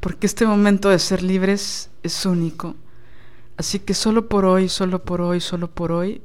Porque 0.01 0.27
este 0.27 0.47
momento 0.47 0.89
de 0.89 0.99
ser 0.99 1.23
libres 1.23 1.91
es 2.03 2.25
único. 2.25 2.75
Así 3.59 3.79
que 3.79 3.93
solo 3.93 4.31
por 4.31 4.47
hoy, 4.47 4.71
solo 4.71 5.05
por 5.05 5.21
hoy, 5.21 5.43
solo 5.43 5.71
por 5.71 5.93
hoy, 5.93 6.23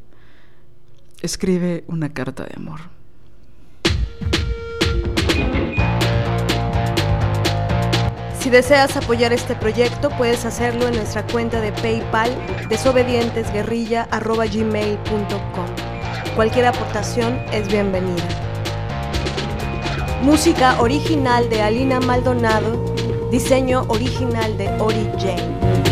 escribe 1.21 1.83
una 1.87 2.13
carta 2.13 2.45
de 2.45 2.53
amor. 2.55 2.79
Si 8.39 8.49
deseas 8.49 8.95
apoyar 8.95 9.33
este 9.33 9.55
proyecto, 9.55 10.09
puedes 10.11 10.45
hacerlo 10.45 10.87
en 10.87 10.95
nuestra 10.95 11.27
cuenta 11.27 11.59
de 11.59 11.73
PayPal 11.73 12.31
desobedientesguerrilla.gmail.com. 12.69 15.65
Cualquier 16.33 16.67
aportación 16.67 17.33
es 17.51 17.67
bienvenida. 17.67 18.52
Música 20.23 20.79
original 20.79 21.49
de 21.49 21.61
Alina 21.61 21.99
Maldonado, 21.99 22.81
diseño 23.29 23.83
original 23.89 24.57
de 24.57 24.69
Ori 24.79 25.05
Jane. 25.19 25.82